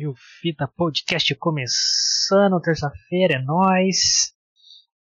Mil 0.00 0.14
Fita 0.40 0.66
Podcast 0.66 1.34
começando, 1.34 2.58
terça-feira, 2.62 3.34
é 3.34 3.38
nóis. 3.38 4.34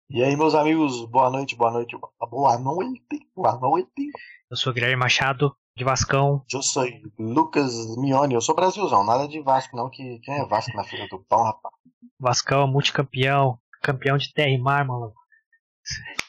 E 0.09 0.23
aí, 0.23 0.33
meus 0.37 0.55
amigos, 0.55 1.03
boa 1.09 1.29
noite, 1.29 1.57
boa 1.57 1.71
noite, 1.71 1.97
boa 1.97 2.57
noite, 2.57 3.27
boa 3.35 3.59
noite. 3.59 4.11
Eu 4.49 4.55
sou 4.55 4.71
Guilherme 4.71 4.95
Machado, 4.95 5.53
de 5.75 5.83
Vascão. 5.83 6.41
Eu 6.53 6.63
sou 6.63 6.85
Lucas 7.19 7.73
Mione, 7.97 8.33
eu 8.33 8.39
sou 8.39 8.55
Brasilzão, 8.55 9.05
nada 9.05 9.27
de 9.27 9.41
Vasco 9.41 9.75
não, 9.75 9.89
que 9.89 10.19
quem 10.19 10.35
é 10.35 10.45
Vasco 10.45 10.71
na 10.73 10.85
fila 10.85 11.05
do 11.09 11.19
pão, 11.25 11.43
rapaz? 11.43 11.75
Vascão, 12.17 12.65
multicampeão, 12.65 13.59
campeão 13.83 14.17
de 14.17 14.31
terra 14.31 14.51
e 14.51 14.57
mar, 14.57 14.85
mano. 14.85 15.11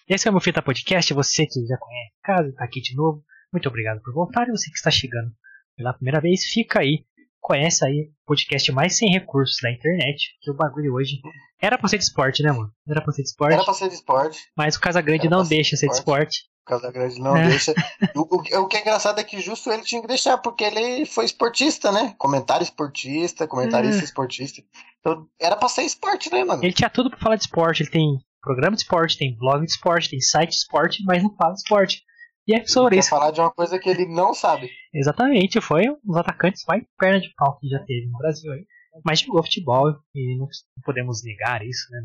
Esse 0.09 0.27
é 0.27 0.33
o 0.33 0.35
meu 0.35 0.41
Fita 0.41 0.61
Podcast, 0.61 1.15
você 1.15 1.47
que 1.47 1.65
já 1.65 1.79
conhece 1.79 2.13
casa, 2.25 2.53
tá 2.57 2.65
aqui 2.65 2.81
de 2.81 2.97
novo. 2.97 3.23
Muito 3.53 3.69
obrigado 3.69 4.03
por 4.03 4.13
voltar 4.13 4.49
e 4.49 4.51
você 4.51 4.69
que 4.69 4.79
está 4.79 4.91
chegando 4.91 5.31
pela 5.77 5.95
primeira 5.95 6.21
vez, 6.21 6.43
fica 6.47 6.81
aí 6.81 7.07
conhece 7.49 7.83
aí 7.83 8.03
o 8.03 8.27
podcast 8.27 8.71
mais 8.73 8.99
sem 8.99 9.11
recursos 9.11 9.57
da 9.63 9.73
internet, 9.73 10.37
que 10.43 10.51
o 10.51 10.55
bagulho 10.55 10.93
hoje 10.93 11.19
era 11.61 11.79
pra 11.79 11.89
ser 11.89 11.97
de 11.97 12.05
esporte, 12.05 12.43
né, 12.43 12.53
mano? 12.53 12.71
Era 12.87 13.01
pra 13.01 13.11
ser 13.11 13.23
de 13.23 13.29
esporte. 13.31 13.55
Era 13.55 13.65
pra 13.65 13.75
ser 13.75 13.89
de 13.89 13.95
esporte. 13.95 14.39
Mas 14.55 14.77
o 14.77 14.81
Casagrande 14.81 15.31
não 15.31 15.43
deixa 15.43 15.75
ser 15.75 15.89
de 15.89 15.95
esporte. 15.95 16.43
O 16.67 16.69
Casagrande 16.69 17.19
não 17.19 17.35
é. 17.35 17.49
deixa. 17.49 17.73
O, 18.15 18.37
o, 18.37 18.61
o, 18.61 18.69
que 18.69 18.77
é 18.77 18.81
engraçado 18.83 19.19
é 19.19 19.25
que 19.25 19.41
justo 19.41 19.73
ele 19.73 19.83
tinha 19.83 20.03
que 20.03 20.07
deixar, 20.07 20.37
porque 20.37 20.63
ele 20.63 21.07
foi 21.07 21.25
esportista, 21.25 21.91
né? 21.91 22.15
Comentário 22.19 22.63
esportista, 22.63 23.49
comentarista 23.49 24.03
é. 24.03 24.05
esportista. 24.05 24.63
Então 25.01 25.27
era 25.41 25.57
pra 25.57 25.71
ser 25.71 25.85
esporte, 25.85 26.31
né, 26.31 26.45
mano? 26.45 26.63
Ele 26.63 26.75
tinha 26.75 26.91
tudo 26.91 27.09
pra 27.09 27.19
falar 27.19 27.37
de 27.37 27.45
esporte. 27.45 27.83
Ele 27.83 27.91
tem 27.91 28.19
programa 28.43 28.77
de 28.77 28.83
esporte, 28.83 29.17
tem 29.17 29.35
blog 29.35 29.65
de 29.65 29.73
esporte, 29.73 30.11
tem 30.11 30.21
site 30.21 30.51
de 30.51 30.57
esporte, 30.57 31.03
mas 31.07 31.23
não 31.23 31.35
fala 31.35 31.55
de 31.55 31.61
esporte. 31.61 32.03
E 32.49 32.55
é 32.55 32.67
sobre 32.67 32.97
isso. 32.97 33.11
falar 33.11 33.31
de 33.31 33.41
uma 33.41 33.51
coisa 33.51 33.79
que 33.79 33.91
ele 33.91 34.07
não 34.07 34.33
sabe. 34.33 34.71
Exatamente, 34.95 35.61
foi 35.61 35.91
um 35.91 35.99
dos 36.03 36.17
atacantes 36.17 36.65
mais 36.67 36.83
perna 36.99 37.21
de 37.21 37.31
pau 37.37 37.59
que 37.59 37.69
já 37.69 37.79
teve 37.85 38.07
no 38.07 38.17
Brasil 38.17 38.51
aí. 38.51 38.65
Mas 39.05 39.21
jogou 39.21 39.43
futebol 39.43 39.91
e 40.15 40.39
não 40.39 40.49
podemos 40.83 41.23
negar 41.23 41.63
isso, 41.63 41.87
né? 41.91 42.01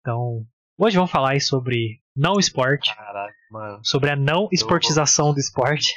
Então, 0.00 0.46
hoje 0.78 0.96
vamos 0.96 1.10
falar 1.10 1.32
aí 1.32 1.40
sobre 1.40 2.00
não 2.16 2.38
esporte. 2.38 2.94
Caraca, 2.94 3.34
mano. 3.50 3.80
Sobre 3.82 4.10
a 4.10 4.16
não 4.16 4.48
esportização 4.52 5.26
vou... 5.26 5.34
do 5.34 5.40
esporte. 5.40 5.92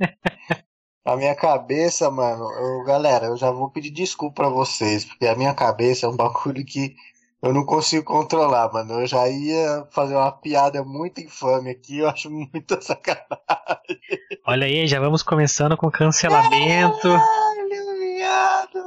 A 1.04 1.16
minha 1.16 1.34
cabeça, 1.34 2.08
mano, 2.12 2.44
eu, 2.44 2.84
galera, 2.84 3.26
eu 3.26 3.36
já 3.36 3.50
vou 3.50 3.68
pedir 3.68 3.90
desculpa 3.90 4.42
pra 4.42 4.48
vocês, 4.48 5.04
porque 5.04 5.26
a 5.26 5.34
minha 5.34 5.52
cabeça 5.52 6.06
é 6.06 6.08
um 6.08 6.14
bagulho 6.14 6.64
que 6.64 6.94
eu 7.42 7.52
não 7.52 7.66
consigo 7.66 8.04
controlar, 8.04 8.72
mano. 8.72 9.00
Eu 9.00 9.06
já 9.06 9.28
ia 9.28 9.84
fazer 9.90 10.14
uma 10.14 10.30
piada 10.30 10.84
muito 10.84 11.20
infame 11.20 11.70
aqui, 11.70 11.98
eu 11.98 12.08
acho 12.08 12.30
muita 12.30 12.78
sacanagem. 12.80 14.00
Olha 14.46 14.66
aí, 14.66 14.86
já 14.86 15.00
vamos 15.00 15.22
começando 15.22 15.76
com 15.76 15.90
cancelamento. 15.90 17.08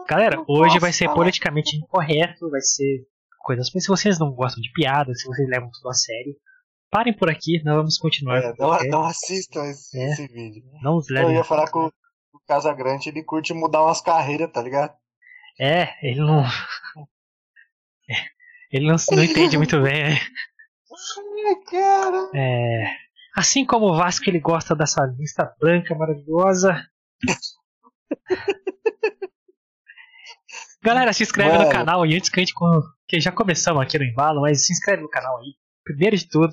Galera, 0.07 0.41
hoje 0.47 0.79
vai 0.79 0.93
ser 0.93 1.09
politicamente 1.09 1.75
incorreto, 1.75 2.49
vai 2.49 2.61
ser 2.61 3.05
coisas. 3.39 3.67
Se 3.67 3.87
vocês 3.87 4.17
não 4.17 4.31
gostam 4.31 4.61
de 4.61 4.71
piada, 4.71 5.13
se 5.13 5.25
vocês 5.25 5.47
levam 5.49 5.69
tudo 5.71 5.89
a 5.89 5.93
sério, 5.93 6.33
parem 6.89 7.13
por 7.13 7.29
aqui, 7.29 7.61
nós 7.65 7.75
vamos 7.75 7.97
continuar. 7.97 8.37
É, 8.37 8.53
não, 8.57 8.79
não, 8.89 9.03
assistam 9.03 9.65
esse, 9.65 9.99
é, 9.99 10.11
esse, 10.11 10.27
vídeo. 10.27 10.63
Não 10.81 10.95
os 10.95 11.09
levem. 11.09 11.31
Eu 11.31 11.37
ia 11.37 11.43
falar 11.43 11.69
o, 11.73 11.87
o 11.87 12.39
Casagrande 12.47 13.09
ele 13.09 13.21
curte 13.21 13.53
mudar 13.53 13.83
umas 13.83 13.99
carreiras, 13.99 14.49
tá 14.49 14.61
ligado? 14.61 14.93
É, 15.59 15.89
ele 16.01 16.21
não. 16.21 16.43
Ele 18.71 18.87
não, 18.87 18.95
não 19.11 19.23
entende 19.23 19.57
muito 19.57 19.81
bem, 19.81 20.03
né? 20.03 20.19
cara. 21.69 22.29
É, 22.33 22.85
assim 23.35 23.65
como 23.65 23.87
o 23.87 23.95
Vasco, 23.95 24.29
ele 24.29 24.39
gosta 24.39 24.75
dessa 24.75 25.05
lista 25.17 25.53
branca 25.59 25.93
maravilhosa. 25.95 26.85
Galera, 30.81 31.13
se 31.13 31.23
inscreve 31.23 31.51
Mano. 31.51 31.65
no 31.65 31.71
canal 31.71 32.05
e 32.05 32.15
antes 32.15 32.29
que 32.29 32.39
a 32.39 32.43
gente. 32.43 32.53
Que 33.07 33.19
já 33.19 33.31
começamos 33.31 33.81
aqui 33.81 33.97
no 33.97 34.05
embalo, 34.05 34.41
mas 34.41 34.67
se 34.67 34.73
inscreve 34.73 35.01
no 35.01 35.09
canal 35.09 35.37
aí. 35.37 35.55
Primeiro 35.83 36.15
de 36.15 36.27
tudo, 36.27 36.51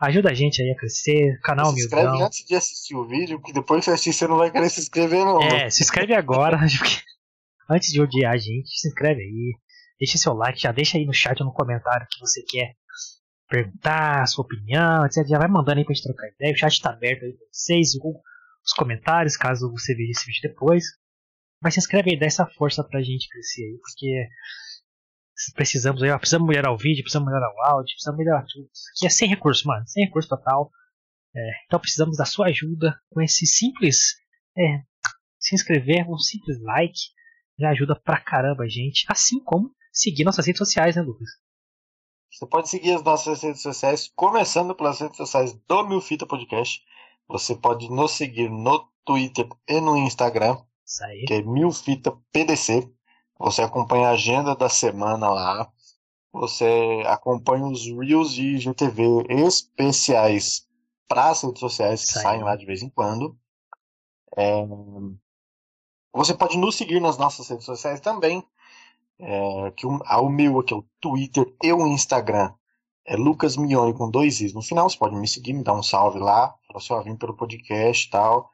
ajuda 0.00 0.30
a 0.30 0.34
gente 0.34 0.62
aí 0.62 0.70
a 0.70 0.76
crescer. 0.76 1.38
Canal 1.42 1.66
Se 1.66 1.80
inscreve 1.80 2.06
humildão. 2.06 2.26
antes 2.26 2.46
de 2.46 2.54
assistir 2.54 2.94
o 2.94 3.06
vídeo, 3.06 3.38
porque 3.38 3.52
depois 3.52 3.84
que 3.84 3.90
assistir 3.90 4.12
você 4.12 4.26
não 4.26 4.38
vai 4.38 4.50
querer 4.50 4.70
se 4.70 4.80
inscrever, 4.80 5.24
não. 5.24 5.42
É, 5.42 5.68
se 5.70 5.82
inscreve 5.82 6.14
agora. 6.14 6.58
antes 7.70 7.92
de 7.92 8.00
odiar 8.00 8.32
a 8.32 8.36
gente, 8.38 8.68
se 8.68 8.88
inscreve 8.88 9.20
aí. 9.20 9.54
Deixa 9.98 10.18
seu 10.18 10.34
like, 10.34 10.60
já 10.60 10.72
deixa 10.72 10.98
aí 10.98 11.06
no 11.06 11.12
chat 11.12 11.40
ou 11.40 11.46
no 11.46 11.52
comentário 11.52 12.04
o 12.04 12.08
que 12.08 12.20
você 12.20 12.42
quer 12.42 12.74
perguntar, 13.48 14.26
sua 14.26 14.44
opinião, 14.44 15.06
etc. 15.06 15.26
Já 15.26 15.38
vai 15.38 15.48
mandando 15.48 15.78
aí 15.78 15.84
pra 15.84 15.94
gente 15.94 16.04
trocar 16.04 16.28
ideia. 16.28 16.52
O 16.52 16.56
chat 16.56 16.80
tá 16.80 16.90
aberto 16.90 17.24
aí 17.24 17.32
pra 17.32 17.46
vocês, 17.50 17.90
os 17.94 18.72
comentários, 18.72 19.36
caso 19.36 19.70
você 19.70 19.94
veja 19.94 20.10
esse 20.10 20.26
vídeo 20.26 20.42
depois. 20.42 20.84
Mas 21.62 21.74
se 21.74 21.80
inscreve 21.80 22.10
aí, 22.10 22.18
dá 22.18 22.26
essa 22.26 22.46
força 22.46 22.82
pra 22.84 23.00
gente 23.00 23.28
crescer 23.28 23.62
aí, 23.62 23.78
porque 23.78 24.28
precisamos 25.54 26.02
aí, 26.02 26.10
ó, 26.10 26.18
precisamos 26.18 26.48
melhorar 26.48 26.72
o 26.72 26.78
vídeo, 26.78 27.02
precisamos 27.02 27.26
melhorar 27.26 27.48
o 27.48 27.62
áudio, 27.62 27.94
precisamos 27.94 28.18
melhorar 28.18 28.44
tudo. 28.46 28.68
Isso 28.72 28.90
aqui 28.96 29.06
é 29.06 29.10
sem 29.10 29.28
recurso, 29.28 29.66
mano, 29.66 29.86
sem 29.86 30.04
recurso 30.04 30.28
total. 30.28 30.70
É, 31.34 31.50
então 31.66 31.80
precisamos 31.80 32.16
da 32.16 32.24
sua 32.24 32.46
ajuda 32.46 32.98
com 33.10 33.20
esse 33.20 33.46
simples 33.46 34.14
é, 34.56 34.82
se 35.38 35.54
inscrever, 35.54 36.08
um 36.08 36.18
simples 36.18 36.60
like, 36.62 37.00
já 37.58 37.70
ajuda 37.70 37.98
pra 38.00 38.20
caramba 38.20 38.64
a 38.64 38.68
gente, 38.68 39.04
assim 39.08 39.42
como 39.42 39.74
seguir 39.94 40.24
nossas 40.24 40.44
redes 40.44 40.58
sociais, 40.58 40.96
né, 40.96 41.02
Lucas? 41.02 41.28
Você 42.30 42.46
pode 42.46 42.68
seguir 42.68 42.92
as 42.92 43.02
nossas 43.04 43.40
redes 43.42 43.62
sociais, 43.62 44.10
começando 44.16 44.74
pelas 44.74 44.98
redes 44.98 45.16
sociais 45.16 45.52
do 45.68 45.86
Milfita 45.86 46.26
Podcast. 46.26 46.82
Você 47.28 47.54
pode 47.54 47.88
nos 47.88 48.10
seguir 48.10 48.50
no 48.50 48.88
Twitter 49.04 49.48
e 49.68 49.80
no 49.80 49.96
Instagram, 49.96 50.58
que 51.26 51.34
é 51.34 51.42
Milfita 51.42 52.12
PDC. 52.32 52.92
Você 53.38 53.62
acompanha 53.62 54.08
a 54.08 54.12
agenda 54.12 54.56
da 54.56 54.68
semana 54.68 55.30
lá. 55.30 55.72
Você 56.32 57.04
acompanha 57.06 57.66
os 57.66 57.86
Reels 57.86 58.34
de 58.34 58.56
IGTV 58.56 59.26
especiais 59.28 60.66
para 61.06 61.30
as 61.30 61.42
redes 61.42 61.60
sociais 61.60 62.04
que 62.04 62.12
saem 62.14 62.42
lá 62.42 62.56
de 62.56 62.66
vez 62.66 62.82
em 62.82 62.90
quando. 62.90 63.38
É... 64.36 64.66
Você 66.12 66.34
pode 66.34 66.58
nos 66.58 66.74
seguir 66.74 67.00
nas 67.00 67.16
nossas 67.16 67.48
redes 67.48 67.64
sociais 67.64 68.00
também. 68.00 68.44
É, 69.18 69.70
que 69.76 69.86
o, 69.86 69.98
o 69.98 70.28
meu 70.28 70.58
aqui 70.58 70.74
é 70.74 70.76
o 70.76 70.84
Twitter 71.00 71.54
e 71.62 71.72
o 71.72 71.86
Instagram 71.86 72.52
é 73.06 73.16
Lucas 73.16 73.56
Mione 73.56 73.92
com 73.92 74.10
dois 74.10 74.40
is 74.40 74.54
no 74.54 74.62
final. 74.62 74.88
Você 74.88 74.96
pode 74.96 75.14
me 75.14 75.28
seguir, 75.28 75.52
me 75.52 75.62
dar 75.62 75.74
um 75.74 75.82
salve 75.82 76.18
lá. 76.18 76.54
Falar 76.66 76.78
assim, 76.78 76.92
ó, 76.94 77.02
vim 77.02 77.16
pelo 77.16 77.36
podcast 77.36 78.06
e 78.06 78.10
tal. 78.10 78.50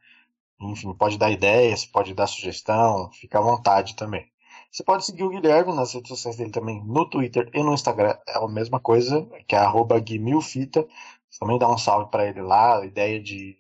Enfim, 0.61 0.93
pode 0.93 1.17
dar 1.17 1.31
ideias, 1.31 1.87
pode 1.87 2.13
dar 2.13 2.27
sugestão, 2.27 3.11
fica 3.13 3.39
à 3.39 3.43
vontade 3.43 3.97
também. 3.97 4.27
Você 4.71 4.85
pode 4.85 5.05
seguir 5.05 5.25
o 5.25 5.31
Guilherme 5.31 5.75
nas 5.75 5.95
redes 5.95 6.09
sociais 6.09 6.37
dele 6.37 6.51
também, 6.51 6.85
no 6.85 7.09
Twitter 7.09 7.49
e 7.55 7.63
no 7.63 7.73
Instagram. 7.73 8.17
É 8.29 8.39
a 8.39 8.47
mesma 8.47 8.79
coisa, 8.79 9.27
que 9.49 9.55
é 9.55 9.59
arroba 9.59 9.99
Guimilfita. 9.99 10.87
Você 11.29 11.39
também 11.41 11.59
dá 11.59 11.69
um 11.69 11.79
salve 11.79 12.11
para 12.11 12.27
ele 12.27 12.43
lá, 12.43 12.85
ideia 12.85 13.21
de, 13.21 13.57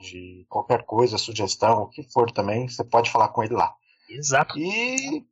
de 0.00 0.44
qualquer 0.48 0.84
coisa, 0.84 1.16
sugestão, 1.16 1.82
o 1.82 1.88
que 1.88 2.02
for 2.02 2.30
também, 2.30 2.68
você 2.68 2.84
pode 2.84 3.10
falar 3.10 3.28
com 3.28 3.42
ele 3.42 3.54
lá. 3.54 3.74
Exato. 4.08 4.58
E 4.58 5.24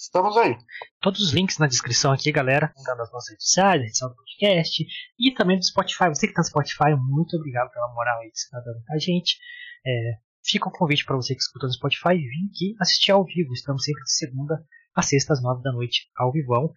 Estamos 0.00 0.34
aí. 0.38 0.56
Todos 0.98 1.20
os 1.20 1.30
links 1.30 1.58
na 1.58 1.66
descrição 1.66 2.10
aqui, 2.10 2.32
galera. 2.32 2.72
Das 2.86 3.12
nossas 3.12 3.28
redes 3.28 3.44
sociais, 3.44 3.82
edição 3.82 4.08
do 4.08 4.14
podcast 4.14 4.86
e 5.18 5.34
também 5.34 5.58
do 5.58 5.64
Spotify. 5.64 6.08
Você 6.08 6.26
que 6.26 6.32
está 6.32 6.40
no 6.40 6.48
Spotify, 6.48 6.96
muito 6.98 7.36
obrigado 7.36 7.70
pela 7.70 7.92
moral 7.92 8.18
aí 8.20 8.30
que 8.30 8.38
você 8.38 8.46
está 8.46 8.60
dando 8.60 8.82
pra 8.82 8.98
gente. 8.98 9.38
É, 9.86 10.12
fica 10.42 10.70
o 10.70 10.72
convite 10.72 11.04
para 11.04 11.16
você 11.16 11.34
que 11.34 11.42
escuta 11.42 11.66
no 11.66 11.72
Spotify 11.74 12.16
vir 12.16 12.48
aqui 12.50 12.74
assistir 12.80 13.12
ao 13.12 13.26
vivo. 13.26 13.52
Estamos 13.52 13.84
sempre 13.84 14.02
de 14.02 14.12
segunda 14.12 14.66
a 14.94 15.02
sexta 15.02 15.34
às 15.34 15.42
nove 15.42 15.62
da 15.62 15.70
noite 15.70 16.10
ao 16.16 16.32
vivão. 16.32 16.72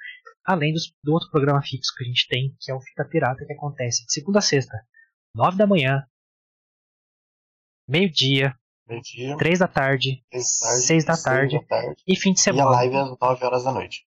Além 0.45 0.73
dos, 0.73 0.93
do 1.01 1.13
outro 1.13 1.31
programa 1.31 1.61
fixo 1.61 1.95
que 1.95 2.03
a 2.03 2.07
gente 2.07 2.27
tem, 2.27 2.53
que 2.59 2.69
é 2.69 2.75
o 2.75 2.81
Fita 2.81 3.05
Pirata, 3.05 3.45
que 3.45 3.53
acontece 3.53 4.05
de 4.05 4.11
segunda 4.11 4.39
a 4.39 4.41
sexta, 4.41 4.77
nove 5.33 5.57
da 5.57 5.65
manhã, 5.65 6.05
meio-dia, 7.87 8.53
Meio-dia. 8.87 9.37
Três 9.37 9.59
da 9.59 9.67
tarde. 9.67 10.23
Seis 10.31 11.05
da 11.05 11.15
tarde, 11.15 11.57
da 11.59 11.65
tarde. 11.65 12.01
E 12.07 12.15
fim 12.15 12.33
de 12.33 12.41
semana. 12.41 12.63
E 12.63 12.67
a 12.67 12.71
live 12.71 12.95
às 12.97 13.19
9 13.19 13.45
horas 13.45 13.63
da 13.63 13.71
noite. 13.71 14.05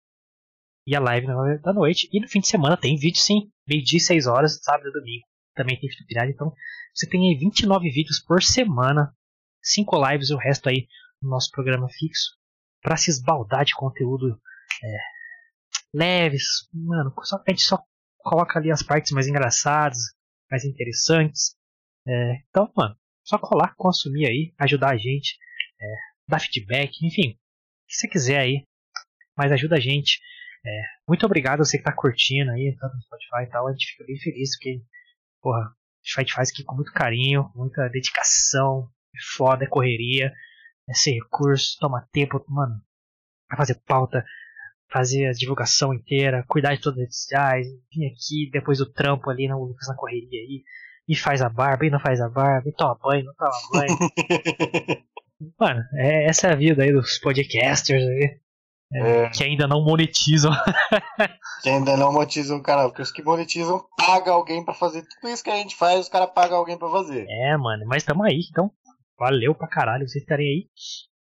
E 0.86 0.96
a 0.96 1.00
live 1.00 1.28
às 1.28 1.36
9 1.36 1.58
da 1.60 1.74
noite. 1.74 2.10
E 2.12 2.20
no 2.20 2.28
fim 2.28 2.40
de 2.40 2.48
semana 2.48 2.78
tem 2.78 2.98
vídeo 2.98 3.20
sim. 3.20 3.52
Meio-dia, 3.68 4.00
6 4.00 4.28
horas, 4.28 4.60
sábado 4.62 4.90
e 4.90 4.94
domingo. 4.94 5.26
Também 5.56 5.80
tem 5.80 5.90
vídeo 5.90 6.06
Então 6.30 6.54
você 6.94 7.08
tem 7.08 7.30
aí 7.30 7.36
29 7.36 7.90
vídeos 7.90 8.20
por 8.20 8.42
semana. 8.42 9.14
5 9.62 10.10
lives 10.10 10.30
e 10.30 10.34
o 10.34 10.38
resto 10.38 10.70
aí 10.70 10.88
no 11.22 11.30
nosso 11.30 11.50
programa 11.52 11.88
fixo. 11.90 12.38
Pra 12.82 12.96
se 12.96 13.10
esbaldar 13.10 13.66
de 13.66 13.76
conteúdo 13.76 14.40
é, 14.84 14.98
leves. 15.94 16.70
Mano, 16.74 17.14
só, 17.24 17.38
a 17.38 17.52
gente 17.52 17.64
só 17.64 17.84
coloca 18.20 18.60
ali 18.60 18.72
as 18.72 18.84
partes 18.84 19.12
mais 19.12 19.28
engraçadas, 19.28 19.98
mais 20.50 20.64
interessantes. 20.64 21.56
É, 22.08 22.36
então, 22.50 22.72
mano, 22.76 22.96
só 23.30 23.38
colar, 23.38 23.76
consumir 23.76 24.26
aí, 24.26 24.54
ajudar 24.58 24.90
a 24.90 24.98
gente, 24.98 25.38
é, 25.80 25.86
dar 26.28 26.40
feedback, 26.40 27.06
enfim, 27.06 27.38
você 27.88 28.08
quiser 28.08 28.40
aí, 28.40 28.66
mas 29.38 29.52
ajuda 29.52 29.76
a 29.76 29.80
gente. 29.80 30.20
É, 30.66 30.82
muito 31.08 31.26
obrigado 31.28 31.62
a 31.62 31.66
você 31.66 31.78
que 31.78 31.84
tá 31.84 31.94
curtindo 31.94 32.50
aí, 32.52 32.76
tanto 32.80 32.96
no 32.96 33.02
Spotify 33.04 33.44
e 33.44 33.52
tal, 33.52 33.68
a 33.68 33.72
gente 33.72 33.92
fica 33.92 34.04
bem 34.04 34.18
feliz, 34.18 34.56
porque, 34.56 34.82
porra, 35.42 35.62
a 36.18 36.22
gente 36.22 36.34
faz 36.34 36.50
aqui 36.50 36.64
com 36.64 36.76
muito 36.76 36.92
carinho, 36.92 37.52
muita 37.54 37.88
dedicação, 37.90 38.90
é 39.16 39.20
foda, 39.38 39.64
é 39.64 39.68
correria, 39.68 40.34
é 40.90 41.12
recurso, 41.12 41.78
toma 41.80 42.08
tempo, 42.12 42.44
mano. 42.48 42.82
a 43.48 43.56
fazer 43.56 43.76
pauta, 43.86 44.26
fazer 44.92 45.28
a 45.28 45.34
divulgação 45.34 45.94
inteira, 45.94 46.44
cuidar 46.48 46.74
de 46.74 46.82
todas 46.82 46.98
as 46.98 47.04
redes 47.04 47.22
sociais, 47.22 47.68
vir 47.94 48.08
aqui 48.08 48.50
depois 48.52 48.80
do 48.80 48.92
trampo 48.92 49.30
ali, 49.30 49.48
no, 49.48 49.76
na 49.88 49.96
correria 49.96 50.40
aí, 50.42 50.64
e 51.10 51.16
faz 51.16 51.42
a 51.42 51.50
barba, 51.50 51.88
e 51.88 51.90
não 51.90 52.00
faz 52.00 52.22
a 52.22 52.30
barba, 52.30 52.70
e 52.70 52.72
toma 52.72 52.96
banho, 53.02 53.26
não 53.26 53.34
toma 53.34 53.52
banho. 53.74 53.98
Mano, 55.60 55.82
é, 55.96 56.26
essa 56.26 56.48
é 56.48 56.54
a 56.54 56.56
vida 56.56 56.84
aí 56.84 56.94
dos 56.94 57.18
podcasters 57.18 58.04
aí. 58.04 58.40
É, 58.94 59.24
é. 59.24 59.30
Que 59.30 59.44
ainda 59.44 59.68
não 59.68 59.84
monetizam. 59.84 60.52
que 61.64 61.70
ainda 61.70 61.98
não 61.98 62.14
monetizam 62.14 62.58
o 62.58 62.64
canal, 62.64 62.90
porque 62.90 63.02
os 63.02 63.12
que 63.12 63.24
monetizam 63.24 63.84
pagam 63.98 64.36
alguém 64.36 64.64
para 64.64 64.74
fazer 64.76 65.04
tudo 65.04 65.32
isso 65.32 65.44
que 65.44 65.50
a 65.50 65.56
gente 65.56 65.76
faz, 65.76 66.00
os 66.02 66.10
caras 66.10 66.32
pagam 66.32 66.58
alguém 66.58 66.78
para 66.78 66.92
fazer. 66.92 67.26
É, 67.28 67.58
mano, 67.58 67.86
mas 67.88 68.04
tamo 68.04 68.24
aí, 68.24 68.42
então 68.48 68.72
valeu 69.18 69.56
pra 69.56 69.68
caralho 69.68 70.08
vocês 70.08 70.22
estarem 70.22 70.46
aí. 70.46 70.70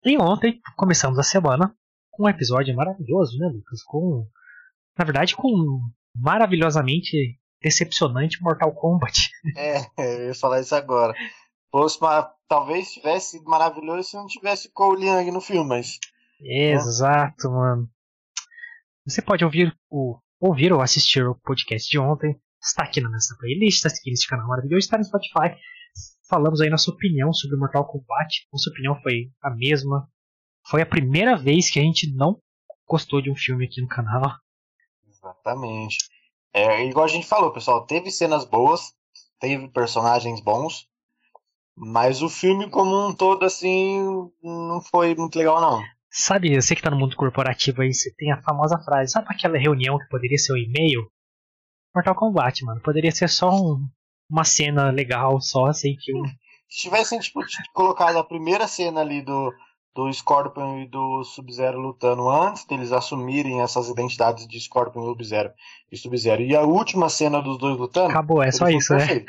E 0.05 0.19
ontem 0.19 0.61
começamos 0.77 1.19
a 1.19 1.23
semana 1.23 1.75
com 2.11 2.25
um 2.25 2.29
episódio 2.29 2.77
maravilhoso, 2.77 3.39
né, 3.39 3.47
Lucas? 3.47 3.83
Com. 3.85 4.27
Na 4.99 5.05
verdade, 5.05 5.35
com 5.35 5.81
maravilhosamente 6.15 7.39
decepcionante 7.63 8.43
Mortal 8.43 8.73
Kombat. 8.73 9.31
É, 9.57 9.81
eu 9.99 10.29
ia 10.29 10.35
falar 10.35 10.61
isso 10.61 10.75
agora. 10.75 11.15
Fosse 11.71 11.99
uma, 12.01 12.31
talvez 12.49 12.89
tivesse 12.93 13.33
sido 13.33 13.45
maravilhoso 13.45 14.09
se 14.09 14.17
não 14.17 14.27
tivesse 14.27 14.71
Cole 14.73 15.07
Young 15.07 15.31
no 15.31 15.41
filme, 15.41 15.69
mas. 15.69 15.99
Exato, 16.41 17.51
mano. 17.51 17.89
Você 19.07 19.21
pode 19.21 19.45
ouvir 19.45 19.77
o 19.91 20.19
ouvir 20.41 20.73
ou 20.73 20.81
assistir 20.81 21.27
o 21.27 21.35
podcast 21.35 21.89
de 21.91 21.99
ontem. 21.99 22.41
Está 22.63 22.85
aqui 22.85 23.01
na 23.01 23.09
nossa 23.09 23.37
playlist, 23.39 23.85
está 23.85 23.89
aqui 23.89 24.11
nesse 24.11 24.27
canal 24.27 24.49
maravilhoso, 24.49 24.79
está 24.79 24.99
no 24.99 25.05
Spotify. 25.05 25.57
Falamos 26.29 26.61
aí 26.61 26.69
nossa 26.69 26.91
opinião 26.91 27.33
sobre 27.33 27.57
Mortal 27.57 27.87
Kombat. 27.87 28.47
Nossa 28.53 28.71
opinião 28.71 29.01
foi 29.03 29.31
a 29.43 29.51
mesma. 29.51 30.09
Foi 30.67 30.83
a 30.83 30.87
primeira 30.87 31.37
vez 31.37 31.71
que 31.71 31.79
a 31.79 31.83
gente 31.83 32.13
não 32.15 32.41
gostou 32.87 33.23
de 33.23 33.31
um 33.31 33.37
filme 33.37 33.65
aqui 33.65 33.81
no 33.81 33.89
canal. 33.89 34.37
Exatamente. 35.09 35.99
É, 36.53 36.85
igual 36.85 37.05
a 37.05 37.09
gente 37.09 37.27
falou, 37.27 37.53
pessoal, 37.53 37.87
teve 37.87 38.11
cenas 38.11 38.45
boas, 38.45 38.93
teve 39.39 39.69
personagens 39.69 40.41
bons, 40.41 40.89
mas 41.77 42.23
o 42.23 42.29
filme 42.29 42.69
como 42.69 43.09
um 43.09 43.15
todo, 43.15 43.45
assim, 43.45 44.03
não 44.43 44.81
foi 44.81 45.15
muito 45.15 45.37
legal, 45.37 45.61
não. 45.61 45.83
Sabe, 46.11 46.55
eu 46.55 46.63
sei 46.63 46.75
que 46.75 46.83
tá 46.83 46.91
no 46.91 46.99
mundo 46.99 47.17
corporativo 47.17 47.83
aí, 47.83 47.93
você 47.93 48.13
tem 48.17 48.33
a 48.33 48.43
famosa 48.43 48.79
frase, 48.79 49.13
sabe 49.13 49.29
aquela 49.31 49.59
reunião 49.59 49.99
que 49.99 50.09
poderia 50.09 50.39
ser 50.39 50.55
um 50.55 50.57
e-mail? 50.57 51.11
Mortal 51.95 52.15
Kombat, 52.15 52.65
mano, 52.65 52.81
poderia 52.81 53.13
ser 53.13 53.29
só 53.29 53.51
um, 53.51 53.87
uma 54.31 54.45
cena 54.45 54.91
legal, 54.91 55.41
só 55.41 55.73
sem 55.73 55.97
filme. 55.99 56.29
Se 56.69 56.83
tivessem, 56.83 57.19
tipo, 57.21 57.41
colocado 57.73 58.19
a 58.19 58.25
primeira 58.25 58.67
cena 58.67 59.01
ali 59.01 59.23
do, 59.23 59.53
do 59.95 60.13
Scorpion 60.13 60.81
e 60.81 60.87
do 60.87 61.25
Sub-Zero 61.25 61.79
lutando 61.79 62.29
antes 62.29 62.65
deles 62.65 62.93
assumirem 62.93 63.63
essas 63.63 63.89
identidades 63.89 64.47
de 64.47 64.61
Scorpion 64.61 65.03
e 65.03 65.07
Sub-Zero 65.07 65.53
e 65.91 65.97
Sub-Zero. 65.97 66.43
E 66.43 66.55
a 66.55 66.63
última 66.63 67.09
cena 67.09 67.41
dos 67.41 67.59
dois 67.59 67.77
lutando. 67.77 68.11
Acabou, 68.11 68.43
é 68.43 68.51
só 68.51 68.69
isso, 68.69 68.95
né? 68.95 69.25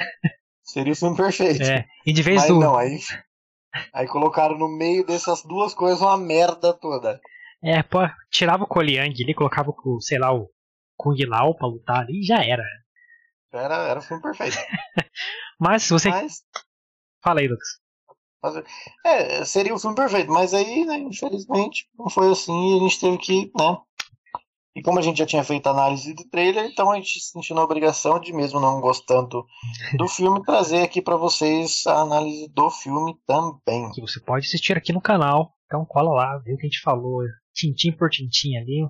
Seria 0.63 0.93
o 0.93 0.95
filme 0.95 1.17
perfeito. 1.17 1.63
É. 1.63 1.85
E 2.05 2.13
de 2.13 2.21
vez 2.21 2.41
Mas 2.41 2.47
do. 2.47 2.59
Não, 2.59 2.77
aí, 2.77 2.99
aí 3.91 4.07
colocaram 4.07 4.57
no 4.57 4.67
meio 4.67 5.05
dessas 5.05 5.43
duas 5.43 5.73
coisas 5.73 6.01
uma 6.01 6.17
merda 6.17 6.73
toda. 6.73 7.19
É, 7.63 7.81
pô, 7.83 7.99
tirava 8.29 8.63
o 8.63 8.67
Koliang 8.67 9.23
ali, 9.23 9.33
colocava 9.33 9.71
o, 9.71 9.99
sei 9.99 10.19
lá, 10.19 10.33
o 10.33 10.49
Kung 10.95 11.17
Lao 11.25 11.55
pra 11.55 11.67
lutar 11.67 12.01
ali 12.01 12.19
e 12.19 12.23
já 12.23 12.43
era. 12.43 12.63
Era, 13.51 13.75
era 13.87 13.99
o 13.99 14.03
filme 14.03 14.21
perfeito. 14.21 14.57
Mas 15.59 15.83
se 15.83 15.89
você. 15.91 16.09
Mas... 16.09 16.43
Fala 17.21 17.39
aí, 17.39 17.47
Lucas. 17.47 17.67
É, 19.05 19.43
seria 19.43 19.73
o 19.73 19.79
filme 19.79 19.95
perfeito, 19.95 20.31
mas 20.31 20.53
aí, 20.53 20.85
né, 20.85 20.97
infelizmente, 20.97 21.89
não 21.97 22.09
foi 22.09 22.31
assim 22.31 22.73
e 22.73 22.77
a 22.77 22.79
gente 22.83 22.99
teve 22.99 23.17
que, 23.17 23.51
né? 23.57 23.77
E 24.75 24.81
como 24.81 24.99
a 24.99 25.01
gente 25.01 25.17
já 25.17 25.25
tinha 25.25 25.43
feito 25.43 25.67
análise 25.67 26.13
do 26.13 26.23
trailer, 26.29 26.65
então 26.65 26.89
a 26.91 26.95
gente 26.95 27.19
se 27.19 27.31
sentiu 27.31 27.55
na 27.55 27.63
obrigação 27.63 28.19
de, 28.19 28.31
mesmo 28.31 28.59
não 28.59 28.79
gostando 28.79 29.45
do 29.97 30.07
filme, 30.07 30.41
trazer 30.43 30.83
aqui 30.83 31.01
para 31.01 31.17
vocês 31.17 31.85
a 31.85 32.01
análise 32.01 32.47
do 32.49 32.69
filme 32.69 33.13
também. 33.25 33.91
Que 33.91 33.99
você 33.99 34.21
pode 34.21 34.45
assistir 34.45 34.77
aqui 34.77 34.93
no 34.93 35.01
canal, 35.01 35.53
então 35.65 35.85
cola 35.85 36.11
lá, 36.11 36.37
vê 36.37 36.53
o 36.53 36.57
que 36.57 36.65
a 36.65 36.69
gente 36.69 36.81
falou, 36.81 37.23
tintim 37.53 37.91
por 37.91 38.09
tintim 38.09 38.55
ali. 38.55 38.87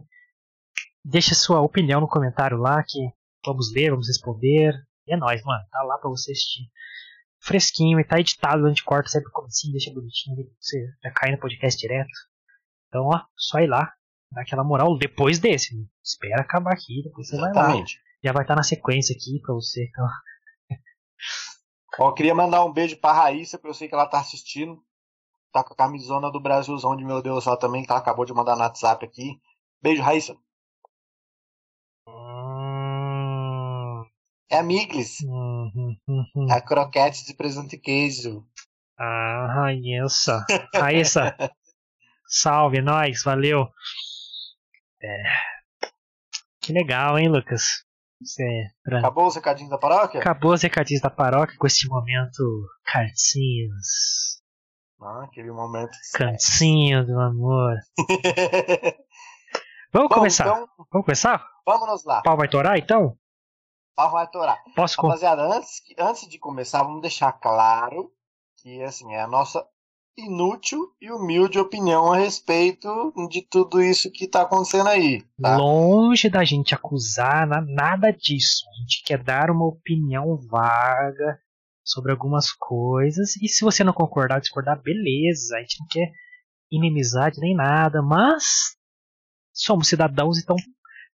Deixa 1.03 1.33
sua 1.33 1.61
opinião 1.61 2.01
no 2.01 2.07
comentário 2.07 2.57
lá, 2.57 2.83
que 2.83 2.99
vamos 3.43 3.73
ler, 3.73 3.89
vamos 3.89 4.07
responder. 4.07 4.73
E 5.07 5.13
é 5.13 5.17
nóis, 5.17 5.41
mano, 5.43 5.63
tá 5.71 5.81
lá 5.81 5.97
pra 5.97 6.09
você 6.09 6.33
assistir 6.33 6.69
fresquinho 7.39 8.00
e 8.00 8.03
tá 8.03 8.19
editado, 8.19 8.65
a 8.65 8.69
gente 8.69 8.83
corta 8.83 9.09
sempre 9.09 9.31
como 9.31 9.47
assim, 9.47 9.71
deixa 9.71 9.94
bonitinho, 9.94 10.36
você 10.59 10.86
já 11.03 11.12
cai 11.12 11.31
no 11.31 11.39
podcast 11.39 11.80
direto. 11.80 12.09
Então, 12.88 13.06
ó, 13.06 13.21
só 13.36 13.59
ir 13.59 13.68
lá, 13.68 13.94
dar 14.31 14.41
aquela 14.41 14.63
moral 14.63 14.97
depois 14.97 15.39
desse. 15.39 15.75
Né? 15.75 15.86
Espera 16.03 16.41
acabar 16.41 16.74
aqui, 16.74 17.01
depois 17.03 17.27
você 17.27 17.36
Exatamente. 17.36 17.95
vai 17.95 18.03
lá. 18.03 18.09
Já 18.21 18.33
vai 18.33 18.44
estar 18.44 18.53
tá 18.53 18.57
na 18.57 18.63
sequência 18.63 19.15
aqui 19.15 19.39
pra 19.41 19.53
você. 19.53 19.86
Então... 19.89 20.07
Ó, 22.00 22.12
queria 22.13 22.36
mandar 22.36 22.63
um 22.63 22.71
beijo 22.71 22.97
pra 22.97 23.13
Raíssa, 23.13 23.57
porque 23.57 23.69
eu 23.69 23.74
sei 23.74 23.88
que 23.88 23.94
ela 23.94 24.07
tá 24.07 24.19
assistindo. 24.19 24.81
Tá 25.51 25.63
com 25.63 25.74
a 25.74 25.77
camisona 25.77 26.31
do 26.31 26.39
Brasilzão 26.39 26.95
de 26.95 27.03
meu 27.03 27.21
Deus, 27.21 27.47
ela 27.47 27.57
também, 27.57 27.83
que 27.83 27.92
ela 27.92 28.00
acabou 28.00 28.24
de 28.24 28.33
mandar 28.33 28.56
no 28.56 28.62
WhatsApp 28.62 29.06
aqui. 29.06 29.39
Beijo, 29.81 30.01
Raíssa. 30.01 30.38
É 34.51 34.57
a 34.57 34.63
Miglis. 34.63 35.19
Uhum, 35.21 35.95
uhum. 36.07 36.51
A 36.51 36.59
croquete 36.59 37.25
de 37.25 37.35
presunto 37.35 37.75
e 37.75 37.77
queijo. 37.77 38.43
Ah, 38.97 39.47
Raíssa. 39.53 40.43
Raíssa. 40.75 41.35
Salve, 42.27 42.81
nós, 42.81 43.23
valeu. 43.23 43.67
É. 45.01 45.23
Que 46.61 46.73
legal, 46.73 47.17
hein, 47.17 47.29
Lucas? 47.29 47.85
É 48.39 48.67
pra... 48.83 48.99
Acabou 48.99 49.27
os 49.27 49.35
recadinhos 49.35 49.69
da 49.69 49.77
paróquia? 49.77 50.19
Acabou 50.19 50.53
os 50.53 50.61
recadinhos 50.61 51.01
da 51.01 51.09
paróquia 51.09 51.55
com 51.57 51.67
esse 51.67 51.87
momento 51.87 52.67
cartinhos. 52.83 54.41
Ah, 55.01 55.23
aquele 55.23 55.51
momento. 55.51 55.91
Cantinho 56.13 57.05
do 57.05 57.17
amor. 57.19 57.75
Vamos 59.93 60.09
Bom, 60.09 60.15
começar. 60.15 60.47
Então, 60.47 60.67
Vamos 60.91 61.05
começar? 61.05 61.47
Vamos 61.65 62.03
lá. 62.03 62.21
Pau 62.21 62.35
vai 62.35 62.49
torar 62.49 62.77
então? 62.77 63.17
Pau 63.99 64.11
vai 64.11 64.25
torar. 64.27 64.63
Posso 64.73 65.01
Rapaziada, 65.01 65.41
antes, 65.41 65.81
antes 65.97 66.29
de 66.29 66.39
começar, 66.39 66.83
vamos 66.83 67.01
deixar 67.01 67.33
claro 67.33 68.09
que 68.61 68.81
assim, 68.81 69.13
é 69.13 69.19
a 69.19 69.27
nossa 69.27 69.61
inútil 70.17 70.79
e 71.01 71.11
humilde 71.11 71.59
opinião 71.59 72.13
a 72.13 72.15
respeito 72.15 72.87
de 73.29 73.41
tudo 73.41 73.81
isso 73.81 74.09
que 74.09 74.23
está 74.23 74.43
acontecendo 74.43 74.87
aí. 74.87 75.21
Tá? 75.41 75.57
Longe 75.57 76.29
da 76.29 76.45
gente 76.45 76.73
acusar 76.73 77.45
nada 77.68 78.09
disso. 78.11 78.63
A 78.69 78.81
gente 78.81 79.03
quer 79.03 79.21
dar 79.21 79.51
uma 79.51 79.68
opinião 79.68 80.37
vaga 80.49 81.37
sobre 81.83 82.13
algumas 82.13 82.53
coisas. 82.53 83.35
E 83.41 83.49
se 83.49 83.65
você 83.65 83.83
não 83.83 83.91
concordar, 83.91 84.39
discordar, 84.39 84.81
beleza. 84.81 85.57
A 85.57 85.59
gente 85.59 85.77
não 85.77 85.87
quer 85.87 86.09
inimizade 86.71 87.37
nem 87.41 87.53
nada, 87.53 88.01
mas 88.01 88.77
somos 89.51 89.89
cidadãos, 89.89 90.41
então 90.41 90.56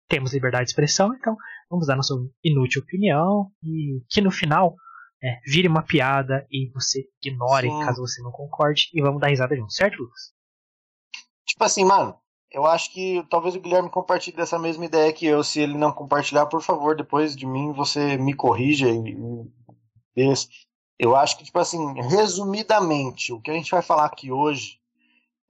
temos 0.07 0.35
liberdade 0.35 0.67
de 0.67 0.71
expressão, 0.73 1.15
então 1.15 1.35
vamos 1.71 1.87
dar 1.87 1.97
nossa 1.97 2.15
inútil 2.43 2.83
opinião 2.83 3.51
e 3.63 4.03
que 4.09 4.21
no 4.21 4.31
final 4.31 4.75
é, 5.23 5.41
vire 5.47 5.69
uma 5.69 5.83
piada 5.83 6.47
e 6.51 6.71
você 6.73 7.05
ignore 7.23 7.69
Sim. 7.69 7.85
caso 7.85 8.01
você 8.01 8.23
não 8.23 8.31
concorde 8.31 8.89
e 8.93 9.01
vamos 9.01 9.21
dar 9.21 9.29
risada 9.29 9.57
junto, 9.57 9.73
certo, 9.73 10.03
Lucas? 10.03 10.33
Tipo 11.47 11.65
assim, 11.65 11.85
mano, 11.85 12.19
eu 12.51 12.67
acho 12.67 12.93
que 12.93 13.25
talvez 13.29 13.55
o 13.55 13.61
Guilherme 13.61 13.91
compartilhe 13.91 14.37
dessa 14.37 14.59
mesma 14.59 14.85
ideia 14.85 15.13
que 15.13 15.27
eu. 15.27 15.43
Se 15.43 15.61
ele 15.61 15.77
não 15.77 15.93
compartilhar, 15.93 16.47
por 16.47 16.63
favor, 16.63 16.97
depois 16.97 17.35
de 17.35 17.47
mim 17.47 17.73
você 17.73 18.17
me 18.17 18.35
corrija 18.35 18.87
eu 20.97 21.17
acho 21.17 21.37
que, 21.37 21.45
tipo 21.45 21.59
assim, 21.59 22.01
resumidamente, 22.03 23.33
o 23.33 23.41
que 23.41 23.51
a 23.51 23.55
gente 23.55 23.71
vai 23.71 23.83
falar 23.83 24.07
aqui 24.07 24.31
hoje 24.31 24.79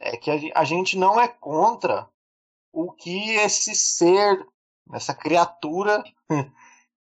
é 0.01 0.17
que 0.17 0.53
a 0.55 0.65
gente 0.65 0.97
não 0.97 1.21
é 1.21 1.29
contra 1.29 2.09
o 2.73 2.91
que 2.91 3.31
esse 3.33 3.75
ser 3.75 4.45
essa 4.93 5.15
criatura 5.15 6.03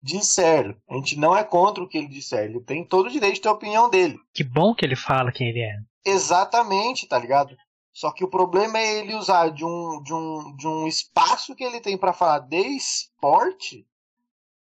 disser. 0.01 0.75
A 0.89 0.95
gente 0.95 1.17
não 1.17 1.35
é 1.35 1.43
contra 1.43 1.83
o 1.83 1.87
que 1.87 1.97
ele 1.97 2.07
disser. 2.07 2.45
Ele 2.45 2.61
tem 2.61 2.85
todo 2.85 3.07
o 3.07 3.11
direito 3.11 3.35
de 3.35 3.41
ter 3.41 3.49
a 3.49 3.53
opinião 3.53 3.89
dele. 3.89 4.17
Que 4.33 4.43
bom 4.43 4.73
que 4.73 4.85
ele 4.85 4.95
fala 4.95 5.31
quem 5.31 5.49
ele 5.49 5.61
é. 5.61 5.75
Exatamente, 6.05 7.07
tá 7.07 7.19
ligado? 7.19 7.55
Só 7.93 8.11
que 8.11 8.23
o 8.23 8.29
problema 8.29 8.77
é 8.77 8.99
ele 8.99 9.15
usar 9.15 9.49
de 9.49 9.65
um, 9.65 10.01
de 10.03 10.13
um, 10.13 10.55
de 10.55 10.67
um 10.67 10.87
espaço 10.87 11.55
que 11.55 11.63
ele 11.63 11.81
tem 11.81 11.97
para 11.97 12.13
falar 12.13 12.39
de 12.39 12.59
esporte 12.59 13.85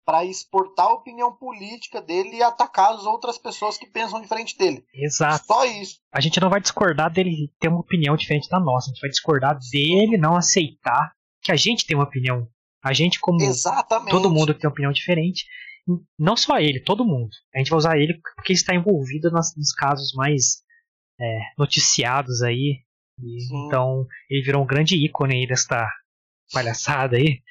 para 0.05 0.25
exportar 0.25 0.87
a 0.87 0.95
opinião 0.95 1.33
política 1.33 2.03
dele 2.03 2.37
e 2.37 2.43
atacar 2.43 2.93
as 2.93 3.07
outras 3.07 3.39
pessoas 3.39 3.79
que 3.79 3.87
pensam 3.87 4.21
diferente 4.21 4.59
dele. 4.59 4.85
Exato. 4.93 5.47
Só 5.47 5.65
isso. 5.65 6.01
A 6.13 6.21
gente 6.21 6.41
não 6.41 6.51
vai 6.51 6.61
discordar 6.61 7.11
dele 7.11 7.51
ter 7.59 7.69
uma 7.69 7.81
opinião 7.81 8.17
diferente 8.17 8.49
da 8.49 8.61
nossa. 8.61 8.91
A 8.91 8.93
gente 8.93 9.01
vai 9.01 9.11
discordar 9.11 9.59
dele 9.71 10.19
não 10.19 10.37
aceitar 10.37 11.13
que 11.41 11.53
a 11.53 11.57
gente 11.57 11.87
tem 11.87 11.97
uma 11.97 12.05
opinião 12.05 12.47
a 12.83 12.93
gente, 12.93 13.21
como 13.21 13.43
Exatamente. 13.43 14.11
todo 14.11 14.31
mundo 14.31 14.55
que 14.55 14.61
tem 14.61 14.71
opinião 14.71 14.93
diferente, 14.93 15.47
não 16.19 16.37
só 16.37 16.59
ele, 16.59 16.81
todo 16.81 17.05
mundo. 17.05 17.31
A 17.55 17.59
gente 17.59 17.71
vai 17.71 17.79
usar 17.79 17.99
ele 17.99 18.21
porque 18.37 18.53
está 18.53 18.75
envolvido 18.75 19.31
nos, 19.31 19.57
nos 19.57 19.73
casos 19.73 20.13
mais 20.15 20.63
é, 21.21 21.39
noticiados 21.59 22.43
aí 22.43 22.83
então 23.19 24.07
ele 24.29 24.43
virou 24.43 24.63
um 24.63 24.67
grande 24.67 24.97
ícone 24.97 25.35
aí 25.35 25.47
desta 25.47 25.89
palhaçada 26.53 27.17
aí. 27.17 27.43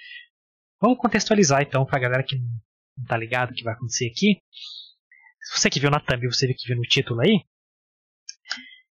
Vamos 0.79 0.97
contextualizar 0.97 1.61
então 1.61 1.85
pra 1.85 1.99
galera 1.99 2.23
que 2.23 2.37
não 2.37 3.05
tá 3.07 3.17
ligado 3.17 3.51
o 3.51 3.53
que 3.53 3.63
vai 3.63 3.73
acontecer 3.73 4.07
aqui. 4.07 4.39
Se 5.41 5.59
você 5.59 5.69
que 5.69 5.79
viu 5.79 5.89
na 5.89 5.99
thumb, 5.99 6.27
você 6.27 6.47
que 6.53 6.67
viu 6.67 6.75
no 6.75 6.83
título 6.83 7.21
aí, 7.21 7.41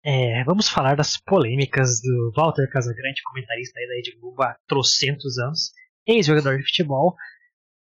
é, 0.04 0.44
vamos 0.44 0.70
falar 0.70 0.96
das 0.96 1.18
polêmicas 1.18 2.02
do 2.02 2.32
Walter 2.36 2.70
Casagrande, 2.70 3.24
comentarista 3.24 3.80
aí 3.80 3.88
da 3.88 3.96
Rede 3.96 4.18
Globo 4.20 4.44
há 4.44 4.56
trocentos 4.68 5.40
anos, 5.40 5.72
ex-jogador 6.06 6.58
de 6.58 6.66
futebol. 6.66 7.16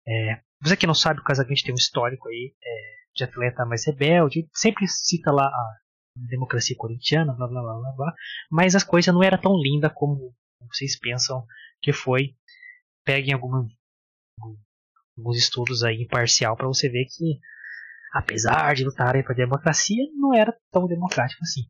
É, 0.06 0.40
você 0.60 0.76
que 0.76 0.86
não 0.86 0.94
sabe, 0.94 1.20
o 1.20 1.24
Casagrande 1.24 1.62
tem 1.62 1.72
um 1.72 1.76
histórico 1.76 2.28
aí 2.28 2.54
é, 2.62 2.94
de 3.14 3.24
atleta 3.24 3.64
mais 3.64 3.86
rebelde, 3.86 4.48
sempre 4.52 4.86
cita 4.88 5.32
lá 5.32 5.46
a 5.46 5.78
democracia 6.28 6.76
corintiana, 6.76 7.32
blá 7.32 7.46
blá 7.46 7.62
blá 7.62 7.74
blá, 7.78 7.92
blá 7.92 8.14
mas 8.50 8.74
as 8.74 8.84
coisas 8.84 9.12
não 9.12 9.22
era 9.22 9.38
tão 9.38 9.56
linda 9.56 9.88
como 9.90 10.34
vocês 10.68 10.98
pensam 10.98 11.44
que 11.80 11.92
foi. 11.92 12.34
Peguem 13.04 13.34
alguma, 13.34 13.66
alguns 15.18 15.36
estudos 15.36 15.82
aí 15.82 16.02
imparcial 16.02 16.56
para 16.56 16.68
você 16.68 16.88
ver 16.88 17.06
que 17.06 17.40
apesar 18.12 18.74
de 18.74 18.84
lutarem 18.84 19.24
para 19.24 19.34
democracia, 19.34 20.04
não 20.14 20.34
era 20.34 20.54
tão 20.70 20.86
democrático 20.86 21.42
assim. 21.42 21.62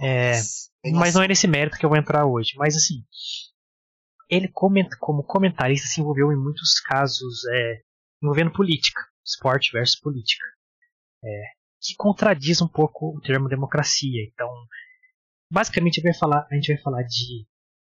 É, 0.00 0.40
mas 0.92 1.14
não 1.14 1.22
é 1.22 1.28
nesse 1.28 1.46
mérito 1.46 1.76
que 1.76 1.84
eu 1.84 1.90
vou 1.90 1.98
entrar 1.98 2.24
hoje. 2.24 2.52
Mas 2.56 2.74
assim, 2.74 3.04
ele 4.34 4.48
como 4.98 5.22
comentarista 5.22 5.86
se 5.86 6.00
envolveu 6.00 6.32
em 6.32 6.36
muitos 6.36 6.80
casos 6.80 7.44
é, 7.46 7.82
envolvendo 8.22 8.52
política, 8.52 9.00
esporte 9.24 9.72
versus 9.72 9.98
política, 9.98 10.44
é, 11.22 11.42
que 11.80 11.94
contradiz 11.96 12.60
um 12.60 12.68
pouco 12.68 13.16
o 13.16 13.20
termo 13.20 13.48
democracia. 13.48 14.24
Então, 14.32 14.48
basicamente 15.50 15.94
a 15.94 16.02
gente 16.02 16.12
vai 16.12 16.18
falar, 16.18 16.46
a 16.50 16.54
gente 16.54 16.72
vai 16.72 16.82
falar 16.82 17.02
de 17.02 17.46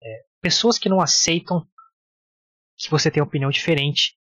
é, 0.02 0.24
pessoas 0.40 0.78
que 0.78 0.88
não 0.88 1.00
aceitam 1.00 1.66
que 2.76 2.90
você 2.90 3.10
tem 3.10 3.22
uma 3.22 3.28
opinião 3.28 3.50
diferente. 3.50 4.16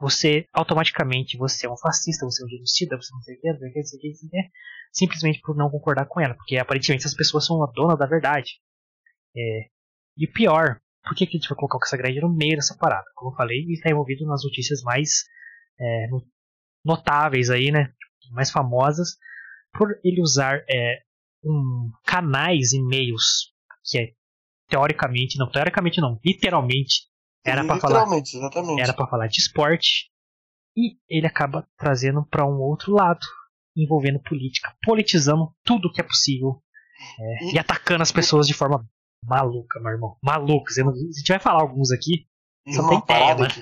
Você 0.00 0.46
automaticamente 0.52 1.36
você 1.36 1.66
é 1.66 1.70
um 1.70 1.76
fascista, 1.76 2.24
você 2.24 2.42
é 2.42 2.46
um 2.46 2.48
genocida, 2.48 2.96
você 2.96 3.12
não 3.12 3.22
sei 3.22 3.38
não 3.42 3.58
sei 3.84 3.98
o 3.98 4.00
que, 4.00 4.12
que 4.12 4.50
simplesmente 4.92 5.40
por 5.40 5.56
não 5.56 5.70
concordar 5.70 6.06
com 6.06 6.20
ela, 6.20 6.34
porque 6.34 6.56
aparentemente 6.56 7.04
essas 7.04 7.16
pessoas 7.16 7.46
são 7.46 7.62
a 7.62 7.70
dona 7.72 7.96
da 7.96 8.06
verdade. 8.06 8.60
É, 9.36 9.68
e 10.16 10.26
pior, 10.26 10.80
por 11.08 11.16
que, 11.16 11.26
que 11.26 11.36
a 11.36 11.40
gente 11.40 11.48
vai 11.48 11.56
colocar 11.56 11.78
o 11.78 11.80
Casagrande 11.80 12.20
no 12.20 12.28
meio 12.28 12.56
dessa 12.56 12.76
parada? 12.76 13.06
Como 13.14 13.30
eu 13.30 13.34
falei, 13.34 13.62
ele 13.62 13.72
está 13.72 13.90
envolvido 13.90 14.26
nas 14.26 14.44
notícias 14.44 14.82
mais 14.82 15.24
é, 15.80 16.08
notáveis 16.84 17.48
aí, 17.48 17.72
né? 17.72 17.94
Mais 18.30 18.50
famosas, 18.50 19.16
por 19.72 19.98
ele 20.04 20.20
usar 20.20 20.62
é, 20.68 20.98
um, 21.42 21.90
canais 22.04 22.74
e 22.74 22.82
meios 22.82 23.54
que 23.84 23.98
é 23.98 24.12
teoricamente, 24.68 25.38
não, 25.38 25.50
teoricamente 25.50 25.98
não, 25.98 26.20
literalmente 26.22 27.08
era 27.42 27.64
para 27.64 27.80
falar, 27.80 28.18
exatamente. 28.18 28.82
era 28.82 28.92
para 28.92 29.06
falar 29.06 29.28
de 29.28 29.38
esporte 29.38 30.10
e 30.76 30.98
ele 31.08 31.26
acaba 31.26 31.66
trazendo 31.78 32.22
para 32.26 32.44
um 32.44 32.60
outro 32.60 32.92
lado, 32.92 33.24
envolvendo 33.74 34.20
política, 34.20 34.76
politizando 34.84 35.54
tudo 35.64 35.90
que 35.90 36.02
é 36.02 36.04
possível 36.04 36.62
é, 37.18 37.44
e, 37.44 37.54
e, 37.54 37.58
atacando 37.58 38.02
as 38.02 38.12
pessoas 38.12 38.46
de 38.46 38.52
forma 38.52 38.86
maluca, 39.22 39.80
meu 39.80 39.92
irmão. 39.92 40.16
Malucas. 40.22 40.74
Se 40.74 40.80
a 40.80 40.84
gente 40.84 41.28
vai 41.28 41.38
falar 41.38 41.62
alguns 41.62 41.90
aqui, 41.90 42.26
só 42.68 42.88
tem 42.88 43.00
parada 43.00 43.48
que, 43.48 43.60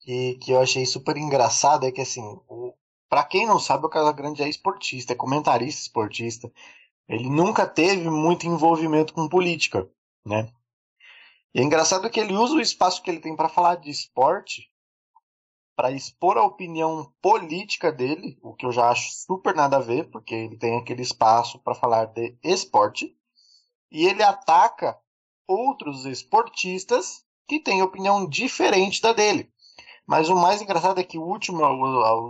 que, 0.00 0.34
que, 0.36 0.52
eu 0.52 0.60
achei 0.60 0.86
super 0.86 1.16
engraçado 1.16 1.86
é 1.86 1.92
que, 1.92 2.00
assim, 2.00 2.22
o, 2.48 2.74
pra 3.08 3.24
quem 3.24 3.46
não 3.46 3.58
sabe, 3.58 3.86
o 3.86 3.90
Casagrande 3.90 4.42
é 4.42 4.48
esportista, 4.48 5.12
é 5.12 5.16
comentarista 5.16 5.82
esportista. 5.82 6.52
Ele 7.08 7.28
nunca 7.28 7.66
teve 7.66 8.08
muito 8.10 8.46
envolvimento 8.46 9.14
com 9.14 9.28
política, 9.28 9.88
né? 10.24 10.50
E 11.54 11.60
é 11.60 11.62
engraçado 11.62 12.10
que 12.10 12.20
ele 12.20 12.34
usa 12.34 12.54
o 12.54 12.60
espaço 12.60 13.02
que 13.02 13.10
ele 13.10 13.20
tem 13.20 13.34
para 13.34 13.48
falar 13.48 13.76
de 13.76 13.90
esporte 13.90 14.70
para 15.78 15.92
expor 15.92 16.36
a 16.36 16.42
opinião 16.42 17.12
política 17.22 17.92
dele, 17.92 18.36
o 18.42 18.52
que 18.52 18.66
eu 18.66 18.72
já 18.72 18.90
acho 18.90 19.12
super 19.12 19.54
nada 19.54 19.76
a 19.76 19.80
ver, 19.80 20.10
porque 20.10 20.34
ele 20.34 20.56
tem 20.56 20.76
aquele 20.76 21.02
espaço 21.02 21.56
para 21.60 21.72
falar 21.72 22.06
de 22.06 22.36
esporte, 22.42 23.16
e 23.90 24.06
ele 24.06 24.22
ataca 24.22 24.96
outros 25.46 26.04
esportistas 26.04 27.24
que 27.46 27.60
têm 27.60 27.82
opinião 27.82 28.28
diferente 28.28 29.00
da 29.00 29.12
dele. 29.12 29.50
Mas 30.06 30.28
o 30.28 30.36
mais 30.36 30.62
engraçado 30.62 31.00
é 31.00 31.04
que 31.04 31.18
o 31.18 31.22
último, 31.22 31.60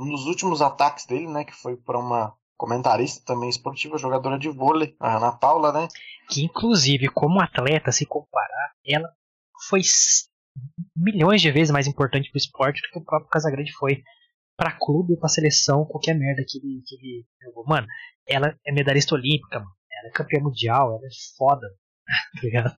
nos 0.04 0.26
últimos 0.26 0.60
ataques 0.60 1.06
dele, 1.06 1.28
né, 1.28 1.44
que 1.44 1.54
foi 1.54 1.76
para 1.76 1.98
uma 1.98 2.34
comentarista 2.56 3.24
também 3.24 3.48
esportiva, 3.48 3.96
jogadora 3.96 4.36
de 4.36 4.48
vôlei, 4.48 4.96
a 4.98 5.16
Ana 5.16 5.32
Paula, 5.32 5.72
né? 5.72 5.86
Que 6.28 6.44
inclusive, 6.44 7.08
como 7.08 7.40
atleta, 7.40 7.92
se 7.92 8.04
comparar, 8.04 8.72
ela 8.84 9.08
foi 9.68 9.80
milhões 10.96 11.40
de 11.40 11.52
vezes 11.52 11.70
mais 11.70 11.86
importante 11.86 12.30
pro 12.30 12.38
esporte 12.38 12.82
do 12.82 12.90
que 12.92 12.98
o 12.98 13.04
próprio 13.04 13.30
Casagrande 13.30 13.72
foi 13.72 14.02
pra 14.56 14.76
clube 14.76 15.16
pra 15.16 15.28
seleção, 15.28 15.84
qualquer 15.84 16.14
merda 16.14 16.42
que 16.46 16.58
ele, 16.58 16.82
que 16.84 16.96
ele 16.96 17.26
jogou. 17.44 17.64
Mano, 17.64 17.86
ela 18.26 18.58
é 18.66 18.72
medalhista 18.72 19.14
olímpica, 19.14 19.60
mano. 19.60 19.77
Ela 19.98 20.08
é 20.08 20.10
campeã 20.10 20.40
mundial, 20.40 20.92
ela 20.92 21.06
é 21.06 21.36
foda. 21.36 21.66
tá 22.34 22.40
ligado? 22.42 22.76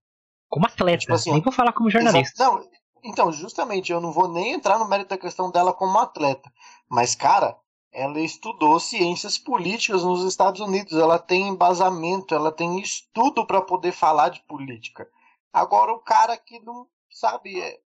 Como 0.49 0.67
atleta, 0.67 0.99
tipo 0.99 1.15
assim, 1.15 1.33
nem 1.33 1.41
vou 1.41 1.53
falar 1.53 1.73
como 1.73 1.91
jornalista. 1.91 2.43
Não, 2.43 2.69
então, 3.05 3.33
justamente, 3.33 3.93
eu 3.93 4.01
não 4.01 4.13
vou 4.13 4.29
nem 4.29 4.53
entrar 4.53 4.79
no 4.79 4.89
mérito 4.89 5.11
da 5.11 5.19
questão 5.19 5.51
dela 5.51 5.73
como 5.73 5.99
atleta. 5.99 6.51
Mas, 6.89 7.15
cara, 7.15 7.57
ela 7.93 8.19
estudou 8.21 8.81
ciências 8.81 9.39
políticas 9.39 10.03
nos 10.03 10.25
Estados 10.25 10.61
Unidos. 10.61 10.93
Ela 10.93 11.19
tem 11.19 11.49
embasamento, 11.49 12.35
ela 12.35 12.51
tem 12.51 12.81
estudo 12.81 13.47
para 13.47 13.63
poder 13.63 13.93
falar 13.93 14.31
de 14.31 14.43
política. 14.43 15.09
Agora, 15.53 15.93
o 15.93 16.01
cara 16.01 16.37
que 16.37 16.59
não 16.61 16.87
sabe? 17.11 17.61
É... 17.61 17.79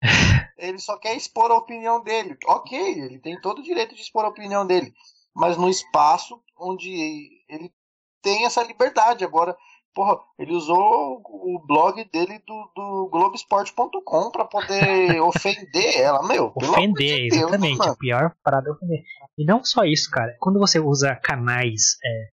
ele 0.56 0.78
só 0.78 0.96
quer 0.98 1.14
expor 1.16 1.50
a 1.50 1.56
opinião 1.56 2.02
dele. 2.02 2.36
Ok, 2.46 2.78
ele 2.78 3.18
tem 3.18 3.40
todo 3.40 3.58
o 3.58 3.62
direito 3.62 3.94
de 3.94 4.00
expor 4.00 4.24
a 4.24 4.28
opinião 4.28 4.66
dele, 4.66 4.92
mas 5.34 5.56
no 5.56 5.68
espaço 5.68 6.42
onde 6.62 7.44
ele 7.48 7.72
tem 8.22 8.46
essa 8.46 8.62
liberdade. 8.62 9.24
Agora, 9.24 9.56
porra, 9.94 10.18
ele 10.38 10.54
usou 10.54 11.20
o 11.24 11.62
blog 11.66 12.04
dele 12.10 12.38
do, 12.46 12.72
do 12.74 13.08
Globoesporte.com 13.10 14.30
para 14.30 14.44
poder 14.44 15.20
ofender 15.22 16.00
ela, 16.00 16.26
meu. 16.26 16.52
Ofender, 16.54 17.28
de 17.28 17.36
exatamente. 17.36 17.78
Deus, 17.78 17.88
a 17.88 17.96
pior 17.96 18.36
parada 18.42 18.68
é 18.68 18.72
ofender. 18.72 19.02
E 19.36 19.44
não 19.44 19.64
só 19.64 19.84
isso, 19.84 20.10
cara. 20.10 20.34
Quando 20.38 20.58
você 20.58 20.78
usa 20.78 21.16
canais, 21.16 21.96
é, 22.04 22.28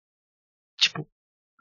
tipo, 0.78 1.06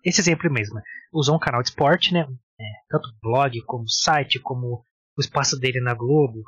esse 0.04 0.22
exemplo 0.22 0.52
mesmo, 0.52 0.76
né? 0.76 0.82
usou 1.14 1.36
um 1.36 1.40
canal 1.40 1.62
de 1.62 1.70
esporte, 1.70 2.14
né? 2.14 2.28
É, 2.60 2.64
tanto 2.90 3.10
blog 3.22 3.62
como 3.66 3.88
site, 3.90 4.40
como 4.40 4.86
o 5.18 5.22
espaço 5.22 5.58
dele 5.58 5.82
na 5.82 5.94
Globo, 5.94 6.44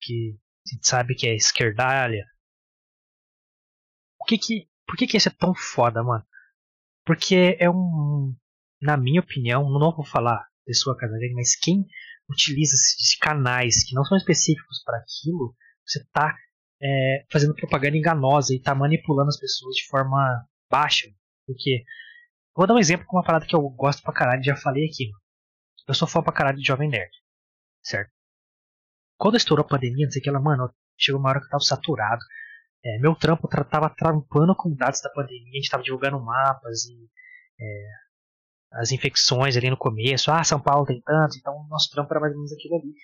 que 0.00 0.36
a 0.66 0.74
gente 0.74 0.86
sabe 0.86 1.14
que 1.14 1.26
é 1.26 1.34
esquerdalha. 1.34 2.24
O 4.20 4.24
que 4.24 4.36
que, 4.36 4.68
por 4.90 4.96
que 4.96 5.06
que 5.06 5.16
esse 5.16 5.28
é 5.28 5.32
tão 5.38 5.54
foda, 5.54 6.02
mano? 6.02 6.24
Porque 7.06 7.56
é 7.60 7.70
um, 7.70 8.34
na 8.82 8.96
minha 8.96 9.20
opinião, 9.20 9.70
não 9.70 9.94
vou 9.94 10.04
falar 10.04 10.44
pessoa 10.66 10.96
casa 10.96 11.16
dele, 11.16 11.34
mas 11.34 11.54
quem 11.54 11.86
utiliza 12.28 12.74
esses 12.74 13.16
canais 13.16 13.84
que 13.84 13.94
não 13.94 14.04
são 14.04 14.18
específicos 14.18 14.82
para 14.84 14.98
aquilo, 14.98 15.54
você 15.86 16.04
tá 16.12 16.36
é, 16.82 17.24
fazendo 17.30 17.54
propaganda 17.54 17.96
enganosa 17.96 18.52
e 18.52 18.60
tá 18.60 18.74
manipulando 18.74 19.28
as 19.28 19.38
pessoas 19.38 19.76
de 19.76 19.86
forma 19.86 20.44
baixa. 20.68 21.08
Porque, 21.46 21.84
vou 22.52 22.66
dar 22.66 22.74
um 22.74 22.78
exemplo 22.78 23.06
com 23.06 23.16
uma 23.16 23.24
parada 23.24 23.46
que 23.46 23.54
eu 23.54 23.62
gosto 23.70 24.02
pra 24.02 24.12
caralho, 24.12 24.42
já 24.42 24.56
falei 24.56 24.86
aqui. 24.86 25.08
Eu 25.86 25.94
sou 25.94 26.08
fã 26.08 26.20
pra 26.20 26.32
caralho 26.32 26.58
de 26.58 26.66
Jovem 26.66 26.90
Nerd. 26.90 27.12
Certo? 27.80 28.10
Quando 29.16 29.36
estourou 29.36 29.64
a 29.64 29.68
pandemia, 29.68 30.06
não 30.06 30.10
sei 30.10 30.20
o 30.20 30.22
que, 30.24 30.28
ela, 30.28 30.40
mano, 30.40 30.68
chegou 30.98 31.20
uma 31.20 31.30
hora 31.30 31.38
que 31.38 31.46
eu 31.46 31.50
tava 31.50 31.62
saturado. 31.62 32.20
É, 32.84 32.98
meu 32.98 33.14
trampo 33.14 33.46
tra 33.46 33.62
tava 33.62 33.90
trampando 33.90 34.54
com 34.56 34.74
dados 34.74 35.00
da 35.02 35.10
pandemia, 35.10 35.52
a 35.52 35.56
gente 35.56 35.70
tava 35.70 35.82
divulgando 35.82 36.18
mapas 36.18 36.86
e 36.86 37.10
é, 37.60 37.88
as 38.72 38.90
infecções 38.90 39.56
ali 39.56 39.68
no 39.68 39.76
começo. 39.76 40.30
Ah, 40.30 40.42
São 40.42 40.60
Paulo 40.60 40.86
tem 40.86 41.00
tanto, 41.02 41.36
então 41.36 41.66
nosso 41.68 41.90
trampo 41.90 42.12
era 42.12 42.20
mais 42.20 42.32
ou 42.32 42.38
menos 42.38 42.52
aquilo 42.52 42.76
ali. 42.76 42.94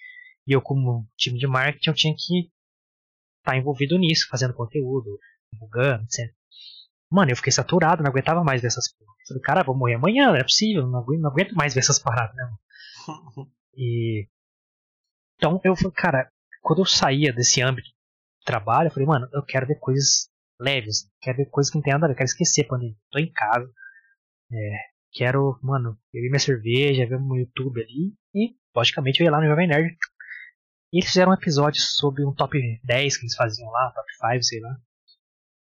E 0.47 0.53
eu, 0.53 0.63
como 0.63 1.07
time 1.17 1.39
de 1.39 1.47
marketing, 1.47 1.91
eu 1.91 1.95
tinha 1.95 2.15
que 2.17 2.39
estar 2.39 3.53
tá 3.53 3.57
envolvido 3.57 3.99
nisso, 3.99 4.29
fazendo 4.31 4.55
conteúdo, 4.55 5.19
divulgando, 5.53 6.05
etc. 6.05 6.33
Mano, 7.11 7.31
eu 7.31 7.37
fiquei 7.37 7.53
saturado, 7.53 8.03
não 8.03 8.11
aguentava 8.11 8.43
mais 8.43 8.61
ver 8.63 8.69
essas 8.69 8.93
porra. 8.93 9.13
Falei, 9.29 9.43
cara, 9.43 9.65
vou 9.65 9.77
morrer 9.77 9.95
amanhã, 9.95 10.29
não 10.29 10.37
é 10.37 10.43
possível, 10.43 10.87
não 10.87 11.01
aguento, 11.01 11.21
não 11.21 11.31
aguento 11.31 11.53
mais 11.53 11.75
ver 11.75 11.81
essas 11.81 11.99
paradas, 11.99 12.35
né? 12.35 12.49
E. 13.79 14.27
Então 15.37 15.61
eu 15.63 15.77
falei, 15.77 15.93
cara, 15.93 16.33
quando 16.63 16.79
eu 16.81 16.87
saía 16.87 17.31
desse 17.31 17.61
âmbito 17.61 17.91
trabalho, 18.47 18.87
eu 18.87 18.91
falei, 18.93 19.07
mano, 19.07 19.29
eu 19.33 19.43
quero 19.45 19.67
ver 19.67 19.79
coisas 19.79 20.31
leves, 20.59 21.11
quero 21.21 21.37
ver 21.39 21.51
coisas 21.51 21.71
que 21.71 21.77
não 21.77 21.83
tem 21.83 21.93
nada 21.93 22.07
a 22.07 22.09
ver, 22.09 22.15
quero 22.15 22.27
esquecer 22.27 22.65
a 22.65 22.69
pandemia. 22.69 22.97
Tô 23.11 23.19
em 23.19 23.31
casa, 23.31 23.71
é, 24.53 24.77
quero, 25.13 25.59
mano, 25.63 25.99
beber 26.13 26.31
minha 26.31 26.39
cerveja, 26.39 27.07
ver 27.07 27.21
meu 27.21 27.37
YouTube 27.37 27.83
ali, 27.83 28.15
e 28.35 28.55
logicamente 28.75 29.21
eu 29.21 29.25
ia 29.25 29.31
lá 29.31 29.41
no 29.41 29.47
Jovem 29.47 29.69
Nerd. 29.69 29.97
E 30.93 30.99
eles 30.99 31.09
fizeram 31.09 31.33
um 31.33 31.35
episódio 31.35 31.81
sobre 31.81 32.25
um 32.25 32.33
top 32.33 32.59
10 32.85 33.17
que 33.17 33.25
eles 33.25 33.35
faziam 33.35 33.69
lá, 33.71 33.93
top 33.93 34.33
5, 34.33 34.43
sei 34.43 34.61
lá. 34.61 34.77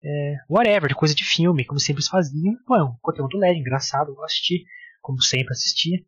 é, 0.03 0.37
whatever, 0.49 0.95
coisa 0.95 1.15
de 1.15 1.25
filme, 1.25 1.65
como 1.65 1.79
sempre 1.79 2.03
faziam. 2.05 2.55
Pô, 2.65 2.75
é 2.75 2.83
um 2.83 2.95
conteúdo 3.01 3.37
leve, 3.37 3.59
engraçado, 3.59 4.13
eu 4.15 4.23
assisti, 4.23 4.63
como 5.01 5.21
sempre 5.21 5.51
assistia. 5.51 5.99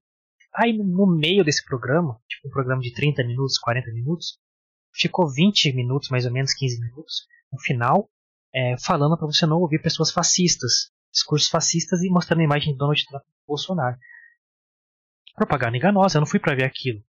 Aí 0.56 0.74
no 0.74 1.08
meio 1.08 1.44
desse 1.44 1.64
programa, 1.66 2.20
tipo 2.28 2.48
um 2.48 2.52
programa 2.52 2.82
de 2.82 2.94
30 2.94 3.24
minutos, 3.24 3.58
40 3.58 3.92
minutos, 3.94 4.40
ficou 4.94 5.30
20 5.30 5.74
minutos, 5.74 6.10
mais 6.10 6.26
ou 6.26 6.32
menos 6.32 6.54
15 6.54 6.80
minutos, 6.80 7.28
no 7.52 7.60
final, 7.60 8.10
é, 8.54 8.76
falando 8.78 9.18
para 9.18 9.28
você 9.28 9.46
não 9.46 9.60
ouvir 9.60 9.82
pessoas 9.82 10.12
fascistas, 10.12 10.92
discursos 11.12 11.50
fascistas 11.50 12.02
e 12.02 12.10
mostrando 12.10 12.40
a 12.40 12.44
imagem 12.44 12.74
de 12.74 12.78
Donald 12.78 13.06
Trump 13.06 13.24
e 13.24 13.48
Bolsonaro. 13.48 13.98
Propaganda 15.36 15.78
enganosa, 15.78 16.18
eu 16.18 16.22
não 16.22 16.28
fui 16.28 16.40
para 16.40 16.56
ver 16.56 16.66
aquilo. 16.66 17.02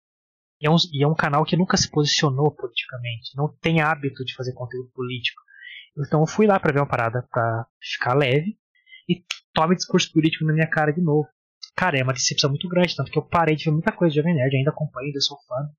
E 0.59 0.67
é, 0.67 0.69
um, 0.69 0.75
e 0.93 1.03
é 1.03 1.07
um 1.07 1.15
canal 1.15 1.43
que 1.43 1.57
nunca 1.57 1.75
se 1.75 1.89
posicionou 1.89 2.51
politicamente, 2.51 3.35
não 3.35 3.47
tem 3.61 3.81
hábito 3.81 4.23
de 4.23 4.35
fazer 4.35 4.53
conteúdo 4.53 4.91
político. 4.93 5.41
Então 5.97 6.21
eu 6.21 6.27
fui 6.27 6.45
lá 6.45 6.59
para 6.59 6.71
ver 6.71 6.79
uma 6.79 6.87
parada 6.87 7.27
para 7.31 7.65
ficar 7.81 8.13
leve 8.13 8.57
e 9.09 9.23
tome 9.53 9.75
discurso 9.75 10.11
político 10.13 10.45
na 10.45 10.53
minha 10.53 10.69
cara 10.69 10.91
de 10.91 11.01
novo. 11.01 11.27
Cara, 11.75 11.97
é 11.97 12.03
uma 12.03 12.13
decepção 12.13 12.49
muito 12.49 12.67
grande, 12.69 12.95
tanto 12.95 13.11
que 13.11 13.17
eu 13.17 13.23
parei 13.23 13.55
de 13.55 13.65
ver 13.65 13.71
muita 13.71 13.91
coisa 13.91 14.13
de 14.13 14.19
Jovem 14.19 14.35
Nerd, 14.35 14.55
ainda 14.55 14.69
acompanho, 14.69 15.07
ainda 15.07 15.19
sou 15.19 15.37
fã. 15.47 15.69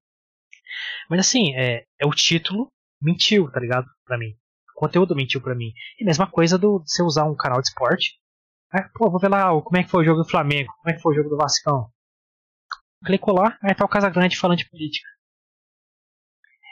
Mas 1.09 1.21
assim, 1.21 1.55
é, 1.55 1.85
é 1.99 2.07
o 2.07 2.11
título 2.11 2.69
mentiu, 3.00 3.50
tá 3.50 3.61
ligado? 3.61 3.87
Pra 4.05 4.19
mim. 4.19 4.35
O 4.76 4.81
conteúdo 4.81 5.17
mentiu 5.17 5.41
pra 5.41 5.55
mim. 5.55 5.73
E 5.99 6.05
mesma 6.05 6.26
coisa 6.26 6.57
do 6.57 6.83
você 6.87 7.02
usar 7.02 7.25
um 7.25 7.37
canal 7.37 7.61
de 7.61 7.69
esporte. 7.69 8.19
Aí, 8.73 8.83
pô, 8.95 9.11
vou 9.11 9.21
ver 9.21 9.29
lá 9.29 9.49
como 9.61 9.76
é 9.76 9.83
que 9.83 9.91
foi 9.91 10.02
o 10.02 10.05
jogo 10.05 10.23
do 10.23 10.29
Flamengo, 10.29 10.73
como 10.81 10.91
é 10.91 10.97
que 10.97 11.02
foi 11.02 11.12
o 11.12 11.17
jogo 11.17 11.29
do 11.29 11.37
Vascão. 11.37 11.91
Clicou 13.05 13.35
lá, 13.35 13.59
aí 13.62 13.75
tá 13.75 13.85
o 13.85 13.88
Casagrande 13.88 14.38
falando 14.38 14.59
de 14.59 14.69
política. 14.71 15.09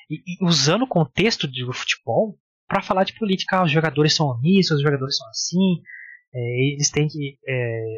E, 0.08 0.16
e 0.26 0.44
usando 0.44 0.82
o 0.82 0.88
contexto 0.88 1.46
do 1.46 1.72
futebol 1.72 2.38
para 2.66 2.82
falar 2.82 3.04
de 3.04 3.18
política. 3.18 3.58
Ah, 3.58 3.64
os 3.64 3.70
jogadores 3.70 4.14
são 4.14 4.26
omissos, 4.26 4.76
os 4.76 4.82
jogadores 4.82 5.16
são 5.16 5.28
assim, 5.28 5.82
é, 6.32 6.72
eles 6.72 6.90
têm 6.90 7.08
que. 7.08 7.36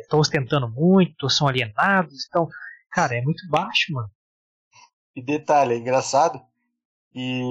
estão 0.03 0.19
é, 0.19 0.21
ostentando 0.21 0.69
muito, 0.69 1.29
são 1.29 1.47
alienados. 1.47 2.27
Então, 2.27 2.49
cara, 2.91 3.17
é 3.17 3.21
muito 3.21 3.47
baixo, 3.49 3.93
mano. 3.93 4.11
E 5.16 5.23
detalhe, 5.23 5.75
é 5.75 5.78
engraçado. 5.78 6.40
E. 7.14 7.42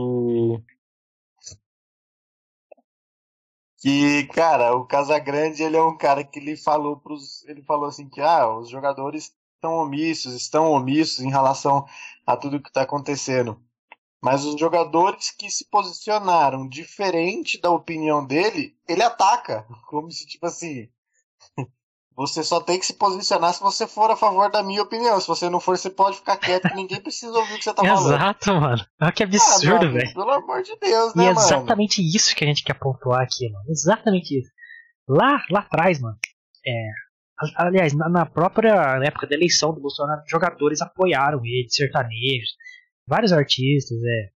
Que, 3.77 4.25
cara, 4.27 4.75
o 4.75 4.85
Casagrande, 4.85 5.63
ele 5.63 5.75
é 5.75 5.83
um 5.83 5.97
cara 5.97 6.23
que 6.23 6.39
ele 6.39 6.55
falou 6.55 6.97
pros. 6.97 7.43
Ele 7.47 7.63
falou 7.63 7.87
assim 7.87 8.07
que 8.07 8.21
ah, 8.21 8.47
os 8.57 8.69
jogadores 8.69 9.35
estão 9.55 9.73
omissos, 9.77 10.33
estão 10.33 10.71
omissos 10.71 11.19
em 11.19 11.29
relação 11.29 11.85
a 12.25 12.37
tudo 12.37 12.61
que 12.61 12.69
está 12.69 12.83
acontecendo. 12.83 13.59
Mas 14.21 14.45
os 14.45 14.59
jogadores 14.59 15.31
que 15.31 15.49
se 15.49 15.65
posicionaram 15.65 16.67
diferente 16.67 17.59
da 17.59 17.71
opinião 17.71 18.25
dele, 18.25 18.75
ele 18.87 19.03
ataca. 19.03 19.65
Como 19.87 20.11
se, 20.11 20.25
tipo 20.27 20.45
assim. 20.45 20.89
Você 22.15 22.43
só 22.43 22.59
tem 22.59 22.79
que 22.79 22.85
se 22.85 22.93
posicionar 22.93 23.53
se 23.53 23.61
você 23.61 23.87
for 23.87 24.11
a 24.11 24.17
favor 24.17 24.51
da 24.51 24.61
minha 24.61 24.81
opinião. 24.81 25.19
Se 25.19 25.27
você 25.27 25.49
não 25.49 25.59
for, 25.59 25.77
você 25.77 25.89
pode 25.89 26.17
ficar 26.17 26.37
quieto 26.37 26.73
ninguém 26.75 27.01
precisa 27.01 27.31
ouvir 27.31 27.53
o 27.53 27.57
que 27.57 27.63
você 27.63 27.73
tá 27.73 27.81
falando. 27.83 28.13
Exato, 28.13 28.53
mano. 28.53 28.85
Olha 29.01 29.11
que 29.11 29.23
absurdo, 29.23 29.85
ah, 29.85 29.91
velho. 29.91 30.13
Pelo 30.13 30.31
amor 30.31 30.61
de 30.61 30.75
Deus, 30.77 31.15
né, 31.15 31.23
E 31.23 31.27
é 31.27 31.31
exatamente 31.31 32.01
mano? 32.01 32.15
isso 32.15 32.35
que 32.35 32.43
a 32.43 32.47
gente 32.47 32.63
quer 32.63 32.73
pontuar 32.73 33.21
aqui, 33.21 33.49
mano. 33.49 33.65
Exatamente 33.69 34.39
isso. 34.39 34.51
Lá, 35.07 35.41
lá 35.49 35.61
atrás, 35.61 35.99
mano. 35.99 36.17
É, 36.67 36.89
aliás, 37.55 37.93
na, 37.93 38.25
própria 38.25 38.99
época 39.03 39.25
da 39.25 39.35
eleição 39.35 39.73
do 39.73 39.81
Bolsonaro, 39.81 40.21
jogadores 40.27 40.81
apoiaram 40.81 41.39
ele, 41.45 41.67
sertanejos 41.69 42.51
vários 43.07 43.33
artistas, 43.33 43.97
é. 43.97 44.29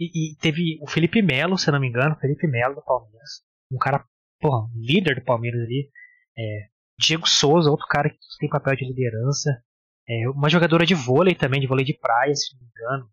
E, 0.00 0.32
e, 0.32 0.36
teve 0.36 0.78
o 0.80 0.88
Felipe 0.88 1.22
Melo, 1.22 1.58
se 1.58 1.70
não 1.70 1.80
me 1.80 1.88
engano, 1.88 2.16
Felipe 2.16 2.46
Melo 2.46 2.76
do 2.76 2.82
Palmeiras. 2.82 3.42
Um 3.70 3.78
cara, 3.78 4.04
porra, 4.40 4.68
líder 4.74 5.16
do 5.16 5.24
Palmeiras 5.24 5.60
ali. 5.60 5.90
É, 6.38 6.68
Diego 6.98 7.28
Souza, 7.28 7.70
outro 7.70 7.86
cara 7.86 8.10
que 8.10 8.16
tem 8.38 8.48
papel 8.48 8.76
de 8.76 8.86
liderança. 8.86 9.62
É, 10.08 10.28
uma 10.30 10.48
jogadora 10.48 10.86
de 10.86 10.94
vôlei 10.94 11.34
também, 11.34 11.60
de 11.60 11.66
vôlei 11.66 11.84
de 11.84 11.98
praia, 11.98 12.34
se 12.34 12.54
não 12.54 12.62
me 12.62 12.68
engano. 12.70 13.10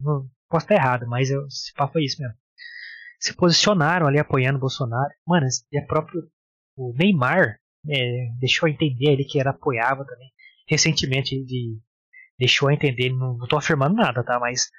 Não, 0.00 0.30
posso 0.48 0.64
estar 0.64 0.74
errado, 0.74 1.06
mas 1.08 1.30
eu, 1.30 1.46
esse 1.46 1.72
papo 1.74 1.94
foi 1.94 2.04
isso 2.04 2.20
mesmo. 2.20 2.36
Se 3.18 3.34
posicionaram 3.34 4.06
ali 4.06 4.18
apoiando 4.18 4.58
o 4.58 4.60
Bolsonaro. 4.60 5.10
Mano, 5.26 5.46
e 5.72 5.78
a 5.78 5.86
próprio 5.86 6.22
o 6.76 6.94
Neymar 6.96 7.58
é, 7.88 8.28
deixou 8.38 8.68
entender 8.68 9.10
ali 9.10 9.24
que 9.24 9.40
era 9.40 9.50
apoiava 9.50 10.04
também 10.04 10.30
recentemente 10.68 11.42
de 11.42 11.80
deixou 12.38 12.68
a 12.68 12.74
entender, 12.74 13.10
não, 13.10 13.36
não 13.36 13.48
tô 13.48 13.56
afirmando 13.56 13.96
nada, 13.96 14.22
tá? 14.22 14.38
Mas 14.38 14.70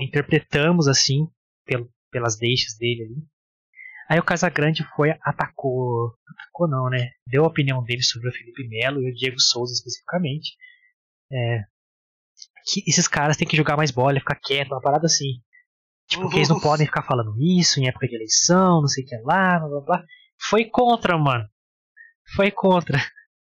interpretamos 0.00 0.88
assim, 0.88 1.28
pelo, 1.66 1.92
pelas 2.10 2.38
deixas 2.38 2.78
dele 2.78 3.02
ali. 3.02 3.16
Aí 4.10 4.18
o 4.18 4.24
Casagrande 4.24 4.84
foi, 4.96 5.10
atacou, 5.22 6.12
atacou 6.28 6.68
não, 6.68 6.90
né? 6.90 7.10
Deu 7.26 7.44
a 7.44 7.48
opinião 7.48 7.82
dele 7.82 8.02
sobre 8.02 8.28
o 8.28 8.32
Felipe 8.32 8.66
Melo 8.66 9.00
e 9.00 9.10
o 9.10 9.14
Diego 9.14 9.38
Souza 9.38 9.72
especificamente. 9.72 10.56
É, 11.32 11.60
que 12.66 12.82
esses 12.88 13.06
caras 13.06 13.36
têm 13.36 13.46
que 13.46 13.56
jogar 13.56 13.76
mais 13.76 13.92
bola, 13.92 14.18
ficar 14.18 14.34
quieto, 14.34 14.72
uma 14.72 14.80
parada 14.80 15.06
assim. 15.06 15.40
Tipo, 16.08 16.28
que 16.28 16.36
eles 16.38 16.48
não 16.48 16.58
podem 16.58 16.86
ficar 16.86 17.02
falando 17.02 17.36
isso 17.40 17.78
em 17.78 17.86
época 17.86 18.08
de 18.08 18.16
eleição, 18.16 18.80
não 18.80 18.88
sei 18.88 19.04
o 19.04 19.06
que 19.06 19.16
lá, 19.18 19.60
blá 19.60 19.68
blá 19.68 19.80
blá. 19.80 20.04
Foi 20.40 20.64
contra, 20.64 21.16
mano. 21.16 21.48
Foi 22.34 22.50
contra 22.50 22.98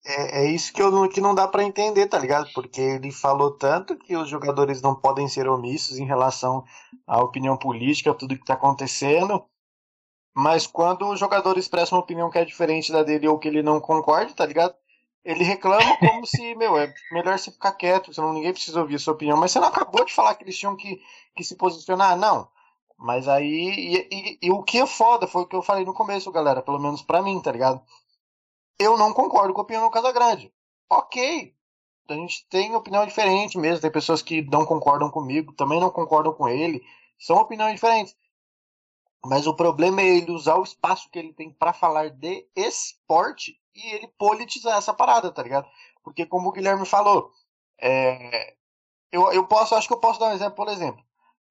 é, 0.07 0.45
é 0.45 0.51
isso 0.51 0.71
que, 0.73 0.81
eu 0.81 0.89
não, 0.89 1.07
que 1.09 1.19
não 1.19 1.35
dá 1.35 1.47
para 1.47 1.63
entender, 1.63 2.07
tá 2.07 2.17
ligado? 2.17 2.49
Porque 2.53 2.79
ele 2.79 3.11
falou 3.11 3.51
tanto 3.51 3.97
que 3.97 4.15
os 4.15 4.29
jogadores 4.29 4.81
não 4.81 4.95
podem 4.95 5.27
ser 5.27 5.49
omissos 5.49 5.97
em 5.97 6.05
relação 6.05 6.63
à 7.05 7.21
opinião 7.21 7.57
política, 7.57 8.13
tudo 8.13 8.37
que 8.37 8.45
tá 8.45 8.53
acontecendo. 8.53 9.43
Mas 10.37 10.67
quando 10.67 11.07
o 11.07 11.15
jogador 11.15 11.57
expressa 11.57 11.95
uma 11.95 12.01
opinião 12.01 12.29
que 12.29 12.37
é 12.37 12.45
diferente 12.45 12.91
da 12.91 13.03
dele 13.03 13.27
ou 13.27 13.39
que 13.39 13.47
ele 13.47 13.63
não 13.63 13.79
concorda, 13.79 14.33
tá 14.33 14.45
ligado? 14.45 14.75
Ele 15.25 15.43
reclama 15.43 15.97
como 15.97 16.25
se, 16.25 16.53
meu, 16.55 16.77
é 16.77 16.93
melhor 17.11 17.37
você 17.39 17.51
ficar 17.51 17.71
quieto, 17.71 18.13
senão 18.13 18.33
ninguém 18.33 18.53
precisa 18.53 18.79
ouvir 18.79 18.95
a 18.95 18.99
sua 18.99 19.13
opinião. 19.13 19.37
Mas 19.37 19.51
você 19.51 19.59
não 19.59 19.67
acabou 19.67 20.05
de 20.05 20.13
falar 20.13 20.35
que 20.35 20.43
eles 20.43 20.57
tinham 20.57 20.75
que, 20.75 21.01
que 21.35 21.43
se 21.43 21.55
posicionar? 21.55 22.17
Não. 22.17 22.47
Mas 22.97 23.27
aí. 23.27 23.49
E, 23.49 24.07
e, 24.11 24.39
e 24.43 24.51
o 24.51 24.63
que 24.63 24.77
é 24.79 24.85
foda 24.85 25.27
foi 25.27 25.43
o 25.43 25.47
que 25.47 25.55
eu 25.55 25.61
falei 25.61 25.85
no 25.85 25.93
começo, 25.93 26.31
galera. 26.31 26.61
Pelo 26.61 26.79
menos 26.79 27.01
pra 27.01 27.21
mim, 27.21 27.41
tá 27.41 27.51
ligado? 27.51 27.81
eu 28.79 28.97
não 28.97 29.13
concordo 29.13 29.53
com 29.53 29.61
a 29.61 29.63
opinião 29.63 29.83
do 29.83 29.91
Casagrande. 29.91 30.51
Ok, 30.89 31.53
a 32.07 32.13
gente 32.13 32.47
tem 32.49 32.75
opinião 32.75 33.05
diferente 33.05 33.57
mesmo, 33.57 33.81
tem 33.81 33.91
pessoas 33.91 34.21
que 34.21 34.41
não 34.43 34.65
concordam 34.65 35.09
comigo, 35.09 35.53
também 35.53 35.79
não 35.79 35.89
concordam 35.89 36.33
com 36.33 36.47
ele, 36.47 36.81
são 37.19 37.37
opiniões 37.37 37.73
diferentes. 37.73 38.15
Mas 39.27 39.45
o 39.45 39.53
problema 39.53 40.01
é 40.01 40.05
ele 40.05 40.31
usar 40.31 40.55
o 40.55 40.63
espaço 40.63 41.09
que 41.09 41.19
ele 41.19 41.33
tem 41.33 41.51
para 41.51 41.73
falar 41.73 42.09
de 42.09 42.47
esporte 42.55 43.59
e 43.75 43.95
ele 43.95 44.07
politizar 44.17 44.77
essa 44.77 44.93
parada, 44.93 45.31
tá 45.31 45.43
ligado? 45.43 45.67
Porque 46.03 46.25
como 46.25 46.49
o 46.49 46.51
Guilherme 46.51 46.85
falou, 46.85 47.31
é... 47.79 48.55
eu, 49.11 49.31
eu 49.33 49.45
posso, 49.45 49.75
acho 49.75 49.87
que 49.87 49.93
eu 49.93 49.99
posso 49.99 50.19
dar 50.19 50.29
um 50.29 50.33
exemplo, 50.33 50.55
por 50.55 50.69
exemplo. 50.69 51.03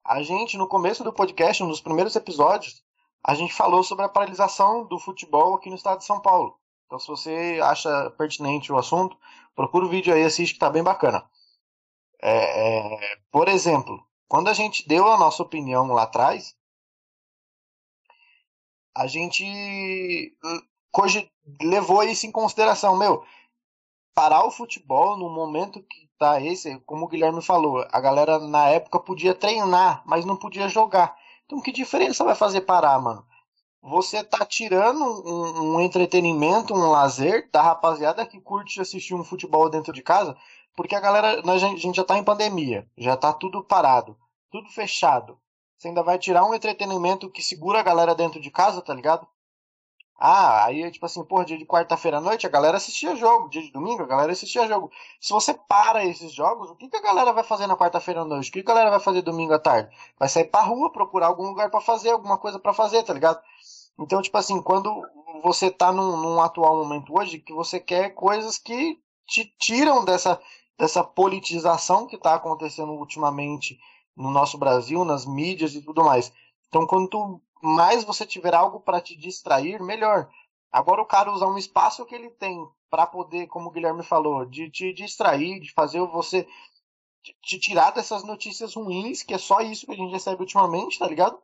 A 0.03 0.23
gente, 0.23 0.57
no 0.57 0.67
começo 0.67 1.03
do 1.03 1.13
podcast, 1.13 1.63
dos 1.63 1.81
primeiros 1.81 2.15
episódios, 2.15 2.83
a 3.23 3.35
gente 3.35 3.53
falou 3.53 3.83
sobre 3.83 4.05
a 4.05 4.09
paralisação 4.09 4.85
do 4.85 4.97
futebol 4.97 5.55
aqui 5.55 5.69
no 5.69 5.75
estado 5.75 5.99
de 5.99 6.05
São 6.05 6.19
Paulo. 6.19 6.57
Então, 6.85 6.97
se 6.97 7.07
você 7.07 7.59
acha 7.61 8.09
pertinente 8.11 8.71
o 8.71 8.77
assunto, 8.77 9.17
procura 9.53 9.85
o 9.85 9.89
vídeo 9.89 10.13
aí, 10.13 10.23
assiste 10.23 10.53
que 10.53 10.59
tá 10.59 10.69
bem 10.69 10.81
bacana. 10.81 11.23
É, 12.21 12.95
é, 12.95 13.17
por 13.29 13.47
exemplo, 13.47 14.03
quando 14.27 14.47
a 14.47 14.53
gente 14.53 14.87
deu 14.87 15.07
a 15.07 15.17
nossa 15.17 15.43
opinião 15.43 15.85
lá 15.87 16.03
atrás, 16.03 16.56
a 18.97 19.07
gente 19.07 19.45
levou 21.61 22.03
isso 22.03 22.25
em 22.25 22.31
consideração, 22.31 22.97
meu. 22.97 23.23
Parar 24.15 24.45
o 24.45 24.51
futebol 24.51 25.15
no 25.15 25.29
momento 25.29 25.81
que 25.83 26.09
tá 26.17 26.41
esse, 26.41 26.79
como 26.79 27.05
o 27.05 27.07
Guilherme 27.07 27.41
falou, 27.41 27.85
a 27.91 28.01
galera 28.01 28.39
na 28.39 28.67
época 28.69 28.99
podia 28.99 29.35
treinar, 29.35 30.01
mas 30.05 30.25
não 30.25 30.35
podia 30.35 30.67
jogar. 30.67 31.15
Então 31.45 31.61
que 31.61 31.71
diferença 31.71 32.23
vai 32.23 32.33
fazer 32.33 32.61
parar, 32.61 32.99
mano? 32.99 33.25
você 33.87 34.21
tá 34.21 34.45
tirando 34.45 35.01
um, 35.01 35.75
um, 35.75 35.81
entretenimento, 35.81 36.73
um 36.73 36.89
lazer 36.89 37.49
da 37.51 37.61
rapaziada 37.61 38.25
que 38.25 38.39
curte 38.39 38.81
assistir 38.81 39.13
um 39.13 39.23
futebol 39.23 39.69
dentro 39.69 39.93
de 39.93 40.01
casa, 40.01 40.35
porque 40.75 40.93
a 40.93 40.99
galera, 40.99 41.41
a 41.41 41.57
gente 41.57 41.95
já 41.95 42.03
tá 42.03 42.17
em 42.17 42.23
pandemia, 42.23 42.85
já 42.97 43.15
tá 43.15 43.31
tudo 43.31 43.63
parado, 43.63 44.17
tudo 44.51 44.69
fechado. 44.69 45.39
Você 45.77 45.89
ainda 45.89 46.01
vai 46.03 46.17
tirar 46.17 46.43
um 46.45 46.53
entretenimento 46.53 47.29
que 47.29 47.41
segura 47.41 47.79
a 47.79 47.83
galera 47.83 48.15
dentro 48.15 48.41
de 48.41 48.49
casa, 48.49 48.81
tá 48.81 48.93
ligado? 48.93 49.27
Ah, 50.19 50.65
aí 50.65 50.89
tipo 50.89 51.05
assim, 51.05 51.23
porra, 51.23 51.45
dia 51.45 51.57
de 51.59 51.65
quarta-feira 51.65 52.17
à 52.17 52.21
noite 52.21 52.47
a 52.47 52.49
galera 52.49 52.77
assistia 52.77 53.15
jogo, 53.15 53.49
dia 53.49 53.61
de 53.61 53.71
domingo 53.71 54.01
a 54.01 54.07
galera 54.07 54.31
assistia 54.31 54.67
jogo. 54.67 54.91
Se 55.21 55.31
você 55.31 55.53
para 55.53 56.03
esses 56.05 56.31
jogos, 56.31 56.71
o 56.71 56.75
que, 56.75 56.89
que 56.89 56.97
a 56.97 57.01
galera 57.01 57.31
vai 57.31 57.43
fazer 57.43 57.67
na 57.67 57.77
quarta-feira 57.77 58.21
à 58.21 58.25
noite? 58.25 58.49
O 58.49 58.53
que, 58.53 58.63
que 58.63 58.71
a 58.71 58.73
galera 58.73 58.89
vai 58.89 58.99
fazer 58.99 59.21
domingo 59.21 59.53
à 59.53 59.59
tarde? 59.59 59.95
Vai 60.17 60.27
sair 60.27 60.45
pra 60.45 60.61
rua 60.61 60.91
procurar 60.91 61.27
algum 61.27 61.45
lugar 61.47 61.69
para 61.69 61.79
fazer, 61.79 62.09
alguma 62.09 62.37
coisa 62.39 62.57
para 62.57 62.73
fazer, 62.73 63.03
tá 63.03 63.13
ligado? 63.13 63.39
Então, 63.99 64.19
tipo 64.21 64.37
assim, 64.37 64.59
quando 64.61 65.03
você 65.43 65.69
tá 65.69 65.91
num, 65.91 66.17
num, 66.17 66.41
atual 66.41 66.77
momento 66.77 67.15
hoje, 67.15 67.39
que 67.39 67.53
você 67.53 67.79
quer 67.79 68.11
coisas 68.15 68.57
que 68.57 68.99
te 69.27 69.45
tiram 69.59 70.03
dessa, 70.03 70.41
dessa 70.79 71.03
politização 71.03 72.07
que 72.07 72.15
está 72.15 72.33
acontecendo 72.33 72.93
ultimamente 72.93 73.79
no 74.17 74.31
nosso 74.31 74.57
Brasil, 74.57 75.05
nas 75.05 75.25
mídias 75.25 75.75
e 75.75 75.81
tudo 75.81 76.03
mais. 76.03 76.33
Então, 76.67 76.85
quando 76.85 77.07
tu 77.07 77.41
mais 77.61 78.03
você 78.03 78.25
tiver 78.25 78.53
algo 78.53 78.79
para 78.79 79.01
te 79.01 79.15
distrair, 79.15 79.81
melhor. 79.81 80.29
Agora 80.71 81.01
o 81.01 81.05
cara 81.05 81.31
usa 81.31 81.47
um 81.47 81.57
espaço 81.57 82.05
que 82.05 82.15
ele 82.15 82.29
tem 82.31 82.67
para 82.89 83.07
poder, 83.07 83.47
como 83.47 83.69
o 83.69 83.71
Guilherme 83.71 84.03
falou, 84.03 84.45
de 84.45 84.69
te 84.69 84.93
distrair, 84.93 85.59
de 85.59 85.71
fazer 85.71 86.01
você 86.01 86.47
te 87.41 87.59
tirar 87.59 87.91
dessas 87.91 88.23
notícias 88.23 88.73
ruins, 88.75 89.23
que 89.23 89.33
é 89.33 89.37
só 89.37 89.59
isso 89.59 89.85
que 89.85 89.91
a 89.91 89.95
gente 89.95 90.11
recebe 90.11 90.41
ultimamente, 90.41 90.99
tá 90.99 91.07
ligado? 91.07 91.37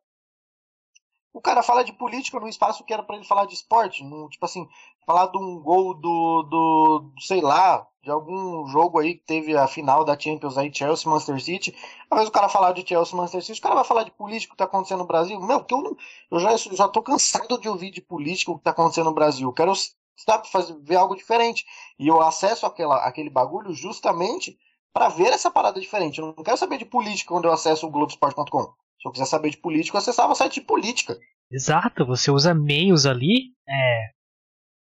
O 1.34 1.42
cara 1.42 1.64
fala 1.64 1.84
de 1.84 1.92
política 1.92 2.40
no 2.40 2.48
espaço 2.48 2.84
que 2.84 2.94
era 2.94 3.04
para 3.04 3.16
ele 3.16 3.26
falar 3.26 3.46
de 3.46 3.56
esporte, 3.56 4.04
no, 4.04 4.30
tipo 4.30 4.46
assim, 4.46 4.68
falar 5.06 5.28
de 5.28 5.38
um 5.38 5.60
gol 5.60 5.94
do, 5.94 6.44
do, 6.44 7.14
sei 7.20 7.42
lá, 7.42 7.86
de 8.04 8.12
algum 8.12 8.68
jogo 8.68 9.00
aí 9.00 9.16
que 9.16 9.26
teve 9.26 9.56
a 9.56 9.66
final 9.66 10.04
da 10.04 10.20
Champions 10.20 10.58
aí, 10.58 10.70
Chelsea, 10.74 11.10
Manchester 11.10 11.42
City. 11.42 11.76
Às 12.12 12.18
vezes 12.18 12.30
o 12.30 12.34
cara 12.34 12.50
falar 12.50 12.74
de 12.74 12.86
Chelsea, 12.86 13.16
Manchester 13.16 13.42
City, 13.42 13.60
o 13.60 13.64
cara 13.64 13.76
vai 13.76 13.86
falar 13.86 14.04
de 14.04 14.12
política 14.12 14.52
que 14.52 14.58
tá 14.58 14.66
acontecendo 14.66 15.00
no 15.00 15.08
Brasil. 15.08 15.40
Meu, 15.40 15.64
que 15.64 15.74
eu, 15.74 15.98
eu 16.30 16.40
já, 16.40 16.58
já 16.58 16.88
tô 16.90 17.02
cansado 17.02 17.58
de 17.58 17.70
ouvir 17.70 17.92
de 17.92 18.02
política 18.02 18.52
o 18.52 18.58
que 18.58 18.64
tá 18.64 18.72
acontecendo 18.72 19.06
no 19.06 19.14
Brasil. 19.14 19.48
Eu 19.48 19.54
quero, 19.54 19.72
sabe, 20.18 20.50
fazer, 20.50 20.78
ver 20.82 20.98
algo 20.98 21.16
diferente. 21.16 21.66
E 21.98 22.06
eu 22.06 22.22
acesso 22.22 22.66
aquela, 22.66 22.98
aquele 23.06 23.30
bagulho 23.30 23.74
justamente 23.74 24.58
para 24.92 25.08
ver 25.08 25.32
essa 25.32 25.50
parada 25.50 25.80
diferente. 25.80 26.20
Eu 26.20 26.34
não 26.38 26.44
quero 26.44 26.58
saber 26.58 26.78
de 26.78 26.86
política 26.86 27.34
quando 27.34 27.46
eu 27.46 27.54
acesso 27.54 27.88
o 27.88 27.90
Globoesporte.com. 27.90 28.64
Se 29.02 29.08
eu 29.08 29.12
quiser 29.14 29.26
saber 29.26 29.50
de 29.50 29.58
política, 29.58 29.96
eu 29.96 30.00
acessava 30.00 30.34
o 30.34 30.36
site 30.36 30.56
de 30.56 30.62
política. 30.62 31.18
Exato, 31.50 32.06
você 32.06 32.30
usa 32.30 32.54
meios 32.54 33.06
ali 33.06 33.54
é, 33.68 34.12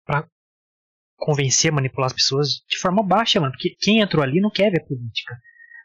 para 0.04 0.28
convencer, 1.24 1.72
manipular 1.72 2.06
as 2.06 2.12
pessoas 2.12 2.62
de 2.68 2.78
forma 2.78 3.02
baixa, 3.02 3.40
mano. 3.40 3.52
Porque 3.52 3.74
quem 3.80 4.00
entrou 4.00 4.22
ali 4.22 4.40
não 4.40 4.50
quer 4.50 4.70
ver 4.70 4.84
política. 4.86 5.34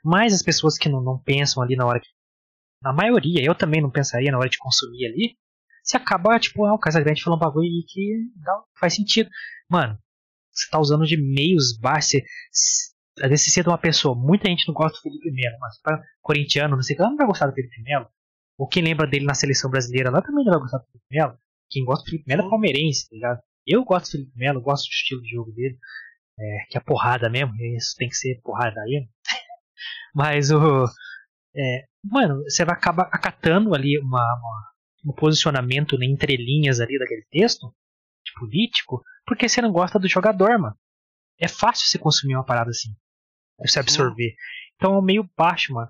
Mas 0.04 0.34
as 0.34 0.43
pessoas 0.43 0.78
que 0.78 0.89
não, 0.89 1.02
não 1.02 1.17
pensam 1.17 1.63
ali 1.63 1.78
na 1.78 1.86
hora 1.86 1.99
que. 1.99 2.08
Na 2.82 2.93
maioria, 2.93 3.43
eu 3.43 3.56
também 3.56 3.82
não 3.82 3.89
pensaria 3.89 4.32
na 4.32 4.38
hora 4.38 4.49
de 4.49 4.58
consumir 4.58 5.06
ali. 5.06 5.38
Se 5.84 5.97
acaba, 5.97 6.39
tipo, 6.39 6.65
ah, 6.65 6.73
o 6.73 6.80
Casagrande 6.80 7.23
falando 7.23 7.39
um 7.39 7.45
bagulho 7.45 7.69
que 7.88 8.17
não 8.36 8.63
faz 8.80 8.95
sentido. 8.95 9.30
Mano, 9.69 9.97
você 10.52 10.69
tá 10.69 10.80
usando 10.80 11.06
de 11.06 11.17
meios 11.17 11.78
baixos. 11.78 12.12
Você, 12.12 12.21
às 13.21 13.30
vezes 13.30 13.45
você 13.45 13.52
cita 13.52 13.69
uma 13.69 13.78
pessoa, 13.78 14.15
muita 14.15 14.49
gente 14.49 14.67
não 14.67 14.73
gosta 14.73 14.97
do 14.97 15.02
Felipe 15.02 15.32
Melo, 15.32 15.58
mas 15.60 15.82
para 15.82 16.02
corintiano, 16.21 16.75
não 16.75 16.84
sei 16.84 16.95
que, 16.95 17.02
ela 17.02 17.12
não 17.12 17.17
vai 17.17 17.28
gostar 17.28 17.47
do 17.47 17.54
Felipe 17.54 17.82
Melo. 17.82 18.08
Ou 18.58 18.67
quem 18.67 18.84
lembra 18.84 19.08
dele 19.08 19.25
na 19.25 19.34
seleção 19.34 19.69
brasileira 19.69 20.10
lá 20.10 20.21
também 20.21 20.45
não 20.45 20.54
vai 20.54 20.62
gostar 20.62 20.78
do 20.78 20.86
Felipe 20.86 21.08
Melo. 21.12 21.38
Quem 21.69 21.84
gosta 21.84 22.04
do 22.04 22.10
Felipe 22.10 22.28
Melo 22.28 22.47
é 22.47 22.49
palmeirense, 22.49 23.10
tá 23.10 23.15
ligado? 23.15 23.39
Eu 23.65 23.84
gosto 23.84 24.06
do 24.06 24.12
Felipe 24.12 24.38
Melo, 24.38 24.62
gosto 24.62 24.86
do 24.86 24.91
estilo 24.91 25.22
de 25.22 25.30
jogo 25.30 25.52
dele. 25.52 25.78
É, 26.39 26.65
que 26.69 26.78
é 26.78 26.82
porrada 26.82 27.30
mesmo, 27.30 27.54
isso 27.76 27.95
tem 27.98 28.08
que 28.08 28.15
ser 28.15 28.39
porrada 28.41 28.80
aí. 28.82 29.08
Mas 30.15 30.52
o. 30.52 30.86
É, 31.56 31.86
mano, 32.04 32.43
você 32.43 32.63
vai 32.63 32.76
acabar 32.76 33.10
acatando 33.12 33.76
ali 33.76 34.00
uma, 34.00 34.22
uma, 34.22 35.12
um 35.12 35.13
posicionamento 35.13 35.98
né, 35.98 36.06
entre 36.06 36.38
linhas 36.38 36.80
ali 36.80 36.98
daquele 36.98 37.26
texto, 37.30 37.74
de 38.26 38.32
político, 38.39 39.04
porque 39.26 39.50
você 39.50 39.62
não 39.62 39.72
gosta 39.72 40.00
do 40.00 40.08
jogador, 40.08 40.58
mano. 40.58 40.76
É 41.38 41.48
fácil 41.48 41.88
você 41.88 41.98
consumir 41.98 42.36
uma 42.36 42.45
parada 42.45 42.69
assim 42.69 42.93
você 43.67 43.80
absorver. 43.80 44.36
Então 44.76 44.98
é 44.98 45.02
meio 45.02 45.30
baixo, 45.38 45.74
mano. 45.74 45.89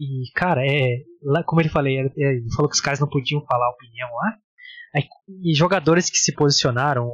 E, 0.00 0.30
cara, 0.34 0.66
é. 0.66 1.02
Lá, 1.22 1.44
como 1.44 1.60
ele 1.60 1.68
falei, 1.68 1.98
é, 1.98 2.02
ele 2.16 2.52
falou 2.54 2.68
que 2.68 2.74
os 2.74 2.80
caras 2.80 3.00
não 3.00 3.08
podiam 3.08 3.44
falar 3.46 3.70
opinião 3.70 4.08
lá. 4.14 4.36
E 5.42 5.54
jogadores 5.54 6.08
que 6.08 6.18
se 6.18 6.32
posicionaram. 6.32 7.10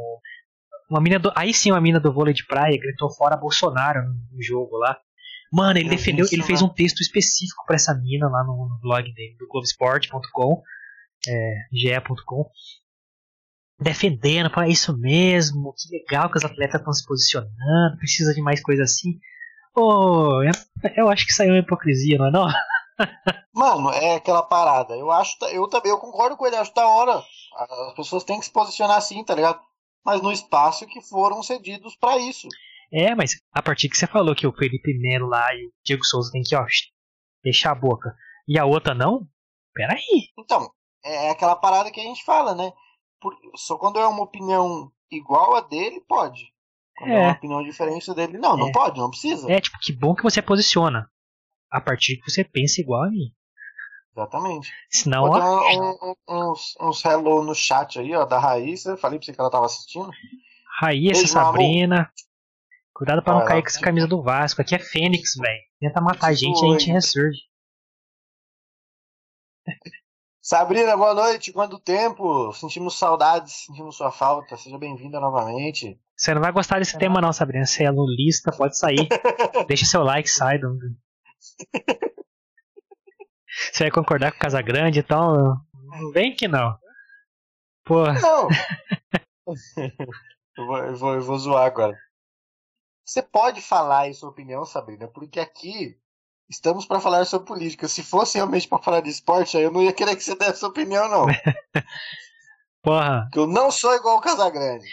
Uma 0.90 1.00
mina 1.00 1.18
do, 1.18 1.32
aí 1.36 1.54
sim, 1.54 1.70
uma 1.70 1.80
mina 1.80 2.00
do 2.00 2.12
vôlei 2.12 2.34
de 2.34 2.44
praia 2.44 2.78
gritou 2.78 3.10
fora 3.10 3.36
Bolsonaro 3.36 4.00
no 4.32 4.42
jogo 4.42 4.76
lá. 4.76 4.98
Mano, 5.52 5.78
ele 5.78 5.88
defendeu, 5.88 6.26
ele 6.30 6.42
fez 6.42 6.62
um 6.62 6.68
texto 6.68 7.00
específico 7.00 7.64
para 7.66 7.76
essa 7.76 7.94
mina 7.94 8.28
lá 8.28 8.44
no, 8.44 8.78
blog 8.80 9.12
dele, 9.12 9.36
do 9.36 9.48
Globesport.com, 9.48 10.62
é, 11.26 11.54
ge.com, 11.72 12.48
defendendo, 13.80 14.48
para 14.50 14.68
é 14.68 14.70
isso 14.70 14.96
mesmo, 14.96 15.74
que 15.76 15.96
legal 15.96 16.30
que 16.30 16.38
os 16.38 16.44
atletas 16.44 16.80
estão 16.80 16.92
se 16.92 17.04
posicionando, 17.04 17.98
precisa 17.98 18.32
de 18.32 18.40
mais 18.40 18.62
coisa 18.62 18.84
assim. 18.84 19.18
Pô, 19.74 20.40
eu 20.96 21.08
acho 21.08 21.26
que 21.26 21.32
saiu 21.32 21.52
uma 21.52 21.58
hipocrisia, 21.58 22.18
não 22.18 22.26
é 22.26 22.30
não? 22.30 22.46
Mano, 23.54 23.90
é 23.90 24.16
aquela 24.16 24.42
parada. 24.42 24.96
Eu 24.96 25.10
acho, 25.10 25.36
eu 25.46 25.68
também, 25.68 25.90
eu 25.90 25.98
concordo 25.98 26.36
com 26.36 26.46
ele, 26.46 26.56
acho 26.56 26.74
da 26.74 26.86
hora. 26.86 27.22
As 27.88 27.94
pessoas 27.94 28.24
têm 28.24 28.38
que 28.38 28.46
se 28.46 28.52
posicionar 28.52 28.96
assim, 28.96 29.24
tá 29.24 29.34
ligado? 29.34 29.60
Mas 30.04 30.22
no 30.22 30.32
espaço 30.32 30.86
que 30.86 31.00
foram 31.00 31.42
cedidos 31.42 31.96
para 31.96 32.18
isso. 32.18 32.48
É, 32.92 33.14
mas 33.14 33.40
a 33.52 33.62
partir 33.62 33.88
que 33.88 33.96
você 33.96 34.06
falou 34.06 34.34
que 34.34 34.46
o 34.46 34.52
Felipe 34.52 34.98
Melo 34.98 35.28
lá 35.28 35.54
e 35.54 35.66
o 35.66 35.72
Diego 35.84 36.04
Souza 36.04 36.32
tem 36.32 36.42
que, 36.42 36.56
ó, 36.56 36.64
fechar 37.42 37.72
a 37.72 37.74
boca. 37.74 38.14
E 38.48 38.58
a 38.58 38.64
outra 38.64 38.94
não? 38.94 39.28
Peraí. 39.72 40.28
Então, 40.38 40.70
é 41.04 41.30
aquela 41.30 41.54
parada 41.54 41.90
que 41.90 42.00
a 42.00 42.04
gente 42.04 42.24
fala, 42.24 42.54
né? 42.54 42.72
Por, 43.20 43.36
só 43.56 43.76
quando 43.76 43.98
é 43.98 44.06
uma 44.06 44.22
opinião 44.22 44.90
igual 45.10 45.54
a 45.54 45.60
dele, 45.60 46.00
pode. 46.08 46.52
Quando 46.96 47.12
é, 47.12 47.14
é 47.14 47.26
uma 47.26 47.32
opinião 47.32 47.62
diferente 47.62 48.12
dele, 48.14 48.38
não, 48.38 48.54
é. 48.54 48.56
não 48.58 48.72
pode, 48.72 48.98
não 48.98 49.10
precisa. 49.10 49.50
É, 49.50 49.60
tipo, 49.60 49.78
que 49.80 49.92
bom 49.92 50.14
que 50.14 50.22
você 50.22 50.42
posiciona. 50.42 51.08
A 51.70 51.80
partir 51.80 52.16
que 52.16 52.30
você 52.30 52.42
pensa 52.44 52.80
igual 52.80 53.04
a 53.04 53.10
mim. 53.10 53.32
Exatamente. 54.12 54.72
Senão, 54.90 55.24
ó, 55.24 55.70
um, 55.70 56.14
um, 56.28 56.50
uns, 56.50 56.74
uns 56.80 57.04
hello 57.04 57.44
no 57.44 57.54
chat 57.54 57.98
aí, 57.98 58.14
ó, 58.14 58.24
da 58.24 58.38
Raíssa. 58.38 58.96
Falei 58.96 59.18
pra 59.18 59.26
você 59.26 59.32
que 59.32 59.40
ela 59.40 59.50
tava 59.50 59.66
assistindo. 59.66 60.10
Raíssa, 60.80 61.26
Sabrina. 61.26 62.10
Cuidado 62.92 63.22
pra 63.22 63.34
não 63.34 63.44
cair 63.44 63.62
com 63.62 63.68
essa 63.68 63.80
camisa 63.80 64.06
do 64.06 64.22
Vasco. 64.22 64.60
Aqui 64.60 64.74
é 64.74 64.78
Fênix, 64.78 65.34
velho. 65.36 65.62
Tenta 65.78 66.00
matar 66.00 66.28
a 66.28 66.34
gente 66.34 66.60
e 66.60 66.66
a 66.66 66.72
gente 66.72 66.90
ressurge. 66.90 67.38
Sabrina, 70.42 70.96
boa 70.96 71.14
noite. 71.14 71.52
Quanto 71.52 71.78
tempo? 71.78 72.52
Sentimos 72.52 72.98
saudades, 72.98 73.64
sentimos 73.66 73.96
sua 73.96 74.10
falta. 74.10 74.56
Seja 74.56 74.76
bem-vinda 74.76 75.20
novamente. 75.20 76.00
Você 76.16 76.34
não 76.34 76.42
vai 76.42 76.50
gostar 76.50 76.78
desse 76.78 76.98
tema, 76.98 77.20
não, 77.20 77.32
Sabrina. 77.32 77.64
Você 77.64 77.84
é 77.84 77.90
lulista, 77.90 78.50
pode 78.50 78.76
sair. 78.76 79.06
Deixa 79.68 79.86
seu 79.86 80.02
like, 80.02 80.28
sai. 80.28 80.58
Do... 80.58 80.76
Você 83.72 83.84
vai 83.84 83.90
concordar 83.90 84.30
com 84.30 84.38
o 84.38 84.40
Casagrande, 84.40 85.00
então. 85.00 85.60
Vem 86.12 86.34
que 86.34 86.46
não. 86.46 86.78
Pô. 87.84 88.04
Não! 88.06 88.48
eu, 90.56 90.66
vou, 90.66 90.78
eu, 90.78 90.96
vou, 90.96 91.14
eu 91.14 91.22
vou 91.22 91.38
zoar 91.38 91.66
agora. 91.66 91.96
Você 93.04 93.22
pode 93.22 93.60
falar 93.60 94.02
aí 94.02 94.14
sua 94.14 94.30
opinião, 94.30 94.64
Sabrina, 94.64 95.08
porque 95.08 95.40
aqui 95.40 95.98
estamos 96.48 96.86
para 96.86 97.00
falar 97.00 97.24
sobre 97.24 97.48
política. 97.48 97.88
Se 97.88 98.04
fosse 98.04 98.38
realmente 98.38 98.68
para 98.68 98.82
falar 98.82 99.00
de 99.00 99.10
esporte, 99.10 99.56
aí 99.56 99.64
eu 99.64 99.72
não 99.72 99.82
ia 99.82 99.92
querer 99.92 100.14
que 100.14 100.22
você 100.22 100.36
desse 100.36 100.60
sua 100.60 100.68
opinião, 100.68 101.08
não. 101.08 101.26
Porra. 102.82 103.22
Porque 103.24 103.38
eu 103.40 103.46
não 103.46 103.70
sou 103.70 103.94
igual 103.94 104.16
o 104.16 104.20
Casagrande. 104.20 104.86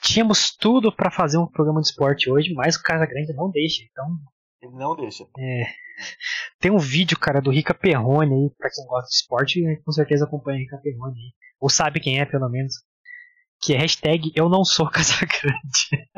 Tínhamos 0.00 0.50
tudo 0.56 0.94
para 0.94 1.12
fazer 1.12 1.38
um 1.38 1.46
programa 1.46 1.80
de 1.80 1.86
esporte 1.86 2.28
hoje, 2.28 2.52
mas 2.54 2.74
o 2.74 2.82
Casagrande 2.82 3.32
não 3.34 3.50
deixa. 3.50 3.84
Então. 3.84 4.18
Ele 4.62 4.72
não 4.72 4.94
deixa. 4.94 5.24
É. 5.38 5.64
Tem 6.58 6.70
um 6.70 6.78
vídeo, 6.78 7.18
cara, 7.18 7.40
do 7.40 7.50
Rica 7.50 7.74
Perrone 7.74 8.34
aí, 8.34 8.50
pra 8.56 8.70
quem 8.70 8.86
gosta 8.86 9.08
de 9.08 9.14
esporte, 9.14 9.82
com 9.84 9.92
certeza 9.92 10.24
acompanha 10.24 10.58
o 10.58 10.60
Rica 10.60 10.78
Perrone 10.78 11.18
aí. 11.18 11.32
Ou 11.60 11.68
sabe 11.68 12.00
quem 12.00 12.20
é, 12.20 12.24
pelo 12.24 12.48
menos. 12.48 12.74
Que 13.60 13.74
é 13.74 13.78
hashtag 13.78 14.32
Eu 14.34 14.48
Não 14.48 14.64
Sou 14.64 14.88
Casagrande. 14.90 16.08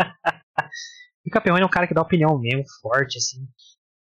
Rica 1.25 1.41
Perrone 1.41 1.63
é 1.63 1.67
um 1.67 1.71
cara 1.71 1.87
que 1.87 1.95
dá 1.95 2.03
opinião 2.03 2.39
mesmo, 2.39 2.65
forte, 2.81 3.19
assim. 3.19 3.47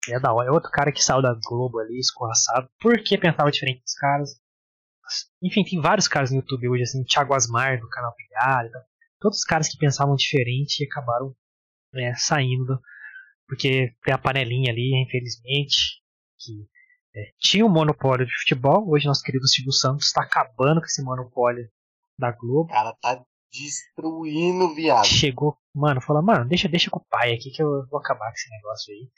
É 0.08 0.18
da 0.18 0.32
hora. 0.32 0.48
É 0.48 0.52
outro 0.52 0.70
cara 0.70 0.92
que 0.92 1.02
saiu 1.02 1.20
da 1.20 1.36
Globo 1.46 1.78
ali, 1.80 1.98
escorraçado. 1.98 2.68
Por 2.80 3.02
que 3.02 3.18
pensava 3.18 3.50
diferente 3.50 3.82
dos 3.82 3.94
caras? 3.94 4.30
Enfim, 5.42 5.64
tem 5.64 5.80
vários 5.80 6.06
caras 6.06 6.30
no 6.30 6.36
YouTube 6.36 6.68
hoje, 6.68 6.82
assim, 6.82 7.02
Thiago 7.04 7.34
Asmar, 7.34 7.80
do 7.80 7.88
canal 7.88 8.14
Pilhado 8.14 8.68
e 8.68 8.72
tal 8.72 8.82
todos 9.20 9.38
os 9.38 9.44
caras 9.44 9.68
que 9.68 9.78
pensavam 9.78 10.14
diferente 10.14 10.84
acabaram 10.84 11.34
é, 11.94 12.14
saindo, 12.14 12.80
porque 13.48 13.94
tem 14.04 14.14
a 14.14 14.18
panelinha 14.18 14.70
ali, 14.70 14.94
infelizmente, 15.02 16.02
que 16.38 16.68
é, 17.16 17.32
tinha 17.38 17.64
um 17.64 17.70
monopólio 17.70 18.26
de 18.26 18.38
futebol. 18.40 18.88
Hoje, 18.88 19.06
nosso 19.06 19.22
querido 19.22 19.48
Silvio 19.48 19.72
Santos 19.72 20.06
está 20.06 20.22
acabando 20.22 20.80
com 20.80 20.86
esse 20.86 21.02
monopólio 21.02 21.66
da 22.18 22.30
Globo. 22.30 22.68
O 22.70 22.72
cara 22.72 22.94
tá 23.00 23.24
destruindo, 23.50 24.74
viado. 24.74 25.06
Chegou, 25.06 25.56
mano, 25.74 26.02
falou, 26.02 26.22
mano, 26.22 26.46
deixa, 26.46 26.68
deixa 26.68 26.90
com 26.90 26.98
o 26.98 27.06
pai 27.08 27.32
aqui 27.32 27.50
que 27.50 27.62
eu 27.62 27.86
vou 27.90 27.98
acabar 27.98 28.28
com 28.28 28.34
esse 28.34 28.50
negócio 28.50 28.92
aí. 28.92 29.10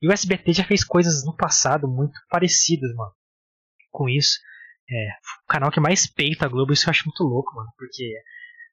E 0.00 0.08
o 0.08 0.12
SBT 0.12 0.52
já 0.52 0.64
fez 0.64 0.84
coisas 0.84 1.24
no 1.24 1.36
passado 1.36 1.88
muito 1.88 2.14
parecidas, 2.30 2.94
mano, 2.94 3.12
com 3.90 4.08
isso. 4.08 4.38
É, 4.88 5.08
o 5.44 5.46
canal 5.48 5.70
que 5.70 5.80
mais 5.80 6.06
peita 6.06 6.44
a 6.44 6.48
Globo, 6.48 6.72
isso 6.72 6.86
eu 6.86 6.90
acho 6.90 7.06
muito 7.06 7.24
louco, 7.24 7.54
mano, 7.56 7.70
porque 7.76 8.14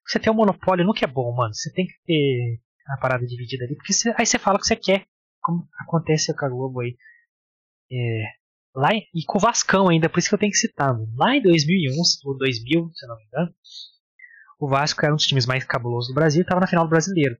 você 0.05 0.19
tem 0.19 0.31
um 0.31 0.35
monopólio 0.35 0.85
nunca 0.85 1.05
é 1.05 1.07
bom, 1.07 1.33
mano. 1.33 1.53
Você 1.53 1.71
tem 1.73 1.87
que 1.87 1.93
ter 2.05 2.59
a 2.93 2.97
parada 2.97 3.25
dividida 3.25 3.65
ali, 3.65 3.75
porque 3.75 3.93
você, 3.93 4.13
aí 4.17 4.25
você 4.25 4.38
fala 4.39 4.58
o 4.58 4.60
que 4.60 4.67
você 4.67 4.75
quer, 4.75 5.06
como 5.41 5.67
acontece 5.80 6.36
com 6.36 6.45
a 6.45 6.49
Globo 6.49 6.82
aí. 6.82 6.95
É, 7.91 8.23
lá 8.75 8.89
e 8.93 9.25
com 9.25 9.38
o 9.38 9.41
Vascão 9.41 9.89
ainda, 9.89 10.10
por 10.10 10.19
isso 10.19 10.30
que 10.30 10.36
eu 10.36 10.39
tenho 10.39 10.51
que 10.51 10.58
citar. 10.58 10.95
Lá 11.15 11.36
em 11.36 11.41
2001 11.41 11.93
ou 12.25 12.38
2000, 12.38 12.91
se 12.93 13.08
não 13.08 13.17
me 13.17 13.23
engano, 13.25 13.54
o 14.60 14.67
Vasco 14.67 15.04
era 15.04 15.13
um 15.13 15.17
dos 15.17 15.25
times 15.25 15.45
mais 15.45 15.63
cabulosos 15.63 16.10
do 16.10 16.15
Brasil 16.15 16.41
e 16.41 16.43
estava 16.43 16.62
na 16.62 16.67
final 16.67 16.86
do 16.86 16.89
Brasileiro. 16.89 17.36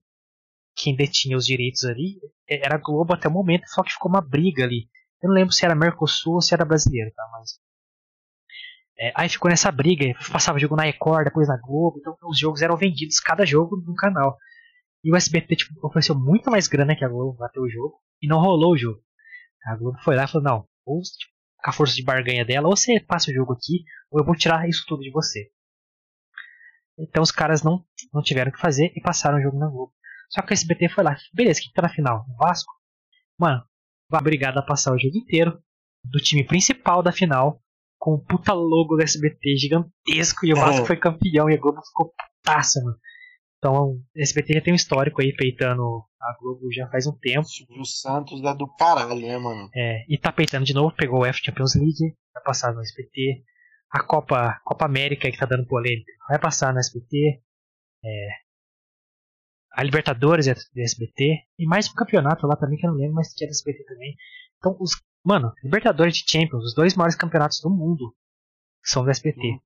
Quem 0.76 0.96
detinha 0.96 1.38
os 1.38 1.46
direitos 1.46 1.84
ali 1.86 2.20
era 2.48 2.76
a 2.76 2.80
Globo 2.80 3.14
até 3.14 3.28
o 3.28 3.32
momento, 3.32 3.68
só 3.68 3.84
que 3.84 3.92
ficou 3.92 4.10
uma 4.10 4.22
briga 4.22 4.64
ali. 4.64 4.90
Eu 5.22 5.30
não 5.30 5.36
lembro 5.36 5.54
se 5.54 5.64
era 5.64 5.76
Mercosul 5.76 6.36
ou 6.36 6.42
se 6.42 6.54
era 6.54 6.66
brasileiro, 6.66 7.12
tá? 7.16 7.24
Mas 7.34 7.60
É, 9.00 9.14
aí 9.16 9.30
ficou 9.30 9.50
nessa 9.50 9.72
briga, 9.72 10.06
passava 10.32 10.60
jogo 10.60 10.76
na 10.76 10.84
Record, 10.84 11.26
depois 11.26 11.48
na 11.48 11.58
Globo, 11.58 12.00
então 12.00 12.16
os 12.24 12.40
jogos 12.40 12.62
eram 12.62 12.76
vendidos, 12.76 13.20
cada 13.20 13.46
jogo 13.46 13.78
no 13.86 13.94
canal. 13.96 14.38
E 15.04 15.12
o 15.12 15.16
SBT 15.16 15.56
tipo, 15.56 15.86
ofereceu 15.86 16.16
muito 16.16 16.50
mais 16.52 16.68
grana 16.68 16.96
que 16.96 17.04
a 17.04 17.10
Globo 17.10 17.38
bater 17.38 17.60
o 17.60 17.70
jogo, 17.70 18.00
e 18.22 18.28
não 18.28 18.40
rolou 18.40 18.74
o 18.74 18.78
jogo. 18.78 19.02
A 19.66 19.76
Globo 19.76 19.98
foi 20.04 20.16
lá 20.16 20.26
e 20.26 20.28
falou, 20.28 20.44
não, 20.44 20.68
ou 20.86 21.02
tipo, 21.02 21.32
com 21.64 21.70
a 21.70 21.74
força 21.74 21.96
de 21.96 22.04
barganha 22.04 22.46
dela, 22.46 22.68
ou 22.68 22.76
você 22.76 23.00
passa 23.00 23.32
o 23.32 23.34
jogo 23.34 23.54
aqui, 23.54 23.84
ou 24.10 24.20
eu 24.20 24.26
vou 24.26 24.36
tirar 24.36 24.68
isso 24.68 24.86
tudo 24.88 25.02
de 25.02 25.12
você. 25.12 25.50
Então 26.98 27.24
os 27.24 27.32
caras 27.32 27.64
não, 27.64 27.84
não 28.14 28.22
tiveram 28.22 28.50
o 28.50 28.54
que 28.54 28.60
fazer 28.60 28.92
e 28.96 29.02
passaram 29.02 29.38
o 29.38 29.42
jogo 29.42 29.58
na 29.58 29.68
Globo. 29.68 29.94
Só 30.30 30.42
que 30.42 30.52
o 30.52 30.54
SBT 30.54 30.90
foi 30.90 31.04
lá, 31.04 31.18
beleza, 31.34 31.62
quem 31.62 31.72
tá 31.74 31.82
na 31.82 31.90
final? 31.90 32.26
O 32.30 32.38
Vasco? 32.38 32.72
Mano, 33.38 33.64
vai 34.10 34.22
obrigado 34.22 34.58
a 34.58 34.64
passar 34.64 34.94
o 34.94 35.00
jogo 35.00 35.18
inteiro 35.18 35.62
do 36.04 36.20
time 36.20 36.44
principal 36.44 37.04
da 37.04 37.12
final 37.12 37.62
com 38.00 38.14
o 38.14 38.20
puta 38.20 38.54
logo 38.54 38.96
do 38.96 39.04
SBT 39.04 39.58
gigantesco 39.58 40.46
e 40.46 40.54
o 40.54 40.56
Vasco 40.56 40.84
é. 40.84 40.86
foi 40.86 40.98
campeão 40.98 41.50
e 41.50 41.54
a 41.54 41.60
Globo 41.60 41.82
ficou 41.86 42.12
putaça, 42.42 42.82
mano. 42.84 42.98
Então, 43.62 43.91
o 43.93 44.02
SBT 44.15 44.56
já 44.56 44.62
tem 44.62 44.74
um 44.74 44.76
histórico 44.76 45.21
aí 45.21 45.36
peitando 45.36 46.04
a 46.19 46.36
Globo 46.39 46.71
já 46.74 46.88
faz 46.89 47.06
um 47.06 47.15
tempo. 47.15 47.45
O 47.80 47.86
Santos 47.86 48.43
é 48.43 48.56
do 48.56 48.67
caralho, 48.76 49.21
né, 49.21 49.38
mano? 49.38 49.69
É, 49.76 50.04
e 50.10 50.17
tá 50.17 50.32
peitando 50.32 50.65
de 50.65 50.74
novo, 50.74 50.95
pegou 50.95 51.19
o 51.19 51.26
F 51.26 51.39
Champions 51.43 51.76
League, 51.76 52.15
vai 52.34 52.43
passar 52.43 52.74
no 52.74 52.82
SBT. 52.82 53.43
A 53.91 54.04
Copa, 54.04 54.60
Copa 54.63 54.86
América 54.86 55.30
que 55.30 55.38
tá 55.38 55.45
dando 55.45 55.67
polêmica, 55.67 56.12
vai 56.28 56.39
passar 56.39 56.74
no 56.74 56.80
SBT. 56.80 57.39
É, 58.04 58.28
a 59.74 59.84
Libertadores 59.84 60.47
é 60.47 60.56
do 60.56 60.82
SBT. 60.82 61.43
E 61.60 61.65
mais 61.67 61.88
um 61.88 61.93
campeonato 61.93 62.47
lá 62.47 62.56
também 62.56 62.80
que 62.80 62.88
eu 62.88 62.91
não 62.91 62.97
lembro, 62.97 63.15
mas 63.15 63.32
que 63.34 63.43
é 63.43 63.47
do 63.47 63.52
SBT 63.52 63.84
também. 63.86 64.15
Então, 64.58 64.76
os 64.80 64.91
Mano, 65.24 65.54
Libertadores 65.63 66.15
de 66.17 66.24
Champions, 66.30 66.63
os 66.63 66.74
dois 66.74 66.95
maiores 66.95 67.15
campeonatos 67.15 67.62
do 67.62 67.69
mundo 67.69 68.15
são 68.84 69.04
do 69.04 69.12
SBT. 69.12 69.39
Uhum. 69.39 69.60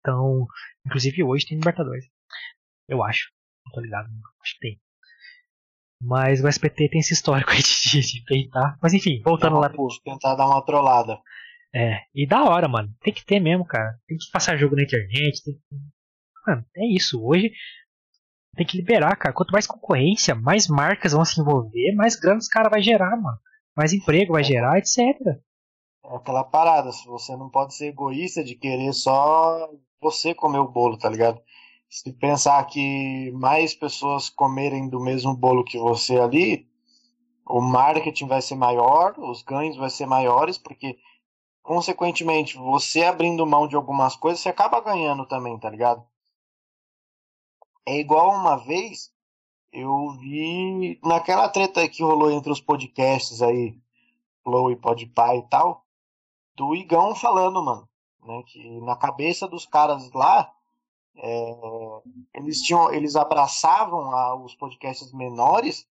Então, 0.00 0.46
inclusive 0.86 1.22
hoje 1.22 1.46
tem 1.46 1.58
Libertadores. 1.58 2.06
Eu 2.92 3.02
acho. 3.02 3.30
Não 3.64 3.72
tô 3.72 3.80
ligado, 3.80 4.08
acho 4.42 4.54
que 4.54 4.60
tem. 4.60 4.80
Mas 6.00 6.42
o 6.42 6.48
SBT 6.48 6.88
tem 6.88 7.00
esse 7.00 7.14
histórico 7.14 7.50
aí 7.52 7.62
de, 7.62 8.00
de 8.00 8.24
peitar. 8.24 8.78
Mas 8.82 8.92
enfim, 8.92 9.20
voltando 9.24 9.58
lá 9.58 9.70
pro. 9.70 9.86
Tentar 10.04 10.34
dar 10.34 10.46
uma 10.46 10.64
trollada. 10.64 11.18
É, 11.74 12.00
e 12.14 12.26
da 12.26 12.44
hora, 12.44 12.68
mano. 12.68 12.94
Tem 13.00 13.12
que 13.12 13.24
ter 13.24 13.40
mesmo, 13.40 13.64
cara. 13.64 13.98
Tem 14.06 14.16
que 14.16 14.30
passar 14.32 14.56
jogo 14.56 14.76
na 14.76 14.82
internet. 14.82 15.42
Tem... 15.42 15.54
Mano, 16.46 16.64
é 16.76 16.86
isso. 16.86 17.22
Hoje 17.24 17.52
tem 18.54 18.66
que 18.66 18.76
liberar, 18.76 19.16
cara. 19.16 19.34
Quanto 19.34 19.52
mais 19.52 19.66
concorrência, 19.66 20.34
mais 20.34 20.68
marcas 20.68 21.12
vão 21.12 21.24
se 21.24 21.40
envolver, 21.40 21.94
mais 21.94 22.16
grana 22.16 22.38
os 22.38 22.48
caras 22.48 22.70
vai 22.70 22.82
gerar, 22.82 23.16
mano 23.16 23.38
mais 23.76 23.92
emprego 23.92 24.32
vai 24.32 24.44
gerar, 24.44 24.78
etc. 24.78 24.98
É 26.04 26.16
aquela 26.16 26.44
parada, 26.44 26.90
você 27.06 27.36
não 27.36 27.48
pode 27.50 27.74
ser 27.74 27.88
egoísta 27.88 28.44
de 28.44 28.54
querer 28.54 28.92
só 28.92 29.70
você 30.00 30.34
comer 30.34 30.58
o 30.58 30.68
bolo, 30.68 30.98
tá 30.98 31.08
ligado? 31.08 31.40
Se 31.92 32.10
pensar 32.10 32.64
que 32.64 33.30
mais 33.32 33.74
pessoas 33.74 34.30
comerem 34.30 34.88
do 34.88 34.98
mesmo 34.98 35.36
bolo 35.36 35.62
que 35.62 35.76
você 35.76 36.18
ali, 36.18 36.66
o 37.46 37.60
marketing 37.60 38.26
vai 38.28 38.40
ser 38.40 38.54
maior, 38.54 39.14
os 39.18 39.42
ganhos 39.42 39.76
vão 39.76 39.90
ser 39.90 40.06
maiores, 40.06 40.56
porque 40.56 40.98
consequentemente, 41.62 42.56
você 42.56 43.04
abrindo 43.04 43.46
mão 43.46 43.68
de 43.68 43.76
algumas 43.76 44.16
coisas, 44.16 44.40
você 44.40 44.48
acaba 44.48 44.80
ganhando 44.80 45.26
também, 45.26 45.58
tá 45.58 45.68
ligado? 45.68 46.02
É 47.84 47.98
igual 47.98 48.30
uma 48.30 48.56
vez 48.56 49.12
eu 49.70 50.12
vi 50.12 50.98
naquela 51.04 51.46
treta 51.50 51.86
que 51.86 52.02
rolou 52.02 52.30
entre 52.30 52.50
os 52.50 52.60
podcasts 52.62 53.42
aí, 53.42 53.78
Flow 54.42 54.70
e 54.70 54.76
Podpah 54.76 55.36
e 55.36 55.42
tal, 55.42 55.84
do 56.54 56.74
Igão 56.74 57.14
falando, 57.14 57.62
mano, 57.62 57.86
né, 58.24 58.42
que 58.46 58.80
na 58.80 58.96
cabeça 58.96 59.46
dos 59.46 59.66
caras 59.66 60.10
lá, 60.12 60.50
é, 61.16 61.56
eles 62.34 62.60
tinham, 62.62 62.92
eles 62.92 63.16
abraçavam 63.16 64.10
a, 64.10 64.34
os 64.36 64.54
podcasts 64.54 65.12
menores 65.12 65.86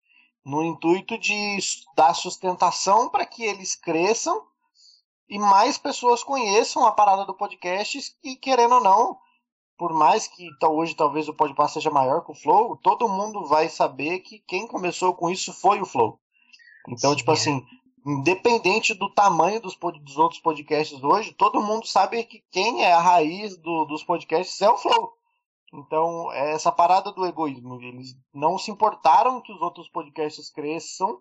no 0.45 0.63
intuito 0.63 1.17
de 1.17 1.57
dar 1.95 2.13
sustentação 2.13 3.09
para 3.09 3.25
que 3.25 3.43
eles 3.43 3.75
cresçam 3.75 4.45
e 5.29 5.37
mais 5.37 5.77
pessoas 5.77 6.23
conheçam 6.23 6.85
a 6.85 6.91
parada 6.91 7.25
do 7.25 7.33
podcast 7.33 8.15
e 8.23 8.35
querendo 8.35 8.75
ou 8.75 8.81
não 8.81 9.19
por 9.77 9.93
mais 9.93 10.27
que 10.27 10.49
hoje 10.65 10.95
talvez 10.95 11.29
o 11.29 11.33
Podpah 11.33 11.67
seja 11.67 11.91
maior 11.91 12.25
que 12.25 12.31
o 12.31 12.35
Flow, 12.35 12.77
todo 12.77 13.07
mundo 13.07 13.45
vai 13.45 13.69
saber 13.69 14.19
que 14.19 14.39
quem 14.39 14.67
começou 14.67 15.13
com 15.13 15.29
isso 15.29 15.53
foi 15.53 15.79
o 15.79 15.85
Flow. 15.85 16.19
Então, 16.89 17.11
Sim, 17.11 17.17
tipo 17.17 17.31
é. 17.31 17.33
assim, 17.35 17.65
independente 18.07 18.93
do 18.93 19.09
tamanho 19.09 19.61
dos, 19.61 19.77
dos, 20.01 20.17
outros 20.17 20.39
podcasts 20.39 21.03
hoje, 21.03 21.33
todo 21.33 21.61
mundo 21.61 21.85
sabe 21.85 22.23
que 22.23 22.41
quem 22.49 22.83
é 22.83 22.93
a 22.93 23.01
raiz 23.01 23.57
do, 23.57 23.85
dos 23.85 24.03
podcasts 24.03 24.61
é 24.61 24.69
o 24.69 24.77
Flow. 24.77 25.11
Então, 25.73 26.31
é 26.31 26.53
essa 26.53 26.71
parada 26.71 27.11
do 27.11 27.25
egoísmo, 27.25 27.81
eles 27.81 28.15
não 28.33 28.57
se 28.57 28.71
importaram 28.71 29.41
que 29.41 29.51
os 29.51 29.61
outros 29.61 29.89
podcasts 29.89 30.49
cresçam, 30.49 31.19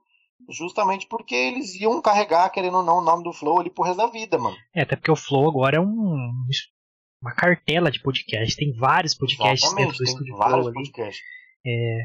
justamente 0.49 1.09
porque 1.09 1.35
eles 1.35 1.75
iam 1.75 2.01
carregar, 2.01 2.49
querendo 2.51 2.77
ou 2.77 2.85
não, 2.85 2.99
o 2.99 3.05
nome 3.05 3.25
do 3.25 3.33
Flow 3.33 3.59
ali 3.59 3.71
pro 3.71 3.83
resto 3.83 3.99
da 3.99 4.07
vida, 4.07 4.39
mano. 4.39 4.57
É, 4.73 4.83
até 4.83 4.95
porque 4.95 5.11
o 5.11 5.17
Flow 5.17 5.49
agora 5.49 5.79
é 5.79 5.81
um 5.81 6.33
uma 7.21 7.35
cartela 7.35 7.91
de 7.91 8.01
podcasts. 8.01 8.55
Tem 8.55 8.73
vários 8.73 9.15
podcasts 9.15 9.65
Exatamente, 9.65 9.89
dentro 9.89 10.05
do 10.05 10.05
estúdio 10.05 10.37
Flow 10.37 10.69
ali. 10.69 10.93
É, 11.67 12.05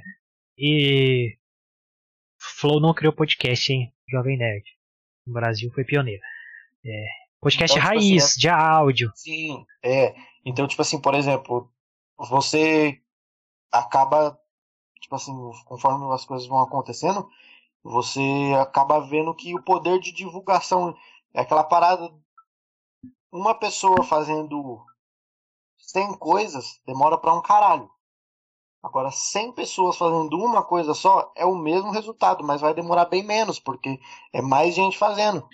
e 0.58 1.38
Flow 2.40 2.80
não 2.80 2.94
criou 2.94 3.14
podcast, 3.14 3.72
hein? 3.72 3.94
Jovem 4.12 4.38
Nerd. 4.38 4.66
No 5.26 5.34
Brasil 5.34 5.72
foi 5.74 5.84
pioneiro. 5.84 6.22
É, 6.86 7.06
podcast 7.40 7.78
então, 7.78 7.90
tipo 7.90 8.00
assim, 8.00 8.10
raiz, 8.10 8.24
assim, 8.24 8.40
de 8.40 8.50
áudio. 8.50 9.12
Sim, 9.16 9.66
é. 9.84 10.16
Então, 10.46 10.68
tipo 10.68 10.82
assim, 10.82 11.00
por 11.00 11.14
exemplo, 11.14 11.72
você 12.18 13.00
acaba, 13.72 14.40
tipo 15.00 15.16
assim, 15.16 15.34
conforme 15.66 16.14
as 16.14 16.26
coisas 16.26 16.48
vão 16.48 16.60
acontecendo, 16.60 17.30
você 17.84 18.22
acaba 18.60 19.00
vendo 19.00 19.34
que 19.34 19.56
o 19.56 19.64
poder 19.64 20.00
de 20.00 20.12
divulgação 20.12 20.96
é 21.34 21.42
aquela 21.42 21.64
parada. 21.64 22.12
Uma 23.32 23.56
pessoa 23.56 24.04
fazendo 24.04 24.86
100 25.78 26.18
coisas 26.18 26.80
demora 26.86 27.18
para 27.18 27.34
um 27.34 27.42
caralho. 27.42 27.90
Agora, 28.84 29.12
100 29.12 29.54
pessoas 29.54 29.96
fazendo 29.96 30.36
uma 30.38 30.64
coisa 30.64 30.94
só 30.94 31.32
é 31.38 31.46
o 31.46 31.56
mesmo 31.56 31.92
resultado, 31.92 32.44
mas 32.44 32.62
vai 32.62 32.74
demorar 32.74 33.06
bem 33.06 33.24
menos, 33.24 33.60
porque 33.60 34.00
é 34.34 34.42
mais 34.42 34.74
gente 34.74 34.98
fazendo. 34.98 35.48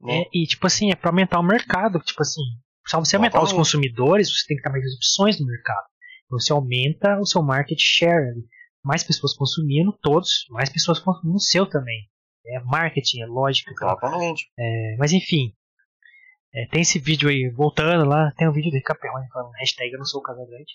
Né? 0.00 0.22
É, 0.22 0.28
e, 0.32 0.46
tipo 0.46 0.66
assim, 0.66 0.90
é 0.90 0.94
para 0.94 1.10
aumentar 1.10 1.38
o 1.38 1.42
mercado. 1.42 1.98
Tipo 2.00 2.22
assim, 2.22 2.40
se 2.86 2.96
você 2.96 3.16
aumentar 3.16 3.38
Exatamente. 3.38 3.52
os 3.52 3.52
consumidores, 3.52 4.28
você 4.30 4.46
tem 4.46 4.56
que 4.56 4.62
ter 4.62 4.70
mais 4.70 4.94
opções 4.94 5.38
no 5.38 5.46
mercado. 5.46 5.86
Você 6.30 6.52
aumenta 6.52 7.18
o 7.20 7.26
seu 7.26 7.42
market 7.42 7.78
share. 7.78 8.34
Mais 8.82 9.04
pessoas 9.04 9.34
consumindo, 9.34 9.92
todos, 10.00 10.46
mais 10.48 10.70
pessoas 10.70 10.98
consumindo 10.98 11.36
o 11.36 11.40
seu 11.40 11.66
também. 11.66 12.08
É 12.46 12.60
marketing, 12.60 13.20
é 13.20 13.26
lógica. 13.26 13.70
Exatamente. 13.72 14.50
É, 14.58 14.96
mas 14.98 15.12
enfim, 15.12 15.52
é, 16.54 16.66
tem 16.66 16.80
esse 16.80 16.98
vídeo 16.98 17.28
aí, 17.28 17.50
voltando 17.50 18.08
lá, 18.08 18.32
tem 18.38 18.48
um 18.48 18.52
vídeo 18.52 18.70
do 18.70 18.76
Rica 18.76 18.94
Perrone 18.94 19.28
falando 19.30 19.52
hashtag 19.52 19.92
eu 19.92 19.98
não 19.98 20.06
sou 20.06 20.20
o 20.20 20.22
Casagrande. 20.22 20.72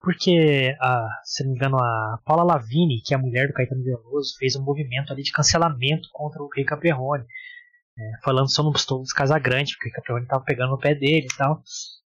Porque, 0.00 0.74
a, 0.80 1.06
se 1.24 1.44
não 1.44 1.50
me 1.50 1.56
engano, 1.56 1.76
a 1.76 2.18
Paula 2.24 2.42
Lavigne, 2.42 3.02
que 3.04 3.12
é 3.12 3.16
a 3.16 3.20
mulher 3.20 3.48
do 3.48 3.52
Caetano 3.52 3.84
Veloso, 3.84 4.34
fez 4.38 4.56
um 4.56 4.64
movimento 4.64 5.12
ali 5.12 5.22
de 5.22 5.30
cancelamento 5.30 6.08
contra 6.12 6.42
o 6.42 6.48
Rica 6.48 6.76
Perrone. 6.76 7.24
É, 7.98 8.22
falando 8.24 8.50
só 8.50 8.62
no 8.62 8.70
dos 8.70 9.12
Casagrande, 9.12 9.74
porque 9.74 9.88
o 9.88 9.90
Rica 9.90 10.02
Perrone 10.02 10.26
tava 10.26 10.42
pegando 10.42 10.70
no 10.70 10.78
pé 10.78 10.94
dele 10.94 11.26
e 11.30 11.36
tal. 11.36 11.62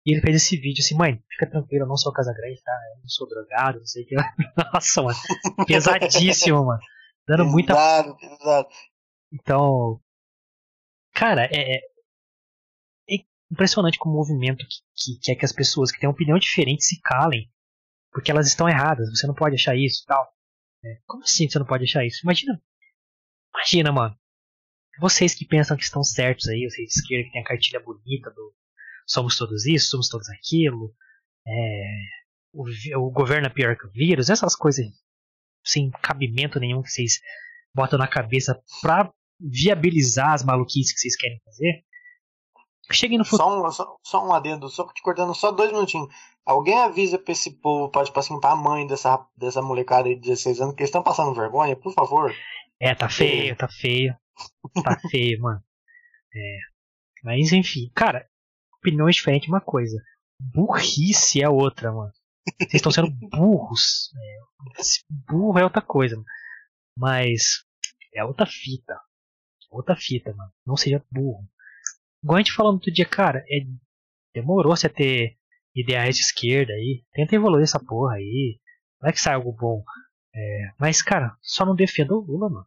E 0.06 0.12
ele 0.12 0.20
fez 0.20 0.36
esse 0.36 0.56
vídeo 0.56 0.82
assim, 0.82 0.96
mãe, 0.96 1.20
fica 1.30 1.50
tranquilo, 1.50 1.84
eu 1.84 1.88
não 1.88 1.96
sou 1.96 2.12
Casagrande, 2.12 2.62
tá? 2.62 2.72
Eu 2.94 3.00
não 3.00 3.08
sou 3.08 3.28
drogado, 3.28 3.78
não 3.80 3.86
sei 3.86 4.04
o 4.04 4.06
que. 4.06 4.14
Nossa, 4.72 5.02
mano. 5.02 5.18
Pesadíssimo, 5.66 6.64
mano. 6.64 6.80
Dando 7.26 7.42
pesado, 7.42 7.52
muita. 7.52 7.74
Pesado. 7.74 8.68
Então. 9.32 10.00
Cara, 11.12 11.46
é, 11.46 11.76
é 11.76 11.80
impressionante 13.50 13.98
como 13.98 14.14
o 14.14 14.18
movimento 14.18 14.64
que, 14.64 14.76
que, 14.96 15.20
quer 15.20 15.34
que 15.34 15.44
as 15.44 15.52
pessoas 15.52 15.90
que 15.90 15.98
têm 15.98 16.08
opinião 16.08 16.38
diferente 16.38 16.84
se 16.84 17.00
calem, 17.02 17.50
porque 18.12 18.30
elas 18.30 18.46
estão 18.46 18.68
erradas, 18.68 19.08
você 19.10 19.26
não 19.26 19.34
pode 19.34 19.54
achar 19.54 19.76
isso 19.76 20.04
tal. 20.06 20.28
É, 20.84 20.98
como 21.06 21.22
assim 21.22 21.48
você 21.48 21.58
não 21.58 21.66
pode 21.66 21.84
achar 21.84 22.04
isso? 22.04 22.20
Imagina, 22.24 22.60
imagina, 23.54 23.92
mano. 23.92 24.16
Vocês 25.00 25.34
que 25.34 25.46
pensam 25.46 25.76
que 25.76 25.82
estão 25.82 26.02
certos 26.02 26.48
aí, 26.48 26.68
vocês 26.68 26.88
de 26.88 26.98
esquerda 26.98 27.24
que 27.24 27.32
tem 27.32 27.40
a 27.40 27.44
cartilha 27.44 27.80
bonita 27.80 28.30
do 28.30 28.54
somos 29.06 29.36
todos 29.36 29.66
isso, 29.66 29.90
somos 29.90 30.08
todos 30.08 30.28
aquilo, 30.28 30.94
é, 31.46 31.82
o, 32.52 32.64
o 32.98 33.10
governo 33.10 33.46
é 33.46 33.50
pior 33.50 33.76
que 33.76 33.86
o 33.86 33.90
vírus, 33.90 34.30
essas 34.30 34.54
coisas 34.54 34.86
sem 35.64 35.90
cabimento 35.90 36.58
nenhum 36.58 36.82
que 36.82 36.90
vocês 36.90 37.20
botam 37.74 37.98
na 37.98 38.08
cabeça 38.08 38.60
pra 38.80 39.12
viabilizar 39.40 40.32
as 40.32 40.44
maluquices 40.44 40.92
que 40.92 41.00
vocês 41.00 41.16
querem 41.16 41.40
fazer. 41.44 41.84
Cheguei 42.92 43.18
no 43.18 43.24
futuro. 43.24 43.48
Só 43.48 43.66
um, 43.66 43.70
só, 43.70 43.96
só 44.02 44.26
um 44.26 44.32
adendo, 44.32 44.68
só 44.68 44.86
te 44.92 45.00
cortando 45.02 45.34
só 45.34 45.52
dois 45.52 45.70
minutinhos. 45.70 46.08
Alguém 46.44 46.78
avisa 46.80 47.18
pra 47.18 47.32
esse 47.32 47.50
povo, 47.50 47.90
pode 47.90 48.06
tipo 48.06 48.18
assim, 48.18 48.40
pra 48.40 48.56
mãe 48.56 48.86
dessa, 48.86 49.24
dessa 49.36 49.62
molecada 49.62 50.08
de 50.08 50.16
16 50.16 50.60
anos 50.60 50.74
que 50.74 50.82
eles 50.82 50.88
estão 50.88 51.02
passando 51.02 51.34
vergonha, 51.34 51.76
por 51.76 51.92
favor. 51.92 52.34
É, 52.80 52.94
tá 52.94 53.08
feio, 53.08 53.54
tá 53.56 53.68
feio. 53.68 54.16
Tá 54.82 54.98
feio, 55.10 55.40
mano. 55.40 55.62
É. 56.34 56.58
Mas 57.22 57.52
enfim, 57.52 57.90
cara, 57.94 58.26
opiniões 58.78 59.16
diferentes 59.16 59.48
é 59.48 59.52
uma 59.52 59.60
coisa. 59.60 60.02
Burrice 60.40 61.42
é 61.42 61.48
outra, 61.48 61.92
mano. 61.92 62.12
Vocês 62.58 62.74
estão 62.74 62.90
sendo 62.90 63.10
burros. 63.10 64.10
É, 64.16 65.30
burro 65.30 65.58
é 65.58 65.64
outra 65.64 65.82
coisa. 65.82 66.16
Mas 66.96 67.64
é 68.14 68.24
outra 68.24 68.46
fita. 68.46 68.98
Outra 69.70 69.94
fita, 69.94 70.34
mano. 70.34 70.50
Não 70.66 70.76
seja 70.76 71.04
burro. 71.10 71.46
Igual 72.22 72.36
a 72.36 72.40
gente 72.40 72.52
falou 72.52 72.72
no 72.72 72.78
outro 72.78 72.92
dia, 72.92 73.06
cara, 73.06 73.44
é, 73.48 73.60
demorou 74.34 74.74
você 74.74 74.88
ter 74.88 75.38
ideais 75.74 76.16
de 76.16 76.22
esquerda 76.22 76.72
aí. 76.72 77.04
Tenta 77.12 77.34
evoluir 77.34 77.64
essa 77.64 77.78
porra 77.78 78.14
aí. 78.14 78.58
Vai 79.00 79.12
que 79.12 79.20
sai 79.20 79.34
algo 79.34 79.52
bom. 79.52 79.82
É, 80.34 80.70
mas, 80.78 81.02
cara, 81.02 81.36
só 81.40 81.64
não 81.64 81.74
defenda 81.74 82.14
o 82.14 82.20
Lula, 82.20 82.48
mano. 82.48 82.66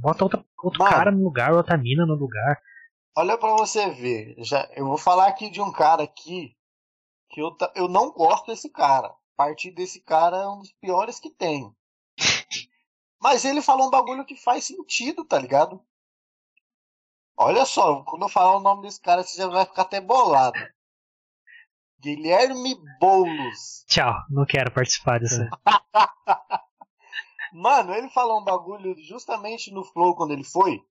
Bota 0.00 0.24
outra, 0.24 0.44
outro 0.62 0.80
mano, 0.80 0.90
cara 0.90 1.10
no 1.10 1.22
lugar, 1.22 1.52
outra 1.52 1.76
mina 1.76 2.04
no 2.04 2.14
lugar. 2.14 2.60
Olha 3.16 3.38
pra 3.38 3.50
você 3.52 3.90
ver. 3.90 4.34
Já, 4.38 4.68
eu 4.74 4.86
vou 4.86 4.98
falar 4.98 5.28
aqui 5.28 5.50
de 5.50 5.60
um 5.60 5.72
cara 5.72 6.02
aqui 6.02 6.56
que 7.30 7.40
eu, 7.40 7.56
eu 7.74 7.88
não 7.88 8.10
gosto 8.10 8.46
desse 8.46 8.68
cara. 8.68 9.08
A 9.08 9.16
partir 9.36 9.70
desse 9.70 10.00
cara 10.00 10.36
é 10.36 10.48
um 10.48 10.58
dos 10.58 10.72
piores 10.72 11.18
que 11.18 11.30
tem. 11.30 11.72
Mas 13.20 13.44
ele 13.44 13.62
falou 13.62 13.86
um 13.86 13.90
bagulho 13.90 14.24
que 14.24 14.36
faz 14.36 14.64
sentido, 14.64 15.24
tá 15.24 15.38
ligado? 15.38 15.80
Olha 17.36 17.64
só, 17.64 18.02
quando 18.02 18.22
eu 18.22 18.28
falar 18.28 18.56
o 18.56 18.60
nome 18.60 18.82
desse 18.82 19.00
cara, 19.00 19.22
você 19.22 19.36
já 19.36 19.46
vai 19.46 19.64
ficar 19.64 19.82
até 19.82 20.00
bolado. 20.00 20.58
Guilherme 22.00 22.76
Boulos. 22.98 23.84
Tchau, 23.86 24.14
não 24.30 24.46
quero 24.46 24.72
participar 24.72 25.20
dessa. 25.20 25.48
Mano, 27.52 27.94
ele 27.94 28.08
falou 28.08 28.40
um 28.40 28.44
bagulho 28.44 28.94
justamente 29.02 29.72
no 29.72 29.84
Flow 29.84 30.14
quando 30.14 30.32
ele 30.32 30.44
foi. 30.44 30.82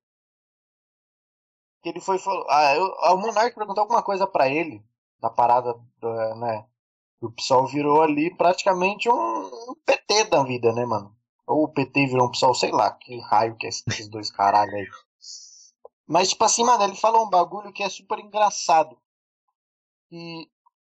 Que 1.82 1.90
ele 1.90 2.02
foi. 2.02 2.20
Falou, 2.20 2.46
ah, 2.50 2.76
eu, 2.76 2.86
o 2.86 3.18
Monark 3.18 3.56
perguntou 3.56 3.82
alguma 3.82 4.04
coisa 4.04 4.28
para 4.28 4.50
ele, 4.50 4.84
da 5.20 5.30
parada, 5.30 5.74
do, 6.00 6.36
né? 6.36 6.68
O 7.22 7.32
PSOL 7.32 7.66
virou 7.66 8.02
ali 8.02 8.36
praticamente 8.36 9.10
um, 9.10 9.14
um 9.16 9.76
PT 9.86 10.26
da 10.26 10.44
vida, 10.44 10.72
né, 10.74 10.86
mano? 10.86 11.16
Ou 11.48 11.64
o 11.64 11.70
PT 11.70 12.08
virou 12.08 12.28
um 12.28 12.32
PSOL, 12.32 12.54
sei 12.54 12.72
lá, 12.72 12.92
que 12.92 13.20
raio 13.22 13.56
que 13.56 13.66
é 13.66 13.70
esses 13.70 14.08
dois 14.08 14.30
caralho 14.30 14.76
aí. 14.76 14.88
Mas, 16.06 16.30
tipo 16.30 16.44
assim, 16.44 16.64
mano, 16.64 16.84
ele 16.84 16.96
falou 16.96 17.26
um 17.26 17.30
bagulho 17.30 17.72
que 17.72 17.84
é 17.84 17.90
super 17.90 18.20
engraçado. 18.20 18.98
E 20.12 20.50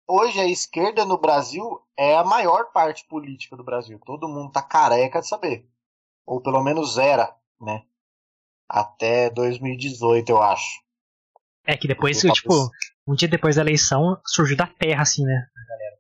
hoje 0.10 0.40
a 0.40 0.48
esquerda 0.48 1.06
no 1.06 1.18
Brasil 1.18 1.80
é 1.96 2.18
a 2.18 2.24
maior 2.24 2.72
parte 2.74 3.06
política 3.08 3.56
do 3.56 3.64
Brasil. 3.64 4.00
Todo 4.04 4.28
mundo 4.28 4.52
tá 4.52 4.62
careca 4.62 5.22
de 5.22 5.28
saber. 5.28 5.70
Ou 6.26 6.42
pelo 6.42 6.64
menos 6.64 6.98
era, 6.98 7.34
né? 7.62 7.84
Até 8.68 9.30
2018, 9.30 10.30
eu 10.30 10.42
acho. 10.42 10.82
É 11.66 11.78
que 11.78 11.88
depois, 11.88 12.20
tipo, 12.20 12.70
um 13.08 13.14
dia 13.14 13.28
depois 13.28 13.56
da 13.56 13.62
eleição, 13.62 14.20
surgiu 14.26 14.58
da 14.58 14.66
terra, 14.66 15.04
assim, 15.04 15.24
né, 15.24 15.48
galera? 15.68 16.00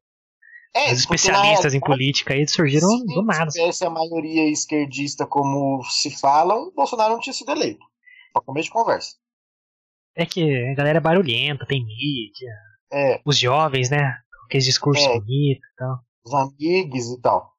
É, 0.76 0.93
Os 0.93 1.00
especialistas 1.00 1.74
em 1.74 1.80
política 1.80 2.34
aí 2.34 2.48
surgiram 2.48 2.88
do 3.06 3.24
nada. 3.24 3.52
Se 3.52 3.60
tivesse 3.60 3.86
a 3.86 3.89
maioria 3.89 4.50
esquerdista 4.50 5.26
como 5.26 5.84
se 5.84 6.12
falam, 6.12 6.72
Bolsonaro 6.76 7.13
não 7.13 7.19
tinha 7.19 7.34
sido 7.34 7.52
eleito. 7.52 7.86
Pra 8.34 8.41
começo 8.43 8.65
de 8.65 8.74
conversa. 8.74 9.15
É 10.15 10.26
que 10.26 10.69
a 10.72 10.76
galera 10.76 10.98
é 10.98 11.02
barulhenta, 11.02 11.65
tem 11.65 11.84
mídia, 11.84 12.52
é. 12.91 13.21
Os 13.25 13.38
jovens, 13.38 13.89
né? 13.89 14.17
Aqueles 14.45 14.65
discursos 14.65 15.06
é. 15.06 15.19
bonitos 15.19 15.67
e 15.67 15.75
tal. 15.75 15.99
Os 16.25 16.34
amigos 16.34 17.12
e 17.12 17.21
tal. 17.21 17.56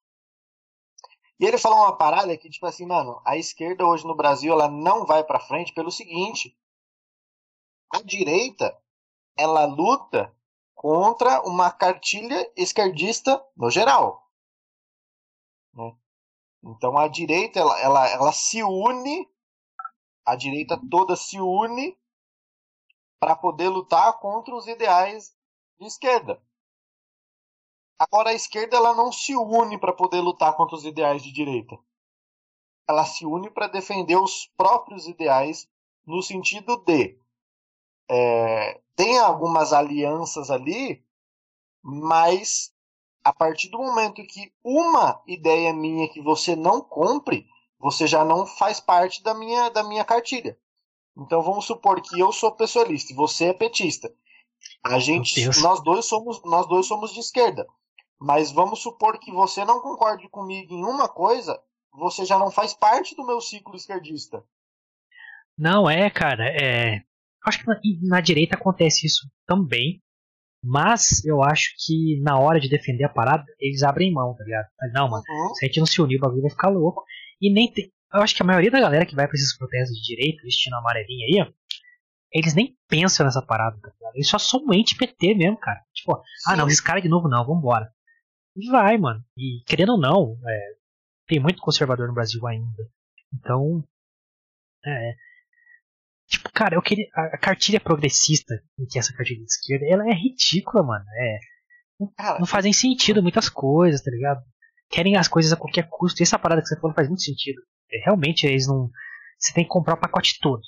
E 1.38 1.46
ele 1.46 1.56
falou 1.56 1.78
uma 1.78 1.96
parada 1.96 2.36
que, 2.36 2.50
tipo 2.50 2.66
assim, 2.66 2.84
mano, 2.84 3.20
a 3.24 3.36
esquerda 3.36 3.86
hoje 3.86 4.06
no 4.06 4.14
Brasil, 4.14 4.52
ela 4.52 4.68
não 4.68 5.06
vai 5.06 5.24
pra 5.24 5.40
frente 5.40 5.72
pelo 5.72 5.90
seguinte. 5.90 6.54
A 7.92 8.02
direita, 8.02 8.76
ela 9.36 9.64
luta 9.64 10.34
contra 10.74 11.40
uma 11.42 11.70
cartilha 11.70 12.50
esquerdista 12.56 13.42
no 13.56 13.70
geral. 13.70 14.30
Né? 15.72 15.96
Então 16.62 16.98
a 16.98 17.08
direita, 17.08 17.58
ela, 17.58 17.80
ela, 17.80 18.08
ela 18.08 18.32
se 18.32 18.62
une, 18.62 19.26
a 20.26 20.36
direita 20.36 20.78
toda 20.90 21.16
se 21.16 21.40
une 21.40 21.98
para 23.20 23.36
poder 23.36 23.68
lutar 23.68 24.18
contra 24.18 24.54
os 24.54 24.66
ideais 24.66 25.36
de 25.78 25.86
esquerda. 25.86 26.42
Agora 27.98 28.30
a 28.30 28.34
esquerda 28.34 28.78
ela 28.78 28.94
não 28.94 29.12
se 29.12 29.36
une 29.36 29.78
para 29.78 29.92
poder 29.92 30.20
lutar 30.20 30.56
contra 30.56 30.74
os 30.74 30.86
ideais 30.86 31.22
de 31.22 31.30
direita. 31.30 31.78
Ela 32.88 33.04
se 33.04 33.26
une 33.26 33.50
para 33.50 33.68
defender 33.68 34.16
os 34.16 34.46
próprios 34.56 35.06
ideais 35.06 35.68
no 36.06 36.22
sentido 36.22 36.78
de 36.78 37.20
é, 38.10 38.80
tem 38.96 39.18
algumas 39.18 39.72
alianças 39.72 40.50
ali, 40.50 41.04
mas 41.82 42.74
a 43.22 43.32
partir 43.32 43.68
do 43.68 43.78
momento 43.78 44.26
que 44.26 44.52
uma 44.64 45.22
ideia 45.26 45.72
minha 45.72 46.08
que 46.08 46.20
você 46.20 46.56
não 46.56 46.80
compre, 46.80 47.46
você 47.78 48.06
já 48.06 48.24
não 48.24 48.46
faz 48.46 48.80
parte 48.80 49.22
da 49.22 49.34
minha, 49.34 49.68
da 49.68 49.82
minha 49.82 50.04
cartilha. 50.04 50.58
Então 51.16 51.42
vamos 51.42 51.66
supor 51.66 52.00
que 52.00 52.18
eu 52.18 52.32
sou 52.32 52.52
pessoalista 52.52 53.12
e 53.12 53.16
você 53.16 53.46
é 53.46 53.52
petista. 53.52 54.12
A 54.84 54.98
gente, 54.98 55.44
nós 55.60 55.82
dois 55.82 56.04
somos, 56.06 56.42
nós 56.44 56.66
dois 56.68 56.86
somos 56.86 57.12
de 57.12 57.20
esquerda. 57.20 57.66
Mas 58.18 58.52
vamos 58.52 58.80
supor 58.80 59.18
que 59.18 59.32
você 59.32 59.64
não 59.64 59.80
concorde 59.80 60.28
comigo 60.28 60.74
em 60.74 60.84
uma 60.84 61.08
coisa, 61.08 61.58
você 61.92 62.24
já 62.24 62.38
não 62.38 62.50
faz 62.50 62.74
parte 62.74 63.14
do 63.16 63.26
meu 63.26 63.40
ciclo 63.40 63.74
esquerdista. 63.74 64.44
Não 65.56 65.88
é, 65.88 66.10
cara. 66.10 66.44
É, 66.48 67.00
acho 67.46 67.58
que 67.58 67.66
na, 67.66 67.80
na 68.16 68.20
direita 68.20 68.56
acontece 68.56 69.06
isso 69.06 69.28
também. 69.46 70.02
Mas 70.62 71.24
eu 71.24 71.42
acho 71.42 71.70
que 71.78 72.20
na 72.20 72.38
hora 72.38 72.60
de 72.60 72.68
defender 72.68 73.04
a 73.04 73.08
parada, 73.08 73.44
eles 73.58 73.82
abrem 73.82 74.12
mão, 74.12 74.34
tá 74.36 74.44
ligado? 74.44 74.66
Não, 74.92 75.08
mano, 75.08 75.24
uhum. 75.26 75.54
se 75.54 75.64
a 75.64 75.68
gente 75.68 75.80
não 75.80 75.86
se 75.86 76.02
unir, 76.02 76.18
o 76.18 76.20
bagulho 76.20 76.42
vai 76.42 76.50
ficar 76.50 76.68
louco. 76.68 77.02
E 77.40 77.50
nem 77.50 77.72
tem 77.72 77.90
eu 78.12 78.22
acho 78.22 78.34
que 78.34 78.42
a 78.42 78.46
maioria 78.46 78.70
da 78.70 78.80
galera 78.80 79.06
que 79.06 79.14
vai 79.14 79.26
pra 79.26 79.34
esses 79.34 79.56
protestos 79.56 79.96
de 79.96 80.02
direita, 80.02 80.42
vestindo 80.42 80.74
amarelinha 80.74 81.26
aí, 81.26 81.48
ó, 81.48 81.52
eles 82.32 82.54
nem 82.54 82.76
pensam 82.88 83.26
nessa 83.26 83.42
parada, 83.42 83.78
tá 83.80 83.88
ligado? 83.88 84.14
Eles 84.14 84.28
só 84.28 84.38
são 84.38 84.64
anti-PT 84.70 85.34
mesmo, 85.34 85.58
cara. 85.58 85.80
Tipo, 85.92 86.22
ah 86.46 86.56
não, 86.56 86.66
esses 86.66 86.80
caras 86.80 87.02
de 87.02 87.08
novo 87.08 87.28
não, 87.28 87.44
vambora. 87.44 87.92
E 88.56 88.70
vai, 88.70 88.96
mano. 88.98 89.24
E 89.36 89.62
querendo 89.66 89.92
ou 89.92 89.98
não, 89.98 90.38
é, 90.46 90.60
tem 91.26 91.40
muito 91.40 91.60
conservador 91.60 92.08
no 92.08 92.14
Brasil 92.14 92.44
ainda. 92.46 92.88
Então, 93.34 93.84
é. 94.84 95.14
Tipo, 96.28 96.50
cara, 96.52 96.76
eu 96.76 96.82
queria. 96.82 97.06
A, 97.14 97.38
cartilha 97.38 97.80
progressista, 97.80 98.54
que 98.88 98.98
é 98.98 99.00
essa 99.00 99.12
cartilha 99.12 99.40
de 99.40 99.46
esquerda, 99.46 99.86
ela 99.86 100.08
é 100.08 100.12
ridícula, 100.12 100.82
mano. 100.82 101.04
É. 101.16 101.38
Não, 101.98 102.38
não 102.40 102.46
fazem 102.46 102.72
sentido 102.72 103.22
muitas 103.22 103.48
coisas, 103.48 104.02
tá 104.02 104.10
ligado? 104.10 104.42
Querem 104.88 105.16
as 105.16 105.28
coisas 105.28 105.52
a 105.52 105.56
qualquer 105.56 105.88
custo. 105.88 106.20
E 106.20 106.24
essa 106.24 106.38
parada 106.38 106.62
que 106.62 106.68
você 106.68 106.78
falou 106.80 106.94
faz 106.94 107.08
muito 107.08 107.22
sentido. 107.22 107.60
É, 107.92 108.04
realmente 108.04 108.46
eles 108.46 108.66
não. 108.66 108.90
Você 109.38 109.54
tem 109.54 109.64
que 109.64 109.70
comprar 109.70 109.94
o 109.94 110.00
pacote 110.00 110.38
todo. 110.40 110.62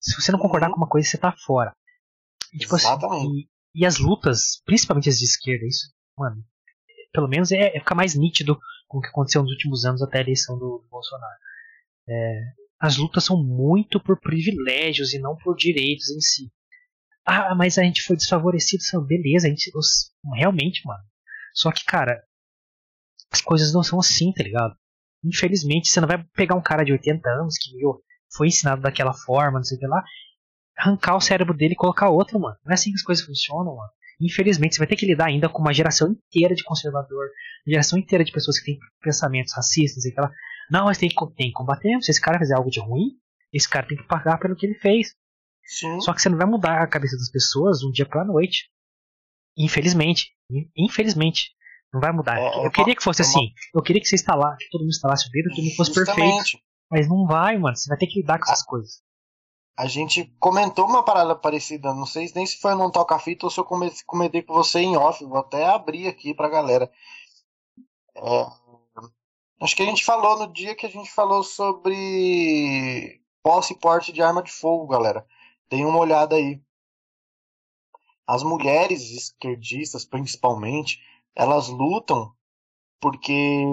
Se 0.00 0.20
você 0.20 0.32
não 0.32 0.38
concordar 0.38 0.66
uhum. 0.68 0.74
com 0.74 0.80
uma 0.80 0.88
coisa, 0.88 1.08
você 1.08 1.18
tá 1.18 1.32
fora. 1.32 1.72
E, 2.52 2.58
tipo, 2.58 2.74
assim, 2.74 2.88
e, 3.26 3.48
e, 3.74 3.86
as 3.86 3.98
lutas, 3.98 4.60
principalmente 4.64 5.08
as 5.08 5.18
de 5.18 5.24
esquerda, 5.24 5.64
isso, 5.64 5.92
mano, 6.18 6.44
pelo 7.12 7.28
menos 7.28 7.52
é, 7.52 7.76
é 7.76 7.78
ficar 7.78 7.94
mais 7.94 8.14
nítido 8.14 8.58
com 8.88 8.98
o 8.98 9.00
que 9.00 9.08
aconteceu 9.08 9.42
nos 9.42 9.52
últimos 9.52 9.84
anos 9.84 10.02
até 10.02 10.18
a 10.18 10.22
eleição 10.22 10.58
do, 10.58 10.78
do 10.78 10.88
Bolsonaro. 10.90 11.38
É, 12.08 12.40
as 12.80 12.96
lutas 12.96 13.24
são 13.24 13.42
muito 13.42 14.00
por 14.00 14.18
privilégios 14.18 15.12
e 15.12 15.18
não 15.18 15.36
por 15.36 15.54
direitos 15.54 16.10
em 16.10 16.20
si. 16.20 16.52
Ah, 17.24 17.54
mas 17.54 17.78
a 17.78 17.82
gente 17.82 18.02
foi 18.02 18.16
desfavorecido, 18.16 18.82
beleza, 19.06 19.46
a 19.46 19.50
gente 19.50 19.70
os, 19.76 20.10
realmente, 20.34 20.84
mano. 20.84 21.02
Só 21.54 21.70
que, 21.70 21.84
cara, 21.84 22.20
as 23.30 23.40
coisas 23.40 23.72
não 23.72 23.82
são 23.82 24.00
assim, 24.00 24.32
tá 24.32 24.42
ligado? 24.42 24.76
Infelizmente, 25.24 25.88
você 25.88 26.00
não 26.00 26.08
vai 26.08 26.22
pegar 26.34 26.54
um 26.54 26.62
cara 26.62 26.84
de 26.84 26.92
80 26.92 27.28
anos 27.28 27.56
que 27.58 27.76
meu, 27.76 28.00
foi 28.34 28.48
ensinado 28.48 28.82
daquela 28.82 29.12
forma, 29.12 29.58
não 29.58 29.64
sei 29.64 29.76
o 29.76 29.80
que 29.80 29.86
lá, 29.86 30.02
arrancar 30.76 31.16
o 31.16 31.20
cérebro 31.20 31.54
dele 31.54 31.74
e 31.74 31.76
colocar 31.76 32.08
outro, 32.08 32.38
mano. 32.40 32.56
Não 32.64 32.70
é 32.70 32.74
assim 32.74 32.90
que 32.90 32.96
as 32.96 33.02
coisas 33.02 33.24
funcionam, 33.24 33.76
mano. 33.76 33.90
Infelizmente, 34.20 34.74
você 34.74 34.78
vai 34.78 34.86
ter 34.86 34.96
que 34.96 35.06
lidar 35.06 35.26
ainda 35.26 35.48
com 35.48 35.60
uma 35.60 35.72
geração 35.72 36.10
inteira 36.10 36.54
de 36.54 36.62
conservador, 36.62 37.24
uma 37.66 37.72
geração 37.72 37.98
inteira 37.98 38.22
de 38.22 38.32
pessoas 38.32 38.58
que 38.58 38.66
têm 38.66 38.78
pensamentos 39.00 39.54
racistas 39.54 40.04
e 40.04 40.10
aquela. 40.10 40.30
Não, 40.70 40.84
mas 40.84 40.98
tem 40.98 41.08
que, 41.08 41.16
tem 41.34 41.48
que 41.48 41.52
combater. 41.52 42.00
Se 42.02 42.10
esse 42.10 42.20
cara 42.20 42.38
fizer 42.38 42.54
algo 42.54 42.70
de 42.70 42.80
ruim, 42.80 43.16
esse 43.52 43.68
cara 43.68 43.86
tem 43.86 43.96
que 43.96 44.06
pagar 44.06 44.38
pelo 44.38 44.54
que 44.54 44.66
ele 44.66 44.74
fez. 44.74 45.14
Sim. 45.64 46.00
Só 46.00 46.12
que 46.12 46.20
você 46.20 46.28
não 46.28 46.36
vai 46.36 46.46
mudar 46.46 46.82
a 46.82 46.86
cabeça 46.86 47.16
das 47.16 47.30
pessoas 47.30 47.78
de 47.78 47.86
um 47.86 47.90
dia 47.90 48.06
pra 48.06 48.24
noite. 48.24 48.68
Infelizmente. 49.56 50.32
Infelizmente. 50.76 51.50
Não 51.92 52.00
vai 52.00 52.12
mudar. 52.12 52.38
É, 52.38 52.66
eu 52.66 52.70
queria 52.70 52.94
que 52.94 53.02
fosse 53.02 53.22
uma... 53.22 53.28
assim. 53.28 53.52
Eu 53.74 53.82
queria 53.82 54.00
que 54.00 54.08
você 54.08 54.14
instalasse, 54.14 54.58
que 54.58 54.70
todo 54.70 54.82
mundo 54.82 54.90
instalasse 54.90 55.28
o 55.28 55.30
dedo, 55.30 55.54
que 55.54 55.62
mundo 55.62 55.74
fosse 55.76 55.92
perfeito. 55.92 56.58
Mas 56.90 57.08
não 57.08 57.26
vai, 57.26 57.58
mano. 57.58 57.76
Você 57.76 57.88
vai 57.88 57.98
ter 57.98 58.06
que 58.06 58.20
lidar 58.20 58.38
com 58.38 58.44
essas 58.44 58.62
a, 58.62 58.66
coisas. 58.66 59.02
A 59.76 59.86
gente 59.86 60.24
comentou 60.38 60.86
uma 60.86 61.04
parada 61.04 61.34
parecida. 61.34 61.94
Não 61.94 62.06
sei 62.06 62.30
nem 62.34 62.46
se 62.46 62.60
foi 62.60 62.74
no 62.74 62.90
Toca 62.90 63.18
Fita 63.18 63.46
ou 63.46 63.50
se 63.50 63.58
eu 63.58 63.64
comentei 63.64 64.42
com 64.42 64.54
você 64.54 64.80
em 64.80 64.96
off. 64.96 65.24
Vou 65.24 65.38
até 65.38 65.66
abrir 65.66 66.06
aqui 66.06 66.34
pra 66.34 66.48
galera. 66.48 66.90
É, 68.14 68.46
acho 69.62 69.74
que 69.74 69.82
a 69.82 69.86
gente 69.86 70.04
falou 70.04 70.38
no 70.38 70.52
dia 70.52 70.74
que 70.74 70.86
a 70.86 70.90
gente 70.90 71.10
falou 71.10 71.42
sobre 71.42 73.20
posse 73.42 73.72
e 73.72 73.78
porte 73.78 74.12
de 74.12 74.20
arma 74.20 74.42
de 74.42 74.52
fogo, 74.52 74.86
galera. 74.86 75.26
Tem 75.68 75.84
uma 75.86 75.98
olhada 75.98 76.36
aí. 76.36 76.60
as 78.26 78.42
mulheres 78.42 79.10
esquerdistas, 79.10 80.04
principalmente, 80.04 81.00
elas 81.34 81.68
lutam 81.68 82.34
porque, 83.00 83.64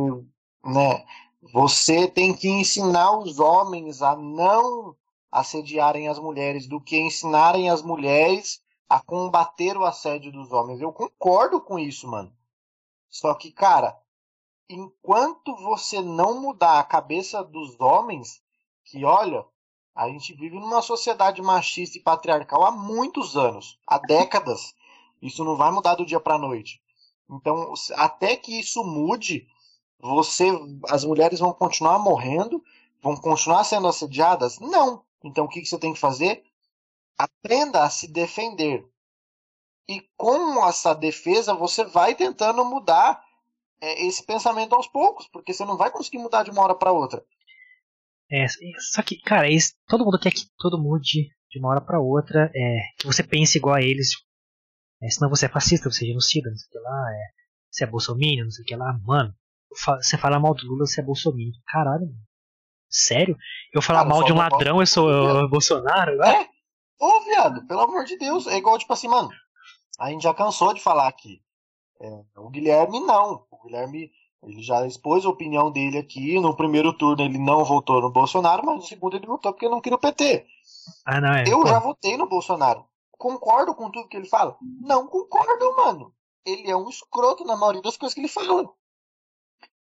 né, 0.64 1.05
você 1.53 2.08
tem 2.08 2.34
que 2.34 2.47
ensinar 2.47 3.18
os 3.18 3.39
homens 3.39 4.01
a 4.01 4.16
não 4.16 4.95
assediarem 5.32 6.08
as 6.08 6.18
mulheres 6.18 6.68
do 6.68 6.82
que 6.82 6.97
ensinarem 6.97 7.70
as 7.70 7.82
mulheres 7.82 8.62
a 8.89 9.01
combater 9.01 9.78
o 9.78 9.84
assédio 9.84 10.32
dos 10.32 10.51
homens. 10.51 10.80
Eu 10.80 10.93
concordo 10.93 11.62
com 11.62 11.78
isso, 11.78 12.08
mano. 12.08 12.34
Só 13.10 13.34
que, 13.34 13.51
cara, 13.51 13.97
enquanto 14.70 15.55
você 15.58 16.01
não 16.01 16.39
mudar 16.39 16.80
a 16.80 16.84
cabeça 16.84 17.43
dos 17.43 17.80
homens, 17.80 18.41
que 18.86 19.03
olha, 19.03 19.45
a 19.93 20.08
gente 20.08 20.34
vive 20.34 20.60
numa 20.60 20.82
sociedade 20.82 21.41
machista 21.41 21.97
e 21.97 22.01
patriarcal 22.01 22.64
há 22.64 22.72
muitos 22.72 23.36
anos, 23.36 23.78
há 23.86 23.97
décadas. 23.97 24.74
Isso 25.22 25.43
não 25.43 25.55
vai 25.55 25.72
mudar 25.72 25.95
do 25.95 26.05
dia 26.05 26.20
para 26.20 26.38
noite. 26.38 26.82
Então, 27.30 27.73
até 27.95 28.36
que 28.36 28.59
isso 28.59 28.84
mude, 28.84 29.47
você, 29.99 30.45
as 30.89 31.03
mulheres 31.03 31.39
vão 31.39 31.53
continuar 31.53 31.99
morrendo, 31.99 32.63
vão 33.01 33.15
continuar 33.15 33.63
sendo 33.63 33.88
assediadas? 33.88 34.59
Não. 34.59 35.03
Então, 35.23 35.45
o 35.45 35.49
que, 35.49 35.61
que 35.61 35.67
você 35.67 35.78
tem 35.78 35.93
que 35.93 35.99
fazer? 35.99 36.43
Aprenda 37.17 37.84
a 37.84 37.89
se 37.89 38.07
defender. 38.07 38.86
E 39.89 40.01
com 40.15 40.65
essa 40.67 40.93
defesa, 40.93 41.53
você 41.53 41.84
vai 41.84 42.13
tentando 42.15 42.63
mudar 42.63 43.23
é, 43.82 44.05
esse 44.05 44.25
pensamento 44.25 44.75
aos 44.75 44.88
poucos, 44.88 45.28
porque 45.28 45.53
você 45.53 45.65
não 45.65 45.78
vai 45.78 45.91
conseguir 45.91 46.17
mudar 46.17 46.43
de 46.43 46.51
uma 46.51 46.61
hora 46.61 46.75
para 46.75 46.91
outra. 46.91 47.23
É, 48.30 48.45
só 48.93 49.01
que, 49.01 49.21
cara, 49.21 49.47
todo 49.88 50.03
mundo 50.03 50.19
quer 50.19 50.32
que 50.32 50.45
todo 50.57 50.82
mude 50.82 51.30
de 51.49 51.59
uma 51.59 51.69
hora 51.69 51.82
para 51.82 51.99
outra, 51.99 52.51
é, 52.53 52.80
que 52.99 53.07
você 53.07 53.23
pense 53.23 53.57
igual 53.57 53.75
a 53.75 53.82
eles. 53.82 54.09
É, 55.01 55.09
senão 55.09 55.29
você 55.29 55.45
é 55.45 55.49
fascista, 55.49 55.89
você 55.89 56.05
é 56.05 56.07
genocida, 56.07 56.49
não 56.49 56.57
sei 56.57 56.67
o 56.67 56.71
que 56.71 56.79
lá, 56.79 57.11
é, 57.11 57.23
você 57.69 57.83
é 57.83 57.87
bolsominion, 57.87 58.45
não 58.45 58.51
sei 58.51 58.63
o 58.63 58.65
que 58.65 58.75
lá. 58.75 58.97
Mano, 59.03 59.33
você 60.01 60.17
fala 60.17 60.39
mal 60.39 60.53
do 60.53 60.65
Lula, 60.65 60.85
você 60.85 61.01
é 61.01 61.03
bolsominion. 61.03 61.53
Caralho, 61.67 62.05
mano. 62.05 62.27
Sério? 62.89 63.37
Eu 63.73 63.81
falar 63.81 63.99
cara, 63.99 64.09
mal 64.09 64.23
de 64.23 64.31
um 64.31 64.37
ladrão, 64.37 64.79
eu 64.79 64.87
sou 64.87 65.09
eu, 65.09 65.49
Bolsonaro? 65.49 66.23
É? 66.23 66.47
Ô, 66.99 67.19
viado, 67.25 67.67
pelo 67.67 67.81
amor 67.81 68.05
de 68.05 68.17
Deus. 68.17 68.47
É 68.47 68.57
igual, 68.57 68.77
tipo 68.77 68.93
assim, 68.93 69.07
mano. 69.07 69.29
A 69.99 70.09
gente 70.09 70.23
já 70.23 70.33
cansou 70.33 70.73
de 70.73 70.81
falar 70.81 71.07
aqui. 71.07 71.41
É, 72.01 72.07
o 72.37 72.49
Guilherme 72.49 72.99
não. 73.01 73.45
O 73.51 73.63
Guilherme 73.63 74.09
ele 74.43 74.61
já 74.61 74.85
expôs 74.85 75.25
a 75.25 75.29
opinião 75.29 75.71
dele 75.71 75.97
aqui. 75.97 76.39
No 76.39 76.55
primeiro 76.55 76.93
turno 76.93 77.23
ele 77.23 77.37
não 77.37 77.63
votou 77.63 78.01
no 78.01 78.11
Bolsonaro, 78.11 78.65
mas 78.65 78.75
no 78.75 78.81
segundo 78.81 79.15
ele 79.15 79.25
votou 79.25 79.51
porque 79.51 79.67
não 79.67 79.81
queria 79.81 79.97
o 79.97 79.99
PT. 79.99 80.45
Ah, 81.05 81.19
não, 81.19 81.33
é. 81.33 81.43
Eu 81.47 81.61
Pô. 81.61 81.67
já 81.67 81.79
votei 81.79 82.15
no 82.17 82.27
Bolsonaro. 82.27 82.85
Concordo 83.18 83.74
com 83.74 83.89
tudo 83.89 84.07
que 84.07 84.18
ele 84.18 84.28
fala? 84.28 84.57
Não 84.61 85.07
concordo, 85.07 85.76
mano. 85.76 86.13
Ele 86.45 86.70
é 86.70 86.76
um 86.76 86.88
escroto 86.88 87.43
na 87.43 87.55
maioria 87.55 87.82
das 87.82 87.97
coisas 87.97 88.13
que 88.13 88.22
ele 88.22 88.28
fala. 88.28 88.70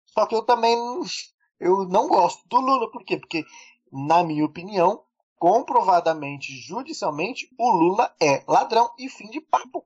Só 0.06 0.26
que 0.26 0.34
eu 0.34 0.42
também 0.42 0.76
eu 1.58 1.84
não 1.88 2.08
gosto 2.08 2.46
do 2.48 2.60
Lula. 2.60 2.90
Por 2.90 3.04
quê? 3.04 3.18
Porque, 3.18 3.44
na 3.92 4.22
minha 4.22 4.44
opinião, 4.44 5.04
comprovadamente, 5.36 6.52
judicialmente, 6.52 7.48
o 7.58 7.70
Lula 7.70 8.14
é 8.20 8.44
ladrão 8.46 8.90
e 8.98 9.08
fim 9.08 9.28
de 9.30 9.40
papo. 9.40 9.84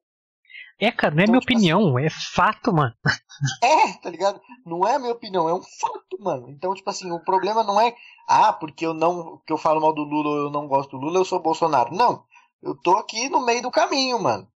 É, 0.80 0.92
cara, 0.92 1.12
não 1.12 1.20
é 1.20 1.24
então, 1.24 1.32
minha 1.32 1.40
tipo 1.40 1.52
opinião, 1.52 1.96
assim, 1.96 2.06
é 2.06 2.10
fato, 2.10 2.72
mano. 2.72 2.94
É, 3.62 3.92
tá 4.02 4.10
ligado? 4.10 4.40
Não 4.66 4.84
é 4.84 4.98
minha 4.98 5.12
opinião, 5.12 5.48
é 5.48 5.54
um 5.54 5.62
fato, 5.62 6.18
mano. 6.20 6.50
Então, 6.50 6.74
tipo 6.74 6.90
assim, 6.90 7.10
o 7.12 7.20
problema 7.20 7.62
não 7.62 7.80
é, 7.80 7.94
ah, 8.28 8.52
porque 8.52 8.84
eu 8.84 8.92
não, 8.92 9.40
que 9.46 9.52
eu 9.52 9.56
falo 9.56 9.80
mal 9.80 9.92
do 9.92 10.02
Lula 10.02 10.28
ou 10.28 10.36
eu 10.36 10.50
não 10.50 10.66
gosto 10.66 10.90
do 10.90 11.04
Lula, 11.04 11.20
eu 11.20 11.24
sou 11.24 11.40
Bolsonaro. 11.40 11.94
Não. 11.94 12.24
Eu 12.62 12.76
tô 12.76 12.96
aqui 12.96 13.28
no 13.28 13.44
meio 13.44 13.62
do 13.62 13.70
caminho, 13.70 14.20
mano. 14.20 14.50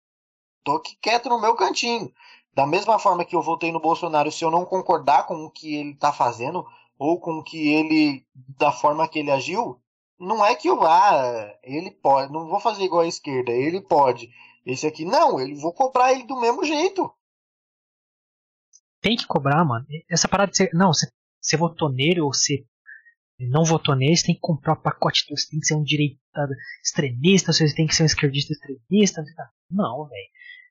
Tô 0.64 0.76
aqui 0.76 0.96
quieto 1.00 1.28
no 1.28 1.40
meu 1.40 1.54
cantinho. 1.54 2.12
Da 2.54 2.66
mesma 2.66 2.98
forma 2.98 3.24
que 3.24 3.34
eu 3.34 3.42
votei 3.42 3.72
no 3.72 3.80
Bolsonaro, 3.80 4.30
se 4.30 4.44
eu 4.44 4.50
não 4.50 4.64
concordar 4.64 5.26
com 5.26 5.44
o 5.44 5.50
que 5.50 5.74
ele 5.74 5.96
tá 5.96 6.12
fazendo, 6.12 6.66
ou 6.98 7.18
com 7.18 7.38
o 7.38 7.42
que 7.42 7.68
ele, 7.68 8.26
da 8.58 8.70
forma 8.70 9.08
que 9.08 9.18
ele 9.18 9.30
agiu, 9.30 9.80
não 10.18 10.44
é 10.44 10.54
que 10.54 10.68
eu, 10.68 10.82
ah, 10.84 11.52
ele 11.62 11.90
pode, 11.90 12.32
não 12.32 12.46
vou 12.46 12.60
fazer 12.60 12.84
igual 12.84 13.02
a 13.02 13.08
esquerda, 13.08 13.50
ele 13.50 13.80
pode. 13.80 14.30
Esse 14.64 14.86
aqui, 14.86 15.04
não, 15.04 15.40
eu 15.40 15.56
vou 15.56 15.72
cobrar 15.72 16.12
ele 16.12 16.24
do 16.24 16.38
mesmo 16.38 16.64
jeito. 16.64 17.12
Tem 19.00 19.16
que 19.16 19.26
cobrar, 19.26 19.64
mano. 19.64 19.84
Essa 20.08 20.28
parada 20.28 20.52
de 20.52 20.56
ser. 20.56 20.70
Não, 20.72 20.92
você, 20.92 21.10
você 21.40 21.56
votou 21.56 21.90
nele 21.90 22.20
ou 22.20 22.32
você 22.32 22.64
não 23.48 23.64
votou 23.64 23.94
nele, 23.94 24.16
você 24.16 24.26
tem 24.26 24.34
que 24.34 24.40
comprar 24.40 24.74
o 24.74 24.80
pacote 24.80 25.24
Você 25.30 25.50
tem 25.50 25.60
que 25.60 25.66
ser 25.66 25.74
um 25.74 25.82
direita 25.82 26.18
extremista, 26.82 27.52
você 27.52 27.74
tem 27.74 27.86
que 27.86 27.94
ser 27.94 28.02
um 28.02 28.06
esquerdista 28.06 28.52
extremista. 28.52 29.24
Não, 29.70 30.06
velho. 30.06 30.28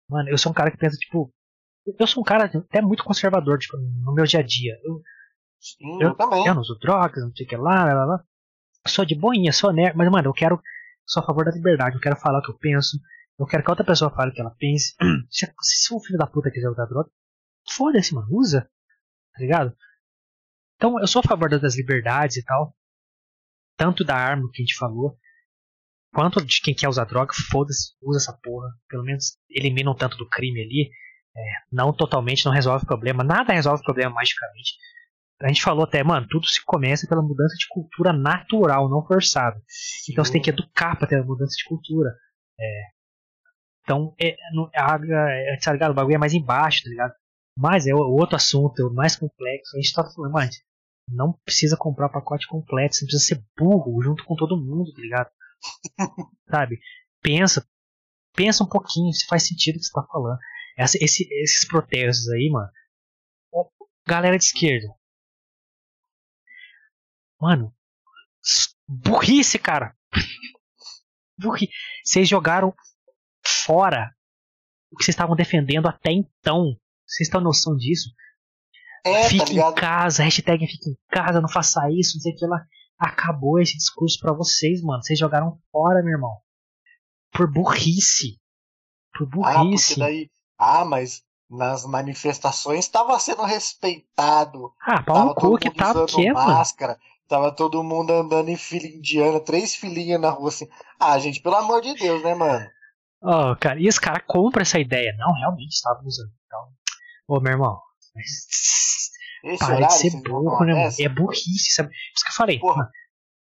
Mano, 0.10 0.30
eu 0.30 0.38
sou 0.38 0.52
um 0.52 0.56
cara 0.56 0.72
que 0.72 0.78
pensa, 0.78 0.98
tipo. 0.98 1.34
Eu 2.00 2.06
sou 2.06 2.22
um 2.22 2.26
cara 2.26 2.46
até 2.46 2.82
muito 2.82 3.04
conservador, 3.04 3.58
tipo, 3.58 3.76
no 3.78 4.14
meu 4.14 4.26
dia 4.26 4.42
a 4.42 4.44
dia. 4.44 4.78
Eu, 4.84 5.02
Sim, 5.60 6.02
eu, 6.02 6.10
eu 6.10 6.16
também. 6.16 6.46
Eu 6.46 6.54
não 6.54 6.62
uso 6.62 6.78
drogas, 6.80 7.24
não 7.24 7.36
sei 7.36 7.46
o 7.46 7.50
que 7.50 7.56
lá, 7.56 7.86
lá, 7.86 8.06
lá. 8.06 8.24
Sou 8.88 9.06
de 9.06 9.16
boinha, 9.16 9.52
sou 9.52 9.72
nerd, 9.72 9.96
mas, 9.96 10.10
mano, 10.12 10.28
eu 10.28 10.34
quero. 10.34 10.62
Sou 11.06 11.22
a 11.24 11.26
favor 11.26 11.46
da 11.46 11.52
liberdade, 11.52 11.96
eu 11.96 12.02
quero 12.02 12.16
falar 12.16 12.40
o 12.40 12.42
que 12.42 12.52
eu 12.52 12.58
penso. 12.58 13.00
Eu 13.38 13.46
quero 13.46 13.64
que 13.64 13.70
a 13.70 13.74
outra 13.74 13.86
pessoa 13.86 14.12
fale 14.12 14.32
o 14.32 14.34
que 14.34 14.42
ela 14.42 14.56
pense. 14.58 14.94
Se, 15.30 15.52
se 15.62 15.94
o 15.94 16.00
filho 16.00 16.18
da 16.18 16.28
puta 16.28 16.52
quiser 16.52 16.70
usar 16.70 16.86
droga, 16.86 17.10
foda-se, 17.76 18.14
mano, 18.14 18.28
usa. 18.32 18.70
Tá 19.34 19.40
ligado? 19.40 19.76
Então 20.82 21.00
eu 21.00 21.06
sou 21.06 21.20
a 21.24 21.28
favor 21.28 21.48
das 21.48 21.78
liberdades 21.78 22.38
e 22.38 22.44
tal. 22.44 22.76
Tanto 23.78 24.04
da 24.04 24.16
arma 24.16 24.50
que 24.52 24.64
a 24.64 24.66
gente 24.66 24.76
falou, 24.76 25.16
quanto 26.12 26.44
de 26.44 26.60
quem 26.60 26.74
quer 26.74 26.90
usar 26.90 27.06
droga, 27.06 27.32
foda-se, 27.52 27.92
usa 28.02 28.18
essa 28.18 28.40
porra. 28.42 28.68
Pelo 28.90 29.04
menos 29.04 29.38
elimina 29.48 29.92
um 29.92 29.96
tanto 29.96 30.18
do 30.18 30.28
crime 30.28 30.60
ali. 30.60 30.90
É, 31.38 31.42
não 31.72 31.94
totalmente, 31.94 32.46
não 32.46 32.52
resolve 32.52 32.84
o 32.84 32.88
problema. 32.88 33.24
Nada 33.24 33.54
resolve 33.54 33.82
o 33.82 33.86
problema 33.86 34.16
magicamente. 34.16 34.74
A 35.40 35.48
gente 35.50 35.62
falou 35.62 35.84
até, 35.84 36.04
mano, 36.04 36.28
tudo 36.28 36.48
se 36.48 36.66
começa 36.66 37.08
pela 37.08 37.22
mudança 37.22 37.56
de 37.56 37.68
cultura 37.70 38.12
natural, 38.12 38.90
não 38.90 39.06
forçada. 39.06 39.62
Então 40.10 40.26
você 40.26 40.34
tem 40.34 40.42
que 40.42 40.50
educar 40.50 40.96
para 40.96 41.08
ter 41.08 41.20
a 41.20 41.24
mudança 41.24 41.54
de 41.58 41.64
cultura. 41.66 42.10
É, 42.60 42.84
então, 43.84 44.16
é, 44.20 44.36
a, 44.76 45.00
é, 45.06 45.58
tá 45.64 45.74
ligado? 45.74 45.92
o 45.92 45.96
bagulho 45.96 46.16
é 46.16 46.20
mais 46.20 46.34
embaixo, 46.34 46.84
tá 46.84 46.90
ligado? 46.90 47.14
Mas 47.56 47.86
é 47.86 47.94
outro 47.94 48.36
assunto, 48.36 48.82
é 48.82 48.94
mais 48.94 49.16
complexo. 49.16 49.78
A 49.78 49.80
gente 49.80 49.94
tá 49.94 50.04
falando, 50.04 50.32
mas 50.32 50.60
não 51.12 51.34
precisa 51.44 51.78
comprar 51.78 52.08
o 52.08 52.12
pacote 52.12 52.48
completo, 52.48 52.96
você 52.96 53.06
precisa 53.06 53.24
ser 53.24 53.46
burro 53.58 54.02
junto 54.02 54.24
com 54.26 54.36
todo 54.36 54.58
mundo, 54.58 54.94
tá 54.94 55.02
ligado? 55.02 55.30
Sabe? 56.50 56.80
Pensa, 57.22 57.68
pensa 58.34 58.64
um 58.64 58.68
pouquinho 58.68 59.12
se 59.14 59.26
faz 59.28 59.48
sentido 59.48 59.76
o 59.76 59.80
que 59.80 59.86
você 59.86 59.94
tá 59.94 60.04
falando. 60.12 60.40
Essa, 60.78 60.98
esse, 61.02 61.28
esses 61.32 61.68
protestos 61.68 62.30
aí, 62.30 62.50
mano. 62.50 62.70
Galera 64.08 64.38
de 64.38 64.46
esquerda. 64.46 64.88
Mano, 67.40 67.74
burrice, 68.88 69.60
cara. 69.60 69.96
Burrice. 71.38 71.72
Vocês 72.04 72.30
jogaram 72.30 72.74
fora 73.44 74.14
o 74.92 74.98
que 74.98 75.04
vocês 75.04 75.16
estavam 75.16 75.36
defendendo 75.36 75.88
até 75.88 76.12
então. 76.12 76.78
Vocês 77.06 77.30
têm 77.30 77.42
noção 77.42 77.76
disso? 77.76 78.10
É, 79.04 79.30
fique 79.30 79.56
tá 79.56 79.70
em 79.70 79.74
casa, 79.74 80.24
hashtag 80.24 80.68
fique 80.68 80.90
em 80.92 80.98
casa, 81.10 81.42
não 81.42 81.50
faça 81.50 81.90
isso, 81.92 82.18
não 82.18 82.22
sei 82.22 82.34
o 82.34 82.36
que 82.36 82.46
lá. 82.46 82.64
Acabou 83.00 83.60
esse 83.60 83.76
discurso 83.76 84.20
para 84.20 84.34
vocês, 84.34 84.82
mano. 84.84 85.02
Vocês 85.02 85.18
jogaram 85.18 85.58
fora, 85.72 86.04
meu 86.04 86.14
irmão. 86.14 86.38
Por 87.32 87.52
burrice. 87.52 88.40
Por 89.14 89.28
burrice. 89.28 89.94
Ah, 89.94 90.06
daí, 90.06 90.30
ah 90.58 90.86
mas 90.86 91.24
nas 91.50 91.86
manifestações 91.86 92.86
estava 92.86 93.18
sendo 93.20 93.44
respeitado. 93.44 94.72
Ah, 94.82 95.04
pau 95.04 95.26
no 95.26 95.36
cu 95.36 95.58
que 95.58 95.70
tava 95.72 96.06
que, 96.06 96.32
máscara. 96.32 96.94
Mano? 96.94 97.04
Tava 97.28 97.52
todo 97.52 97.84
mundo 97.84 98.12
andando 98.12 98.50
em 98.50 98.58
fila 98.58 98.86
indiana, 98.86 99.40
três 99.40 99.74
filinhas 99.74 100.20
na 100.20 100.30
rua 100.30 100.50
assim. 100.50 100.68
Ah, 101.00 101.18
gente, 101.18 101.42
pelo 101.42 101.56
amor 101.56 101.82
de 101.82 101.94
Deus, 101.96 102.22
né, 102.24 102.36
mano? 102.36 102.66
Oh, 103.22 103.56
cara, 103.56 103.80
e 103.80 103.88
os 103.88 104.00
caras 104.00 104.24
compram 104.28 104.62
essa 104.62 104.80
ideia. 104.80 105.16
Não, 105.18 105.32
realmente 105.34 105.72
estavam 105.72 106.06
usando. 106.06 106.32
Então, 106.46 106.60
ô, 107.28 107.40
meu 107.40 107.54
irmão, 107.54 107.80
para 109.58 109.88
de 109.88 109.94
ser 109.94 110.12
burro, 110.22 110.66
né, 110.66 110.74
mano? 110.74 110.96
É 111.00 111.10
burrice, 111.10 111.74
sabe? 111.74 111.90
Isso 112.16 112.24
que 112.24 112.32
eu 112.32 112.36
falei. 112.36 112.60
Porra. 112.60 112.90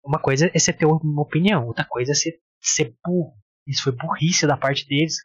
Uma 0.04 0.20
coisa 0.20 0.50
é 0.54 0.60
você 0.60 0.72
ter 0.72 0.86
uma 0.86 1.22
opinião, 1.22 1.68
outra 1.68 1.86
coisa 1.86 2.12
é 2.12 2.16
você 2.16 2.40
ser 2.62 2.96
burro. 3.04 3.38
Isso 3.68 3.84
foi 3.84 3.92
burrice 3.92 4.48
da 4.48 4.58
parte 4.58 4.88
deles. 4.88 5.16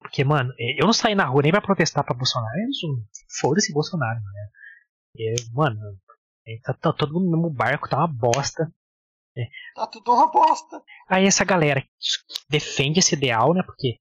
Porque, 0.00 0.24
mano, 0.24 0.52
é, 0.58 0.80
eu 0.80 0.86
não 0.86 0.92
saí 0.92 1.14
na 1.14 1.24
rua 1.24 1.42
nem 1.42 1.52
pra 1.52 1.60
protestar 1.60 2.04
pra 2.04 2.14
Bolsonaro. 2.14 2.54
Foda-se 3.40 3.72
Bolsonaro, 3.72 4.20
né? 4.20 4.48
E, 5.16 5.34
mano, 5.52 5.80
é, 6.46 6.58
tá, 6.62 6.74
tá, 6.74 6.92
todo 6.92 7.14
mundo 7.14 7.30
no 7.30 7.42
mesmo 7.42 7.50
barco, 7.50 7.88
tá 7.88 7.98
uma 7.98 8.08
bosta. 8.08 8.70
É. 9.36 9.48
Tá 9.74 9.86
tudo 9.86 10.12
uma 10.12 10.30
bosta. 10.30 10.82
Aí 11.08 11.26
essa 11.26 11.44
galera 11.44 11.82
que 11.82 11.88
defende 12.48 13.00
esse 13.00 13.14
ideal, 13.14 13.52
né? 13.52 13.62
Porque 13.62 13.98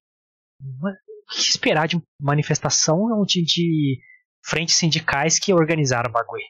que 1.30 1.50
esperar 1.50 1.88
de 1.88 2.02
manifestação 2.20 3.24
de, 3.26 3.44
de 3.44 4.00
frentes 4.44 4.76
sindicais 4.76 5.40
que 5.40 5.54
organizaram 5.54 6.10
o 6.10 6.14
bagulho? 6.14 6.44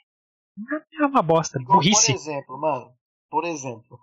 É 1.00 1.06
uma 1.06 1.22
bosta, 1.22 1.60
burrice. 1.60 2.14
Por 2.14 2.20
exemplo, 2.20 2.60
mano, 2.60 2.94
por 3.30 3.46
exemplo, 3.46 4.00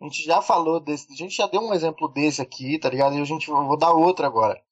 A 0.00 0.04
gente 0.04 0.22
já 0.22 0.42
falou 0.42 0.78
desse, 0.78 1.10
a 1.12 1.16
gente 1.16 1.34
já 1.34 1.46
deu 1.46 1.60
um 1.62 1.72
exemplo 1.72 2.08
desse 2.08 2.42
aqui, 2.42 2.78
tá 2.78 2.90
ligado? 2.90 3.14
E 3.16 3.20
a 3.20 3.24
gente 3.24 3.46
vou 3.46 3.78
dar 3.78 3.92
outro 3.92 4.26
agora. 4.26 4.62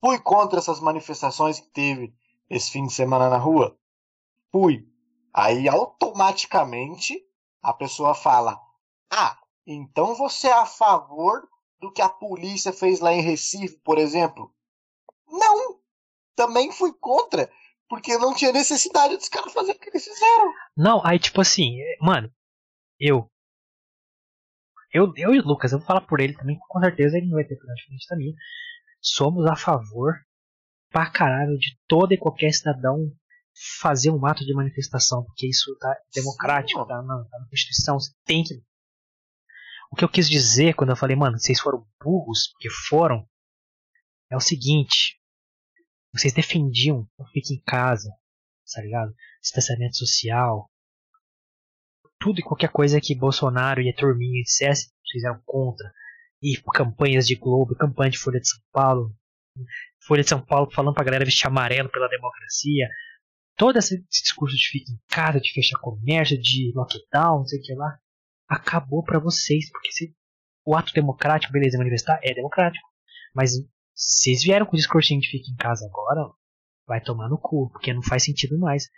Fui 0.00 0.18
contra 0.20 0.58
essas 0.58 0.80
manifestações 0.80 1.60
que 1.60 1.68
teve 1.68 2.14
esse 2.48 2.70
fim 2.70 2.86
de 2.86 2.92
semana 2.92 3.28
na 3.28 3.36
rua? 3.36 3.76
Fui. 4.52 4.86
Aí 5.34 5.68
automaticamente 5.68 7.20
a 7.62 7.72
pessoa 7.72 8.14
fala: 8.14 8.58
Ah, 9.10 9.38
então 9.66 10.14
você 10.14 10.48
é 10.48 10.52
a 10.52 10.66
favor 10.66 11.48
do 11.80 11.92
que 11.92 12.02
a 12.02 12.08
polícia 12.08 12.72
fez 12.72 13.00
lá 13.00 13.12
em 13.12 13.22
Recife, 13.22 13.78
por 13.84 13.98
exemplo? 13.98 14.52
Não! 15.28 15.80
Também 16.36 16.72
fui 16.72 16.92
contra, 16.92 17.50
porque 17.88 18.16
não 18.18 18.34
tinha 18.34 18.52
necessidade 18.52 19.16
dos 19.16 19.28
caras 19.28 19.52
fazerem 19.52 19.76
o 19.76 19.80
que 19.80 19.90
eles 19.90 20.04
fizeram. 20.04 20.52
Não, 20.76 21.04
aí 21.04 21.18
tipo 21.18 21.40
assim, 21.40 21.76
mano, 22.00 22.32
eu. 22.98 23.26
Eu, 24.92 25.12
eu 25.16 25.34
e 25.34 25.38
o 25.38 25.46
Lucas, 25.46 25.72
eu 25.72 25.78
vou 25.78 25.86
falar 25.86 26.00
por 26.00 26.20
ele 26.20 26.36
também, 26.36 26.58
com 26.68 26.80
certeza 26.80 27.16
ele 27.16 27.26
não 27.26 27.34
vai 27.34 27.44
ter 27.44 27.54
opinião 27.54 27.74
diferente 27.74 28.06
da 28.08 28.16
minha 28.16 28.34
somos 29.00 29.46
a 29.46 29.56
favor 29.56 30.14
pra 30.90 31.10
caralho 31.10 31.58
de 31.58 31.78
todo 31.88 32.12
e 32.12 32.18
qualquer 32.18 32.52
cidadão 32.52 33.10
fazer 33.80 34.10
um 34.10 34.24
ato 34.26 34.44
de 34.44 34.54
manifestação, 34.54 35.24
porque 35.24 35.48
isso 35.48 35.76
tá 35.78 35.94
democrático, 36.14 36.86
tá 36.86 37.02
na, 37.02 37.24
tá 37.24 37.38
na 37.38 37.48
Constituição, 37.48 37.98
você 37.98 38.12
tem 38.24 38.42
que. 38.42 38.54
O 39.90 39.96
que 39.96 40.04
eu 40.04 40.08
quis 40.08 40.28
dizer 40.28 40.74
quando 40.74 40.90
eu 40.90 40.96
falei, 40.96 41.16
mano, 41.16 41.38
vocês 41.38 41.60
foram 41.60 41.86
burros, 42.02 42.48
porque 42.52 42.70
foram, 42.88 43.28
é 44.30 44.36
o 44.36 44.40
seguinte. 44.40 45.20
Vocês 46.14 46.32
defendiam 46.32 47.08
o 47.18 47.24
fique 47.26 47.54
em 47.54 47.62
casa, 47.62 48.10
tá 48.72 48.82
ligado? 48.82 49.14
Distanciamento 49.42 49.96
social. 49.96 50.70
Tudo 52.18 52.40
e 52.40 52.42
qualquer 52.42 52.70
coisa 52.70 53.00
que 53.00 53.14
Bolsonaro 53.14 53.80
e 53.80 53.88
a 53.88 53.94
turminha 53.94 54.42
dissessem, 54.42 54.90
vocês 55.04 55.24
eram 55.24 55.42
contra 55.44 55.92
e 56.42 56.56
campanhas 56.74 57.26
de 57.26 57.34
Globo, 57.34 57.76
campanha 57.76 58.10
de 58.10 58.18
Folha 58.18 58.40
de 58.40 58.48
São 58.48 58.60
Paulo, 58.72 59.14
Folha 60.06 60.22
de 60.22 60.28
São 60.28 60.44
Paulo 60.44 60.70
falando 60.72 60.94
pra 60.94 61.04
galera 61.04 61.24
vestir 61.24 61.46
amarelo 61.46 61.90
pela 61.90 62.08
democracia, 62.08 62.88
todo 63.56 63.78
esse 63.78 64.02
discurso 64.08 64.56
de 64.56 64.68
ficar 64.68 64.92
em 64.92 65.00
casa, 65.08 65.40
de 65.40 65.52
fechar 65.52 65.78
comércio, 65.80 66.40
de 66.40 66.72
lockdown, 66.74 67.40
não 67.40 67.46
sei 67.46 67.58
o 67.58 67.62
que 67.62 67.74
lá, 67.74 67.98
acabou 68.50 69.04
para 69.04 69.20
vocês, 69.20 69.70
porque 69.70 69.92
se 69.92 70.12
o 70.66 70.76
ato 70.76 70.92
democrático, 70.92 71.52
beleza, 71.52 71.78
manifestar 71.78 72.18
é 72.22 72.34
democrático, 72.34 72.86
mas 73.34 73.52
vocês 73.94 74.42
vieram 74.42 74.66
com 74.66 74.74
o 74.74 74.78
discursinho 74.78 75.20
de 75.20 75.30
fica 75.30 75.50
em 75.50 75.56
casa 75.56 75.86
agora, 75.86 76.28
vai 76.86 77.00
tomar 77.00 77.28
no 77.28 77.38
cu, 77.38 77.70
porque 77.70 77.94
não 77.94 78.02
faz 78.02 78.24
sentido 78.24 78.58
mais. 78.58 78.90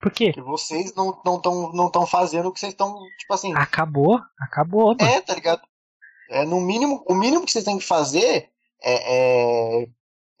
Por 0.00 0.10
quê? 0.10 0.32
Porque 0.32 0.40
vocês 0.42 0.94
não 0.94 1.10
estão 1.10 1.40
não 1.72 1.90
não 1.92 2.06
fazendo 2.06 2.48
o 2.48 2.52
que 2.52 2.60
vocês 2.60 2.72
estão, 2.72 2.94
tipo 3.18 3.34
assim. 3.34 3.54
Acabou, 3.54 4.20
acabou, 4.40 4.96
mano. 4.98 5.10
É, 5.10 5.20
tá 5.20 5.34
ligado? 5.34 5.62
É, 6.30 6.44
no 6.44 6.60
mínimo, 6.60 7.04
o 7.06 7.14
mínimo 7.14 7.44
que 7.44 7.52
vocês 7.52 7.64
têm 7.64 7.78
que 7.78 7.84
fazer 7.84 8.50
é, 8.82 9.82
é, 9.82 9.88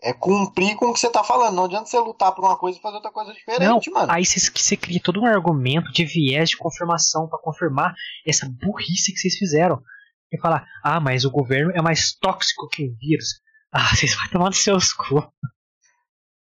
é 0.04 0.12
cumprir 0.12 0.76
com 0.76 0.90
o 0.90 0.92
que 0.92 1.00
você 1.00 1.10
tá 1.10 1.24
falando. 1.24 1.56
Não 1.56 1.64
adianta 1.64 1.86
você 1.86 1.98
lutar 1.98 2.32
por 2.32 2.44
uma 2.44 2.58
coisa 2.58 2.78
e 2.78 2.82
fazer 2.82 2.96
outra 2.96 3.10
coisa 3.10 3.32
diferente, 3.32 3.90
não, 3.90 4.00
mano. 4.00 4.12
Aí 4.12 4.24
você, 4.24 4.38
você 4.38 4.76
cria 4.76 5.00
todo 5.02 5.20
um 5.20 5.26
argumento 5.26 5.90
de 5.90 6.04
viés 6.04 6.50
de 6.50 6.58
confirmação 6.58 7.26
para 7.26 7.38
confirmar 7.38 7.94
essa 8.26 8.46
burrice 8.46 9.12
que 9.12 9.18
vocês 9.18 9.36
fizeram. 9.36 9.82
E 10.30 10.38
falar, 10.38 10.66
ah, 10.82 11.00
mas 11.00 11.24
o 11.24 11.30
governo 11.30 11.72
é 11.74 11.80
mais 11.80 12.12
tóxico 12.12 12.68
que 12.68 12.84
o 12.84 12.96
vírus. 12.96 13.40
Ah, 13.72 13.94
vocês 13.94 14.14
vão 14.14 14.28
tomar 14.30 14.46
nos 14.46 14.62
seus 14.62 14.92
cu. 14.92 15.26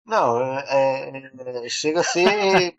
Não, 0.04 0.42
é, 0.42 1.10
é, 1.64 1.68
chega 1.68 2.00
a 2.00 2.04
ser 2.04 2.26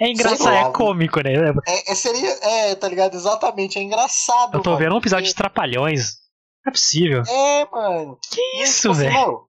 é 0.00 0.08
engraçado, 0.08 0.68
é 0.68 0.72
cômico, 0.72 1.20
né? 1.20 1.32
É, 1.66 1.92
é, 1.92 1.94
seria, 1.94 2.28
é, 2.42 2.74
tá 2.74 2.88
ligado? 2.88 3.14
Exatamente, 3.14 3.78
é 3.78 3.82
engraçado. 3.82 4.58
Eu 4.58 4.62
tô 4.62 4.70
mano, 4.70 4.82
vendo 4.82 4.94
um 4.96 4.98
episódio 4.98 5.26
de 5.26 5.34
Trapalhões. 5.34 6.23
Não 6.64 6.70
é 6.70 6.72
possível. 6.72 7.22
É, 7.22 7.68
mano. 7.70 8.18
Que 8.30 8.62
isso, 8.62 8.82
tipo 8.82 8.92
assim, 8.92 9.00
velho? 9.02 9.48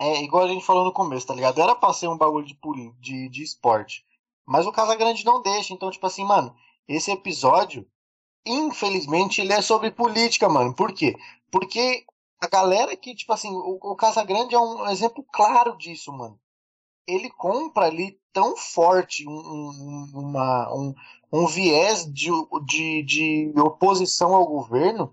É 0.00 0.22
igual 0.22 0.44
a 0.44 0.48
gente 0.48 0.64
falou 0.64 0.84
no 0.84 0.92
começo, 0.92 1.26
tá 1.26 1.34
ligado? 1.34 1.60
Era 1.60 1.74
pra 1.74 1.92
ser 1.92 2.08
um 2.08 2.18
bagulho 2.18 2.44
de, 2.44 2.58
de, 3.00 3.28
de 3.28 3.42
esporte. 3.42 4.04
Mas 4.44 4.66
o 4.66 4.72
Casagrande 4.72 5.24
não 5.24 5.40
deixa. 5.40 5.72
Então, 5.72 5.90
tipo 5.90 6.06
assim, 6.06 6.24
mano, 6.24 6.54
esse 6.88 7.12
episódio, 7.12 7.86
infelizmente, 8.44 9.40
ele 9.40 9.52
é 9.52 9.62
sobre 9.62 9.90
política, 9.90 10.48
mano. 10.48 10.74
Por 10.74 10.92
quê? 10.92 11.16
Porque 11.50 12.04
a 12.40 12.48
galera 12.48 12.96
que, 12.96 13.14
tipo 13.14 13.32
assim, 13.32 13.50
o, 13.50 13.78
o 13.80 13.96
Casagrande 13.96 14.54
é 14.54 14.58
um 14.58 14.86
exemplo 14.88 15.24
claro 15.32 15.76
disso, 15.78 16.12
mano 16.12 16.38
ele 17.06 17.30
compra 17.30 17.86
ali 17.86 18.18
tão 18.32 18.56
forte 18.56 19.26
um, 19.28 19.32
um, 19.32 20.10
uma, 20.14 20.74
um, 20.74 20.94
um 21.32 21.46
viés 21.46 22.04
de, 22.12 22.30
de, 22.64 23.02
de 23.02 23.60
oposição 23.60 24.34
ao 24.34 24.46
governo 24.46 25.12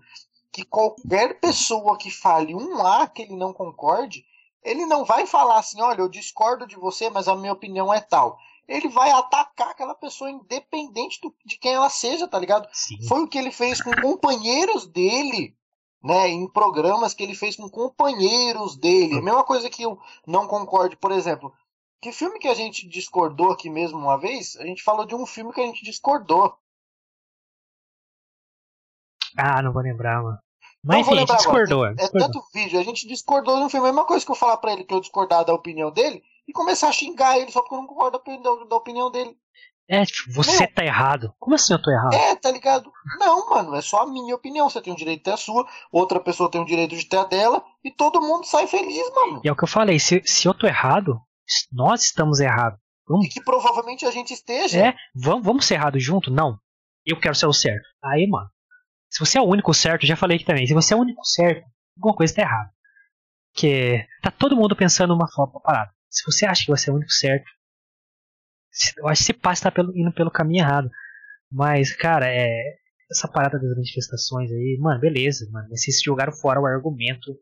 que 0.52 0.64
qualquer 0.64 1.40
pessoa 1.40 1.96
que 1.96 2.10
fale 2.10 2.54
um 2.54 2.86
A 2.86 3.06
que 3.06 3.22
ele 3.22 3.34
não 3.34 3.52
concorde, 3.52 4.24
ele 4.62 4.84
não 4.84 5.04
vai 5.04 5.26
falar 5.26 5.58
assim, 5.58 5.80
olha, 5.80 6.02
eu 6.02 6.08
discordo 6.08 6.66
de 6.66 6.76
você, 6.76 7.08
mas 7.08 7.26
a 7.26 7.34
minha 7.34 7.52
opinião 7.52 7.92
é 7.92 8.00
tal. 8.00 8.38
Ele 8.68 8.88
vai 8.88 9.10
atacar 9.10 9.70
aquela 9.70 9.94
pessoa 9.94 10.30
independente 10.30 11.20
do, 11.20 11.34
de 11.44 11.58
quem 11.58 11.72
ela 11.72 11.88
seja, 11.88 12.28
tá 12.28 12.38
ligado? 12.38 12.68
Sim. 12.72 13.02
Foi 13.08 13.22
o 13.22 13.28
que 13.28 13.38
ele 13.38 13.50
fez 13.50 13.82
com 13.82 13.90
companheiros 14.00 14.86
dele, 14.86 15.56
né? 16.02 16.28
Em 16.28 16.46
programas 16.46 17.12
que 17.12 17.22
ele 17.22 17.34
fez 17.34 17.56
com 17.56 17.68
companheiros 17.68 18.76
dele. 18.76 19.18
A 19.18 19.22
mesma 19.22 19.42
coisa 19.42 19.68
que 19.68 19.82
eu 19.82 19.98
não 20.26 20.46
concorde, 20.46 20.96
por 20.96 21.10
exemplo, 21.10 21.52
que 22.00 22.12
filme 22.12 22.38
que 22.38 22.48
a 22.48 22.54
gente 22.54 22.86
discordou 22.88 23.50
aqui 23.50 23.68
mesmo 23.68 23.98
uma 23.98 24.18
vez? 24.18 24.56
A 24.56 24.64
gente 24.64 24.82
falou 24.82 25.06
de 25.06 25.14
um 25.14 25.26
filme 25.26 25.52
que 25.52 25.60
a 25.60 25.66
gente 25.66 25.84
discordou. 25.84 26.54
Ah, 29.36 29.62
não 29.62 29.72
vou 29.72 29.82
lembrar, 29.82 30.22
mano. 30.22 30.38
Mas 30.84 31.06
enfim, 31.06 31.16
a 31.16 31.20
gente 31.20 31.36
discordou, 31.36 31.86
é, 31.86 31.94
discordou. 31.94 32.20
É 32.20 32.24
tanto 32.24 32.44
vídeo, 32.52 32.80
a 32.80 32.82
gente 32.82 33.06
discordou 33.06 33.70
filme. 33.70 33.86
É 33.86 33.90
a 33.90 33.92
mesma 33.92 34.04
coisa 34.04 34.24
que 34.24 34.30
eu 34.30 34.36
falar 34.36 34.56
pra 34.56 34.72
ele 34.72 34.84
que 34.84 34.92
eu 34.92 35.00
discordar 35.00 35.44
da 35.44 35.54
opinião 35.54 35.92
dele 35.92 36.22
e 36.46 36.52
começar 36.52 36.88
a 36.88 36.92
xingar 36.92 37.38
ele 37.38 37.52
só 37.52 37.60
porque 37.60 37.74
eu 37.74 37.78
não 37.78 37.86
concordo 37.86 38.20
da, 38.68 38.76
opinião 38.76 39.10
dele. 39.10 39.36
É, 39.88 40.04
tipo, 40.04 40.32
você 40.32 40.66
não. 40.66 40.72
tá 40.74 40.84
errado. 40.84 41.34
Como 41.38 41.54
assim 41.54 41.72
eu 41.72 41.82
tô 41.82 41.90
errado? 41.90 42.14
É, 42.14 42.34
tá 42.34 42.50
ligado? 42.50 42.90
Não, 43.18 43.48
mano, 43.50 43.76
é 43.76 43.82
só 43.82 44.02
a 44.02 44.06
minha 44.06 44.34
opinião. 44.34 44.68
Você 44.68 44.80
tem 44.80 44.92
o 44.92 44.96
direito 44.96 45.18
de 45.18 45.24
ter 45.24 45.32
a 45.32 45.36
sua, 45.36 45.66
outra 45.90 46.18
pessoa 46.18 46.50
tem 46.50 46.60
o 46.60 46.66
direito 46.66 46.96
de 46.96 47.04
ter 47.04 47.18
a 47.18 47.24
dela, 47.24 47.62
e 47.84 47.90
todo 47.90 48.20
mundo 48.20 48.44
sai 48.46 48.66
feliz, 48.66 49.10
mano. 49.14 49.40
E 49.44 49.48
é 49.48 49.52
o 49.52 49.56
que 49.56 49.64
eu 49.64 49.68
falei, 49.68 49.98
se, 49.98 50.22
se 50.24 50.48
eu 50.48 50.54
tô 50.54 50.66
errado, 50.66 51.20
nós 51.70 52.02
estamos 52.02 52.40
errados. 52.40 52.78
Vamos... 53.06 53.26
E 53.26 53.28
que 53.28 53.42
provavelmente 53.42 54.06
a 54.06 54.10
gente 54.10 54.32
esteja. 54.32 54.78
É, 54.78 54.94
vamos, 55.14 55.44
vamos 55.44 55.66
ser 55.66 55.74
errados 55.74 56.02
junto? 56.02 56.30
Não. 56.30 56.58
Eu 57.04 57.18
quero 57.20 57.34
ser 57.34 57.46
o 57.46 57.52
certo. 57.52 57.84
Aí, 58.02 58.26
mano. 58.26 58.48
Se 59.12 59.20
você 59.20 59.36
é 59.36 59.42
o 59.42 59.46
único 59.46 59.74
certo, 59.74 60.06
já 60.06 60.16
falei 60.16 60.36
aqui 60.36 60.46
também. 60.46 60.66
Se 60.66 60.72
você 60.72 60.94
é 60.94 60.96
o 60.96 61.00
único 61.00 61.22
certo, 61.22 61.66
alguma 61.98 62.16
coisa 62.16 62.34
tá 62.34 62.40
errada. 62.40 62.70
Porque 63.52 64.06
tá 64.22 64.30
todo 64.30 64.56
mundo 64.56 64.74
pensando 64.74 65.12
uma 65.12 65.30
forma 65.30 65.60
parada. 65.60 65.92
Se 66.08 66.24
você 66.24 66.46
acha 66.46 66.64
que 66.64 66.70
você 66.70 66.88
é 66.88 66.92
o 66.94 66.96
único 66.96 67.12
certo, 67.12 67.44
eu 68.96 69.08
acho 69.08 69.20
que 69.20 69.26
você 69.26 69.34
passa 69.34 69.70
tá 69.70 69.82
indo 69.94 70.14
pelo 70.14 70.30
caminho 70.30 70.62
errado. 70.62 70.90
Mas, 71.50 71.94
cara, 71.94 72.26
é. 72.26 72.80
Essa 73.10 73.28
parada 73.28 73.58
das 73.58 73.68
manifestações 73.68 74.50
aí, 74.50 74.78
mano, 74.80 74.98
beleza, 74.98 75.46
mano. 75.52 75.68
Vocês 75.68 76.00
jogaram 76.02 76.32
fora 76.32 76.58
o 76.58 76.64
argumento 76.64 77.34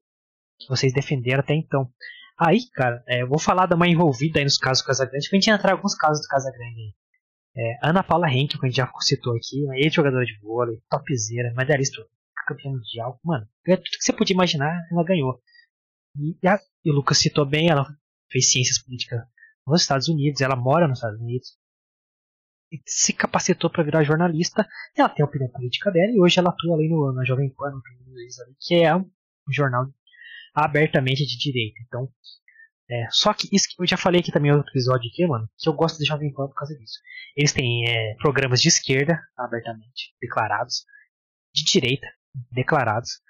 que 0.58 0.68
vocês 0.68 0.92
defenderam 0.92 1.38
até 1.38 1.54
então. 1.54 1.88
Aí, 2.36 2.68
cara, 2.74 3.04
é, 3.06 3.22
eu 3.22 3.28
vou 3.28 3.38
falar 3.38 3.66
da 3.66 3.76
mãe 3.76 3.92
envolvida 3.92 4.40
aí 4.40 4.44
nos 4.44 4.58
casos 4.58 4.82
do 4.82 4.86
Casagrande, 4.88 5.28
pra 5.28 5.36
gente 5.36 5.48
entrar 5.48 5.70
em 5.70 5.74
alguns 5.74 5.94
casos 5.94 6.26
do 6.26 6.28
Casagrande 6.28 6.80
aí. 6.80 6.94
É, 7.56 7.78
Ana 7.82 8.02
Paula 8.02 8.30
Henke, 8.30 8.58
que 8.58 8.66
a 8.66 8.68
gente 8.68 8.76
já 8.76 8.90
citou 9.00 9.36
aqui, 9.36 9.64
uma 9.64 9.76
ex-jogadora 9.76 10.24
de 10.24 10.38
vôlei, 10.40 10.80
topzera, 10.88 11.52
medalhista 11.54 12.00
campeã 12.46 12.70
mundial, 12.70 13.20
mano, 13.24 13.46
tudo 13.64 13.82
que 13.82 14.04
você 14.04 14.12
podia 14.12 14.34
imaginar, 14.34 14.76
ela 14.90 15.04
ganhou. 15.04 15.40
E, 16.16 16.36
a, 16.46 16.58
e 16.84 16.90
o 16.90 16.94
Lucas 16.94 17.18
citou 17.18 17.46
bem, 17.46 17.68
ela 17.70 17.86
fez 18.30 18.50
ciências 18.50 18.82
políticas 18.82 19.20
nos 19.66 19.82
Estados 19.82 20.08
Unidos, 20.08 20.40
ela 20.40 20.56
mora 20.56 20.88
nos 20.88 20.98
Estados 20.98 21.20
Unidos, 21.20 21.56
e 22.72 22.80
se 22.86 23.12
capacitou 23.12 23.70
para 23.70 23.82
virar 23.82 24.04
jornalista, 24.04 24.66
ela 24.96 25.08
tem 25.08 25.24
a 25.24 25.28
opinião 25.28 25.50
política 25.50 25.90
dela, 25.90 26.12
e 26.12 26.20
hoje 26.20 26.38
ela 26.38 26.50
atua 26.50 26.76
ali 26.76 26.88
no, 26.88 27.12
na 27.12 27.24
Jovem 27.24 27.50
Pan, 27.50 27.70
no 27.70 27.82
que 28.58 28.74
é 28.76 28.94
um 28.94 29.04
jornal 29.48 29.86
abertamente 30.54 31.24
de 31.26 31.38
direita. 31.38 31.80
Então, 31.86 32.08
é, 32.90 33.06
só 33.10 33.32
que 33.32 33.48
isso 33.52 33.68
que 33.68 33.80
eu 33.80 33.86
já 33.86 33.96
falei 33.96 34.20
aqui 34.20 34.32
também 34.32 34.50
no 34.50 34.56
outro 34.58 34.72
episódio 34.72 35.08
aqui, 35.08 35.24
mano, 35.24 35.48
que 35.56 35.68
eu 35.68 35.72
gosto 35.72 35.98
de 35.98 36.04
Jovem 36.04 36.32
Pan 36.32 36.48
por 36.48 36.56
causa 36.56 36.76
disso. 36.76 36.98
Eles 37.36 37.52
têm 37.52 37.88
é, 37.88 38.16
programas 38.16 38.60
de 38.60 38.66
esquerda, 38.66 39.16
abertamente 39.38 40.12
declarados, 40.20 40.84
de 41.54 41.62
direita, 41.62 42.06
declarados, 42.50 43.20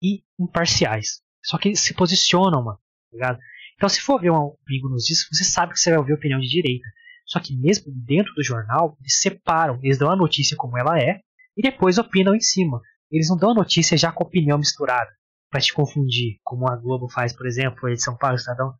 e 0.00 0.22
imparciais. 0.38 1.20
Só 1.44 1.58
que 1.58 1.70
eles 1.70 1.80
se 1.80 1.94
posicionam, 1.94 2.62
mano, 2.62 2.78
tá 2.78 3.16
ligado? 3.16 3.38
Então, 3.74 3.88
se 3.88 4.00
for 4.00 4.20
ver 4.20 4.30
um 4.30 4.56
amigo 4.66 4.88
nos 4.88 5.04
diz, 5.04 5.26
você 5.32 5.42
sabe 5.42 5.72
que 5.72 5.80
você 5.80 5.90
vai 5.90 5.98
ouvir 5.98 6.12
opinião 6.12 6.38
de 6.38 6.48
direita. 6.48 6.86
Só 7.24 7.40
que 7.40 7.56
mesmo 7.56 7.92
dentro 7.92 8.32
do 8.34 8.44
jornal, 8.44 8.96
eles 9.00 9.18
separam, 9.18 9.80
eles 9.82 9.98
dão 9.98 10.12
a 10.12 10.16
notícia 10.16 10.56
como 10.56 10.78
ela 10.78 10.96
é, 10.96 11.20
e 11.56 11.62
depois 11.62 11.98
opinam 11.98 12.36
em 12.36 12.40
cima. 12.40 12.80
Eles 13.10 13.28
não 13.28 13.36
dão 13.36 13.50
a 13.50 13.54
notícia 13.54 13.98
já 13.98 14.12
com 14.12 14.22
opinião 14.22 14.58
misturada 14.58 15.10
para 15.56 15.62
te 15.62 15.72
confundir, 15.72 16.38
como 16.44 16.70
a 16.70 16.76
Globo 16.76 17.08
faz, 17.08 17.34
por 17.34 17.46
exemplo, 17.46 17.88
a 17.88 17.94
de 17.94 18.02
São 18.02 18.14
Paulo, 18.14 18.36
Estadão. 18.36 18.76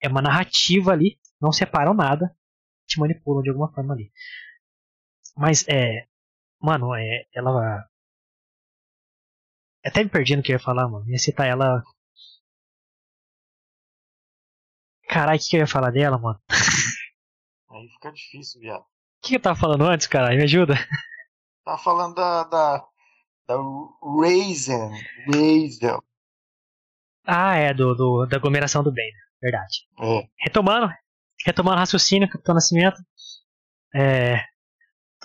É 0.00 0.06
uma 0.06 0.22
narrativa 0.22 0.92
ali, 0.92 1.18
não 1.40 1.50
separam 1.50 1.92
nada, 1.92 2.32
te 2.86 3.00
manipulam 3.00 3.42
de 3.42 3.50
alguma 3.50 3.72
forma 3.72 3.94
ali. 3.94 4.12
Mas 5.36 5.66
é. 5.68 6.06
Mano, 6.60 6.94
é. 6.94 7.26
Ela. 7.34 7.84
Até 9.84 10.04
me 10.04 10.10
perdi 10.10 10.36
no 10.36 10.42
que 10.42 10.52
eu 10.52 10.54
ia 10.54 10.60
falar, 10.60 10.86
mano. 10.88 11.04
Ia 11.10 11.18
citar 11.18 11.48
ela. 11.48 11.82
Caralho, 15.08 15.36
o 15.36 15.42
que, 15.42 15.48
que 15.48 15.56
eu 15.56 15.60
ia 15.60 15.66
falar 15.66 15.90
dela, 15.90 16.16
mano? 16.16 16.40
Aí 17.70 17.88
fica 17.88 18.12
difícil, 18.12 18.60
viado. 18.60 18.82
O 18.82 18.86
que, 19.20 19.34
eu 19.34 19.40
tava 19.40 19.58
falando 19.58 19.84
antes, 19.84 20.06
caralho? 20.06 20.36
Me 20.36 20.44
ajuda. 20.44 20.74
Tava 21.64 21.78
falando 21.78 22.14
da. 22.14 22.44
da. 22.44 22.88
Da 23.46 23.56
Raisin. 24.20 24.90
Raisin. 25.32 25.98
Ah, 27.26 27.56
é, 27.56 27.72
do, 27.72 27.94
do, 27.94 28.26
da 28.26 28.36
aglomeração 28.36 28.82
do 28.82 28.92
bem, 28.92 29.10
verdade. 29.40 29.86
É. 30.00 30.28
Retomando, 30.40 30.92
retomando 31.44 31.76
o 31.76 31.80
raciocínio, 31.80 32.28
Capitão 32.28 32.54
Nascimento. 32.54 32.96
É, 33.94 34.40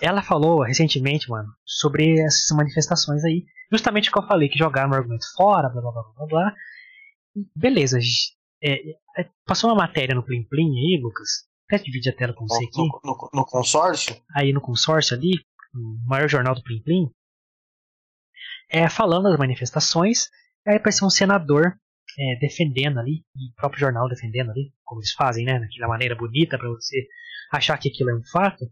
ela 0.02 0.22
falou 0.22 0.64
recentemente, 0.64 1.30
mano, 1.30 1.50
sobre 1.66 2.20
essas 2.20 2.56
manifestações 2.56 3.24
aí. 3.24 3.46
Justamente 3.72 4.10
o 4.10 4.14
que 4.14 4.20
eu 4.20 4.28
falei, 4.28 4.50
que 4.50 4.58
jogaram 4.58 4.92
o 4.92 4.94
argumento 4.94 5.26
fora, 5.36 5.70
blá 5.70 5.82
blá 5.82 5.92
blá 5.92 6.04
blá 6.16 6.26
blá. 6.26 6.54
Beleza. 7.56 8.00
É, 8.62 8.92
é, 9.18 9.30
passou 9.46 9.70
uma 9.70 9.76
matéria 9.76 10.16
no 10.16 10.24
Plim 10.24 10.44
Plim 10.44 10.70
aí, 10.70 11.00
Lucas. 11.02 11.48
Até 11.68 11.84
dividir 11.84 12.12
a 12.12 12.16
tela 12.16 12.34
com 12.34 12.48
você 12.48 12.64
aqui. 12.64 12.78
No, 12.78 13.00
no, 13.04 13.30
no, 13.34 13.46
consórcio? 13.46 14.16
Aí 14.36 14.52
no 14.52 14.62
consórcio 14.62 15.16
ali, 15.16 15.34
o 15.76 16.08
maior 16.08 16.28
jornal 16.28 16.56
do 16.56 16.64
Plim 16.64 16.82
Plim. 16.82 17.12
É, 18.70 18.88
falando 18.90 19.30
das 19.30 19.38
manifestações. 19.38 20.30
Aí 20.66 20.76
apareceu 20.76 21.08
um 21.08 21.10
senador 21.10 21.76
é, 22.18 22.40
defendendo 22.40 23.00
ali, 23.00 23.24
e 23.36 23.52
o 23.52 23.56
próprio 23.56 23.80
jornal 23.80 24.08
defendendo 24.08 24.52
ali, 24.52 24.74
como 24.84 25.02
eles 25.02 25.14
fazem, 25.14 25.46
né? 25.46 25.60
Daquela 25.60 25.88
maneira 25.88 26.16
bonita 26.16 26.58
para 26.58 26.70
você 26.70 27.08
achar 27.52 27.78
que 27.78 27.90
aquilo 27.90 28.12
é 28.12 28.16
um 28.16 28.24
fato 28.24 28.66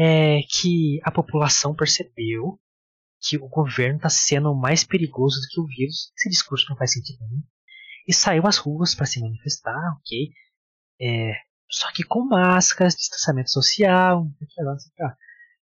é 0.00 0.42
que 0.48 1.00
a 1.02 1.10
população 1.10 1.74
percebeu 1.74 2.60
que 3.20 3.36
o 3.36 3.48
governo 3.48 3.96
está 3.96 4.08
sendo 4.08 4.54
mais 4.54 4.84
perigoso 4.84 5.40
do 5.40 5.48
que 5.48 5.60
o 5.60 5.66
vírus. 5.66 6.12
Esse 6.16 6.30
discurso 6.30 6.66
não 6.70 6.76
faz 6.76 6.92
sentido 6.92 7.18
nenhum. 7.20 7.42
E 8.06 8.14
saiu 8.14 8.46
às 8.46 8.58
ruas 8.58 8.94
para 8.94 9.06
se 9.06 9.20
manifestar, 9.20 9.76
ok? 9.98 10.30
É, 11.00 11.32
só 11.68 11.92
que 11.92 12.04
com 12.04 12.24
máscaras, 12.24 12.94
distanciamento 12.94 13.50
social. 13.50 14.24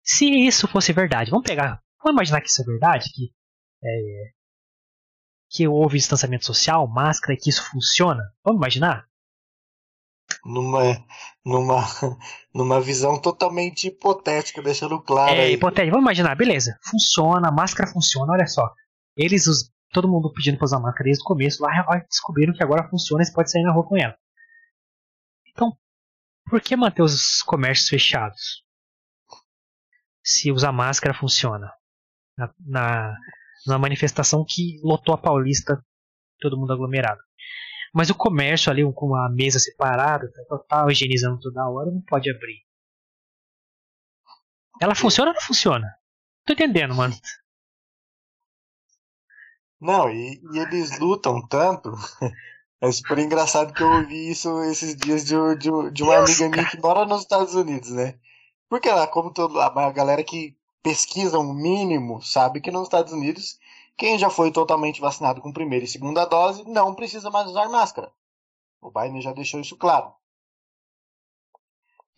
Se 0.01 0.25
isso 0.25 0.67
fosse 0.67 0.91
verdade, 0.91 1.29
vamos 1.29 1.45
pegar. 1.45 1.84
Vamos 2.05 2.17
imaginar 2.17 2.41
que 2.41 2.49
isso 2.49 2.61
é 2.61 2.65
verdade, 2.65 3.11
que, 3.11 3.33
é, 3.83 4.31
que 5.49 5.67
houve 5.67 5.97
distanciamento 5.97 6.45
social, 6.45 6.87
máscara, 6.87 7.33
e 7.33 7.37
que 7.37 7.49
isso 7.49 7.69
funciona. 7.69 8.21
Vamos 8.43 8.59
imaginar? 8.59 9.07
numa, 10.45 10.81
numa, 11.43 11.81
numa 12.53 12.79
visão 12.81 13.19
totalmente 13.19 13.87
hipotética, 13.87 14.61
deixando 14.61 15.01
claro. 15.01 15.33
É, 15.33 15.51
hipotético. 15.51 15.91
Vamos 15.91 16.05
imaginar, 16.05 16.35
beleza. 16.35 16.77
Funciona, 16.83 17.49
a 17.49 17.51
máscara 17.51 17.91
funciona, 17.91 18.33
olha 18.33 18.47
só. 18.47 18.71
Eles, 19.17 19.47
os, 19.47 19.71
todo 19.91 20.07
mundo 20.07 20.31
pedindo 20.31 20.57
pra 20.57 20.65
usar 20.65 20.79
máscara 20.79 21.05
desde 21.05 21.23
o 21.23 21.25
começo, 21.25 21.63
lá 21.63 21.71
descobriram 22.09 22.53
que 22.53 22.63
agora 22.63 22.87
funciona 22.89 23.23
e 23.23 23.25
você 23.25 23.33
pode 23.33 23.51
sair 23.51 23.63
na 23.63 23.73
rua 23.73 23.87
com 23.87 23.97
ela. 23.97 24.15
Então, 25.49 25.75
por 26.49 26.61
que 26.61 26.75
manter 26.75 27.01
os 27.01 27.41
comércios 27.41 27.89
fechados? 27.89 28.63
Se 30.23 30.51
usar 30.51 30.71
máscara 30.71 31.17
funciona. 31.17 31.71
Na, 32.37 32.53
na, 32.59 33.17
na 33.65 33.79
manifestação 33.79 34.45
que 34.47 34.79
lotou 34.83 35.15
a 35.15 35.17
Paulista, 35.17 35.83
todo 36.39 36.57
mundo 36.57 36.73
aglomerado. 36.73 37.21
Mas 37.93 38.09
o 38.09 38.15
comércio 38.15 38.71
ali 38.71 38.81
com 38.93 39.15
a 39.15 39.29
mesa 39.29 39.57
separada, 39.57 40.29
tá, 40.49 40.57
tá, 40.67 40.91
higienizando 40.91 41.39
toda 41.39 41.69
hora, 41.69 41.89
não 41.89 42.01
pode 42.01 42.29
abrir. 42.29 42.65
Ela 44.81 44.93
funciona 44.93 45.31
ou 45.31 45.35
não 45.35 45.41
funciona? 45.41 45.87
Tô 46.45 46.53
entendendo, 46.53 46.93
mano. 46.93 47.15
Não, 49.79 50.09
e, 50.09 50.41
e 50.53 50.59
eles 50.59 50.99
lutam 50.99 51.45
tanto. 51.47 51.91
É 52.81 52.91
super 52.91 53.17
engraçado 53.17 53.73
que 53.73 53.81
eu 53.81 53.89
ouvi 53.89 54.29
isso 54.29 54.61
esses 54.63 54.95
dias 54.97 55.23
de, 55.23 55.33
de, 55.55 55.91
de 55.91 56.03
uma 56.03 56.17
amiga 56.17 56.49
minha 56.49 56.69
que 56.69 56.77
mora 56.77 57.05
nos 57.05 57.21
Estados 57.21 57.55
Unidos, 57.55 57.89
né? 57.89 58.19
Porque 58.69 58.91
lá, 58.91 59.07
como 59.07 59.33
todo, 59.33 59.59
a 59.59 59.91
galera 59.91 60.23
que 60.23 60.55
pesquisa 60.85 61.39
um 61.39 61.51
mínimo 61.51 62.21
sabe 62.21 62.61
que 62.61 62.69
nos 62.69 62.83
Estados 62.83 63.11
Unidos 63.11 63.59
quem 63.97 64.19
já 64.19 64.29
foi 64.29 64.51
totalmente 64.51 65.01
vacinado 65.01 65.41
com 65.41 65.51
primeira 65.51 65.83
e 65.83 65.87
segunda 65.87 66.25
dose 66.25 66.63
não 66.65 66.93
precisa 66.93 67.31
mais 67.31 67.47
usar 67.47 67.67
máscara. 67.69 68.13
O 68.79 68.91
Biden 68.91 69.19
já 69.19 69.33
deixou 69.33 69.59
isso 69.59 69.75
claro. 69.75 70.13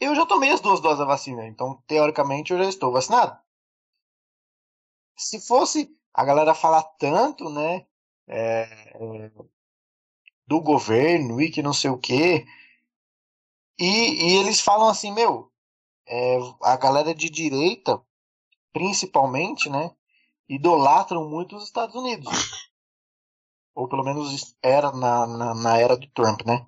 Eu 0.01 0.13
já 0.13 0.25
tomei 0.25 0.49
as 0.49 0.59
duas 0.59 0.81
doses 0.81 0.99
da 0.99 1.05
vacina, 1.05 1.47
então 1.47 1.81
teoricamente 1.87 2.51
eu 2.51 2.59
já 2.59 2.67
estou 2.67 2.91
vacinado. 2.91 3.39
Se 5.15 5.39
fosse 5.39 5.89
a 6.13 6.25
galera 6.25 6.53
falar 6.53 6.83
tanto, 6.99 7.49
né, 7.49 7.85
é, 8.27 9.31
do 10.45 10.59
governo 10.59 11.39
e 11.39 11.49
que 11.49 11.61
não 11.61 11.73
sei 11.73 11.89
o 11.89 11.97
que, 11.97 12.45
e, 13.79 13.85
e, 13.85 14.37
eles 14.39 14.59
falam 14.59 14.89
assim, 14.89 15.13
meu, 15.13 15.49
é, 16.05 16.37
a 16.63 16.75
galera 16.75 17.15
de 17.15 17.29
direita, 17.29 18.01
principalmente, 18.73 19.69
né, 19.69 19.91
idolatram 20.47 21.29
muito 21.29 21.55
os 21.55 21.63
Estados 21.63 21.95
Unidos. 21.95 22.31
Ou 23.75 23.87
pelo 23.87 24.03
menos 24.03 24.55
era 24.61 24.91
na, 24.91 25.27
na, 25.27 25.53
na 25.53 25.77
era 25.77 25.95
do 25.95 26.07
Trump, 26.11 26.41
né? 26.45 26.65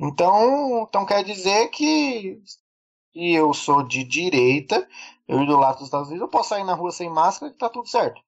Então, 0.00 0.82
então 0.82 1.04
quer 1.06 1.24
dizer 1.24 1.68
que 1.68 2.40
se 3.12 3.32
eu 3.32 3.52
sou 3.52 3.82
de 3.82 4.04
direita, 4.04 4.86
eu 5.26 5.42
idolatro 5.42 5.80
os 5.80 5.88
Estados 5.88 6.08
Unidos, 6.08 6.26
eu 6.26 6.30
posso 6.30 6.50
sair 6.50 6.64
na 6.64 6.74
rua 6.74 6.92
sem 6.92 7.10
máscara 7.10 7.52
e 7.52 7.56
tá 7.56 7.68
tudo 7.68 7.88
certo. 7.88 8.20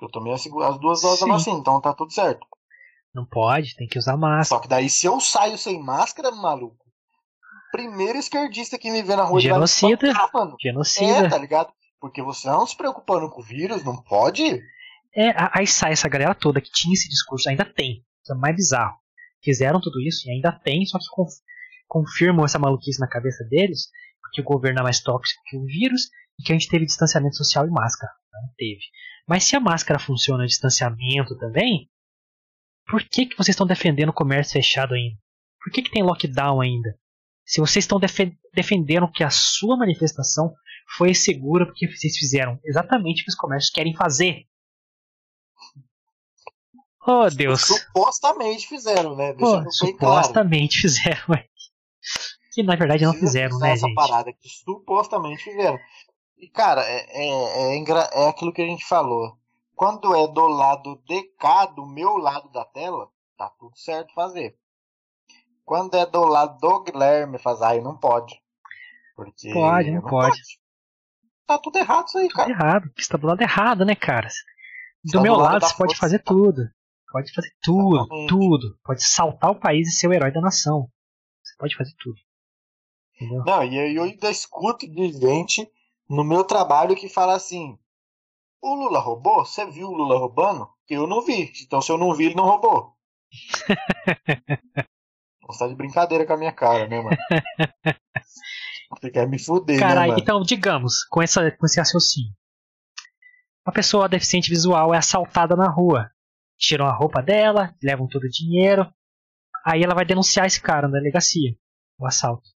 Eu 0.00 0.08
tomei 0.10 0.32
as, 0.32 0.46
as 0.46 0.78
duas 0.78 1.00
doses 1.00 1.20
da 1.20 1.26
vacina, 1.26 1.58
então 1.58 1.80
tá 1.80 1.92
tudo 1.92 2.12
certo. 2.12 2.46
Não 3.14 3.24
pode, 3.24 3.74
tem 3.74 3.88
que 3.88 3.98
usar 3.98 4.16
máscara. 4.16 4.44
Só 4.44 4.60
que 4.60 4.68
daí 4.68 4.88
se 4.88 5.06
eu 5.06 5.20
saio 5.20 5.58
sem 5.58 5.82
máscara, 5.82 6.30
maluco, 6.30 6.87
primeiro 7.70 8.18
esquerdista 8.18 8.78
que 8.78 8.90
me 8.90 9.02
vê 9.02 9.16
na 9.16 9.24
rua 9.24 9.40
Genocida. 9.40 10.12
Vai 10.12 10.28
mano. 10.32 10.56
Genocida. 10.60 11.26
É, 11.26 11.28
tá 11.28 11.38
ligado? 11.38 11.72
Porque 12.00 12.22
você 12.22 12.48
não 12.48 12.66
se 12.66 12.76
preocupando 12.76 13.28
com 13.30 13.40
o 13.40 13.44
vírus, 13.44 13.84
não 13.84 13.96
pode. 14.02 14.60
É, 15.14 15.34
aí 15.52 15.66
sai 15.66 15.92
essa 15.92 16.08
galera 16.08 16.34
toda 16.34 16.60
que 16.60 16.70
tinha 16.70 16.94
esse 16.94 17.08
discurso, 17.08 17.48
ainda 17.48 17.64
tem. 17.64 18.04
Isso 18.22 18.32
é 18.32 18.36
mais 18.36 18.54
bizarro. 18.54 18.96
Fizeram 19.42 19.80
tudo 19.80 20.00
isso 20.00 20.28
e 20.28 20.32
ainda 20.32 20.52
tem, 20.52 20.84
só 20.86 20.98
que 20.98 21.06
conf 21.10 21.32
confirmam 21.88 22.44
essa 22.44 22.58
maluquice 22.58 23.00
na 23.00 23.08
cabeça 23.08 23.42
deles, 23.44 23.88
porque 24.20 24.42
o 24.42 24.44
governo 24.44 24.80
é 24.80 24.82
mais 24.82 25.00
tóxico 25.00 25.42
que 25.46 25.56
o 25.56 25.64
vírus 25.64 26.10
e 26.38 26.42
que 26.42 26.52
a 26.52 26.54
gente 26.54 26.68
teve 26.68 26.84
distanciamento 26.84 27.36
social 27.36 27.66
e 27.66 27.70
máscara. 27.70 28.12
Não 28.30 28.50
teve. 28.58 28.82
Mas 29.26 29.44
se 29.44 29.56
a 29.56 29.60
máscara 29.60 29.98
funciona 29.98 30.46
distanciamento 30.46 31.36
também, 31.38 31.88
por 32.86 33.02
que, 33.02 33.26
que 33.26 33.36
vocês 33.36 33.54
estão 33.54 33.66
defendendo 33.66 34.10
o 34.10 34.14
comércio 34.14 34.52
fechado 34.52 34.94
ainda? 34.94 35.16
Por 35.62 35.72
que, 35.72 35.82
que 35.82 35.90
tem 35.90 36.02
lockdown 36.02 36.60
ainda? 36.60 36.98
Se 37.48 37.62
vocês 37.62 37.84
estão 37.84 37.98
defendendo 38.52 39.10
que 39.10 39.24
a 39.24 39.30
sua 39.30 39.74
manifestação 39.78 40.54
foi 40.98 41.14
segura 41.14 41.64
porque 41.64 41.88
vocês 41.88 42.14
fizeram 42.18 42.60
exatamente 42.62 43.22
o 43.22 43.24
que 43.24 43.30
os 43.30 43.34
comércios 43.34 43.72
querem 43.72 43.96
fazer. 43.96 44.44
Oh, 47.06 47.26
Deus. 47.30 47.62
Supostamente 47.62 48.68
fizeram, 48.68 49.16
né? 49.16 49.32
Deixa 49.32 49.64
oh, 49.66 49.70
supostamente 49.70 50.82
claro. 50.82 50.94
fizeram. 50.94 51.44
que 52.52 52.62
na 52.62 52.76
verdade 52.76 53.06
não 53.06 53.14
fizeram, 53.14 53.58
né, 53.58 53.72
essa 53.72 53.86
gente? 53.86 53.94
parada 53.94 54.30
que 54.30 54.46
supostamente 54.46 55.42
fizeram. 55.42 55.78
E, 56.36 56.50
cara, 56.50 56.82
é, 56.82 57.06
é, 57.12 57.78
é, 57.78 58.24
é 58.24 58.28
aquilo 58.28 58.52
que 58.52 58.60
a 58.60 58.66
gente 58.66 58.84
falou. 58.84 59.38
Quando 59.74 60.14
é 60.14 60.28
do 60.28 60.46
lado 60.48 61.02
de 61.06 61.22
cá, 61.38 61.64
do 61.64 61.86
meu 61.86 62.18
lado 62.18 62.50
da 62.50 62.66
tela, 62.66 63.08
tá 63.38 63.50
tudo 63.58 63.74
certo 63.74 64.12
fazer. 64.12 64.54
Quando 65.68 65.94
é 65.96 66.06
do 66.06 66.24
lado 66.24 66.58
do 66.58 66.82
Guilherme 66.82 67.38
faz 67.38 67.60
aí 67.60 67.78
não 67.82 67.94
pode. 67.94 68.40
Porque 69.14 69.52
pode, 69.52 69.90
não, 69.90 70.00
não 70.00 70.08
pode. 70.08 70.30
pode. 70.30 70.58
Tá 71.46 71.58
tudo 71.58 71.76
errado 71.76 72.06
isso 72.06 72.16
aí, 72.16 72.26
tudo 72.28 72.36
cara. 72.36 72.50
errado. 72.50 72.84
Você 72.84 73.02
está 73.02 73.18
do 73.18 73.26
lado 73.26 73.42
errado, 73.42 73.84
né, 73.84 73.94
cara? 73.94 74.28
Do 75.04 75.12
tá 75.12 75.20
meu 75.20 75.34
do 75.34 75.40
lado, 75.40 75.52
lado 75.52 75.66
você 75.66 75.76
pode 75.76 75.94
fazer 75.94 76.22
tudo. 76.22 76.70
Pode 77.12 77.30
fazer 77.34 77.52
tudo, 77.60 77.96
Exatamente. 77.96 78.28
tudo. 78.28 78.78
Pode 78.82 79.04
saltar 79.04 79.50
o 79.50 79.60
país 79.60 79.88
e 79.88 79.90
ser 79.90 80.08
o 80.08 80.14
herói 80.14 80.32
da 80.32 80.40
nação. 80.40 80.90
Você 81.42 81.54
pode 81.58 81.76
fazer 81.76 81.92
tudo. 81.98 82.18
Entendeu? 83.14 83.44
Não, 83.44 83.62
e 83.62 83.94
eu 83.94 84.04
ainda 84.04 84.30
escuto 84.30 84.90
de 84.90 85.12
gente 85.12 85.70
no 86.08 86.24
meu 86.24 86.44
trabalho 86.44 86.96
que 86.96 87.10
fala 87.10 87.34
assim: 87.34 87.78
o 88.62 88.74
Lula 88.74 89.00
roubou? 89.00 89.44
Você 89.44 89.66
viu 89.66 89.88
o 89.88 89.94
Lula 89.94 90.18
roubando? 90.18 90.66
Eu 90.88 91.06
não 91.06 91.20
vi. 91.20 91.52
Então 91.62 91.82
se 91.82 91.92
eu 91.92 91.98
não 91.98 92.14
vi, 92.14 92.24
ele 92.24 92.36
não 92.36 92.46
roubou. 92.46 92.96
Você 95.48 95.58
tá 95.60 95.68
de 95.68 95.74
brincadeira 95.74 96.26
com 96.26 96.32
a 96.34 96.36
minha 96.36 96.52
cara, 96.52 96.86
né, 96.86 97.00
mano? 97.00 97.16
Você 98.90 99.10
quer 99.10 99.26
me 99.26 99.38
fuder, 99.38 99.78
Caralho, 99.78 100.12
né, 100.12 100.18
então, 100.20 100.40
digamos, 100.42 101.04
com, 101.04 101.22
essa, 101.22 101.50
com 101.50 101.66
esse 101.66 101.78
raciocínio. 101.78 102.32
Uma 103.66 103.72
pessoa 103.72 104.08
deficiente 104.08 104.48
visual 104.48 104.94
é 104.94 104.98
assaltada 104.98 105.54
na 105.54 105.70
rua. 105.70 106.10
Tiram 106.58 106.86
a 106.86 106.92
roupa 106.92 107.22
dela, 107.22 107.74
levam 107.82 108.08
todo 108.08 108.24
o 108.24 108.30
dinheiro. 108.30 108.90
Aí 109.64 109.82
ela 109.82 109.94
vai 109.94 110.04
denunciar 110.04 110.46
esse 110.46 110.60
cara 110.60 110.88
na 110.88 110.98
delegacia. 110.98 111.54
O 111.98 112.06
assalto. 112.06 112.48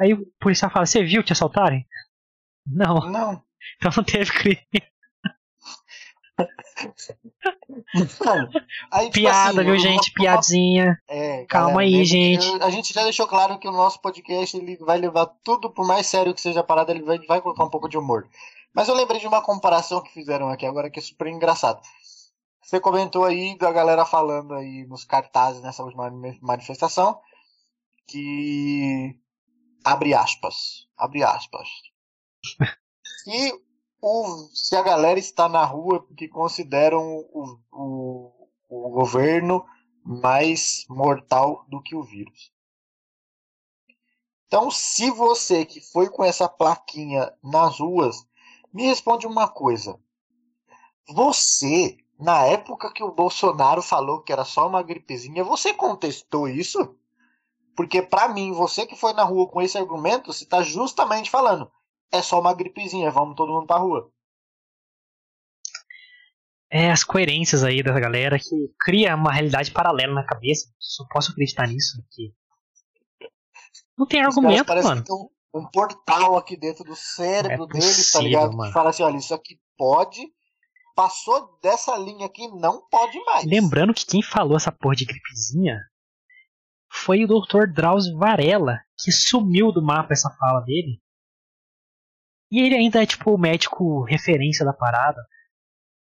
Aí 0.00 0.14
o 0.14 0.26
policial 0.40 0.70
fala, 0.70 0.86
você 0.86 1.02
viu 1.02 1.22
te 1.22 1.32
assaltarem? 1.32 1.86
Não. 2.66 3.10
Não. 3.10 3.42
Então 3.76 3.92
não 3.96 4.04
teve 4.04 4.30
crime. 4.32 4.66
Mano, 8.24 8.48
aí, 8.90 9.06
tipo 9.06 9.14
Piada, 9.14 9.60
assim, 9.60 9.64
viu, 9.70 9.78
gente? 9.78 10.12
Piadinha. 10.12 11.02
É, 11.08 11.44
Calma 11.46 11.80
galera, 11.80 11.96
aí, 11.98 12.04
gente. 12.04 12.62
A 12.62 12.70
gente 12.70 12.92
já 12.94 13.02
deixou 13.02 13.26
claro 13.26 13.58
que 13.58 13.66
o 13.68 13.72
nosso 13.72 14.00
podcast 14.00 14.56
ele 14.56 14.76
vai 14.76 14.98
levar 14.98 15.26
tudo, 15.42 15.70
por 15.70 15.86
mais 15.86 16.06
sério 16.06 16.34
que 16.34 16.40
seja 16.40 16.60
a 16.60 16.64
parada, 16.64 16.92
ele 16.92 17.02
vai, 17.02 17.18
vai 17.26 17.40
colocar 17.40 17.64
um 17.64 17.70
pouco 17.70 17.88
de 17.88 17.98
humor. 17.98 18.28
Mas 18.72 18.88
eu 18.88 18.94
lembrei 18.94 19.20
de 19.20 19.26
uma 19.26 19.42
comparação 19.42 20.02
que 20.02 20.12
fizeram 20.12 20.48
aqui 20.48 20.64
agora 20.66 20.90
que 20.90 20.98
é 20.98 21.02
super 21.02 21.26
engraçado. 21.26 21.80
Você 22.62 22.78
comentou 22.78 23.24
aí 23.24 23.56
da 23.56 23.72
galera 23.72 24.04
falando 24.04 24.54
aí 24.54 24.86
nos 24.86 25.04
cartazes 25.04 25.62
nessa 25.62 25.82
última 25.82 26.10
mani- 26.10 26.38
manifestação 26.42 27.18
que 28.06 29.16
abre 29.82 30.14
aspas, 30.14 30.86
abre 30.96 31.22
aspas. 31.22 31.68
E 33.26 33.52
o, 34.00 34.48
se 34.54 34.76
a 34.76 34.82
galera 34.82 35.18
está 35.18 35.48
na 35.48 35.64
rua 35.64 36.00
porque 36.00 36.28
consideram 36.28 37.18
o, 37.32 37.58
o, 37.72 38.48
o 38.68 38.90
governo 38.90 39.64
mais 40.04 40.84
mortal 40.88 41.64
do 41.68 41.82
que 41.82 41.94
o 41.94 42.02
vírus. 42.02 42.52
Então, 44.46 44.70
se 44.70 45.10
você 45.10 45.66
que 45.66 45.80
foi 45.80 46.08
com 46.08 46.24
essa 46.24 46.48
plaquinha 46.48 47.30
nas 47.42 47.78
ruas, 47.78 48.26
me 48.72 48.84
responde 48.84 49.26
uma 49.26 49.46
coisa. 49.46 50.00
Você, 51.10 51.98
na 52.18 52.44
época 52.46 52.92
que 52.92 53.02
o 53.02 53.12
Bolsonaro 53.12 53.82
falou 53.82 54.22
que 54.22 54.32
era 54.32 54.44
só 54.44 54.66
uma 54.66 54.82
gripezinha, 54.82 55.44
você 55.44 55.74
contestou 55.74 56.48
isso? 56.48 56.96
Porque 57.76 58.00
pra 58.00 58.28
mim, 58.28 58.52
você 58.52 58.86
que 58.86 58.96
foi 58.96 59.12
na 59.12 59.22
rua 59.22 59.46
com 59.48 59.60
esse 59.60 59.76
argumento, 59.76 60.32
você 60.32 60.44
está 60.44 60.62
justamente 60.62 61.30
falando, 61.30 61.70
é 62.12 62.22
só 62.22 62.40
uma 62.40 62.54
gripezinha, 62.54 63.10
vamos 63.10 63.36
todo 63.36 63.52
mundo 63.52 63.66
pra 63.66 63.78
rua. 63.78 64.10
É 66.70 66.90
as 66.90 67.02
coerências 67.02 67.64
aí 67.64 67.82
dessa 67.82 67.98
galera 67.98 68.38
que 68.38 68.70
cria 68.78 69.14
uma 69.14 69.32
realidade 69.32 69.70
paralela 69.70 70.14
na 70.14 70.24
cabeça. 70.24 70.70
Só 70.78 71.04
posso 71.10 71.32
acreditar 71.32 71.66
nisso. 71.66 72.02
Que... 72.10 72.32
Não 73.96 74.06
tem 74.06 74.20
argumento, 74.20 74.68
mano. 74.82 75.02
tem 75.02 75.14
um, 75.14 75.28
um 75.60 75.66
portal 75.70 76.36
aqui 76.36 76.58
dentro 76.58 76.84
do 76.84 76.94
cérebro 76.94 77.64
É 77.64 77.68
deles, 77.68 78.12
tá 78.12 78.18
possível, 78.18 78.22
ligado? 78.22 78.56
mano. 78.56 78.70
Que 78.70 78.74
fala 78.74 78.90
assim, 78.90 79.02
olha, 79.02 79.16
isso 79.16 79.32
aqui 79.32 79.58
pode, 79.78 80.30
passou 80.94 81.58
dessa 81.62 81.96
linha 81.96 82.26
aqui, 82.26 82.46
não 82.48 82.86
pode 82.90 83.18
mais. 83.24 83.46
Lembrando 83.46 83.94
que 83.94 84.04
quem 84.04 84.22
falou 84.22 84.56
essa 84.56 84.70
porra 84.70 84.94
de 84.94 85.06
gripezinha 85.06 85.78
foi 86.90 87.24
o 87.24 87.26
Dr. 87.26 87.66
Drauzio 87.72 88.18
Varela, 88.18 88.78
que 88.98 89.10
sumiu 89.10 89.72
do 89.72 89.82
mapa 89.82 90.12
essa 90.12 90.30
fala 90.38 90.60
dele. 90.60 91.00
E 92.50 92.60
ele 92.60 92.74
ainda 92.74 93.02
é 93.02 93.06
tipo 93.06 93.32
o 93.32 93.38
médico 93.38 94.02
referência 94.04 94.64
da 94.64 94.72
parada. 94.72 95.20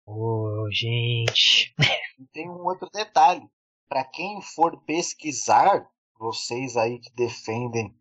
Ô, 0.05 0.67
gente. 0.71 1.73
E 2.19 2.25
tem 2.33 2.49
um 2.49 2.65
outro 2.65 2.89
detalhe. 2.91 3.47
Pra 3.87 4.03
quem 4.03 4.41
for 4.41 4.81
pesquisar, 4.83 5.85
vocês 6.19 6.77
aí 6.77 6.99
que 6.99 7.13
defendem, 7.15 7.93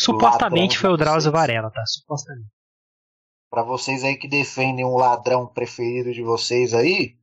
Supostamente 0.00 0.78
foi 0.78 0.90
o 0.90 0.96
Drauzio. 0.96 1.30
Varela, 1.30 1.70
tá? 1.70 1.84
Supostamente. 1.86 2.48
Pra 3.50 3.62
vocês 3.62 4.02
aí 4.04 4.16
que 4.16 4.28
defendem 4.28 4.84
o 4.84 4.96
ladrão 4.96 5.46
preferido 5.46 6.12
de 6.12 6.22
vocês 6.22 6.72
aí, 6.72 7.18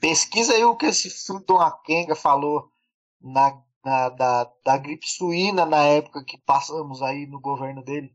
pesquisa 0.00 0.54
aí 0.54 0.64
o 0.64 0.76
que 0.76 0.86
esse 0.86 1.10
filho 1.10 1.44
de 1.44 1.52
uma 1.52 1.70
Kenga 1.82 2.16
falou 2.16 2.68
na, 3.20 3.62
na- 3.84 4.08
da, 4.10 4.50
da 4.64 4.76
gripe 4.78 5.06
suína 5.08 5.64
na 5.66 5.82
época 5.84 6.24
que 6.24 6.38
passamos 6.38 7.02
aí 7.02 7.26
no 7.26 7.40
governo 7.40 7.82
dele. 7.82 8.14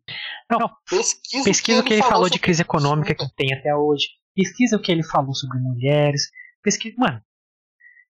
Não. 0.50 0.70
Pesquisa, 0.90 1.44
Pesquisa 1.44 1.82
o 1.82 1.84
que 1.84 1.94
ele 1.94 2.04
falou 2.04 2.26
de 2.26 2.34
sobre 2.36 2.40
crise 2.44 2.62
gripe 2.62 2.70
econômica 2.70 3.16
que 3.16 3.36
tem 3.36 3.54
até 3.54 3.76
hoje. 3.76 4.08
Pesquisa 4.36 4.76
o 4.78 4.82
que 4.82 4.92
ele 4.92 5.04
falou 5.04 5.34
sobre 5.34 5.58
mulheres. 5.60 6.30
Pesquisa, 6.62 6.96
mano. 6.98 7.22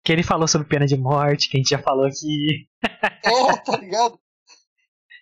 Que 0.05 0.13
ele 0.13 0.23
falou 0.23 0.47
sobre 0.49 0.67
pena 0.69 0.87
de 0.87 0.97
morte, 0.97 1.49
que 1.51 1.57
a 1.57 1.61
gente 1.61 1.71
já 1.71 1.79
falou 1.79 2.07
aqui. 2.07 2.69
É, 2.83 3.57
tá 3.59 3.77
ligado? 3.77 4.19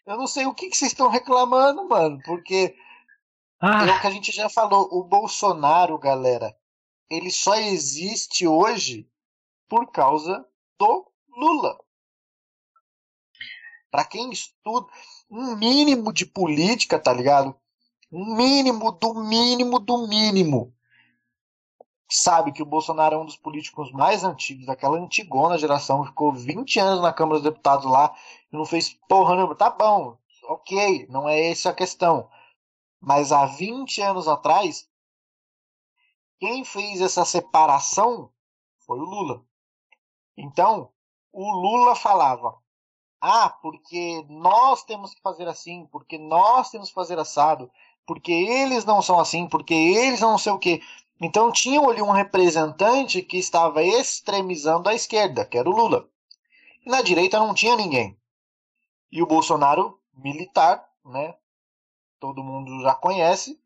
Eu 0.06 0.16
não 0.16 0.26
sei 0.26 0.46
o 0.46 0.54
que, 0.54 0.68
que 0.70 0.76
vocês 0.76 0.92
estão 0.92 1.08
reclamando, 1.10 1.86
mano, 1.88 2.18
porque 2.24 2.74
é 2.74 3.66
Ah, 3.66 3.84
o 3.96 4.00
que 4.00 4.06
a 4.06 4.10
gente 4.10 4.32
já 4.32 4.48
falou. 4.48 4.88
O 4.92 5.04
Bolsonaro, 5.04 5.98
galera, 5.98 6.54
ele 7.10 7.30
só 7.30 7.56
existe 7.56 8.46
hoje 8.46 9.06
por 9.68 9.90
causa 9.90 10.44
do 10.78 11.10
Lula. 11.36 11.76
Pra 13.91 14.05
quem 14.05 14.30
estuda 14.30 14.86
um 15.30 15.57
mínimo 15.57 16.12
de 16.12 16.26
política, 16.26 16.99
tá 16.99 17.12
ligado? 17.12 17.55
Um 18.11 18.36
mínimo 18.36 18.93
do 18.93 19.14
mínimo 19.14 19.78
do 19.78 20.07
mínimo. 20.07 20.74
Sabe 22.11 22.53
que 22.53 22.62
o 22.62 22.66
Bolsonaro 22.66 23.16
é 23.16 23.18
um 23.18 23.26
dos 23.26 23.36
políticos 23.36 23.93
mais 23.93 24.24
antigos, 24.24 24.64
daquela 24.64 24.99
antigona 24.99 25.59
geração, 25.59 26.07
ficou 26.07 26.32
20 26.32 26.78
anos 26.80 27.03
na 27.03 27.12
Câmara 27.12 27.39
dos 27.39 27.51
Deputados 27.51 27.84
lá 27.84 28.14
e 28.51 28.57
não 28.57 28.64
fez 28.64 28.95
porra 29.09 29.34
nenhuma. 29.34 29.55
Tá 29.55 29.68
bom, 29.68 30.16
ok, 30.45 31.07
não 31.11 31.28
é 31.28 31.51
essa 31.51 31.70
a 31.70 31.74
questão. 31.74 32.30
Mas 33.01 33.30
há 33.30 33.45
20 33.45 34.01
anos 34.01 34.26
atrás, 34.26 34.89
quem 36.41 36.64
fez 36.64 37.01
essa 37.01 37.24
separação 37.24 38.32
foi 38.78 38.99
o 38.99 39.05
Lula. 39.05 39.45
Então, 40.36 40.91
o 41.32 41.51
Lula 41.53 41.95
falava: 41.95 42.57
ah, 43.20 43.50
porque 43.50 44.24
nós 44.28 44.84
temos 44.84 45.14
que 45.14 45.20
fazer 45.20 45.48
assim, 45.48 45.86
porque 45.90 46.18
nós 46.18 46.70
temos 46.70 46.88
que 46.88 46.94
fazer 46.94 47.18
assado, 47.18 47.70
porque 48.06 48.32
eles 48.32 48.84
não 48.84 49.02
são 49.02 49.18
assim, 49.18 49.46
porque 49.48 49.74
eles 49.74 50.20
não 50.20 50.38
sei 50.38 50.52
o 50.52 50.58
quê. 50.58 50.80
Então, 51.20 51.50
tinha 51.50 51.80
ali 51.80 52.00
um 52.00 52.12
representante 52.12 53.22
que 53.22 53.38
estava 53.38 53.82
extremizando 53.82 54.88
a 54.88 54.94
esquerda, 54.94 55.44
que 55.44 55.58
era 55.58 55.68
o 55.68 55.74
Lula. 55.74 56.08
E 56.86 56.88
na 56.88 57.02
direita 57.02 57.40
não 57.40 57.54
tinha 57.54 57.76
ninguém. 57.76 58.16
E 59.10 59.20
o 59.22 59.26
Bolsonaro, 59.26 59.98
militar, 60.14 60.88
né? 61.04 61.34
todo 62.20 62.42
mundo 62.42 62.82
já 62.82 62.94
conhece, 62.94 63.60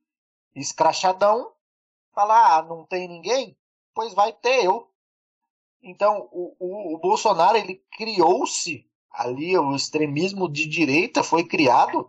escrachadão, 0.55 1.53
fala, 2.15 2.59
ah, 2.59 2.63
não 2.63 2.85
tem 2.85 3.09
ninguém? 3.09 3.57
Pois 3.95 4.15
vai 4.15 4.33
ter 4.33 4.65
eu. 4.65 4.91
Então, 5.83 6.29
o, 6.31 6.55
o, 6.59 6.95
o 6.95 6.99
Bolsonaro, 6.99 7.57
ele 7.59 7.83
criou-se 7.93 8.89
ali, 9.15 9.57
o 9.57 9.75
extremismo 9.75 10.51
de 10.51 10.67
direita 10.67 11.23
foi 11.23 11.45
criado 11.47 12.09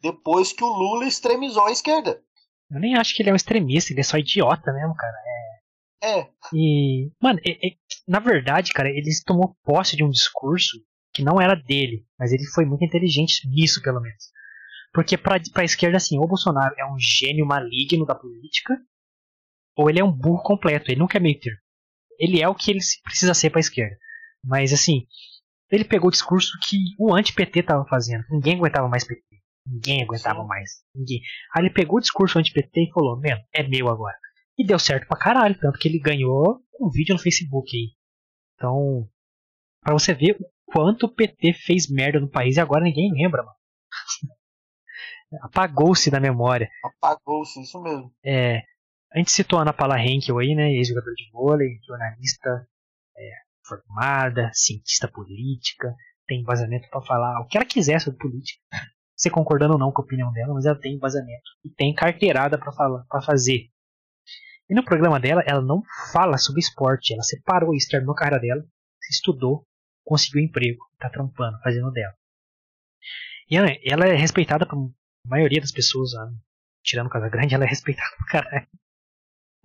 depois 0.00 0.52
que 0.52 0.62
o 0.64 0.68
Lula 0.68 1.06
extremizou 1.06 1.66
a 1.66 1.72
esquerda. 1.72 2.22
eu 2.70 2.80
nem 2.80 2.96
acho 2.96 3.14
que 3.14 3.22
ele 3.22 3.30
é 3.30 3.32
um 3.32 3.36
extremista, 3.36 3.92
ele 3.92 4.00
é 4.00 4.04
só 4.04 4.16
idiota 4.18 4.72
mesmo, 4.72 4.94
cara. 4.94 5.16
É, 6.02 6.28
E, 6.52 7.10
mano, 7.22 7.38
é- 7.46 7.68
é- 7.68 7.76
na 8.06 8.18
verdade, 8.18 8.72
cara, 8.72 8.90
ele 8.90 9.08
tomou 9.24 9.56
posse 9.64 9.96
de 9.96 10.04
um 10.04 10.10
discurso 10.10 10.76
que 11.14 11.22
não 11.22 11.40
era 11.40 11.54
dele, 11.54 12.04
mas 12.18 12.32
ele 12.32 12.44
foi 12.46 12.64
muito 12.66 12.84
inteligente 12.84 13.48
nisso, 13.48 13.80
pelo 13.80 14.00
menos. 14.00 14.24
Porque 14.92 15.16
pra, 15.16 15.40
pra 15.52 15.64
esquerda, 15.64 15.96
assim, 15.96 16.18
ou 16.18 16.24
o 16.24 16.28
Bolsonaro 16.28 16.74
é 16.78 16.84
um 16.84 16.98
gênio 16.98 17.46
maligno 17.46 18.04
da 18.04 18.14
política, 18.14 18.76
ou 19.76 19.88
ele 19.88 20.00
é 20.00 20.04
um 20.04 20.12
burro 20.12 20.42
completo, 20.42 20.90
ele 20.90 21.00
nunca 21.00 21.16
é 21.16 21.20
meio 21.20 21.38
termo. 21.40 21.58
Ele 22.18 22.40
é 22.42 22.48
o 22.48 22.54
que 22.54 22.70
ele 22.70 22.80
precisa 23.02 23.32
ser 23.34 23.50
pra 23.50 23.60
esquerda. 23.60 23.96
Mas, 24.44 24.72
assim, 24.72 25.06
ele 25.74 25.84
pegou 25.84 26.08
o 26.08 26.12
discurso 26.12 26.58
que 26.62 26.76
o 26.98 27.14
anti-PT 27.14 27.62
tava 27.62 27.84
fazendo. 27.86 28.24
Ninguém 28.30 28.56
aguentava 28.56 28.88
mais 28.88 29.04
PT. 29.04 29.22
Ninguém 29.66 30.02
aguentava 30.02 30.42
Sim. 30.42 30.46
mais. 30.46 30.70
Ninguém. 30.94 31.20
Aí 31.54 31.62
ele 31.62 31.72
pegou 31.72 31.98
o 31.98 32.00
discurso 32.00 32.38
anti-PT 32.38 32.84
e 32.84 32.92
falou, 32.92 33.20
mano, 33.20 33.40
é 33.52 33.62
meu 33.66 33.88
agora. 33.88 34.16
E 34.58 34.64
deu 34.64 34.78
certo 34.78 35.08
pra 35.08 35.18
caralho, 35.18 35.58
tanto 35.58 35.78
que 35.78 35.88
ele 35.88 35.98
ganhou 35.98 36.60
um 36.80 36.90
vídeo 36.90 37.14
no 37.14 37.20
Facebook 37.20 37.76
aí. 37.76 37.92
Então, 38.54 39.08
pra 39.80 39.92
você 39.94 40.14
ver 40.14 40.36
o 40.40 40.72
quanto 40.72 41.06
o 41.06 41.14
PT 41.14 41.54
fez 41.54 41.90
merda 41.90 42.20
no 42.20 42.30
país 42.30 42.56
e 42.56 42.60
agora 42.60 42.84
ninguém 42.84 43.10
lembra, 43.12 43.42
mano. 43.42 43.56
Apagou-se 45.42 46.10
da 46.10 46.20
memória. 46.20 46.68
apagou-se, 46.84 47.60
isso 47.60 47.82
mesmo. 47.82 48.12
É, 48.24 48.62
a 49.12 49.18
gente 49.18 49.32
citou 49.32 49.58
a 49.58 49.62
Ana 49.62 49.72
Paula 49.72 49.98
Henkel 49.98 50.38
aí, 50.38 50.54
né? 50.54 50.70
Ex-jogador 50.72 51.12
de 51.14 51.30
vôlei, 51.32 51.78
jornalista 51.84 52.68
é, 53.16 53.30
formada, 53.66 54.50
cientista 54.52 55.08
política, 55.08 55.94
tem 56.26 56.40
embasamento 56.40 56.88
pra 56.90 57.02
falar 57.02 57.40
o 57.40 57.46
que 57.46 57.56
ela 57.56 57.66
quiser 57.66 58.00
sobre 58.00 58.18
política. 58.18 58.60
Você 59.16 59.30
concordando 59.30 59.74
ou 59.74 59.78
não 59.78 59.92
com 59.92 60.02
a 60.02 60.04
opinião 60.04 60.32
dela, 60.32 60.52
mas 60.54 60.66
ela 60.66 60.78
tem 60.78 60.94
embasamento 60.94 61.50
e 61.64 61.70
tem 61.70 61.94
carteirada 61.94 62.58
pra 62.58 62.72
falar, 62.72 63.04
para 63.04 63.22
fazer. 63.22 63.70
E 64.68 64.74
no 64.74 64.84
programa 64.84 65.20
dela, 65.20 65.42
ela 65.46 65.60
não 65.60 65.82
fala 66.12 66.36
sobre 66.36 66.60
esporte, 66.60 67.12
ela 67.12 67.22
separou 67.22 67.74
isso, 67.74 67.88
terminou 67.88 68.14
a 68.14 68.16
carreira 68.16 68.40
dela, 68.40 68.64
estudou, 69.10 69.64
conseguiu 70.04 70.42
emprego, 70.42 70.80
tá 70.98 71.08
trampando, 71.08 71.60
fazendo 71.62 71.92
dela. 71.92 72.12
E 73.48 73.56
ela, 73.56 74.06
é 74.06 74.16
respeitada 74.16 74.66
por 74.66 74.92
maioria 75.26 75.60
das 75.60 75.70
pessoas, 75.70 76.12
lá, 76.14 76.28
tirando 76.82 77.10
Casa 77.10 77.28
Grande, 77.28 77.54
ela 77.54 77.64
é 77.64 77.68
respeitada 77.68 78.10
pra 78.18 78.26
caralho. 78.26 78.68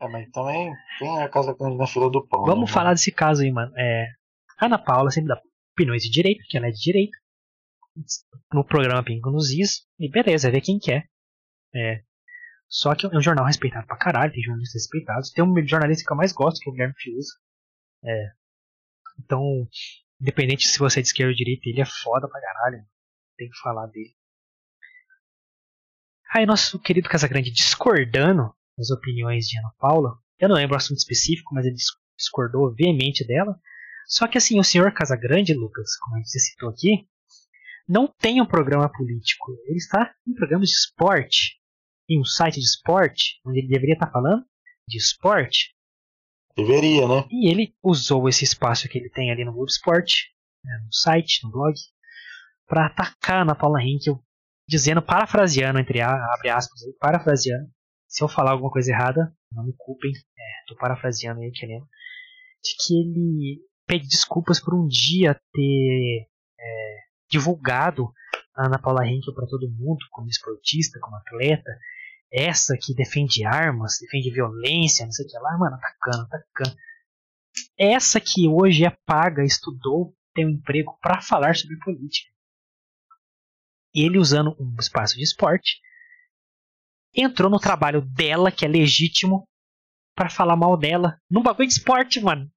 É, 0.01 0.07
mas 0.07 0.29
também 0.31 0.73
tem 0.97 1.21
a 1.21 1.29
Casa 1.29 1.53
Grande 1.53 1.77
na 1.77 1.87
fila 1.87 2.09
do 2.09 2.25
pão. 2.25 2.43
Vamos 2.43 2.69
né, 2.69 2.73
falar 2.73 2.93
desse 2.93 3.11
caso 3.11 3.41
aí, 3.41 3.51
mano. 3.51 3.71
É, 3.77 4.07
Ana 4.61 4.77
Paula 4.77 5.11
sempre 5.11 5.29
dá 5.29 5.41
opiniões 5.73 6.03
de 6.03 6.09
direita, 6.09 6.43
que 6.47 6.57
ela 6.57 6.67
é 6.67 6.71
de 6.71 6.79
direita. 6.79 7.17
no 8.53 8.63
programa 8.63 9.03
Pingo 9.03 9.31
nos 9.31 9.51
Is, 9.51 9.85
e 9.99 10.09
beleza, 10.09 10.51
ver 10.51 10.61
quem 10.61 10.79
quer. 10.79 11.09
É. 11.73 12.03
Só 12.67 12.93
que 12.93 13.05
é 13.05 13.09
um 13.09 13.21
jornal 13.21 13.45
respeitado 13.45 13.87
pra 13.87 13.97
caralho, 13.97 14.31
tem 14.31 14.43
jornalistas 14.43 14.83
respeitados. 14.83 15.31
Tem 15.31 15.43
um 15.43 15.67
jornalista 15.67 16.05
que 16.05 16.13
eu 16.13 16.17
mais 16.17 16.31
gosto, 16.31 16.59
que 16.59 16.69
é 16.69 16.71
o 16.71 16.73
Guilherme 16.73 16.93
Fiuza. 16.97 17.33
É. 18.05 18.31
Então, 19.19 19.67
independente 20.21 20.67
se 20.67 20.77
você 20.77 20.99
é 20.99 21.01
de 21.01 21.07
esquerda 21.07 21.31
ou 21.31 21.35
direita, 21.35 21.67
ele 21.67 21.81
é 21.81 21.85
foda 21.85 22.27
pra 22.27 22.39
caralho. 22.39 22.85
Tem 23.37 23.49
que 23.49 23.57
falar 23.59 23.87
dele. 23.87 24.15
Aí 26.31 26.45
nosso 26.45 26.79
querido 26.79 27.09
Casagrande 27.09 27.49
discordando 27.49 28.53
das 28.79 28.89
opiniões 28.89 29.45
de 29.45 29.59
Ana 29.59 29.71
Paula. 29.77 30.17
Eu 30.39 30.47
não 30.47 30.55
lembro 30.55 30.75
o 30.75 30.77
assunto 30.77 30.97
específico, 30.97 31.53
mas 31.53 31.65
ele 31.65 31.75
discordou 32.17 32.73
veemente 32.73 33.27
dela. 33.27 33.59
Só 34.07 34.27
que 34.27 34.37
assim, 34.37 34.59
o 34.59 34.63
senhor 34.63 34.91
Casagrande, 34.93 35.53
Lucas, 35.53 35.97
como 35.97 36.23
você 36.23 36.39
citou 36.39 36.69
aqui, 36.69 37.05
não 37.87 38.07
tem 38.07 38.41
um 38.41 38.45
programa 38.45 38.89
político. 38.89 39.51
Ele 39.67 39.77
está 39.77 40.13
em 40.25 40.33
programa 40.33 40.63
de 40.63 40.71
esporte. 40.71 41.59
Em 42.09 42.19
um 42.19 42.23
site 42.23 42.59
de 42.59 42.65
esporte, 42.65 43.39
onde 43.45 43.59
ele 43.59 43.67
deveria 43.67 43.93
estar 43.93 44.09
falando 44.09 44.43
de 44.87 44.97
esporte. 44.97 45.75
Deveria, 46.55 47.07
né? 47.07 47.27
E 47.29 47.51
ele 47.51 47.75
usou 47.83 48.27
esse 48.27 48.43
espaço 48.43 48.87
que 48.87 48.97
ele 48.97 49.09
tem 49.09 49.31
ali 49.31 49.45
no 49.45 49.51
Globo 49.51 49.69
Esporte, 49.69 50.33
né, 50.63 50.71
no 50.83 50.91
site, 50.91 51.43
no 51.43 51.51
blog, 51.51 51.73
para 52.67 52.87
atacar 52.87 53.37
a 53.37 53.41
Ana 53.41 53.55
Paula 53.55 53.81
Henkel, 53.81 54.19
dizendo, 54.67 55.01
parafraseando, 55.01 55.79
entre 55.79 56.01
abre 56.01 56.49
aspas, 56.49 56.81
parafraseando, 56.99 57.69
se 58.09 58.23
eu 58.23 58.27
falar 58.27 58.51
alguma 58.51 58.71
coisa 58.71 58.91
errada, 58.91 59.31
não 59.51 59.63
me 59.63 59.73
culpem, 59.77 60.11
estou 60.11 60.75
é, 60.75 60.79
parafraseando 60.79 61.41
aí, 61.41 61.51
querendo, 61.51 61.87
de 62.63 62.75
que 62.75 62.99
ele 62.99 63.61
pede 63.85 64.07
desculpas 64.07 64.59
por 64.59 64.73
um 64.73 64.87
dia 64.87 65.39
ter 65.53 66.27
é, 66.59 66.97
divulgado 67.29 68.11
a 68.55 68.65
Ana 68.65 68.79
Paula 68.79 69.05
Henkel 69.05 69.33
para 69.33 69.47
todo 69.47 69.69
mundo, 69.69 69.99
como 70.11 70.27
esportista, 70.27 70.99
como 70.99 71.15
atleta, 71.17 71.71
essa 72.31 72.75
que 72.75 72.95
defende 72.95 73.45
armas, 73.45 73.97
defende 74.01 74.31
violência, 74.31 75.05
não 75.05 75.11
sei 75.11 75.25
o 75.25 75.29
que 75.29 75.37
lá, 75.37 75.57
mano, 75.57 75.75
atacando, 75.75 76.23
atacando. 76.23 76.75
Essa 77.77 78.19
que 78.19 78.47
hoje 78.47 78.85
é 78.85 78.97
paga, 79.05 79.43
estudou, 79.43 80.15
tem 80.33 80.47
um 80.47 80.51
emprego 80.51 80.97
para 80.99 81.21
falar 81.21 81.55
sobre 81.55 81.77
política. 81.77 82.31
Ele 83.93 84.17
usando 84.17 84.55
um 84.59 84.75
espaço 84.79 85.15
de 85.15 85.23
esporte, 85.23 85.79
entrou 87.15 87.49
no 87.49 87.59
trabalho 87.59 88.01
dela, 88.01 88.51
que 88.51 88.65
é 88.65 88.67
legítimo, 88.67 89.47
para 90.15 90.29
falar 90.29 90.57
mal 90.57 90.75
dela. 90.75 91.17
Num 91.31 91.41
bagulho 91.41 91.67
de 91.67 91.73
esporte, 91.73 92.19
mano. 92.19 92.51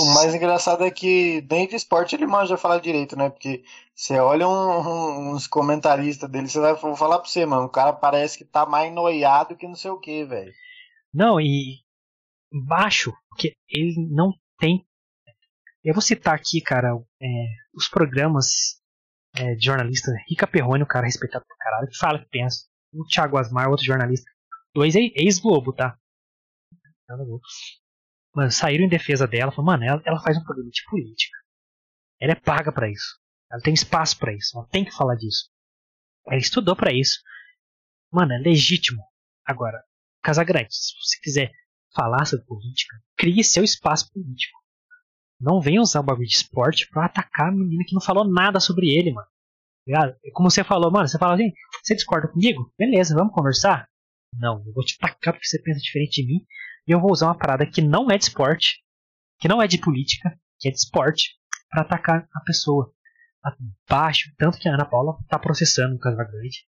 O 0.00 0.14
mais 0.14 0.34
engraçado 0.34 0.84
é 0.84 0.90
que 0.90 1.42
dentro 1.42 1.70
de 1.70 1.76
esporte 1.76 2.16
ele 2.16 2.26
manja 2.26 2.56
falar 2.56 2.80
direito, 2.80 3.14
né? 3.14 3.28
Porque 3.28 3.62
você 3.94 4.18
olha 4.18 4.48
um, 4.48 4.50
um, 4.50 5.34
uns 5.34 5.46
comentaristas 5.46 6.30
dele, 6.30 6.48
você 6.48 6.58
vai 6.58 6.74
falar 6.76 7.18
pra 7.18 7.28
você, 7.28 7.44
mano. 7.44 7.66
O 7.66 7.70
cara 7.70 7.92
parece 7.92 8.38
que 8.38 8.44
tá 8.44 8.64
mais 8.64 8.92
noiado 8.92 9.54
que 9.54 9.68
não 9.68 9.74
sei 9.74 9.90
o 9.90 10.00
que, 10.00 10.24
velho. 10.24 10.52
Não, 11.12 11.38
e 11.38 11.80
baixo, 12.50 13.12
porque 13.28 13.54
ele 13.68 13.94
não 14.10 14.32
tem. 14.58 14.86
Eu 15.84 15.92
vou 15.92 16.00
citar 16.00 16.34
aqui, 16.34 16.62
cara, 16.62 16.96
é, 17.20 17.26
os 17.74 17.86
programas 17.86 18.80
é, 19.36 19.54
de 19.54 19.66
jornalista. 19.66 20.10
Rica 20.26 20.46
Perrone, 20.46 20.82
o 20.82 20.86
cara 20.86 21.04
respeitado 21.04 21.44
pra 21.46 21.56
caralho, 21.58 21.88
que 21.88 21.98
fala 21.98 22.18
que 22.18 22.28
pensa. 22.30 22.64
O 22.94 23.04
Thiago 23.06 23.36
Asmar, 23.36 23.68
outro 23.68 23.84
jornalista. 23.84 24.30
Dois 24.74 24.94
ex-Globo, 24.94 25.72
tá? 25.72 25.98
Mas 28.34 28.56
saíram 28.56 28.84
em 28.84 28.88
defesa 28.88 29.26
dela, 29.26 29.52
falaram, 29.52 29.80
mano, 29.80 29.84
ela, 29.84 30.02
ela 30.04 30.20
faz 30.20 30.36
um 30.36 30.44
programa 30.44 30.70
de 30.70 30.82
política. 30.88 31.36
Ela 32.20 32.32
é 32.32 32.36
paga 32.36 32.72
para 32.72 32.90
isso. 32.90 33.18
Ela 33.50 33.60
tem 33.60 33.74
espaço 33.74 34.18
para 34.18 34.32
isso. 34.32 34.56
Ela 34.56 34.66
tem 34.68 34.84
que 34.84 34.90
falar 34.90 35.14
disso. 35.16 35.50
Ela 36.26 36.38
estudou 36.38 36.74
para 36.74 36.92
isso. 36.92 37.20
Mano, 38.10 38.32
é 38.32 38.38
legítimo. 38.38 39.02
Agora, 39.44 39.82
Casagrande, 40.22 40.74
se 40.74 40.94
você 41.00 41.20
quiser 41.20 41.52
falar 41.94 42.24
sobre 42.24 42.46
política, 42.46 42.96
crie 43.16 43.44
seu 43.44 43.62
espaço 43.62 44.10
político. 44.12 44.58
Não 45.38 45.60
venha 45.60 45.82
usar 45.82 46.00
o 46.00 46.04
bagulho 46.04 46.26
de 46.26 46.34
esporte 46.34 46.88
pra 46.88 47.04
atacar 47.04 47.48
a 47.48 47.52
menina 47.52 47.84
que 47.86 47.94
não 47.94 48.00
falou 48.00 48.24
nada 48.24 48.58
sobre 48.58 48.88
ele, 48.88 49.12
mano. 49.12 49.28
Ligado? 49.86 50.14
Como 50.32 50.50
você 50.50 50.64
falou, 50.64 50.90
mano, 50.90 51.06
você 51.06 51.18
fala 51.18 51.34
assim, 51.34 51.52
você 51.82 51.94
discorda 51.94 52.28
comigo? 52.28 52.72
Beleza, 52.78 53.14
vamos 53.14 53.34
conversar? 53.34 53.86
Não, 54.32 54.62
eu 54.66 54.72
vou 54.72 54.84
te 54.84 54.98
tacar 54.98 55.34
porque 55.34 55.46
você 55.46 55.60
pensa 55.60 55.80
diferente 55.80 56.22
de 56.22 56.26
mim 56.26 56.46
e 56.86 56.92
eu 56.92 57.00
vou 57.00 57.12
usar 57.12 57.26
uma 57.26 57.38
parada 57.38 57.66
que 57.66 57.80
não 57.80 58.10
é 58.10 58.18
de 58.18 58.24
esporte, 58.24 58.82
que 59.38 59.48
não 59.48 59.60
é 59.60 59.66
de 59.66 59.78
política, 59.78 60.36
que 60.58 60.68
é 60.68 60.70
de 60.70 60.78
esporte, 60.78 61.34
para 61.70 61.82
atacar 61.82 62.26
a 62.34 62.40
pessoa. 62.40 62.92
Abaixo, 63.88 64.30
tanto 64.38 64.58
que 64.58 64.68
a 64.68 64.72
Ana 64.72 64.86
Paula 64.86 65.18
tá 65.28 65.38
processando 65.38 65.96
o 65.96 65.98
Casagrande. 65.98 66.66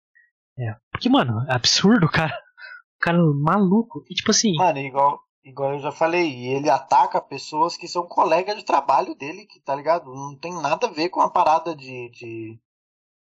É. 0.58 0.76
Porque, 0.90 1.08
mano, 1.08 1.44
é 1.48 1.54
absurdo, 1.54 2.08
cara. 2.10 2.36
O 2.96 2.98
cara 3.00 3.18
maluco. 3.18 4.04
E 4.10 4.14
tipo 4.14 4.30
assim. 4.30 4.54
Mano, 4.54 4.78
igual, 4.78 5.18
igual 5.44 5.74
eu 5.74 5.78
já 5.80 5.90
falei, 5.90 6.46
ele 6.46 6.68
ataca 6.68 7.20
pessoas 7.20 7.76
que 7.76 7.88
são 7.88 8.06
colegas 8.06 8.56
de 8.56 8.64
trabalho 8.64 9.14
dele, 9.14 9.46
que 9.46 9.60
tá 9.60 9.74
ligado? 9.74 10.12
Não 10.12 10.36
tem 10.38 10.52
nada 10.60 10.86
a 10.86 10.90
ver 10.90 11.08
com 11.08 11.20
a 11.20 11.30
parada 11.30 11.74
de, 11.74 12.10
de, 12.10 12.60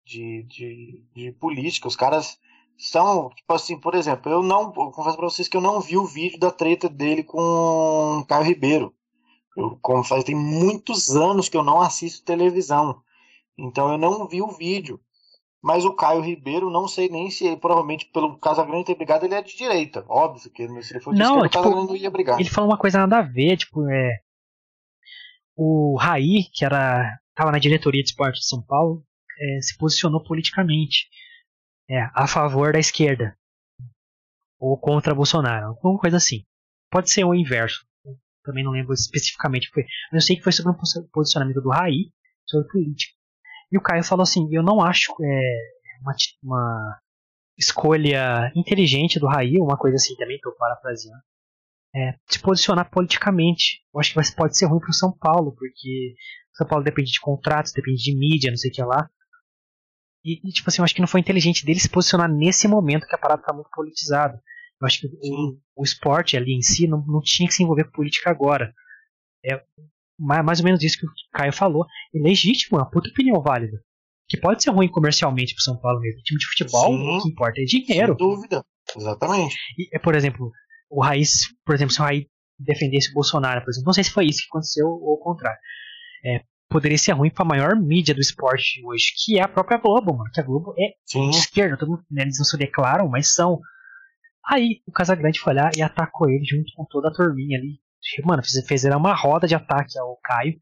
de, 0.09 0.43
de, 0.43 1.03
de 1.13 1.31
política. 1.33 1.87
Os 1.87 1.95
caras 1.95 2.39
são, 2.77 3.29
tipo 3.29 3.53
assim, 3.53 3.79
por 3.79 3.93
exemplo, 3.93 4.31
eu 4.31 4.41
não, 4.41 4.73
eu 4.75 4.91
confesso 4.91 5.17
pra 5.17 5.29
vocês 5.29 5.47
que 5.47 5.55
eu 5.55 5.61
não 5.61 5.79
vi 5.79 5.97
o 5.97 6.05
vídeo 6.05 6.39
da 6.39 6.51
treta 6.51 6.89
dele 6.89 7.23
com 7.23 8.19
o 8.19 8.25
Caio 8.25 8.45
Ribeiro. 8.45 8.93
Eu, 9.55 9.77
como 9.81 10.03
faz, 10.03 10.23
tem 10.23 10.35
muitos 10.35 11.15
anos 11.15 11.47
que 11.47 11.57
eu 11.57 11.63
não 11.63 11.81
assisto 11.81 12.25
televisão. 12.25 13.01
Então 13.57 13.91
eu 13.91 13.97
não 13.97 14.27
vi 14.27 14.41
o 14.41 14.47
vídeo. 14.47 14.99
Mas 15.61 15.83
o 15.83 15.93
Caio 15.93 16.21
Ribeiro, 16.21 16.69
não 16.69 16.87
sei 16.87 17.09
nem 17.09 17.29
se 17.29 17.45
ele, 17.45 17.57
provavelmente, 17.57 18.05
pelo 18.13 18.37
Casagrande 18.37 18.85
ter 18.85 18.95
brigado, 18.95 19.25
ele 19.25 19.35
é 19.35 19.41
de 19.41 19.57
direita. 19.57 20.05
Óbvio 20.07 20.49
que 20.49 20.65
se 20.81 20.93
ele 20.93 21.03
for 21.03 21.13
de 21.13 21.19
não, 21.19 21.45
esquerda, 21.45 21.49
tipo, 21.49 21.59
o 21.59 21.63
Casagrande 21.63 21.87
não 21.89 21.95
ia 21.97 22.09
brigar. 22.09 22.39
Ele 22.39 22.49
falou 22.49 22.69
uma 22.69 22.77
coisa 22.77 22.99
nada 22.99 23.17
a 23.17 23.21
ver, 23.21 23.57
tipo, 23.57 23.85
é. 23.89 24.19
O 25.57 25.97
Raí, 25.99 26.45
que 26.53 26.63
era. 26.63 27.19
tava 27.35 27.51
na 27.51 27.59
diretoria 27.59 28.01
de 28.01 28.07
esporte 28.07 28.39
de 28.39 28.47
São 28.47 28.61
Paulo, 28.61 29.03
é, 29.39 29.61
se 29.61 29.77
posicionou 29.77 30.23
politicamente. 30.23 31.07
É, 31.89 32.07
a 32.13 32.27
favor 32.27 32.73
da 32.73 32.79
esquerda. 32.79 33.35
Ou 34.59 34.77
contra 34.77 35.15
Bolsonaro. 35.15 35.67
Alguma 35.67 35.97
coisa 35.97 36.17
assim. 36.17 36.43
Pode 36.91 37.09
ser 37.09 37.23
o 37.23 37.33
inverso. 37.33 37.85
Também 38.43 38.63
não 38.63 38.71
lembro 38.71 38.93
especificamente. 38.93 39.69
Foi, 39.69 39.83
mas 40.11 40.23
eu 40.23 40.27
sei 40.27 40.35
que 40.35 40.43
foi 40.43 40.51
sobre 40.51 40.71
um 40.71 41.09
posicionamento 41.11 41.61
do 41.61 41.69
Raí 41.69 42.11
sobre 42.47 42.67
política. 42.67 43.13
E 43.71 43.77
o 43.77 43.81
Caio 43.81 44.03
falou 44.03 44.23
assim: 44.23 44.47
eu 44.51 44.63
não 44.63 44.81
acho 44.81 45.13
é, 45.21 45.55
uma, 46.01 46.15
uma 46.43 46.99
escolha 47.57 48.51
inteligente 48.55 49.19
do 49.19 49.27
Raí, 49.27 49.59
uma 49.59 49.77
coisa 49.77 49.95
assim 49.95 50.15
também, 50.15 50.35
estou 50.35 50.53
parafraseando. 50.55 51.21
É, 51.95 52.13
se 52.27 52.39
posicionar 52.39 52.89
politicamente. 52.89 53.81
Eu 53.93 53.99
acho 53.99 54.13
que 54.13 54.35
pode 54.35 54.57
ser 54.57 54.65
ruim 54.65 54.79
para 54.79 54.89
o 54.89 54.93
São 54.93 55.11
Paulo, 55.11 55.55
porque 55.55 56.15
São 56.53 56.67
Paulo 56.67 56.83
depende 56.83 57.11
de 57.11 57.19
contratos, 57.19 57.71
depende 57.71 58.03
de 58.03 58.15
mídia, 58.15 58.51
não 58.51 58.57
sei 58.57 58.69
o 58.69 58.73
que 58.73 58.83
lá. 58.83 59.09
E, 60.23 60.47
e, 60.47 60.51
tipo 60.51 60.69
assim, 60.69 60.81
eu 60.81 60.85
acho 60.85 60.93
que 60.93 61.01
não 61.01 61.07
foi 61.07 61.21
inteligente 61.21 61.65
dele 61.65 61.79
se 61.79 61.89
posicionar 61.89 62.29
nesse 62.29 62.67
momento 62.67 63.07
que 63.07 63.15
a 63.15 63.17
parada 63.17 63.41
tá 63.41 63.53
muito 63.53 63.69
politizada. 63.73 64.41
Eu 64.81 64.85
acho 64.85 65.01
que 65.01 65.07
o, 65.07 65.57
o, 65.75 65.83
esporte 65.83 66.37
ali 66.37 66.53
em 66.53 66.61
si 66.61 66.87
não, 66.87 67.03
não 67.05 67.21
tinha 67.21 67.47
que 67.47 67.53
se 67.53 67.63
envolver 67.63 67.85
com 67.85 67.91
política 67.91 68.29
agora. 68.29 68.73
É 69.45 69.61
mais, 70.17 70.59
ou 70.59 70.65
menos 70.65 70.83
isso 70.83 70.99
que 70.99 71.05
o 71.05 71.09
Caio 71.33 71.53
falou. 71.53 71.85
É 72.13 72.19
legítimo, 72.19 72.77
é 72.77 72.81
uma 72.81 72.89
puta 72.89 73.09
opinião 73.09 73.41
válida. 73.41 73.81
Que 74.27 74.37
pode 74.37 74.61
ser 74.61 74.69
ruim 74.71 74.89
comercialmente 74.89 75.55
pro 75.55 75.63
São 75.63 75.77
Paulo 75.77 75.99
mesmo. 76.01 76.19
O 76.19 76.23
time 76.23 76.39
de 76.39 76.47
futebol, 76.47 76.97
Sim, 76.97 77.17
o 77.17 77.21
que 77.21 77.29
importa 77.29 77.61
é 77.61 77.63
dinheiro. 77.63 78.15
Sem 78.17 78.27
dúvida. 78.27 78.63
Exatamente. 78.95 79.55
E, 79.77 79.95
é, 79.95 79.99
por 79.99 80.15
exemplo, 80.15 80.51
o 80.89 81.01
Raiz, 81.01 81.47
por 81.65 81.75
exemplo, 81.75 81.93
se 81.93 82.01
o 82.01 82.03
Raiz 82.03 82.25
defendesse 82.59 83.09
o 83.11 83.13
Bolsonaro, 83.13 83.61
por 83.63 83.71
exemplo, 83.71 83.85
não 83.87 83.93
sei 83.93 84.03
se 84.03 84.11
foi 84.11 84.25
isso 84.25 84.41
que 84.41 84.47
aconteceu 84.49 84.87
ou 84.87 85.13
o 85.13 85.19
contrário. 85.19 85.59
É, 86.25 86.41
poderia 86.69 86.97
ser 86.97 87.13
ruim 87.13 87.31
para 87.31 87.43
a 87.43 87.47
maior 87.47 87.75
mídia 87.75 88.13
do 88.13 88.21
esporte 88.21 88.81
hoje, 88.85 89.07
que 89.17 89.39
é 89.39 89.43
a 89.43 89.47
própria 89.47 89.77
Globo, 89.77 90.13
mano. 90.13 90.29
Que 90.31 90.39
a 90.39 90.43
Globo 90.43 90.73
é 90.77 90.93
Sim. 91.05 91.29
de 91.29 91.37
esquerda, 91.37 91.77
todo 91.77 91.89
mundo, 91.89 92.05
né, 92.11 92.21
eles 92.21 92.37
não 92.37 92.45
se 92.45 92.57
declaram, 92.57 93.07
mas 93.09 93.33
são. 93.33 93.59
Aí 94.45 94.81
o 94.87 94.91
Casagrande 94.91 95.39
foi 95.39 95.53
lá 95.53 95.69
e 95.75 95.81
atacou 95.81 96.29
ele 96.29 96.45
junto 96.45 96.71
com 96.75 96.85
toda 96.85 97.09
a 97.09 97.13
turminha 97.13 97.57
ali. 97.57 97.79
Mano, 98.23 98.41
fizeram 98.65 98.97
uma 98.97 99.13
roda 99.13 99.47
de 99.47 99.55
ataque 99.55 99.99
ao 99.99 100.17
Caio. 100.23 100.59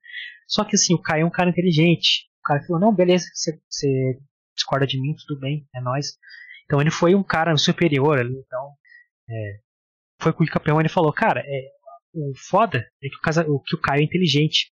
Só 0.47 0.63
que 0.63 0.75
assim, 0.75 0.93
o 0.93 1.01
Caio 1.01 1.23
é 1.23 1.25
um 1.25 1.29
cara 1.29 1.49
inteligente. 1.49 2.27
O 2.39 2.43
cara 2.47 2.63
falou, 2.63 2.81
não, 2.81 2.93
beleza, 2.93 3.25
você 3.69 4.19
discorda 4.55 4.87
de 4.87 4.99
mim, 4.99 5.13
tudo 5.15 5.39
bem, 5.39 5.67
é 5.75 5.81
nós. 5.81 6.17
Então 6.65 6.81
ele 6.81 6.91
foi 6.91 7.15
um 7.15 7.23
cara 7.23 7.55
superior 7.57 8.17
ali, 8.17 8.33
então. 8.33 8.71
É, 9.29 9.59
foi 10.21 10.33
com 10.33 10.43
o 10.43 10.47
campeão 10.47 10.79
ele 10.79 10.89
falou, 10.89 11.13
cara, 11.13 11.41
é, 11.45 11.71
o 12.13 12.33
foda 12.49 12.79
é 13.03 13.09
que 13.09 13.17
o, 13.17 13.21
casa, 13.21 13.43
que 13.43 13.75
o 13.75 13.81
Caio 13.81 14.01
é 14.01 14.03
inteligente. 14.03 14.71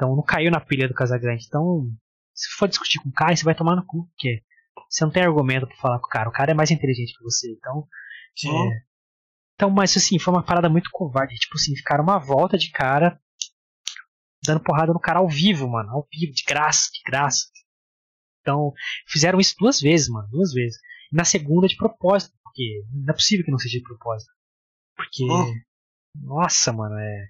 Então 0.00 0.16
não 0.16 0.22
caiu 0.22 0.50
na 0.50 0.58
pilha 0.58 0.88
do 0.88 0.94
Casagrande. 0.94 1.44
Então, 1.46 1.86
se 2.34 2.48
for 2.56 2.66
discutir 2.66 2.98
com 3.00 3.10
o 3.10 3.12
Caio, 3.12 3.36
você 3.36 3.44
vai 3.44 3.54
tomar 3.54 3.76
no 3.76 3.84
cu, 3.84 4.06
porque 4.06 4.42
você 4.88 5.04
não 5.04 5.12
tem 5.12 5.22
argumento 5.22 5.66
para 5.66 5.76
falar 5.76 5.98
com 5.98 6.06
o 6.06 6.08
cara. 6.08 6.30
O 6.30 6.32
cara 6.32 6.52
é 6.52 6.54
mais 6.54 6.70
inteligente 6.70 7.12
que 7.12 7.22
você. 7.22 7.52
Então. 7.52 7.86
É... 8.46 8.82
Então, 9.54 9.68
mas 9.68 9.94
assim, 9.94 10.18
foi 10.18 10.32
uma 10.32 10.42
parada 10.42 10.70
muito 10.70 10.88
covarde. 10.90 11.34
Tipo 11.34 11.56
assim, 11.56 11.76
ficaram 11.76 12.02
uma 12.02 12.18
volta 12.18 12.56
de 12.56 12.70
cara 12.70 13.20
dando 14.42 14.62
porrada 14.62 14.90
no 14.90 14.98
cara 14.98 15.18
ao 15.18 15.28
vivo, 15.28 15.68
mano. 15.68 15.90
Ao 15.90 16.08
vivo, 16.10 16.32
de 16.32 16.44
graça, 16.44 16.88
de 16.94 17.02
graça. 17.04 17.50
Então, 18.40 18.72
fizeram 19.06 19.38
isso 19.38 19.54
duas 19.58 19.82
vezes, 19.82 20.08
mano. 20.08 20.26
Duas 20.30 20.54
vezes. 20.54 20.78
E 21.12 21.16
na 21.16 21.26
segunda 21.26 21.68
de 21.68 21.76
propósito, 21.76 22.34
porque 22.42 22.84
não 22.90 23.12
é 23.12 23.14
possível 23.14 23.44
que 23.44 23.50
não 23.50 23.58
seja 23.58 23.76
de 23.76 23.84
propósito. 23.84 24.32
Porque. 24.96 25.24
Hum. 25.24 25.60
Nossa, 26.22 26.72
mano, 26.72 26.96
é. 26.98 27.28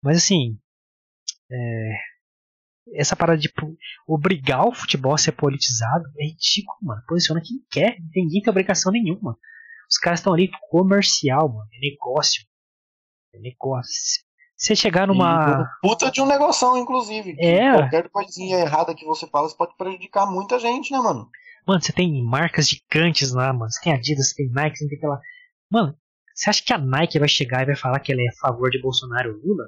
Mas 0.00 0.18
assim. 0.18 0.60
É, 1.50 1.92
essa 2.94 3.16
parada 3.16 3.38
de 3.38 3.52
obrigar 4.06 4.66
o 4.66 4.74
futebol 4.74 5.14
a 5.14 5.18
ser 5.18 5.32
politizado 5.32 6.04
é 6.18 6.26
ridículo, 6.26 6.78
mano. 6.82 7.02
Posiciona 7.06 7.40
quem 7.40 7.58
quer, 7.70 7.96
ninguém 8.14 8.42
tem 8.42 8.50
obrigação 8.50 8.92
nenhuma. 8.92 9.36
Os 9.90 9.98
caras 9.98 10.20
estão 10.20 10.32
ali 10.32 10.50
comercial, 10.70 11.48
mano. 11.48 11.68
É 11.72 11.78
negócio. 11.80 12.44
É 13.34 13.38
negócio. 13.38 14.22
Você 14.56 14.74
chegar 14.74 15.06
numa. 15.06 15.70
Puta 15.80 16.10
de 16.10 16.20
um 16.20 16.26
negócio, 16.26 16.76
inclusive. 16.76 17.36
É. 17.38 17.72
Qualquer 17.72 18.08
coisinha 18.10 18.58
errada 18.58 18.94
que 18.94 19.04
você 19.04 19.26
fala, 19.28 19.48
você 19.48 19.56
pode 19.56 19.76
prejudicar 19.76 20.26
muita 20.26 20.58
gente, 20.58 20.90
né, 20.90 20.98
mano? 20.98 21.28
Mano, 21.66 21.80
você 21.80 21.92
tem 21.92 22.24
marcas 22.24 22.68
gigantes 22.68 23.32
lá, 23.32 23.52
mano. 23.52 23.70
Você 23.70 23.80
tem 23.80 23.92
Adidas, 23.92 24.30
você 24.30 24.34
tem 24.34 24.50
Nike, 24.50 24.76
você 24.76 24.88
tem 24.88 24.98
aquela. 24.98 25.20
Mano, 25.70 25.96
você 26.34 26.50
acha 26.50 26.64
que 26.64 26.72
a 26.72 26.78
Nike 26.78 27.18
vai 27.18 27.28
chegar 27.28 27.62
e 27.62 27.66
vai 27.66 27.76
falar 27.76 28.00
que 28.00 28.10
ela 28.10 28.20
é 28.20 28.28
a 28.28 28.40
favor 28.40 28.68
de 28.68 28.80
Bolsonaro 28.80 29.30
ou 29.30 29.36
Lula? 29.36 29.64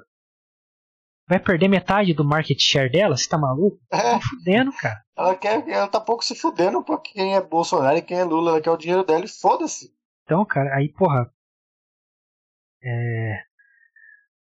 Vai 1.27 1.39
perder 1.39 1.67
metade 1.67 2.13
do 2.13 2.25
market 2.25 2.59
share 2.59 2.91
dela? 2.91 3.15
Você 3.15 3.27
tá 3.27 3.37
maluco? 3.37 3.79
É. 3.91 3.97
Tá 3.97 4.19
fudendo, 4.21 4.71
cara. 4.73 5.01
Ela, 5.15 5.35
quer, 5.35 5.67
ela 5.69 5.87
tá 5.87 5.99
pouco 5.99 6.25
se 6.25 6.35
fudendo 6.35 6.83
por 6.83 7.01
quem 7.01 7.35
é 7.35 7.41
Bolsonaro 7.41 7.97
e 7.97 8.01
quem 8.01 8.17
é 8.17 8.23
Lula. 8.23 8.51
Ela 8.51 8.61
quer 8.61 8.71
o 8.71 8.77
dinheiro 8.77 9.03
dela 9.03 9.23
e 9.23 9.29
foda-se. 9.29 9.95
Então, 10.23 10.43
cara, 10.45 10.75
aí, 10.75 10.89
porra. 10.89 11.31
É. 12.83 13.43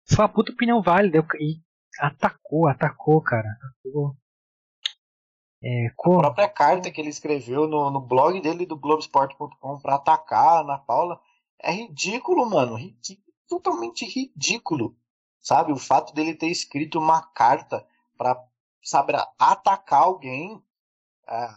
Foi 0.10 0.24
uma 0.24 0.30
puta 0.30 0.52
opinião 0.52 0.82
válida. 0.82 1.26
E 1.40 1.60
atacou, 2.00 2.68
atacou, 2.68 3.22
cara. 3.22 3.48
Atacou. 3.84 4.16
É, 5.64 5.92
com... 5.96 6.20
A 6.20 6.22
própria 6.22 6.50
carta 6.50 6.90
que 6.90 7.02
ele 7.02 7.10
escreveu 7.10 7.68
no, 7.68 7.92
no 7.92 8.00
blog 8.00 8.40
dele 8.42 8.66
do 8.66 8.78
Globoesporte.com 8.78 9.80
pra 9.80 9.96
atacar 9.96 10.58
a 10.58 10.62
Ana 10.62 10.78
Paula 10.78 11.20
é 11.62 11.72
ridículo, 11.72 12.50
mano. 12.50 12.76
Ridículo, 12.76 13.34
totalmente 13.48 14.06
ridículo 14.06 14.96
sabe? 15.42 15.72
O 15.72 15.78
fato 15.78 16.14
dele 16.14 16.36
ter 16.36 16.48
escrito 16.48 17.00
uma 17.00 17.22
carta 17.22 17.86
para, 18.18 18.42
sabe, 18.84 19.14
atacar 19.40 20.04
alguém 20.04 20.62
é, 21.28 21.50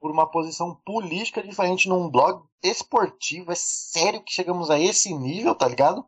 por 0.00 0.10
uma 0.10 0.28
posição 0.28 0.74
política 0.84 1.42
diferente 1.42 1.88
num 1.88 2.10
blog 2.10 2.42
esportivo. 2.62 3.52
É 3.52 3.54
sério 3.54 4.22
que 4.22 4.32
chegamos 4.32 4.70
a 4.70 4.78
esse 4.80 5.14
nível, 5.14 5.54
tá 5.54 5.68
ligado? 5.68 6.04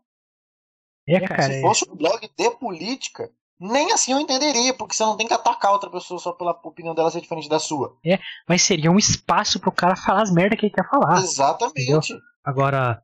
É, 1.06 1.20
cara, 1.20 1.42
Se 1.42 1.52
é. 1.58 1.60
fosse 1.60 1.90
um 1.90 1.94
blog 1.94 2.28
de 2.36 2.50
política, 2.52 3.30
nem 3.60 3.92
assim 3.92 4.12
eu 4.12 4.20
entenderia, 4.20 4.74
porque 4.74 4.94
você 4.94 5.04
não 5.04 5.16
tem 5.16 5.28
que 5.28 5.34
atacar 5.34 5.72
outra 5.72 5.90
pessoa 5.90 6.18
só 6.18 6.32
pela 6.32 6.58
opinião 6.64 6.94
dela 6.94 7.10
ser 7.10 7.20
diferente 7.20 7.48
da 7.48 7.58
sua. 7.58 7.96
É, 8.04 8.18
mas 8.48 8.62
seria 8.62 8.90
um 8.90 8.98
espaço 8.98 9.60
pro 9.60 9.70
cara 9.70 9.94
falar 9.96 10.22
as 10.22 10.32
merdas 10.32 10.58
que 10.58 10.66
ele 10.66 10.74
quer 10.74 10.88
falar. 10.88 11.18
Exatamente. 11.18 11.80
Entendeu? 11.82 12.00
Agora, 12.42 13.02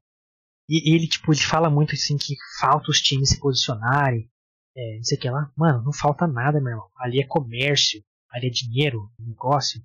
e 0.71 0.95
ele, 0.95 1.09
tipo, 1.09 1.33
ele 1.33 1.41
fala 1.41 1.69
muito 1.69 1.97
assim 1.97 2.17
que 2.17 2.37
falta 2.61 2.93
os 2.93 3.01
times 3.01 3.31
se 3.31 3.41
posicionarem. 3.41 4.31
É, 4.77 4.97
não 4.99 5.03
sei 5.03 5.19
o 5.19 5.21
que 5.21 5.29
lá. 5.29 5.51
Mano, 5.57 5.83
não 5.83 5.93
falta 5.93 6.29
nada, 6.29 6.61
meu 6.61 6.71
irmão. 6.71 6.89
Ali 6.97 7.21
é 7.21 7.27
comércio, 7.27 8.01
ali 8.31 8.47
é 8.47 8.51
dinheiro, 8.51 9.11
negócio. 9.19 9.83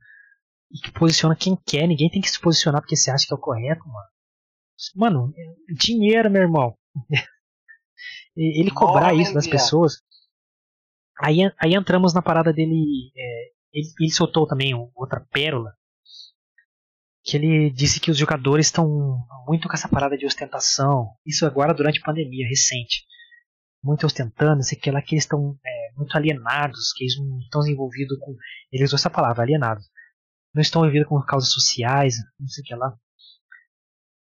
E 0.72 0.78
que 0.80 0.92
posiciona 0.92 1.36
quem 1.36 1.58
quer, 1.66 1.88
ninguém 1.88 2.10
tem 2.10 2.22
que 2.22 2.30
se 2.30 2.40
posicionar 2.40 2.82
porque 2.82 2.96
você 2.96 3.10
acha 3.10 3.26
que 3.26 3.34
é 3.34 3.36
o 3.36 3.40
correto, 3.40 3.84
mano. 3.88 4.08
Mano, 4.96 5.34
é 5.36 5.74
dinheiro, 5.74 6.30
meu 6.30 6.44
irmão. 6.44 6.78
ele 8.38 8.70
cobrar 8.70 9.16
isso 9.16 9.34
das 9.34 9.48
pessoas. 9.48 10.04
Aí, 11.18 11.40
aí 11.58 11.74
entramos 11.74 12.14
na 12.14 12.22
parada 12.22 12.54
dele. 12.54 13.12
É, 13.16 13.52
ele, 13.74 13.88
ele 14.00 14.12
soltou 14.12 14.46
também 14.46 14.74
outra 14.94 15.26
pérola 15.32 15.74
que 17.26 17.36
ele 17.38 17.72
disse 17.72 18.00
que 18.00 18.12
os 18.12 18.18
jogadores 18.20 18.68
estão 18.68 19.26
muito 19.48 19.68
com 19.68 19.74
essa 19.74 19.90
parada 19.90 20.16
de 20.16 20.28
ostentação. 20.28 21.10
Isso 21.26 21.44
agora 21.44 21.74
durante 21.74 22.00
a 22.00 22.06
pandemia 22.06 22.48
recente. 22.48 23.04
Muito 23.84 24.06
ostentando, 24.06 24.62
sei 24.64 24.78
que 24.78 24.92
lá 24.92 25.02
que 25.02 25.16
eles 25.16 25.24
estão 25.24 25.58
é, 25.66 25.92
muito 25.98 26.16
alienados, 26.16 26.94
que 26.94 27.04
eles 27.04 27.18
não 27.18 27.40
estão 27.40 27.68
envolvidos 27.68 28.20
com. 28.20 28.36
Ele 28.72 28.84
usou 28.84 28.98
essa 28.98 29.10
palavra, 29.10 29.42
alienados. 29.42 29.90
Não 30.54 30.62
estão 30.62 30.84
envolvidos 30.84 31.10
com 31.10 31.20
causas 31.24 31.52
sociais, 31.52 32.16
não 32.40 32.48
sei 32.48 32.64
o 32.64 32.66
que 32.68 32.76
lá. 32.76 32.96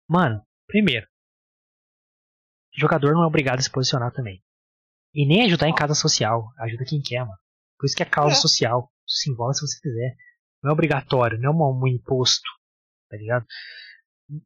Mano, 0.09 0.43
primeiro, 0.67 1.07
jogador 2.75 3.13
não 3.13 3.25
é 3.25 3.27
obrigado 3.27 3.59
a 3.59 3.63
se 3.63 3.71
posicionar 3.71 4.11
também. 4.13 4.43
E 5.15 5.27
nem 5.27 5.45
ajudar 5.45 5.69
em 5.69 5.75
casa 5.75 5.95
social. 5.95 6.51
Ajuda 6.59 6.85
quem 6.87 7.03
quer, 7.03 7.21
mano. 7.21 7.39
Por 7.79 7.87
isso 7.87 7.97
que 7.97 8.03
é 8.03 8.07
causa 8.07 8.37
é. 8.37 8.41
social. 8.41 8.91
Se 9.07 9.31
envolve 9.31 9.55
se 9.55 9.67
você 9.67 9.79
quiser. 9.81 10.17
Não 10.63 10.71
é 10.71 10.73
obrigatório, 10.73 11.39
não 11.39 11.51
é 11.51 11.55
um, 11.55 11.83
um 11.83 11.87
imposto 11.87 12.49
tá 13.09 13.17
ligado? 13.17 13.45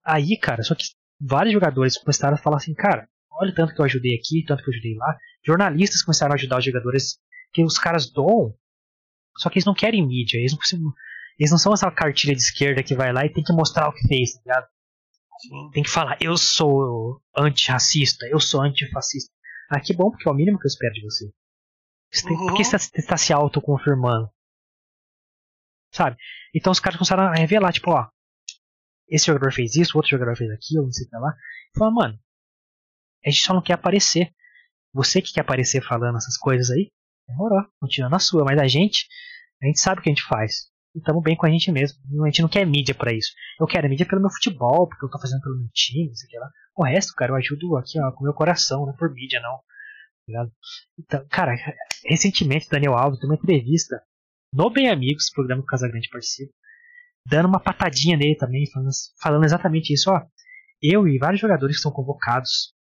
Aí, 0.04 0.38
cara, 0.38 0.62
só 0.62 0.74
que 0.74 0.84
vários 1.20 1.52
jogadores 1.52 1.98
começaram 1.98 2.34
a 2.34 2.38
falar 2.38 2.56
assim, 2.56 2.74
cara, 2.74 3.08
olha 3.30 3.54
tanto 3.54 3.74
que 3.74 3.80
eu 3.80 3.84
ajudei 3.84 4.14
aqui, 4.14 4.44
tanto 4.46 4.62
que 4.62 4.70
eu 4.70 4.74
ajudei 4.74 4.94
lá. 4.94 5.16
Jornalistas 5.44 6.02
começaram 6.02 6.32
a 6.32 6.34
ajudar 6.34 6.58
os 6.58 6.64
jogadores 6.64 7.18
que 7.52 7.64
os 7.64 7.78
caras 7.78 8.10
doam, 8.10 8.54
só 9.38 9.48
que 9.48 9.58
eles 9.58 9.64
não 9.64 9.74
querem 9.74 10.06
mídia, 10.06 10.38
eles 10.38 10.52
não, 10.52 10.92
eles 11.38 11.50
não 11.50 11.58
são 11.58 11.72
essa 11.72 11.90
cartilha 11.90 12.34
de 12.34 12.42
esquerda 12.42 12.82
que 12.82 12.94
vai 12.94 13.12
lá 13.12 13.24
e 13.24 13.32
tem 13.32 13.42
que 13.42 13.52
mostrar 13.52 13.88
o 13.88 13.92
que 13.92 14.06
fez, 14.06 14.34
tá 14.34 14.40
ligado? 14.44 14.66
Tem 15.72 15.82
que 15.82 15.90
falar, 15.90 16.18
eu 16.20 16.36
sou 16.36 17.22
antirracista, 17.34 18.26
eu 18.26 18.38
sou 18.38 18.60
antifascista. 18.60 19.32
Ah, 19.70 19.80
que 19.80 19.94
bom, 19.94 20.10
porque 20.10 20.28
é 20.28 20.32
o 20.32 20.34
mínimo 20.34 20.58
que 20.58 20.66
eu 20.66 20.68
espero 20.68 20.92
de 20.92 21.02
você. 21.02 21.32
você 22.12 22.26
tem, 22.26 22.36
uhum. 22.36 22.46
Por 22.48 22.56
que 22.56 22.64
você 22.64 22.76
está, 22.76 22.98
está 22.98 23.16
se 23.16 23.32
autoconfirmando? 23.32 24.28
Sabe? 25.92 26.16
Então 26.54 26.70
os 26.70 26.80
caras 26.80 26.98
começaram 26.98 27.22
a 27.22 27.34
revelar, 27.34 27.72
tipo, 27.72 27.90
ó, 27.90 28.08
esse 29.10 29.26
jogador 29.26 29.52
fez 29.52 29.74
isso, 29.74 29.96
outro 29.96 30.10
jogador 30.10 30.36
fez 30.36 30.50
aquilo, 30.50 30.84
não 30.84 30.92
sei 30.92 31.06
o 31.06 31.10
que 31.10 31.16
lá. 31.16 31.34
Fala, 31.76 31.90
mano, 31.90 32.18
a 33.24 33.30
gente 33.30 33.42
só 33.42 33.52
não 33.52 33.62
quer 33.62 33.74
aparecer. 33.74 34.32
Você 34.94 35.20
que 35.20 35.32
quer 35.32 35.40
aparecer 35.40 35.82
falando 35.82 36.16
essas 36.16 36.36
coisas 36.36 36.70
aí, 36.70 36.90
demorou, 37.28 37.64
continua 37.80 38.08
na 38.08 38.18
sua, 38.18 38.44
mas 38.44 38.58
a 38.58 38.66
gente, 38.66 39.06
a 39.62 39.66
gente 39.66 39.80
sabe 39.80 40.00
o 40.00 40.02
que 40.02 40.08
a 40.08 40.12
gente 40.12 40.24
faz. 40.24 40.70
E 40.94 40.98
estamos 40.98 41.22
bem 41.22 41.36
com 41.36 41.46
a 41.46 41.50
gente 41.50 41.70
mesmo. 41.70 41.98
A 42.22 42.26
gente 42.26 42.42
não 42.42 42.48
quer 42.48 42.64
mídia 42.64 42.94
para 42.94 43.12
isso. 43.12 43.32
Eu 43.60 43.66
quero 43.66 43.88
mídia 43.88 44.06
pelo 44.06 44.20
meu 44.20 44.30
futebol, 44.30 44.88
porque 44.88 45.04
eu 45.04 45.10
tô 45.10 45.20
fazendo 45.20 45.42
pelo 45.42 45.58
meu 45.58 45.68
time, 45.72 46.08
não 46.08 46.14
sei 46.14 46.26
o 46.26 46.30
que 46.30 46.38
lá. 46.38 46.50
O 46.76 46.84
resto, 46.84 47.14
cara, 47.14 47.32
eu 47.32 47.36
ajudo 47.36 47.76
aqui, 47.76 48.00
ó, 48.00 48.10
com 48.12 48.20
o 48.20 48.24
meu 48.24 48.34
coração, 48.34 48.86
não 48.86 48.92
é 48.92 48.96
por 48.96 49.12
mídia, 49.12 49.40
não. 49.40 49.58
Tá 50.32 50.46
então, 50.98 51.26
cara, 51.28 51.56
recentemente 52.04 52.68
Daniel 52.68 52.94
Alves 52.94 53.18
deu 53.18 53.28
uma 53.28 53.34
entrevista 53.34 54.00
no 54.52 54.70
Bem 54.70 54.88
Amigos, 54.88 55.30
programa 55.30 55.62
que 55.62 55.66
o 55.66 55.70
Casagrande 55.70 56.08
participa 56.08 56.52
dando 57.26 57.48
uma 57.48 57.60
patadinha 57.60 58.16
nele 58.16 58.36
também, 58.36 58.66
falando, 58.70 58.90
falando 59.20 59.44
exatamente 59.44 59.92
isso. 59.92 60.10
Ó, 60.10 60.20
eu 60.82 61.06
e 61.06 61.18
vários 61.18 61.40
jogadores 61.40 61.76
que 61.76 61.82
são 61.82 61.92
convocados 61.92 62.74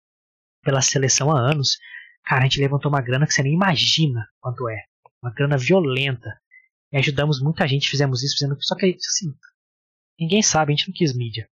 pela 0.62 0.80
seleção 0.80 1.30
há 1.30 1.38
anos, 1.38 1.78
cara, 2.24 2.42
a 2.42 2.44
gente 2.44 2.60
levantou 2.60 2.90
uma 2.90 3.00
grana 3.00 3.26
que 3.26 3.32
você 3.32 3.42
nem 3.42 3.54
imagina 3.54 4.26
quanto 4.40 4.68
é. 4.68 4.84
Uma 5.22 5.32
grana 5.32 5.56
violenta. 5.56 6.30
E 6.92 6.98
ajudamos 6.98 7.40
muita 7.40 7.68
gente, 7.68 7.88
fizemos 7.88 8.22
isso, 8.22 8.34
fizemos 8.34 8.66
Só 8.66 8.74
que, 8.74 8.86
assim, 8.86 9.32
ninguém 10.18 10.42
sabe, 10.42 10.72
a 10.72 10.76
gente 10.76 10.88
não 10.88 10.94
quis 10.94 11.14
mídia. 11.14 11.48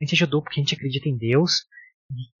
A 0.00 0.04
gente 0.04 0.14
ajudou 0.14 0.42
porque 0.42 0.60
a 0.60 0.62
gente 0.62 0.74
acredita 0.74 1.08
em 1.08 1.18
Deus 1.18 1.64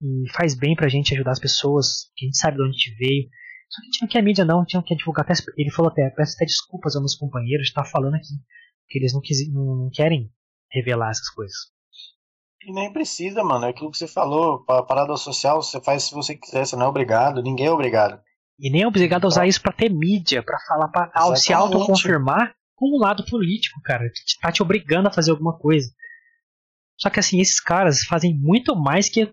e, 0.02 0.30
faz 0.32 0.54
bem 0.54 0.74
pra 0.74 0.88
gente 0.88 1.12
ajudar 1.14 1.32
as 1.32 1.40
pessoas, 1.40 2.10
que 2.16 2.24
a 2.24 2.28
gente 2.28 2.38
sabe 2.38 2.56
de 2.56 2.62
onde 2.62 2.70
a 2.70 2.78
gente 2.78 2.94
veio. 2.96 3.28
Só 3.68 3.80
que 3.80 3.86
a 3.86 3.90
gente 3.90 4.02
não 4.02 4.08
quer 4.08 4.22
mídia, 4.22 4.44
não, 4.44 4.60
a 4.60 4.62
gente 4.62 4.74
não 4.74 4.82
quer 4.82 4.94
divulgar. 4.94 5.24
Até, 5.24 5.34
ele 5.56 5.70
falou 5.70 5.90
até, 5.90 6.08
peço 6.10 6.34
até 6.36 6.46
desculpas 6.46 6.94
aos 6.94 7.02
meus 7.02 7.14
companheiros 7.14 7.66
de 7.66 7.70
estar 7.70 7.84
falando 7.84 8.14
aqui 8.14 8.34
que 8.90 8.98
eles 8.98 9.14
não, 9.14 9.20
quis, 9.20 9.38
não 9.52 9.88
querem 9.92 10.30
revelar 10.70 11.10
essas 11.10 11.30
coisas. 11.30 11.56
E 12.62 12.72
nem 12.72 12.92
precisa, 12.92 13.42
mano. 13.42 13.64
É 13.64 13.70
aquilo 13.70 13.90
que 13.90 13.96
você 13.96 14.08
falou. 14.08 14.64
A 14.68 14.82
parada 14.82 15.16
social 15.16 15.62
você 15.62 15.80
faz 15.80 16.04
se 16.04 16.14
você 16.14 16.36
quiser, 16.36 16.66
você 16.66 16.76
não 16.76 16.86
é 16.86 16.88
obrigado, 16.88 17.42
ninguém 17.42 17.66
é 17.66 17.70
obrigado. 17.70 18.20
E 18.58 18.70
nem 18.70 18.82
é 18.82 18.86
obrigado 18.86 19.24
a 19.24 19.28
usar 19.28 19.46
isso 19.46 19.62
para 19.62 19.72
ter 19.72 19.88
mídia, 19.88 20.42
para 20.42 20.58
falar, 20.66 20.88
pra 20.88 21.36
se 21.36 21.52
autoconfirmar 21.52 22.54
com 22.74 22.94
um 22.94 23.00
lado 23.00 23.24
político, 23.24 23.80
cara. 23.82 24.04
Que 24.04 24.40
tá 24.42 24.52
te 24.52 24.62
obrigando 24.62 25.08
a 25.08 25.12
fazer 25.12 25.30
alguma 25.30 25.56
coisa. 25.56 25.90
Só 26.98 27.08
que 27.08 27.18
assim, 27.18 27.40
esses 27.40 27.60
caras 27.60 28.02
fazem 28.04 28.36
muito 28.38 28.76
mais 28.76 29.08
que 29.08 29.32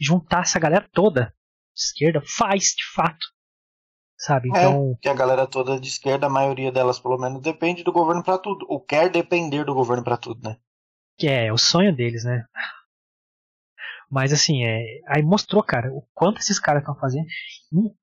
juntar 0.00 0.42
essa 0.42 0.58
galera 0.58 0.88
toda. 0.92 1.32
Esquerda 1.76 2.20
faz, 2.36 2.74
de 2.76 2.84
fato 2.92 3.35
sabe? 4.16 4.48
É, 4.48 4.58
então. 4.58 4.92
É, 4.92 5.02
que 5.02 5.08
a 5.08 5.14
galera 5.14 5.46
toda 5.46 5.78
de 5.78 5.88
esquerda, 5.88 6.26
a 6.26 6.30
maioria 6.30 6.72
delas 6.72 6.98
pelo 6.98 7.18
menos, 7.18 7.42
depende 7.42 7.84
do 7.84 7.92
governo 7.92 8.22
para 8.22 8.38
tudo. 8.38 8.66
Ou 8.68 8.80
quer 8.80 9.10
depender 9.10 9.64
do 9.64 9.74
governo 9.74 10.02
para 10.02 10.16
tudo, 10.16 10.40
né? 10.48 10.56
Que 11.18 11.28
é, 11.28 11.46
é 11.46 11.52
o 11.52 11.58
sonho 11.58 11.94
deles, 11.94 12.24
né? 12.24 12.44
Mas 14.10 14.32
assim, 14.32 14.64
é, 14.64 15.00
aí 15.08 15.22
mostrou, 15.22 15.62
cara, 15.62 15.92
o 15.92 16.02
quanto 16.14 16.38
esses 16.38 16.60
caras 16.60 16.82
estão 16.82 16.94
fazendo. 16.94 17.26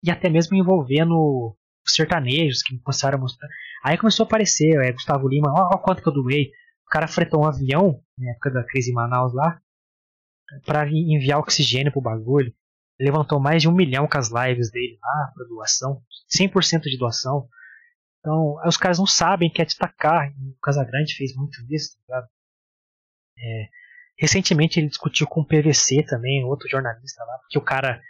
E 0.04 0.12
até 0.12 0.30
mesmo 0.30 0.56
envolvendo 0.56 1.56
os 1.86 1.94
sertanejos 1.94 2.62
que 2.62 2.78
começaram 2.80 3.18
a 3.18 3.22
mostrar. 3.22 3.48
Aí 3.84 3.98
começou 3.98 4.26
a 4.26 4.28
aparecer, 4.28 4.80
é, 4.82 4.92
Gustavo 4.92 5.28
Lima, 5.28 5.52
ó, 5.52 5.76
ó 5.76 5.78
quanto 5.78 6.02
que 6.02 6.10
eu 6.10 6.14
doei. 6.14 6.52
O 6.86 6.90
cara 6.90 7.08
fretou 7.08 7.42
um 7.42 7.48
avião, 7.48 8.02
na 8.18 8.32
época 8.32 8.52
da 8.52 8.64
crise 8.64 8.92
em 8.92 8.94
Manaus 8.94 9.34
lá, 9.34 9.60
para 10.66 10.88
enviar 10.88 11.40
oxigênio 11.40 11.92
pro 11.92 12.02
bagulho 12.02 12.54
levantou 13.00 13.40
mais 13.40 13.62
de 13.62 13.68
um 13.68 13.74
milhão 13.74 14.08
com 14.08 14.18
as 14.18 14.30
lives 14.30 14.72
dele 14.72 14.98
lá, 15.02 15.32
para 15.34 15.48
doação, 15.48 16.02
100% 16.36 16.84
de 16.84 16.98
doação. 16.98 17.48
Então, 18.20 18.56
os 18.66 18.78
caras 18.78 19.00
não 19.00 19.06
sabem, 19.06 19.50
quer 19.50 19.66
destacar. 19.66 20.30
O 20.30 20.58
Casagrande 20.62 21.16
fez 21.16 21.36
muito 21.36 21.58
isso, 21.70 21.98
tá 22.08 22.28
é, 23.38 23.68
recentemente 24.18 24.80
ele 24.80 24.88
discutiu 24.88 25.28
com 25.28 25.42
o 25.42 25.46
PVC 25.46 26.04
também, 26.04 26.44
outro 26.44 26.70
jornalista 26.70 27.24
lá, 27.24 27.38
porque 27.40 27.58
o 27.58 27.64
cara 27.64 28.02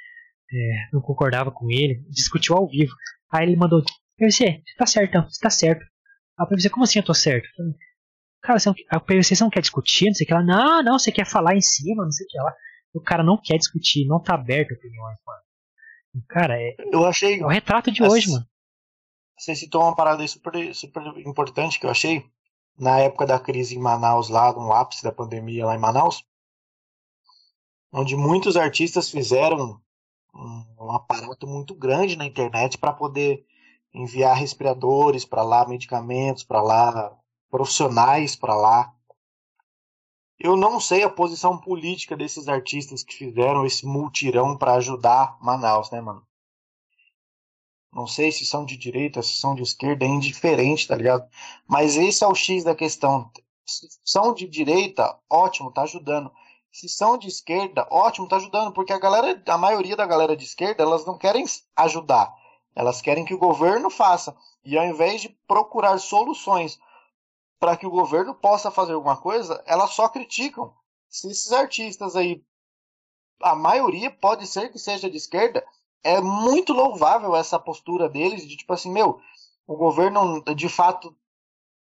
é, 0.51 0.89
não 0.91 1.01
concordava 1.01 1.51
com 1.51 1.69
ele, 1.71 2.03
discutiu 2.09 2.55
ao 2.55 2.67
vivo. 2.67 2.93
Aí 3.31 3.47
ele 3.47 3.55
mandou: 3.55 3.81
PVC, 4.17 4.61
você 4.65 4.75
tá 4.77 4.85
certo, 4.85 5.21
você 5.23 5.39
tá 5.41 5.49
certo. 5.49 5.83
Aí 6.37 6.45
o 6.45 6.47
PVC, 6.47 6.69
como 6.69 6.83
assim 6.83 6.99
eu 6.99 7.05
tô 7.05 7.13
certo? 7.13 7.47
Cara, 8.41 8.59
você 8.59 8.69
não, 8.69 8.75
a 8.89 8.99
PVC 8.99 9.35
você 9.35 9.43
não 9.43 9.49
quer 9.49 9.61
discutir, 9.61 10.07
não 10.07 10.13
sei 10.13 10.25
o 10.25 10.27
que 10.27 10.33
lá. 10.33 10.43
Não, 10.43 10.83
não, 10.83 10.99
você 10.99 11.11
quer 11.11 11.25
falar 11.25 11.55
em 11.55 11.61
cima, 11.61 12.03
não 12.03 12.11
sei 12.11 12.25
o 12.25 12.29
que 12.29 12.37
lá. 12.37 12.53
O 12.93 13.01
cara 13.01 13.23
não 13.23 13.37
quer 13.41 13.57
discutir, 13.57 14.05
não 14.05 14.21
tá 14.21 14.35
aberto 14.35 14.71
a 14.71 14.75
opiniões, 14.75 15.17
mano. 15.25 15.41
Cara, 16.29 16.61
é, 16.61 16.75
eu 16.91 17.05
achei, 17.05 17.39
é 17.39 17.45
o 17.45 17.49
retrato 17.49 17.91
de 17.91 18.03
hoje, 18.03 18.29
mano. 18.29 18.45
Você 19.37 19.55
citou 19.55 19.81
uma 19.81 19.95
parada 19.95 20.25
super, 20.27 20.73
super 20.75 21.03
importante 21.17 21.79
que 21.79 21.85
eu 21.85 21.89
achei 21.89 22.23
na 22.77 22.99
época 22.99 23.25
da 23.25 23.39
crise 23.39 23.75
em 23.75 23.79
Manaus, 23.79 24.29
lá 24.29 24.53
no 24.53 24.71
ápice 24.71 25.03
da 25.03 25.11
pandemia 25.11 25.65
lá 25.65 25.75
em 25.75 25.79
Manaus, 25.79 26.23
onde 27.91 28.15
muitos 28.15 28.55
artistas 28.55 29.09
fizeram 29.09 29.81
um, 30.33 30.75
um 30.79 30.91
aparato 30.91 31.47
muito 31.47 31.75
grande 31.75 32.15
na 32.15 32.25
internet 32.25 32.77
para 32.77 32.93
poder 32.93 33.45
enviar 33.93 34.35
respiradores 34.35 35.23
para 35.25 35.43
lá, 35.43 35.67
medicamentos 35.67 36.43
para 36.43 36.61
lá, 36.61 37.15
profissionais 37.49 38.35
para 38.35 38.55
lá. 38.55 38.93
Eu 40.39 40.57
não 40.57 40.79
sei 40.79 41.03
a 41.03 41.09
posição 41.09 41.57
política 41.57 42.17
desses 42.17 42.47
artistas 42.47 43.03
que 43.03 43.15
fizeram 43.15 43.65
esse 43.65 43.85
multirão 43.85 44.57
para 44.57 44.73
ajudar 44.73 45.37
Manaus, 45.39 45.91
né, 45.91 46.01
mano? 46.01 46.25
Não 47.93 48.07
sei 48.07 48.31
se 48.31 48.45
são 48.45 48.65
de 48.65 48.75
direita, 48.75 49.21
se 49.21 49.37
são 49.37 49.53
de 49.53 49.61
esquerda, 49.61 50.03
é 50.03 50.07
indiferente, 50.07 50.87
tá 50.87 50.95
ligado? 50.95 51.29
Mas 51.67 51.95
esse 51.95 52.23
é 52.23 52.27
o 52.27 52.33
X 52.33 52.63
da 52.63 52.73
questão. 52.73 53.31
Se 53.65 53.87
são 54.03 54.33
de 54.33 54.47
direita, 54.47 55.15
ótimo, 55.29 55.71
tá 55.71 55.83
ajudando. 55.83 56.31
Se 56.71 56.89
são 56.89 57.19
de 57.19 57.27
esquerda, 57.27 57.87
ótimo, 57.91 58.27
tá 58.27 58.37
ajudando, 58.37 58.73
porque 58.73 58.91
a 58.91 58.97
galera, 58.97 59.41
a 59.47 59.57
maioria 59.59 59.95
da 59.95 60.07
galera 60.07 60.35
de 60.35 60.43
esquerda, 60.43 60.81
elas 60.81 61.05
não 61.05 61.19
querem 61.19 61.45
ajudar. 61.75 62.33
Elas 62.75 62.99
querem 62.99 63.23
que 63.23 63.35
o 63.35 63.37
governo 63.37 63.91
faça. 63.91 64.35
E 64.65 64.75
ao 64.75 64.85
invés 64.85 65.21
de 65.21 65.29
procurar 65.47 65.99
soluções 65.99 66.79
para 67.59 67.77
que 67.77 67.85
o 67.85 67.91
governo 67.91 68.35
possa 68.35 68.69
fazer 68.69 68.93
alguma 68.93 69.17
coisa, 69.17 69.63
elas 69.65 69.91
só 69.91 70.09
criticam. 70.09 70.73
Se 71.09 71.29
esses 71.29 71.51
artistas 71.51 72.15
aí, 72.15 72.43
a 73.41 73.55
maioria 73.55 74.09
pode 74.11 74.47
ser 74.47 74.71
que 74.71 74.79
seja 74.79 75.09
de 75.09 75.17
esquerda, 75.17 75.65
é 76.03 76.19
muito 76.19 76.73
louvável 76.73 77.35
essa 77.35 77.59
postura 77.59 78.09
deles 78.09 78.47
de 78.47 78.57
tipo 78.57 78.73
assim, 78.73 78.91
meu, 78.91 79.21
o 79.65 79.75
governo 79.75 80.43
de 80.55 80.67
fato 80.67 81.15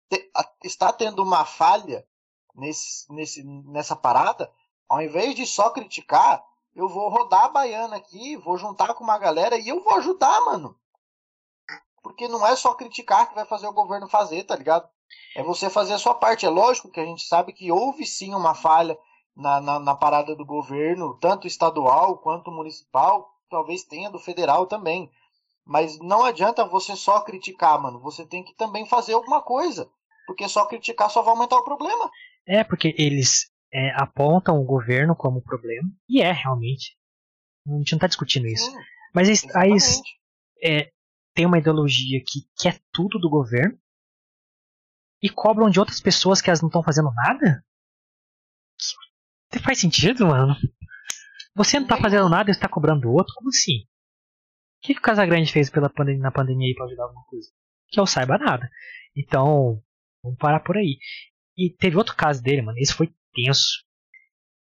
te, 0.09 0.31
a, 0.35 0.49
está 0.62 0.93
tendo 0.93 1.23
uma 1.23 1.45
falha 1.45 2.07
nesse, 2.55 3.12
nesse, 3.12 3.43
nessa 3.43 3.97
parada, 3.97 4.53
ao 4.89 5.01
invés 5.03 5.35
de 5.35 5.47
só 5.47 5.70
criticar, 5.70 6.45
eu 6.75 6.89
vou 6.89 7.09
rodar 7.09 7.45
a 7.45 7.49
baiana 7.49 7.97
aqui, 7.97 8.37
vou 8.37 8.57
juntar 8.57 8.95
com 8.95 9.05
uma 9.05 9.18
galera 9.18 9.57
e 9.57 9.68
eu 9.68 9.83
vou 9.83 9.95
ajudar, 9.97 10.41
mano. 10.43 10.79
Porque 12.03 12.29
não 12.29 12.47
é 12.47 12.57
só 12.57 12.75
criticar 12.75 13.29
que 13.29 13.35
vai 13.35 13.45
fazer 13.45 13.66
o 13.66 13.73
governo 13.73 14.09
fazer, 14.09 14.45
tá 14.45 14.57
ligado? 14.57 14.89
É 15.35 15.43
você 15.43 15.71
fazer 15.71 15.95
a 15.95 15.99
sua 15.99 16.15
parte. 16.15 16.47
É 16.47 16.49
lógico 16.49 16.91
que 16.91 17.01
a 17.01 17.05
gente 17.05 17.23
sabe 17.25 17.53
que 17.53 17.73
houve 17.73 18.05
sim 18.05 18.35
uma 18.35 18.55
falha 18.55 18.97
na, 19.37 19.61
na, 19.61 19.79
na 19.79 19.95
parada 19.95 20.35
do 20.37 20.45
governo, 20.45 21.17
tanto 21.21 21.47
estadual 21.47 22.19
quanto 22.19 22.51
municipal, 22.51 23.31
talvez 23.49 23.83
tenha 23.83 24.11
do 24.11 24.19
federal 24.19 24.67
também. 24.67 25.11
Mas 25.65 25.99
não 26.01 26.25
adianta 26.25 26.65
você 26.65 26.97
só 26.97 27.21
criticar, 27.21 27.81
mano. 27.81 28.01
Você 28.01 28.27
tem 28.27 28.43
que 28.43 28.55
também 28.55 28.87
fazer 28.87 29.15
alguma 29.15 29.41
coisa. 29.41 29.89
Porque 30.27 30.49
só 30.49 30.67
criticar 30.67 31.11
só 31.11 31.23
vai 31.23 31.35
aumentar 31.35 31.57
o 31.57 31.65
problema. 31.65 32.11
É, 32.47 32.65
porque 32.65 32.95
eles 32.99 33.51
é, 33.73 33.91
apontam 33.95 34.61
o 34.61 34.65
governo 34.65 35.15
como 35.15 35.43
problema. 35.43 35.89
E 36.09 36.21
é, 36.21 36.33
realmente. 36.33 36.97
A 37.67 37.71
gente 37.71 37.93
não 37.93 37.97
está 37.97 38.07
discutindo 38.07 38.47
isso. 38.47 38.71
Sim, 38.71 38.77
Mas 39.15 39.45
aí 39.55 39.77
é, 40.63 40.91
tem 41.35 41.47
uma 41.47 41.59
ideologia 41.59 42.21
que 42.27 42.41
quer 42.59 42.81
tudo 42.93 43.19
do 43.19 43.31
governo 43.31 43.79
e 45.23 45.31
cobram 45.31 45.70
de 45.70 45.79
outras 45.79 46.01
pessoas 46.01 46.41
que 46.41 46.51
elas 46.51 46.61
não 46.61 46.68
estão 46.68 46.83
fazendo 46.83 47.12
nada? 47.14 47.64
Faz 49.62 49.79
sentido, 49.79 50.27
mano? 50.27 50.57
Você 51.55 51.79
não 51.79 51.87
tá 51.87 51.97
fazendo 51.97 52.29
nada 52.29 52.51
e 52.51 52.53
está 52.53 52.68
cobrando 52.68 53.09
o 53.09 53.12
outro? 53.12 53.35
Como 53.35 53.51
assim? 53.51 53.83
O 53.83 54.87
que, 54.87 54.95
que 54.95 55.01
o 55.01 55.03
Casagrande 55.03 55.53
fez 55.53 55.70
pela 55.70 55.89
pandemia, 55.89 56.23
na 56.23 56.33
pandemia 56.33 56.68
aí 56.68 56.75
pra 56.75 56.87
ajudar 56.87 57.05
alguma 57.05 57.25
coisa? 57.27 57.49
Que 57.89 58.01
eu 58.01 58.07
saiba 58.07 58.39
nada. 58.39 58.68
Então, 59.16 59.81
vamos 60.25 60.39
parar 60.39 60.61
por 60.61 60.77
aí. 60.77 60.99
E 61.57 61.70
teve 61.70 61.97
outro 61.97 62.16
caso 62.16 62.43
dele, 62.43 62.62
mano. 62.62 62.79
Esse 62.79 62.95
foi 62.95 63.14
tenso. 63.35 63.85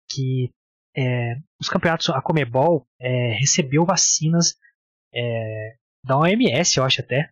Que 0.09 0.53
é, 0.95 1.35
os 1.59 1.69
campeonatos, 1.69 2.09
a 2.09 2.21
Comebol 2.21 2.85
é, 2.99 3.33
recebeu 3.39 3.85
vacinas 3.85 4.57
é, 5.13 5.77
da 6.03 6.17
OMS, 6.17 6.77
eu 6.77 6.83
acho 6.83 7.01
até, 7.01 7.31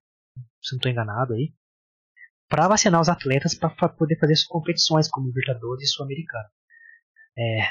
se 0.61 0.73
não 0.73 0.77
estou 0.77 0.91
enganado 0.91 1.33
aí, 1.33 1.53
para 2.49 2.67
vacinar 2.67 2.99
os 2.99 3.07
atletas 3.07 3.53
para 3.53 3.89
poder 3.89 4.17
fazer 4.19 4.35
suas 4.35 4.47
competições 4.47 5.07
como 5.07 5.27
Libertadores 5.27 5.83
e 5.83 5.93
Sul-Americano. 5.93 6.49
É, 7.37 7.69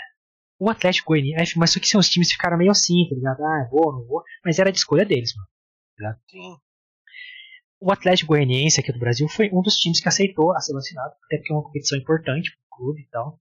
o 0.58 0.70
Atlético 0.70 1.08
Goianiense, 1.08 1.58
mas 1.58 1.72
só 1.72 1.80
que 1.80 1.96
os 1.96 2.08
times 2.08 2.30
ficaram 2.30 2.56
meio 2.56 2.70
assim, 2.70 3.06
tá 3.08 3.14
ligado? 3.14 3.44
Ah, 3.44 3.68
vou, 3.70 3.92
não 3.92 4.06
vou, 4.06 4.22
mas 4.44 4.58
era 4.58 4.72
de 4.72 4.78
escolha 4.78 5.04
deles, 5.04 5.32
mano. 5.36 5.48
Tá? 5.98 6.20
Sim. 6.30 6.56
O 7.80 7.92
Atlético 7.92 8.28
Goianiense 8.28 8.80
aqui 8.80 8.92
do 8.92 8.98
Brasil 8.98 9.28
foi 9.28 9.50
um 9.52 9.62
dos 9.62 9.76
times 9.76 10.00
que 10.00 10.08
aceitou 10.08 10.52
a 10.56 10.60
ser 10.60 10.72
vacinado, 10.72 11.14
até 11.24 11.36
porque 11.36 11.52
é 11.52 11.56
uma 11.56 11.62
competição 11.62 11.98
importante 11.98 12.50
pro 12.50 12.78
clube 12.78 13.02
e 13.02 13.08
tal. 13.08 13.40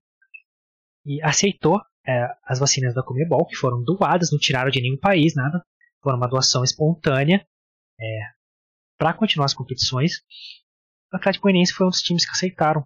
E 1.06 1.22
aceitou 1.22 1.80
é, 2.06 2.28
as 2.44 2.58
vacinas 2.58 2.94
da 2.94 3.02
Comebol, 3.02 3.46
que 3.46 3.56
foram 3.56 3.82
doadas, 3.82 4.30
não 4.30 4.38
tiraram 4.38 4.70
de 4.70 4.80
nenhum 4.80 4.98
país, 4.98 5.34
nada. 5.34 5.64
Foram 6.02 6.18
uma 6.18 6.28
doação 6.28 6.62
espontânea 6.62 7.44
é, 8.00 8.20
para 8.96 9.12
continuar 9.12 9.46
as 9.46 9.54
competições. 9.54 10.22
O 11.12 11.16
Atlético 11.16 11.44
Goianiense 11.44 11.72
foi 11.72 11.86
um 11.86 11.90
dos 11.90 12.02
times 12.02 12.24
que 12.24 12.32
aceitaram. 12.32 12.84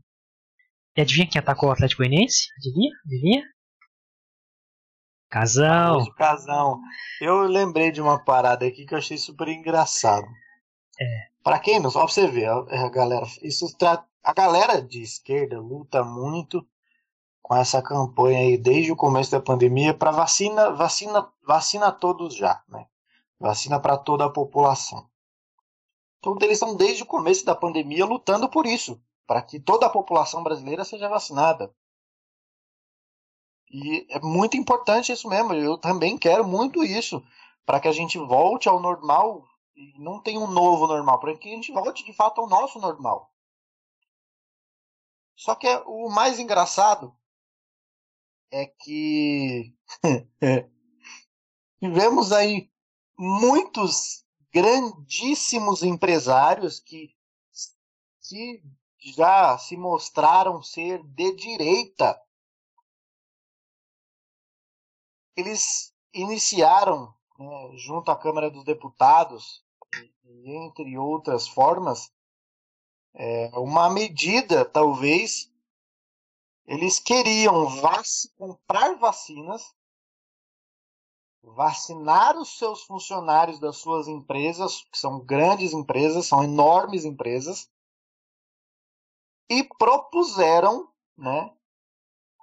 E 0.97 1.01
adivinha 1.01 1.29
quem 1.29 1.41
atacou 1.41 1.69
o 1.69 1.73
Atlético 1.73 2.03
Goianiense? 2.03 2.49
Adivinha? 2.59 2.91
Adivinha? 3.07 3.45
Casão. 5.29 6.05
Casão. 6.15 6.81
Eu 7.21 7.41
lembrei 7.43 7.91
de 7.91 8.01
uma 8.03 8.23
parada 8.23 8.67
aqui 8.67 8.85
que 8.85 8.95
eu 8.95 8.99
achei 8.99 9.17
super 9.17 9.49
engraçado. 9.49 10.27
É. 11.01 11.29
Pra 11.43 11.59
quem 11.59 11.81
não, 11.81 11.91
só 11.91 12.01
pra 12.05 12.09
você 12.09 12.27
ver, 12.29 12.49
a, 12.49 12.89
galera, 12.91 13.27
isso 13.43 13.77
tra... 13.77 14.05
a 14.23 14.33
galera 14.33 14.81
de 14.81 15.03
esquerda 15.03 15.59
luta 15.59 16.05
muito 16.05 16.65
com 17.41 17.57
essa 17.57 17.83
campanha 17.83 18.39
aí 18.39 18.57
desde 18.57 18.93
o 18.93 18.97
começo 18.97 19.31
da 19.31 19.41
pandemia 19.41 19.93
para 19.93 20.11
vacina, 20.11 20.71
vacina, 20.71 21.29
vacina 21.43 21.91
todos 21.91 22.37
já, 22.37 22.63
né? 22.69 22.87
Vacina 23.41 23.81
para 23.81 23.97
toda 23.97 24.27
a 24.27 24.31
população. 24.31 25.11
Então 26.23 26.39
eles 26.41 26.59
estão 26.59 26.77
desde 26.77 27.03
o 27.03 27.07
começo 27.07 27.45
da 27.45 27.53
pandemia 27.53 28.07
lutando 28.07 28.49
por 28.49 28.65
isso, 28.65 29.03
para 29.27 29.43
que 29.43 29.59
toda 29.59 29.87
a 29.87 29.91
população 29.91 30.41
brasileira 30.41 30.85
seja 30.85 31.09
vacinada. 31.09 31.75
E 33.69 34.07
é 34.09 34.21
muito 34.21 34.57
importante 34.57 35.11
isso 35.11 35.29
mesmo. 35.29 35.53
Eu 35.53 35.77
também 35.77 36.17
quero 36.17 36.47
muito 36.47 36.85
isso. 36.85 37.27
Para 37.67 37.81
que 37.81 37.89
a 37.89 37.93
gente 37.93 38.19
volte 38.19 38.69
ao 38.69 38.79
normal. 38.79 39.49
E 39.75 39.99
não 39.99 40.23
tem 40.23 40.39
um 40.39 40.47
novo 40.47 40.87
normal. 40.87 41.19
Para 41.19 41.37
que 41.37 41.49
a 41.49 41.55
gente 41.55 41.73
volte 41.73 42.05
de 42.05 42.13
fato 42.13 42.41
ao 42.41 42.49
nosso 42.49 42.79
normal. 42.79 43.33
Só 45.35 45.55
que 45.55 45.67
o 45.87 46.09
mais 46.11 46.39
engraçado 46.39 47.17
é 48.51 48.67
que 48.67 49.75
tivemos 51.81 52.31
aí 52.31 52.71
muitos 53.19 54.22
grandíssimos 54.53 55.83
empresários 55.83 56.79
que, 56.79 57.15
já 59.17 59.59
se 59.59 59.77
mostraram 59.77 60.63
ser 60.63 61.03
de 61.03 61.35
direita. 61.35 62.21
Eles 65.37 65.93
iniciaram, 66.13 67.13
né, 67.39 67.71
junto 67.77 68.11
à 68.11 68.17
Câmara 68.17 68.49
dos 68.49 68.65
Deputados, 68.65 69.65
e, 70.25 70.55
entre 70.55 70.97
outras 70.97 71.49
formas, 71.49 72.13
é, 73.15 73.51
uma 73.55 73.91
medida, 73.91 74.65
talvez, 74.65 75.51
eles 76.65 76.99
queriam 76.99 77.67
vac 77.81 78.07
comprar 78.37 78.97
vacinas, 78.99 79.75
vacinar 81.43 82.37
os 82.37 82.59
seus 82.59 82.83
funcionários 82.83 83.59
das 83.59 83.77
suas 83.77 84.09
empresas, 84.09 84.87
que 84.91 84.99
são 84.99 85.21
grandes 85.21 85.73
empresas, 85.73 86.27
são 86.27 86.43
enormes 86.43 87.05
empresas, 87.05 87.69
e 89.49 89.65
propuseram 89.65 90.89
né, 91.17 91.53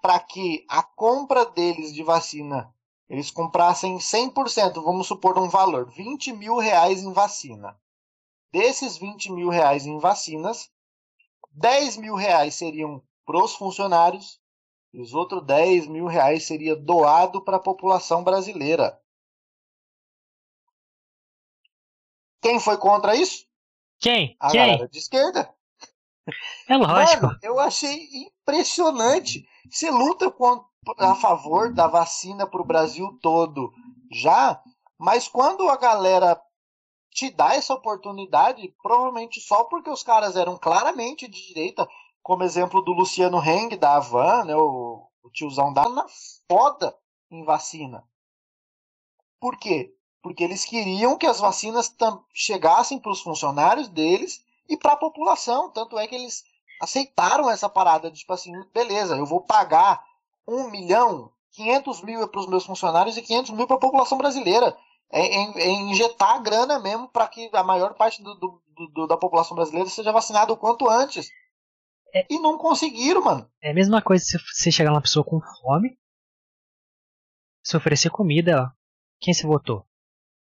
para 0.01 0.19
que 0.19 0.65
a 0.69 0.83
compra 0.83 1.45
deles 1.45 1.93
de 1.93 2.03
vacina 2.03 2.73
eles 3.09 3.31
comprassem 3.31 3.97
100%, 3.97 4.83
vamos 4.83 5.07
supor 5.07 5.39
um 5.39 5.49
valor, 5.49 5.89
20 5.89 6.31
mil 6.33 6.57
reais 6.57 7.01
em 7.01 7.11
vacina. 7.11 7.75
desses 8.51 8.97
20 8.97 9.31
mil 9.31 9.49
reais 9.49 9.85
em 9.85 9.97
vacinas, 9.97 10.71
10 11.51 11.97
mil 11.97 12.15
reais 12.15 12.55
seriam 12.55 13.01
para 13.25 13.43
os 13.43 13.55
funcionários 13.55 14.39
e 14.93 15.01
os 15.01 15.13
outros 15.13 15.45
10 15.45 15.87
mil 15.87 16.07
reais 16.07 16.45
seria 16.45 16.75
doado 16.75 17.43
para 17.43 17.57
a 17.57 17.61
população 17.61 18.23
brasileira. 18.23 18.99
Quem 22.41 22.59
foi 22.59 22.77
contra 22.77 23.15
isso? 23.15 23.45
Quem? 23.99 24.35
A 24.39 24.49
Quem? 24.49 24.59
galera 24.59 24.87
de 24.87 24.97
esquerda. 24.97 25.53
É 26.67 26.77
lógico. 26.77 27.25
Mano, 27.25 27.39
eu 27.41 27.59
achei 27.59 28.07
impressionante. 28.13 29.47
Você 29.69 29.89
luta 29.91 30.33
a 30.97 31.15
favor 31.15 31.73
da 31.73 31.87
vacina 31.87 32.47
para 32.47 32.61
o 32.61 32.65
Brasil 32.65 33.17
todo 33.21 33.73
já, 34.11 34.61
mas 34.97 35.27
quando 35.27 35.67
a 35.69 35.75
galera 35.75 36.41
te 37.11 37.29
dá 37.29 37.55
essa 37.55 37.73
oportunidade, 37.73 38.73
provavelmente 38.81 39.41
só 39.41 39.63
porque 39.65 39.89
os 39.89 40.03
caras 40.03 40.35
eram 40.35 40.57
claramente 40.57 41.27
de 41.27 41.47
direita, 41.47 41.87
como 42.21 42.43
exemplo 42.43 42.81
do 42.81 42.91
Luciano 42.91 43.43
Heng, 43.43 43.75
da 43.77 43.95
Avan, 43.95 44.45
né, 44.45 44.55
o, 44.55 45.07
o 45.23 45.29
tiozão 45.31 45.73
da 45.73 45.87
na 45.89 46.05
foda 46.47 46.95
em 47.31 47.43
vacina. 47.43 48.03
Por 49.39 49.57
quê? 49.57 49.93
Porque 50.21 50.43
eles 50.43 50.65
queriam 50.65 51.17
que 51.17 51.25
as 51.25 51.39
vacinas 51.39 51.95
chegassem 52.33 52.99
para 52.99 53.11
os 53.11 53.21
funcionários 53.21 53.87
deles 53.87 54.43
e 54.67 54.75
para 54.75 54.93
a 54.93 54.97
população. 54.97 55.71
Tanto 55.71 55.97
é 55.97 56.07
que 56.07 56.15
eles 56.15 56.43
aceitaram 56.81 57.49
essa 57.49 57.69
parada 57.69 58.11
de 58.11 58.19
tipo 58.19 58.33
assim, 58.33 58.51
beleza, 58.73 59.15
eu 59.15 59.25
vou 59.25 59.41
pagar 59.41 60.03
um 60.47 60.69
milhão, 60.69 61.31
500 61.51 62.01
mil 62.01 62.27
para 62.27 62.39
os 62.39 62.47
meus 62.47 62.65
funcionários 62.65 63.17
e 63.17 63.21
500 63.21 63.51
mil 63.51 63.67
para 63.67 63.77
a 63.77 63.79
população 63.79 64.17
brasileira. 64.17 64.77
É, 65.11 65.21
é, 65.21 65.61
é, 65.61 65.71
injetar 65.71 66.39
grana 66.43 66.77
mesmo 66.77 67.07
para 67.07 67.27
que 67.27 67.49
a 67.53 67.63
maior 67.63 67.95
parte 67.95 68.21
do, 68.21 68.35
do, 68.35 68.61
do, 68.93 69.07
da 69.07 69.17
população 69.17 69.55
brasileira 69.55 69.89
seja 69.89 70.11
vacinada 70.11 70.53
o 70.53 70.57
quanto 70.57 70.87
antes. 70.87 71.31
É, 72.13 72.25
e 72.29 72.39
não 72.39 72.57
conseguiram, 72.57 73.21
mano. 73.21 73.49
É 73.61 73.71
a 73.71 73.73
mesma 73.73 74.01
coisa 74.01 74.23
se 74.23 74.37
você 74.37 74.71
chegar 74.71 74.91
uma 74.91 75.01
pessoa 75.01 75.23
com 75.23 75.39
fome, 75.39 75.97
se 77.63 77.77
oferecer 77.77 78.09
comida, 78.09 78.73
quem 79.19 79.33
se 79.33 79.45
votou? 79.45 79.85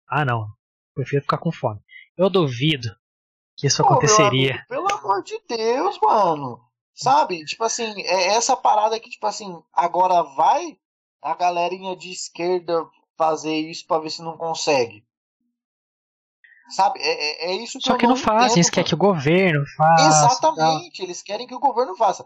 Ah, 0.08 0.24
não. 0.24 0.48
Prefiro 0.94 1.22
ficar 1.22 1.38
com 1.38 1.52
fome. 1.52 1.80
Eu 2.16 2.30
duvido 2.30 2.94
que 3.56 3.66
isso 3.66 3.82
Pô, 3.82 3.90
aconteceria. 3.90 4.52
Amigo, 4.52 4.66
pelo 4.68 4.92
amor 4.92 5.22
de 5.22 5.40
Deus, 5.48 5.98
mano. 6.00 6.60
Sabe? 6.94 7.44
Tipo 7.44 7.64
assim, 7.64 8.00
é 8.02 8.34
essa 8.34 8.56
parada 8.56 8.98
que, 8.98 9.08
tipo 9.08 9.26
assim, 9.26 9.62
agora 9.72 10.22
vai 10.22 10.76
a 11.22 11.34
galerinha 11.34 11.96
de 11.96 12.10
esquerda 12.10 12.84
fazer 13.16 13.56
isso 13.56 13.86
para 13.86 14.02
ver 14.02 14.10
se 14.10 14.22
não 14.22 14.36
consegue. 14.36 15.04
Sabe? 16.70 17.00
É, 17.00 17.46
é, 17.46 17.52
é 17.52 17.56
isso 17.56 17.78
que 17.78 17.86
Só 17.86 17.96
que 17.96 18.06
não, 18.06 18.14
não 18.14 18.16
fazem, 18.16 18.58
eles 18.58 18.70
querem 18.70 18.88
que 18.88 18.94
o 18.94 18.98
governo 18.98 19.64
faça. 19.76 20.06
Exatamente, 20.06 21.02
eles 21.02 21.22
querem 21.22 21.46
que 21.46 21.54
o 21.54 21.60
governo 21.60 21.96
faça. 21.96 22.24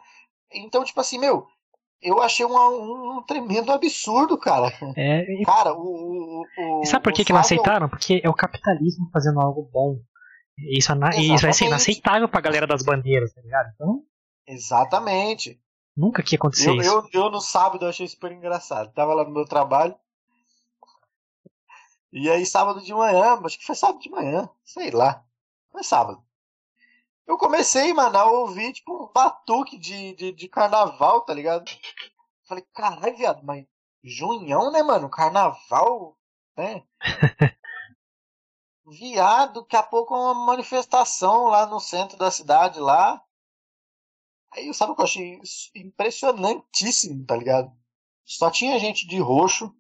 Então, 0.53 0.85
tipo 0.85 1.01
assim, 1.01 1.19
meu, 1.19 1.47
eu 2.03 2.21
achei 2.21 2.45
um, 2.45 2.53
um, 2.53 3.19
um 3.19 3.23
tremendo 3.23 3.73
absurdo, 3.73 4.37
cara. 4.37 4.73
É, 4.97 5.41
e... 5.41 5.45
Cara, 5.45 5.73
o. 5.73 6.45
o, 6.59 6.83
e 6.83 6.87
sabe 6.87 7.05
por 7.05 7.13
que, 7.13 7.25
que 7.25 7.33
não 7.33 7.41
aceitaram? 7.41 7.89
Porque 7.89 8.21
é 8.23 8.29
o 8.29 8.35
capitalismo 8.35 9.09
fazendo 9.13 9.41
algo 9.41 9.69
bom. 9.73 9.99
Isso, 10.59 10.93
isso 11.19 11.43
vai 11.43 11.53
ser 11.53 11.67
inaceitável 11.67 12.29
pra 12.29 12.41
galera 12.41 12.67
das 12.67 12.83
bandeiras, 12.83 13.33
tá 13.33 13.41
ligado? 13.41 13.69
Então. 13.75 14.03
Exatamente. 14.47 15.59
Nunca 15.97 16.23
que 16.23 16.37
acontecer 16.37 16.71
eu, 16.71 16.77
isso. 16.77 17.09
Eu, 17.13 17.25
eu 17.25 17.31
no 17.31 17.41
sábado 17.41 17.87
achei 17.87 18.07
super 18.07 18.33
engraçado. 18.33 18.93
Tava 18.93 19.15
lá 19.15 19.25
no 19.25 19.33
meu 19.33 19.45
trabalho. 19.45 19.95
E 22.13 22.29
aí, 22.31 22.45
sábado 22.45 22.83
de 22.83 22.93
manhã, 22.93 23.41
acho 23.43 23.59
que 23.59 23.65
foi 23.65 23.75
sábado 23.75 24.01
de 24.01 24.11
manhã, 24.11 24.49
sei 24.65 24.91
lá. 24.91 25.25
Foi 25.71 25.83
sábado. 25.83 26.23
Eu 27.27 27.39
comecei, 27.39 27.93
mano, 27.95 28.19
a 28.19 28.27
ouvir, 28.27 28.75
tipo, 28.75 29.05
um 29.05 29.13
batuque 29.13 29.79
de, 29.79 30.15
de, 30.15 30.33
de 30.33 30.49
carnaval, 30.49 31.23
tá 31.23 31.33
ligado? 31.33 31.65
Falei, 32.47 32.65
caralho, 32.75 33.17
viado, 33.17 33.43
mas 33.45 33.67
junhão, 34.05 34.71
né, 34.71 34.83
mano? 34.83 35.09
Carnaval, 35.09 36.19
né? 36.57 36.83
viado, 38.87 39.63
daqui 39.63 39.77
a 39.77 39.83
pouco 39.83 40.15
uma 40.15 40.35
manifestação 40.35 41.45
lá 41.47 41.65
no 41.65 41.81
centro 41.81 42.19
da 42.19 42.31
cidade, 42.31 42.79
lá. 42.79 43.23
Aí, 44.53 44.73
sabe 44.75 44.93
o 44.93 44.95
que 44.95 45.01
eu 45.01 45.07
achei 45.07 45.41
impressionantíssimo, 45.75 47.25
tá 47.25 47.37
ligado? 47.37 47.73
Só 48.25 48.51
tinha 48.51 48.79
gente 48.79 49.07
de 49.07 49.19
roxo, 49.19 49.75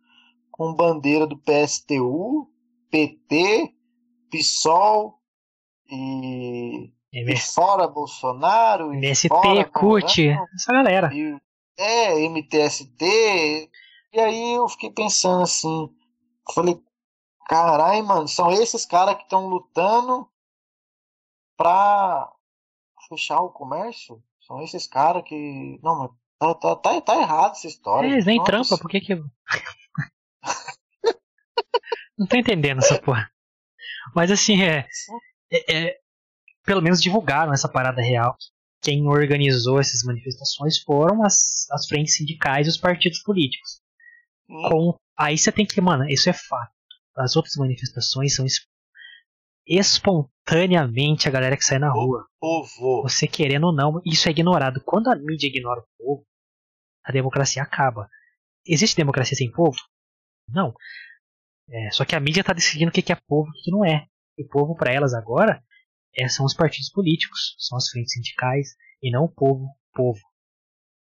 com 0.52 0.74
bandeira 0.74 1.26
do 1.26 1.36
PSTU, 1.36 2.48
PT, 2.90 3.74
PSOL 4.30 5.18
e, 5.90 6.92
e 7.12 7.36
fora 7.38 7.88
Bolsonaro. 7.88 8.92
MST, 8.92 9.28
fora 9.28 9.64
CUT, 9.64 10.28
essa 10.28 10.72
galera. 10.72 11.10
E, 11.12 11.36
é, 11.78 12.28
MTST. 12.28 13.70
E 14.12 14.20
aí 14.20 14.54
eu 14.54 14.68
fiquei 14.68 14.90
pensando 14.90 15.42
assim, 15.42 15.88
falei, 16.54 16.78
carai, 17.48 18.02
mano, 18.02 18.28
são 18.28 18.50
esses 18.50 18.84
caras 18.84 19.16
que 19.16 19.22
estão 19.22 19.48
lutando 19.48 20.28
pra 21.56 22.30
fechar 23.08 23.40
o 23.40 23.50
comércio? 23.50 24.22
São 24.40 24.62
esses 24.62 24.86
caras 24.86 25.22
que. 25.24 25.80
Não, 25.82 25.98
mas 25.98 26.10
tá, 26.38 26.54
tá, 26.54 26.76
tá, 26.76 27.00
tá 27.00 27.16
errado 27.16 27.52
essa 27.52 27.66
história. 27.66 28.08
É, 28.08 28.12
eles 28.12 28.26
nem 28.26 28.42
trampa, 28.42 28.76
por 28.76 28.90
que 28.90 29.00
que. 29.00 29.14
Não 32.22 32.28
tô 32.28 32.36
entendendo 32.36 32.78
essa 32.78 33.02
porra. 33.02 33.28
Mas 34.14 34.30
assim, 34.30 34.62
é, 34.62 34.86
é, 35.52 35.74
é, 35.74 35.96
Pelo 36.64 36.80
menos 36.80 37.02
divulgaram 37.02 37.52
essa 37.52 37.68
parada 37.68 38.00
real. 38.00 38.36
Quem 38.80 39.08
organizou 39.08 39.80
essas 39.80 40.04
manifestações 40.04 40.80
foram 40.82 41.24
as, 41.24 41.68
as 41.72 41.88
frentes 41.88 42.16
sindicais 42.16 42.68
e 42.68 42.70
os 42.70 42.76
partidos 42.76 43.20
políticos. 43.24 43.80
Hum. 44.48 44.68
Com, 44.68 44.98
aí 45.18 45.36
você 45.36 45.50
tem 45.50 45.66
que. 45.66 45.80
Mano, 45.80 46.08
isso 46.08 46.30
é 46.30 46.32
fato. 46.32 46.70
As 47.16 47.34
outras 47.34 47.56
manifestações 47.56 48.36
são 48.36 48.46
espontaneamente 49.66 51.26
a 51.26 51.32
galera 51.32 51.56
que 51.56 51.64
sai 51.64 51.80
na 51.80 51.90
rua. 51.90 52.28
Povo. 52.38 53.02
Você 53.02 53.26
querendo 53.26 53.66
ou 53.66 53.72
não, 53.72 54.00
isso 54.06 54.28
é 54.28 54.30
ignorado. 54.30 54.80
Quando 54.80 55.08
a 55.08 55.16
mídia 55.16 55.48
ignora 55.48 55.80
o 55.80 55.86
povo, 55.98 56.26
a 57.04 57.10
democracia 57.10 57.64
acaba. 57.64 58.08
Existe 58.64 58.96
democracia 58.96 59.36
sem 59.36 59.50
povo? 59.50 59.76
Não. 60.48 60.72
É, 61.72 61.90
só 61.90 62.04
que 62.04 62.14
a 62.14 62.20
mídia 62.20 62.42
está 62.42 62.52
decidindo 62.52 62.90
o 62.90 62.92
que 62.92 63.10
é 63.10 63.16
povo 63.26 63.48
e 63.48 63.60
o 63.60 63.62
que 63.62 63.70
não 63.70 63.84
é. 63.84 64.06
E 64.36 64.44
o 64.44 64.48
povo 64.48 64.76
para 64.76 64.92
elas 64.92 65.14
agora 65.14 65.62
é, 66.14 66.28
são 66.28 66.44
os 66.44 66.54
partidos 66.54 66.90
políticos, 66.90 67.54
são 67.58 67.78
as 67.78 67.88
frentes 67.88 68.12
sindicais 68.12 68.74
e 69.02 69.10
não 69.10 69.24
o 69.24 69.28
povo, 69.28 69.66
povo. 69.94 70.20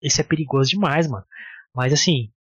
Isso 0.01 0.19
é 0.19 0.23
perigoso 0.23 0.69
demais, 0.69 1.07
mano. 1.07 1.25
Mas 1.73 1.93
assim, 1.93 2.31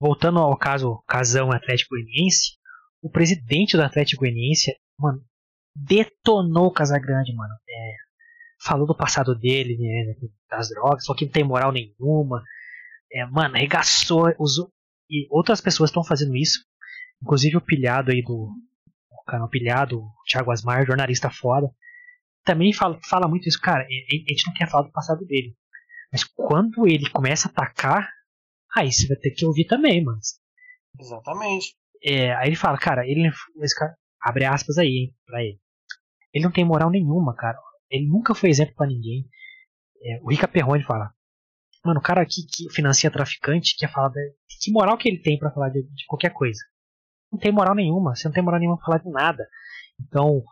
voltando 0.00 0.38
ao 0.38 0.56
caso 0.56 1.02
Casão 1.06 1.52
Atlético 1.52 1.94
Goianiense, 1.94 2.56
o 3.02 3.10
presidente 3.10 3.76
do 3.76 3.82
Atlético 3.82 4.20
Goianiense, 4.20 4.74
mano, 4.98 5.22
detonou 5.76 6.68
o 6.68 6.72
Casagrande, 6.72 7.34
mano. 7.34 7.54
É, 7.68 7.94
falou 8.62 8.86
do 8.86 8.96
passado 8.96 9.34
dele, 9.34 9.76
né, 9.76 10.28
das 10.48 10.70
drogas, 10.70 11.04
só 11.04 11.14
que 11.14 11.26
não 11.26 11.32
tem 11.32 11.44
moral 11.44 11.70
nenhuma. 11.70 12.42
É, 13.12 13.26
mano, 13.26 13.56
arregaçou, 13.56 14.34
usou, 14.38 14.72
e 15.10 15.26
outras 15.30 15.60
pessoas 15.60 15.90
estão 15.90 16.02
fazendo 16.02 16.34
isso. 16.34 16.64
Inclusive 17.22 17.56
o 17.56 17.60
pilhado 17.60 18.10
aí 18.10 18.22
do. 18.22 18.50
O 19.10 19.24
canal 19.26 19.48
pilhado, 19.48 20.00
o 20.00 20.10
Thiago 20.28 20.50
Asmar, 20.50 20.86
jornalista 20.86 21.30
foda. 21.30 21.70
Também 22.44 22.72
fala, 22.72 22.98
fala 23.08 23.26
muito 23.26 23.48
isso, 23.48 23.60
cara. 23.60 23.84
A 23.84 24.32
gente 24.32 24.46
não 24.46 24.54
quer 24.54 24.68
falar 24.68 24.84
do 24.84 24.92
passado 24.92 25.24
dele. 25.24 25.56
Mas 26.12 26.24
quando 26.24 26.86
ele 26.86 27.08
começa 27.10 27.48
a 27.48 27.50
atacar, 27.50 28.08
aí 28.76 28.92
você 28.92 29.06
vai 29.06 29.16
ter 29.16 29.30
que 29.30 29.46
ouvir 29.46 29.64
também, 29.64 30.04
mano. 30.04 30.18
Exatamente. 31.00 31.74
É, 32.02 32.34
aí 32.34 32.48
ele 32.48 32.56
fala, 32.56 32.76
cara, 32.76 33.06
ele. 33.06 33.30
Esse 33.62 33.74
cara, 33.74 33.96
abre 34.20 34.44
aspas 34.44 34.76
aí, 34.76 34.88
hein, 34.88 35.14
pra 35.26 35.42
ele. 35.42 35.58
Ele 36.32 36.44
não 36.44 36.52
tem 36.52 36.64
moral 36.64 36.90
nenhuma, 36.90 37.34
cara. 37.34 37.58
Ele 37.90 38.06
nunca 38.06 38.34
foi 38.34 38.50
exemplo 38.50 38.74
para 38.74 38.88
ninguém. 38.88 39.26
É, 40.02 40.20
o 40.22 40.30
Rica 40.30 40.46
Perrone 40.46 40.84
fala: 40.84 41.14
Mano, 41.84 42.00
o 42.00 42.02
cara 42.02 42.24
que, 42.24 42.46
que 42.46 42.72
financia 42.72 43.10
traficante 43.10 43.76
quer 43.76 43.90
falar. 43.92 44.08
De, 44.08 44.34
que 44.60 44.72
moral 44.72 44.96
que 44.96 45.08
ele 45.08 45.22
tem 45.22 45.38
para 45.38 45.50
falar 45.50 45.68
de, 45.68 45.82
de, 45.82 46.06
qualquer 46.06 46.30
coisa? 46.30 46.60
Não 47.34 47.40
tem 47.40 47.50
moral 47.50 47.74
nenhuma. 47.74 48.14
Você 48.14 48.28
não 48.28 48.32
tem 48.32 48.42
moral 48.42 48.60
nenhuma 48.60 48.76
pra 48.76 48.86
falar 48.86 48.98
de 48.98 49.10
nada. 49.10 49.48
Então, 50.00 50.42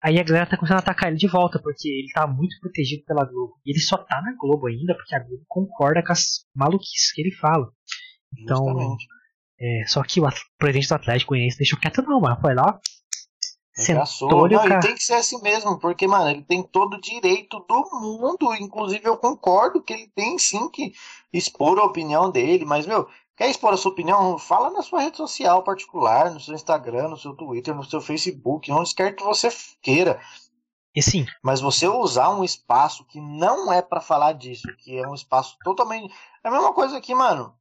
aí 0.00 0.18
a 0.18 0.22
galera 0.22 0.46
tá 0.46 0.56
começando 0.56 0.76
a 0.76 0.80
atacar 0.80 1.08
ele 1.08 1.18
de 1.18 1.26
volta, 1.26 1.60
porque 1.60 1.88
ele 1.88 2.12
tá 2.14 2.24
muito 2.24 2.56
protegido 2.60 3.02
pela 3.04 3.24
Globo. 3.24 3.54
E 3.66 3.72
ele 3.72 3.80
só 3.80 3.98
tá 3.98 4.22
na 4.22 4.32
Globo 4.38 4.68
ainda 4.68 4.94
porque 4.94 5.14
a 5.14 5.18
Globo 5.18 5.44
concorda 5.48 6.04
com 6.04 6.12
as 6.12 6.44
maluquices 6.54 7.12
que 7.12 7.20
ele 7.20 7.32
fala. 7.32 7.68
Então, 8.38 8.96
é, 9.60 9.82
só 9.88 10.04
que 10.04 10.20
o 10.20 10.28
presidente 10.56 10.88
do 10.88 10.94
Atlético 10.94 11.30
Goianiense 11.30 11.58
deixou 11.58 11.80
quieto 11.80 12.00
não, 12.02 12.20
mas 12.20 12.40
foi 12.40 12.54
lá, 12.54 12.80
Sentou 13.72 14.48
não, 14.48 14.58
cara... 14.62 14.80
tem 14.80 14.94
que 14.94 15.02
ser 15.02 15.14
assim 15.14 15.40
mesmo, 15.40 15.78
porque, 15.78 16.06
mano, 16.06 16.28
ele 16.28 16.42
tem 16.42 16.62
todo 16.62 16.94
o 16.94 17.00
direito 17.00 17.64
do 17.66 18.00
mundo. 18.00 18.54
Inclusive, 18.54 19.06
eu 19.06 19.16
concordo 19.16 19.82
que 19.82 19.92
ele 19.92 20.10
tem 20.14 20.38
sim 20.38 20.68
que 20.68 20.92
expor 21.32 21.78
a 21.78 21.84
opinião 21.84 22.30
dele, 22.30 22.64
mas, 22.64 22.86
meu, 22.86 23.08
Quer 23.40 23.48
expor 23.48 23.72
a 23.72 23.76
sua 23.78 23.90
opinião? 23.90 24.36
Fala 24.36 24.68
na 24.68 24.82
sua 24.82 25.00
rede 25.00 25.16
social 25.16 25.62
particular, 25.62 26.30
no 26.30 26.38
seu 26.38 26.54
Instagram, 26.54 27.08
no 27.08 27.16
seu 27.16 27.34
Twitter, 27.34 27.74
no 27.74 27.82
seu 27.82 27.98
Facebook, 27.98 28.70
onde 28.70 28.94
quer 28.94 29.16
que 29.16 29.24
você 29.24 29.48
queira. 29.80 30.20
E 30.94 31.00
sim. 31.00 31.24
Mas 31.42 31.58
você 31.58 31.88
usar 31.88 32.28
um 32.28 32.44
espaço 32.44 33.02
que 33.06 33.18
não 33.18 33.72
é 33.72 33.80
para 33.80 34.02
falar 34.02 34.34
disso, 34.34 34.68
que 34.76 34.98
é 34.98 35.08
um 35.08 35.14
espaço 35.14 35.56
totalmente. 35.64 36.14
É 36.44 36.48
a 36.48 36.50
mesma 36.50 36.74
coisa 36.74 36.98
aqui, 36.98 37.14
mano. 37.14 37.58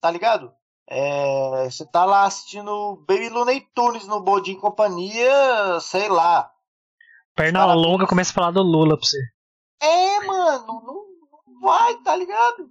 Tá 0.00 0.10
ligado? 0.10 0.52
É, 0.90 1.70
você 1.70 1.86
tá 1.86 2.04
lá 2.04 2.24
assistindo 2.24 2.96
Baby 3.06 3.28
Looney 3.28 3.68
Tunes 3.72 4.08
no 4.08 4.20
Bodin 4.20 4.56
Companhia, 4.56 5.78
sei 5.80 6.08
lá. 6.08 6.50
Perna 7.36 7.72
longa 7.72 8.04
começa 8.04 8.32
a 8.32 8.34
falar 8.34 8.50
do 8.50 8.64
Lula 8.64 8.96
pra 8.96 9.06
você. 9.06 9.20
É, 9.80 10.26
mano, 10.26 10.66
não, 10.66 10.82
não 11.46 11.60
vai, 11.60 11.94
tá 11.98 12.16
ligado? 12.16 12.68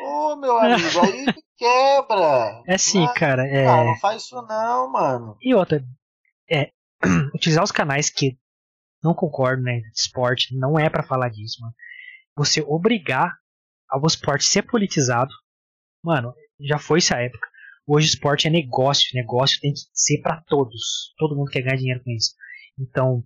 Ô, 0.00 0.34
meu 0.36 0.56
amigo, 0.56 1.00
aí 1.02 1.44
quebra. 1.56 2.62
É 2.66 2.78
sim, 2.78 3.06
cara. 3.14 3.46
É... 3.46 3.66
Ah, 3.66 3.84
não 3.84 3.96
faz 3.96 4.22
isso 4.22 4.40
não, 4.42 4.90
mano. 4.90 5.36
E 5.40 5.54
outra, 5.54 5.84
é, 6.50 6.70
utilizar 7.34 7.64
os 7.64 7.72
canais 7.72 8.10
que 8.10 8.38
não 9.02 9.14
concordo, 9.14 9.62
né, 9.62 9.80
de 9.80 10.00
esporte, 10.00 10.56
não 10.56 10.78
é 10.78 10.88
para 10.88 11.02
falar 11.02 11.28
disso, 11.28 11.60
mano. 11.60 11.74
Você 12.36 12.62
obrigar 12.62 13.36
ao 13.88 14.04
esporte 14.06 14.44
ser 14.44 14.62
politizado, 14.62 15.30
mano, 16.02 16.34
já 16.60 16.78
foi 16.78 16.98
essa 16.98 17.20
época. 17.20 17.46
Hoje 17.86 18.08
o 18.08 18.14
esporte 18.14 18.48
é 18.48 18.50
negócio, 18.50 19.10
negócio 19.14 19.60
tem 19.60 19.72
que 19.72 19.80
ser 19.92 20.22
para 20.22 20.40
todos. 20.46 21.12
Todo 21.18 21.36
mundo 21.36 21.50
quer 21.50 21.60
ganhar 21.60 21.76
dinheiro 21.76 22.02
com 22.02 22.10
isso. 22.10 22.34
Então, 22.78 23.22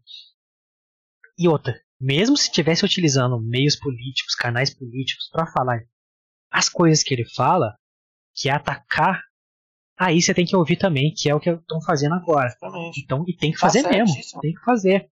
e 1.38 1.46
outra, 1.48 1.80
mesmo 2.00 2.36
se 2.36 2.48
estivesse 2.48 2.84
utilizando 2.84 3.40
meios 3.40 3.76
políticos, 3.76 4.34
canais 4.34 4.74
políticos 4.74 5.28
para 5.30 5.46
falar 5.46 5.80
as 6.50 6.68
coisas 6.68 7.04
que 7.04 7.14
ele 7.14 7.24
fala, 7.36 7.77
que 8.38 8.48
é 8.48 8.52
atacar, 8.52 9.20
aí 9.98 10.22
você 10.22 10.32
tem 10.32 10.46
que 10.46 10.54
ouvir 10.54 10.76
também, 10.76 11.12
que 11.14 11.28
é 11.28 11.34
o 11.34 11.40
que 11.40 11.50
estão 11.50 11.80
fazendo 11.82 12.14
agora. 12.14 12.46
Exatamente. 12.46 13.00
Então, 13.00 13.24
e 13.26 13.36
tem 13.36 13.50
que 13.50 13.58
tá 13.58 13.66
fazer 13.66 13.82
tá 13.82 13.90
mesmo, 13.90 14.14
tem 14.40 14.52
que 14.52 14.64
fazer. 14.64 15.10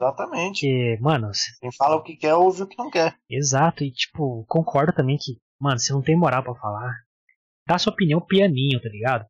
Exatamente. 0.00 0.66
Porque, 0.66 0.98
mano, 1.00 1.30
quem 1.60 1.72
fala 1.72 1.96
o 1.96 2.02
que 2.02 2.16
quer 2.16 2.34
ouve 2.34 2.62
o 2.62 2.66
que 2.66 2.76
não 2.76 2.90
quer. 2.90 3.16
Exato, 3.30 3.84
e 3.84 3.92
tipo, 3.92 4.44
concordo 4.48 4.92
também 4.92 5.16
que, 5.16 5.38
mano, 5.60 5.78
você 5.78 5.92
não 5.92 6.02
tem 6.02 6.18
moral 6.18 6.42
para 6.42 6.54
falar, 6.56 6.92
dá 7.66 7.78
sua 7.78 7.92
opinião 7.92 8.20
pianinho, 8.20 8.80
tá 8.82 8.88
ligado? 8.88 9.24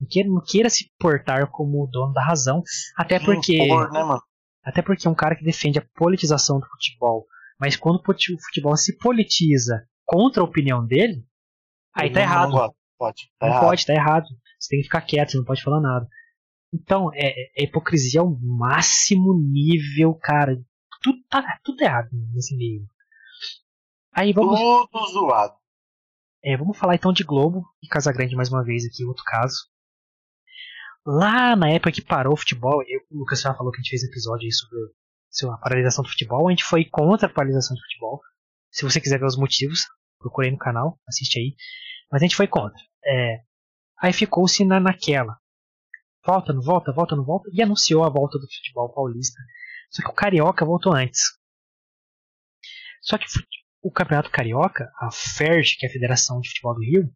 Não 0.00 0.08
queira, 0.08 0.28
não 0.28 0.42
queira 0.44 0.70
se 0.70 0.90
portar 0.98 1.50
como 1.50 1.82
o 1.82 1.86
dono 1.86 2.12
da 2.12 2.24
razão, 2.24 2.62
até 2.96 3.18
porque. 3.18 3.56
Impor, 3.56 3.90
né, 3.92 4.04
mano? 4.04 4.22
Até 4.64 4.80
porque 4.80 5.06
é 5.06 5.10
um 5.10 5.14
cara 5.14 5.36
que 5.36 5.44
defende 5.44 5.78
a 5.78 5.86
politização 5.94 6.58
do 6.58 6.66
futebol. 6.66 7.26
Mas 7.60 7.76
quando 7.76 7.96
o 7.96 8.02
futebol 8.02 8.76
se 8.76 8.96
politiza 8.96 9.86
contra 10.04 10.42
a 10.42 10.44
opinião 10.44 10.84
dele, 10.84 11.24
aí 11.94 12.10
tá 12.10 12.20
errado. 12.20 12.74
Pode, 12.98 13.30
tá 13.38 13.46
não 13.46 13.54
errado. 13.54 13.66
pode, 13.66 13.86
tá 13.86 13.92
errado. 13.92 14.26
Você 14.58 14.68
tem 14.68 14.78
que 14.78 14.84
ficar 14.84 15.02
quieto, 15.02 15.32
você 15.32 15.38
não 15.38 15.44
pode 15.44 15.62
falar 15.62 15.80
nada. 15.80 16.08
Então, 16.72 17.10
é, 17.14 17.32
é 17.56 17.64
hipocrisia 17.64 18.20
ao 18.20 18.38
máximo 18.40 19.34
nível, 19.34 20.14
cara. 20.14 20.56
Tudo, 21.02 21.18
tá, 21.28 21.42
tudo 21.62 21.80
errado 21.82 22.08
nesse 22.32 22.56
nível. 22.56 22.86
Aí 24.12 24.32
vamos. 24.32 24.58
Tudo 24.58 25.06
zoado. 25.08 25.54
É, 26.42 26.56
vamos 26.56 26.76
falar 26.76 26.94
então 26.94 27.12
de 27.12 27.24
Globo 27.24 27.64
e 27.82 27.88
Casagrande 27.88 28.36
mais 28.36 28.50
uma 28.50 28.62
vez 28.62 28.84
aqui, 28.84 29.04
outro 29.04 29.24
caso. 29.24 29.56
Lá 31.06 31.56
na 31.56 31.70
época 31.70 31.92
que 31.92 32.02
parou 32.02 32.34
o 32.34 32.36
futebol, 32.36 32.82
eu, 32.86 33.00
o 33.10 33.18
Lucas 33.18 33.40
já 33.40 33.54
falou 33.54 33.72
que 33.72 33.78
a 33.78 33.82
gente 33.82 33.90
fez 33.90 34.04
episódio 34.04 34.46
aí 34.46 34.52
sobre 34.52 35.54
a 35.54 35.58
paralisação 35.58 36.02
do 36.02 36.10
futebol, 36.10 36.46
a 36.46 36.50
gente 36.50 36.64
foi 36.64 36.84
contra 36.84 37.28
a 37.28 37.32
paralisação 37.32 37.74
do 37.74 37.80
futebol. 37.80 38.20
Se 38.70 38.84
você 38.84 39.00
quiser 39.00 39.18
ver 39.18 39.26
os 39.26 39.36
motivos, 39.36 39.80
procurei 40.18 40.50
no 40.50 40.58
canal, 40.58 40.98
assiste 41.08 41.38
aí. 41.38 41.54
Mas 42.10 42.22
a 42.22 42.24
gente 42.24 42.36
foi 42.36 42.46
contra. 42.46 42.80
É, 43.04 43.42
aí 44.00 44.12
ficou-se 44.12 44.64
na, 44.64 44.80
naquela. 44.80 45.38
Volta, 46.24 46.52
não 46.52 46.62
volta, 46.62 46.92
volta, 46.92 47.16
não 47.16 47.24
volta. 47.24 47.50
E 47.52 47.62
anunciou 47.62 48.04
a 48.04 48.08
volta 48.08 48.38
do 48.38 48.46
futebol 48.46 48.92
paulista. 48.92 49.40
Só 49.90 50.02
que 50.02 50.08
o 50.08 50.14
Carioca 50.14 50.64
voltou 50.64 50.94
antes. 50.94 51.22
Só 53.02 53.18
que 53.18 53.26
o 53.82 53.90
Campeonato 53.90 54.30
Carioca, 54.30 54.90
a 54.98 55.10
FERJ, 55.10 55.76
que 55.78 55.86
é 55.86 55.88
a 55.88 55.92
Federação 55.92 56.40
de 56.40 56.48
Futebol 56.48 56.74
do 56.74 56.80
Rio, 56.80 57.14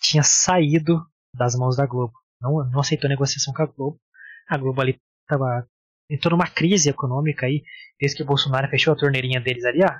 tinha 0.00 0.22
saído 0.22 1.06
das 1.34 1.54
mãos 1.54 1.76
da 1.76 1.86
Globo. 1.86 2.14
Não, 2.40 2.64
não 2.70 2.80
aceitou 2.80 3.08
negociação 3.08 3.52
com 3.52 3.62
a 3.62 3.66
Globo. 3.66 4.00
A 4.48 4.56
Globo 4.56 4.80
ali 4.80 4.98
tava, 5.28 5.68
entrou 6.10 6.32
numa 6.32 6.48
crise 6.48 6.88
econômica 6.88 7.46
aí, 7.46 7.62
desde 8.00 8.16
que 8.16 8.22
o 8.22 8.26
Bolsonaro 8.26 8.68
fechou 8.68 8.94
a 8.94 8.96
torneirinha 8.96 9.40
deles 9.40 9.64
ali, 9.64 9.80
ó. 9.84 9.92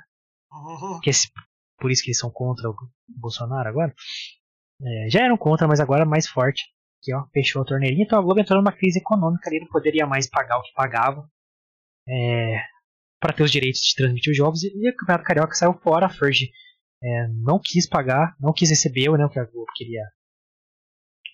Uhum. 0.51 0.99
Que 0.99 1.11
esse, 1.11 1.29
por 1.77 1.91
isso 1.91 2.03
que 2.03 2.09
eles 2.09 2.19
são 2.19 2.31
contra 2.31 2.69
o 2.69 2.75
Bolsonaro 3.07 3.67
agora. 3.69 3.93
É, 4.81 5.09
já 5.09 5.23
eram 5.23 5.37
contra, 5.37 5.67
mas 5.67 5.79
agora 5.79 6.05
mais 6.05 6.27
forte. 6.27 6.63
Que 7.01 7.13
ó, 7.13 7.25
fechou 7.33 7.61
a 7.61 7.65
torneirinha, 7.65 8.03
então 8.05 8.17
a 8.17 8.21
Globo 8.21 8.39
entrou 8.39 8.59
numa 8.59 8.71
crise 8.71 8.99
econômica 8.99 9.49
ali, 9.49 9.59
não 9.59 9.67
poderia 9.67 10.07
mais 10.07 10.29
pagar 10.29 10.57
o 10.57 10.63
que 10.63 10.73
pagava. 10.73 11.29
É, 12.07 12.61
para 13.19 13.33
ter 13.33 13.43
os 13.43 13.51
direitos 13.51 13.81
de 13.81 13.95
transmitir 13.95 14.31
os 14.31 14.37
jogos 14.37 14.63
e 14.63 14.89
o 14.89 14.95
Campeonato 14.97 15.25
Carioca 15.25 15.53
saiu 15.53 15.73
fora. 15.73 16.05
A 16.05 16.09
Ferg 16.09 16.49
é, 17.01 17.27
não 17.29 17.59
quis 17.59 17.87
pagar, 17.87 18.35
não 18.39 18.53
quis 18.53 18.69
receber 18.69 19.09
né, 19.17 19.25
o 19.25 19.29
que 19.29 19.39
a 19.39 19.45
Globo 19.45 19.71
queria, 19.75 20.03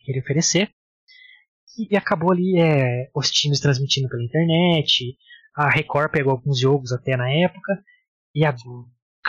queria 0.05 0.21
oferecer. 0.21 0.71
E, 1.77 1.93
e 1.93 1.97
acabou 1.97 2.31
ali 2.31 2.59
é, 2.59 3.09
os 3.15 3.31
times 3.31 3.59
transmitindo 3.59 4.09
pela 4.09 4.23
internet. 4.23 5.15
A 5.55 5.69
Record 5.69 6.11
pegou 6.11 6.31
alguns 6.31 6.59
jogos 6.59 6.91
até 6.91 7.15
na 7.15 7.31
época. 7.31 7.83
E 8.33 8.45
a 8.45 8.51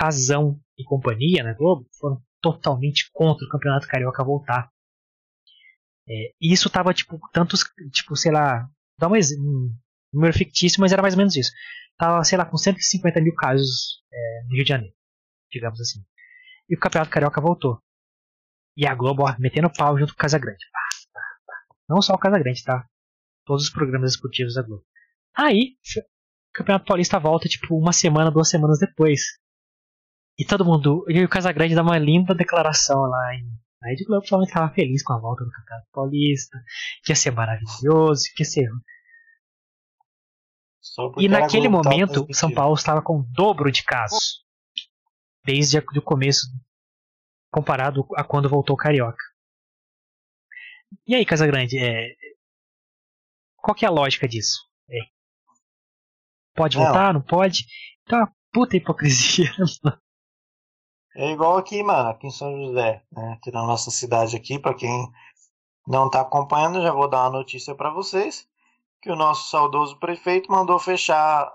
Casão 0.00 0.58
e 0.78 0.84
companhia 0.84 1.42
na 1.42 1.52
Globo 1.52 1.86
foram 1.98 2.22
totalmente 2.40 3.10
contra 3.12 3.44
o 3.46 3.50
Campeonato 3.50 3.86
Carioca 3.86 4.24
voltar. 4.24 4.70
É, 6.08 6.32
e 6.40 6.52
isso 6.52 6.70
tava 6.70 6.94
tipo, 6.94 7.18
tantos, 7.32 7.64
tipo, 7.92 8.16
sei 8.16 8.32
lá, 8.32 8.68
dá 8.98 9.08
um, 9.08 9.12
um 9.12 9.74
número 10.12 10.32
fictício, 10.32 10.80
mas 10.80 10.92
era 10.92 11.02
mais 11.02 11.14
ou 11.14 11.18
menos 11.18 11.36
isso 11.36 11.52
estava, 12.00 12.24
sei 12.24 12.38
lá, 12.38 12.46
com 12.46 12.56
150 12.56 13.20
mil 13.20 13.34
casos 13.34 14.02
é, 14.10 14.42
no 14.44 14.54
Rio 14.54 14.64
de 14.64 14.68
Janeiro, 14.70 14.94
digamos 15.52 15.78
assim. 15.80 16.02
E 16.68 16.74
o 16.74 16.78
Campeonato 16.78 17.10
Carioca 17.10 17.40
voltou. 17.40 17.78
E 18.76 18.86
a 18.86 18.94
Globo, 18.94 19.24
ó, 19.24 19.36
metendo 19.38 19.70
pau 19.70 19.98
junto 19.98 20.14
com 20.14 20.16
o 20.16 20.20
Casagrande. 20.20 20.64
Não 21.88 22.00
só 22.00 22.14
o 22.14 22.18
Casagrande, 22.18 22.64
tá? 22.64 22.86
Todos 23.44 23.64
os 23.64 23.70
programas 23.70 24.12
esportivos 24.12 24.54
da 24.54 24.62
Globo. 24.62 24.84
Aí, 25.36 25.76
o 25.98 26.52
Campeonato 26.54 26.86
Paulista 26.86 27.18
volta, 27.18 27.48
tipo, 27.48 27.76
uma 27.76 27.92
semana, 27.92 28.30
duas 28.30 28.48
semanas 28.48 28.78
depois. 28.78 29.20
E 30.38 30.44
todo 30.44 30.64
mundo, 30.64 31.04
e 31.08 31.22
o 31.24 31.28
Casagrande 31.28 31.74
dá 31.74 31.82
uma 31.82 31.98
linda 31.98 32.34
declaração 32.34 33.02
lá 33.02 33.34
em 33.34 33.60
a 33.82 33.88
Rede 33.88 34.04
Globo 34.04 34.26
falando 34.26 34.44
que 34.44 34.50
estava 34.50 34.74
feliz 34.74 35.02
com 35.02 35.14
a 35.14 35.18
volta 35.18 35.42
do 35.42 35.50
Campeonato 35.50 35.88
Paulista, 35.90 36.58
que 37.02 37.12
ia 37.12 37.16
ser 37.16 37.30
maravilhoso, 37.30 38.24
que 38.36 38.42
ia 38.42 38.46
ser 38.46 38.68
e 41.18 41.28
naquele 41.28 41.68
momento, 41.68 42.26
São 42.32 42.52
Paulo 42.52 42.74
estava 42.74 43.00
com 43.02 43.20
o 43.20 43.26
dobro 43.32 43.70
de 43.70 43.84
casos. 43.84 44.44
Desde 45.44 45.78
o 45.78 46.02
começo, 46.02 46.48
comparado 47.50 48.06
a 48.16 48.24
quando 48.24 48.48
voltou 48.48 48.74
o 48.74 48.78
Carioca. 48.78 49.22
E 51.06 51.14
aí, 51.14 51.24
Casagrande, 51.24 51.78
é... 51.78 52.14
qual 53.56 53.74
que 53.74 53.84
é 53.84 53.88
a 53.88 53.92
lógica 53.92 54.26
disso? 54.26 54.58
É. 54.90 54.98
Pode 56.54 56.76
não. 56.76 56.84
voltar, 56.84 57.14
não 57.14 57.22
pode? 57.22 57.64
Então, 58.02 58.18
é 58.18 58.22
uma 58.22 58.34
puta 58.52 58.76
hipocrisia. 58.76 59.50
É 61.14 61.32
igual 61.32 61.56
aqui, 61.56 61.82
mano, 61.82 62.10
aqui 62.10 62.26
em 62.26 62.30
São 62.30 62.56
José, 62.56 63.02
né? 63.10 63.32
Aqui 63.32 63.50
na 63.50 63.66
nossa 63.66 63.90
cidade 63.90 64.36
aqui, 64.36 64.58
para 64.58 64.74
quem 64.74 65.10
não 65.86 66.08
tá 66.08 66.20
acompanhando, 66.20 66.82
já 66.82 66.92
vou 66.92 67.08
dar 67.08 67.22
uma 67.24 67.38
notícia 67.38 67.74
para 67.74 67.90
vocês 67.90 68.48
que 69.00 69.10
o 69.10 69.16
nosso 69.16 69.50
saudoso 69.50 69.98
prefeito 69.98 70.50
mandou 70.50 70.78
fechar 70.78 71.50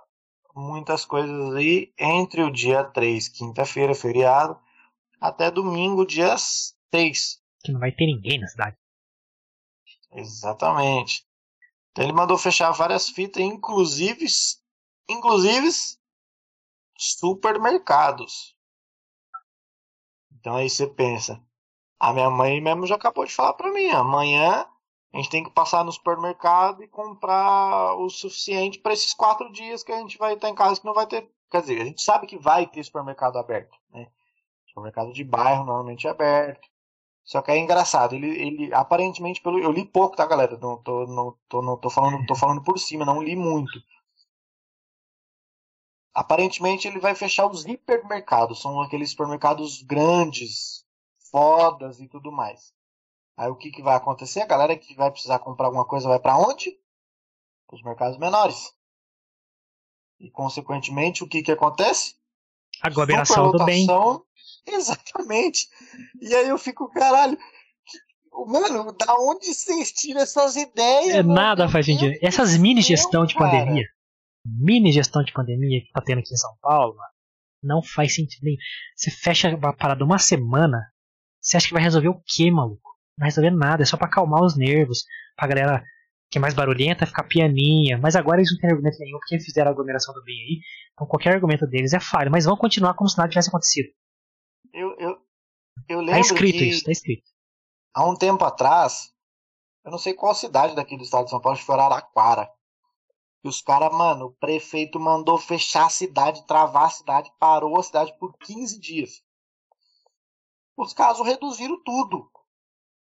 muitas 0.55 1.05
coisas 1.05 1.53
aí 1.53 1.93
entre 1.97 2.41
o 2.41 2.51
dia 2.51 2.83
3, 2.83 3.27
quinta-feira, 3.27 3.93
feriado, 3.93 4.59
até 5.21 5.51
domingo, 5.51 6.05
dia 6.05 6.35
6. 6.37 7.41
Que 7.63 7.71
não 7.71 7.79
vai 7.79 7.91
ter 7.91 8.05
ninguém 8.05 8.39
na 8.39 8.47
cidade. 8.47 8.77
Exatamente. 10.11 11.25
Então 11.91 12.03
ele 12.03 12.13
mandou 12.13 12.37
fechar 12.37 12.71
várias 12.71 13.09
fitas, 13.09 13.43
inclusive, 13.43 14.25
inclusive 15.09 15.69
supermercados. 16.97 18.54
Então 20.45 20.57
aí 20.57 20.69
você 20.69 20.85
pensa, 20.85 21.41
a 21.99 22.13
minha 22.13 22.29
mãe 22.29 22.61
mesmo 22.61 22.85
já 22.85 22.93
acabou 22.93 23.25
de 23.25 23.33
falar 23.33 23.53
para 23.53 23.73
mim, 23.73 23.89
amanhã 23.89 24.63
a 25.11 25.17
gente 25.17 25.31
tem 25.31 25.43
que 25.43 25.49
passar 25.49 25.83
no 25.83 25.91
supermercado 25.91 26.83
e 26.83 26.87
comprar 26.87 27.95
o 27.95 28.07
suficiente 28.11 28.77
para 28.77 28.93
esses 28.93 29.11
quatro 29.11 29.51
dias 29.51 29.81
que 29.81 29.91
a 29.91 29.97
gente 29.97 30.19
vai 30.19 30.35
estar 30.35 30.47
em 30.47 30.53
casa 30.53 30.79
que 30.79 30.85
não 30.85 30.93
vai 30.93 31.07
ter. 31.07 31.27
Quer 31.49 31.61
dizer, 31.61 31.81
a 31.81 31.85
gente 31.85 31.99
sabe 31.99 32.27
que 32.27 32.37
vai 32.37 32.67
ter 32.67 32.83
supermercado 32.83 33.39
aberto, 33.39 33.75
né? 33.89 34.05
Supermercado 34.67 35.11
de 35.13 35.23
bairro 35.23 35.65
normalmente 35.65 36.05
é 36.05 36.11
aberto. 36.11 36.69
Só 37.23 37.41
que 37.41 37.49
é 37.49 37.57
engraçado, 37.57 38.13
ele, 38.13 38.27
ele 38.27 38.71
aparentemente 38.71 39.41
pelo 39.41 39.57
eu 39.57 39.71
li 39.71 39.83
pouco, 39.83 40.15
tá, 40.15 40.27
galera? 40.27 40.59
Não 40.59 40.77
tô, 40.77 41.07
não 41.07 41.35
tô, 41.49 41.63
não 41.63 41.75
tô 41.75 41.89
falando, 41.89 42.23
tô 42.27 42.35
falando 42.35 42.63
por 42.63 42.77
cima, 42.77 43.03
não 43.03 43.19
li 43.19 43.35
muito. 43.35 43.81
Aparentemente 46.15 46.87
ele 46.87 46.97
vai 46.97 47.13
fechar 47.13 47.45
os 47.45 47.65
hipermercados, 47.65 48.61
são 48.61 48.81
aqueles 48.81 49.09
supermercados 49.09 49.81
grandes, 49.81 50.85
fodas 51.29 51.99
e 51.99 52.07
tudo 52.07 52.31
mais. 52.31 52.73
Aí 53.35 53.49
o 53.49 53.55
que, 53.55 53.69
que 53.69 53.83
vai 53.83 53.95
acontecer? 53.95 54.39
A 54.39 54.45
galera 54.45 54.77
que 54.77 54.95
vai 54.95 55.11
precisar 55.11 55.39
comprar 55.39 55.65
alguma 55.65 55.83
coisa 55.83 56.07
vai 56.07 56.17
para 56.17 56.37
onde? 56.37 56.71
Para 57.67 57.75
os 57.75 57.83
mercados 57.83 58.17
menores. 58.17 58.73
E 60.17 60.31
consequentemente, 60.31 61.21
o 61.21 61.27
que, 61.27 61.43
que 61.43 61.51
acontece? 61.51 62.15
Aglomeração 62.81 63.51
do 63.51 63.65
bem. 63.65 63.85
Exatamente. 64.65 65.67
E 66.21 66.33
aí 66.33 66.47
eu 66.47 66.57
fico, 66.57 66.89
caralho. 66.89 67.37
Mano, 68.47 68.93
da 68.93 69.15
onde 69.19 69.53
vocês 69.53 69.91
tiram 69.91 70.21
essas 70.21 70.55
ideias? 70.55 71.15
É, 71.15 71.23
nada 71.23 71.67
faz 71.67 71.85
sentido. 71.85 72.17
Essas 72.21 72.57
mini 72.57 72.81
gestão 72.81 73.25
de 73.25 73.33
cara. 73.33 73.51
pandemia, 73.51 73.85
mini 74.45 74.91
gestão 74.91 75.23
de 75.23 75.33
pandemia 75.33 75.81
que 75.81 75.91
tá 75.91 76.01
tendo 76.01 76.19
aqui 76.19 76.33
em 76.33 76.37
São 76.37 76.55
Paulo, 76.61 76.95
não 77.63 77.81
faz 77.81 78.13
sentido 78.13 78.43
nenhum. 78.43 78.57
Você 78.95 79.09
fecha 79.09 79.49
a 79.49 79.73
parada 79.73 80.05
uma 80.05 80.19
semana, 80.19 80.79
você 81.41 81.57
acha 81.57 81.67
que 81.67 81.73
vai 81.73 81.81
resolver 81.81 82.09
o 82.09 82.21
quê, 82.25 82.51
maluco? 82.51 82.89
Não 83.17 83.23
vai 83.23 83.27
resolver 83.27 83.51
nada, 83.51 83.83
é 83.83 83.85
só 83.85 83.97
pra 83.97 84.07
acalmar 84.07 84.43
os 84.43 84.55
nervos, 84.55 85.03
pra 85.35 85.47
galera 85.47 85.83
que 86.29 86.37
é 86.37 86.41
mais 86.41 86.53
barulhenta 86.53 87.05
ficar 87.05 87.23
pianinha. 87.23 87.97
Mas 87.97 88.15
agora 88.15 88.39
eles 88.39 88.51
não 88.51 88.59
têm 88.59 88.69
argumento 88.69 88.99
nenhum 88.99 89.17
porque 89.19 89.39
fizeram 89.39 89.69
a 89.69 89.73
aglomeração 89.73 90.13
do 90.13 90.23
bem 90.23 90.35
aí. 90.35 90.59
Então 90.93 91.07
qualquer 91.07 91.33
argumento 91.33 91.67
deles 91.67 91.93
é 91.93 91.99
falho, 91.99 92.31
mas 92.31 92.45
vão 92.45 92.57
continuar 92.57 92.93
como 92.93 93.09
se 93.09 93.17
nada 93.17 93.29
tivesse 93.29 93.49
acontecido. 93.49 93.89
Eu, 94.73 94.89
eu, 94.99 95.09
eu 95.87 95.97
tá 95.97 96.01
lembro 96.01 96.11
tá 96.11 96.19
escrito 96.19 96.57
que, 96.57 96.65
isso, 96.65 96.83
tá 96.83 96.91
escrito. 96.91 97.23
Há 97.93 98.09
um 98.09 98.15
tempo 98.15 98.43
atrás, 98.43 99.13
eu 99.85 99.91
não 99.91 99.97
sei 99.97 100.13
qual 100.13 100.35
cidade 100.35 100.75
daqui 100.75 100.97
do 100.97 101.03
estado 101.03 101.25
de 101.25 101.29
São 101.29 101.39
Paulo, 101.39 101.53
acho 101.53 101.61
que 101.61 101.67
foi 101.67 101.75
Araraquara. 101.75 102.49
E 103.45 103.47
os 103.47 103.61
caras, 103.61 103.93
mano, 103.93 104.25
o 104.25 104.31
prefeito 104.31 104.99
mandou 104.99 105.37
fechar 105.37 105.85
a 105.85 105.89
cidade, 105.89 106.47
travar 106.47 106.85
a 106.85 106.89
cidade, 106.89 107.31
parou 107.37 107.79
a 107.79 107.83
cidade 107.83 108.11
por 108.17 108.35
15 108.39 108.79
dias. 108.79 109.23
Os 110.75 110.93
casos 110.93 111.27
reduziram 111.27 111.79
tudo. 111.83 112.27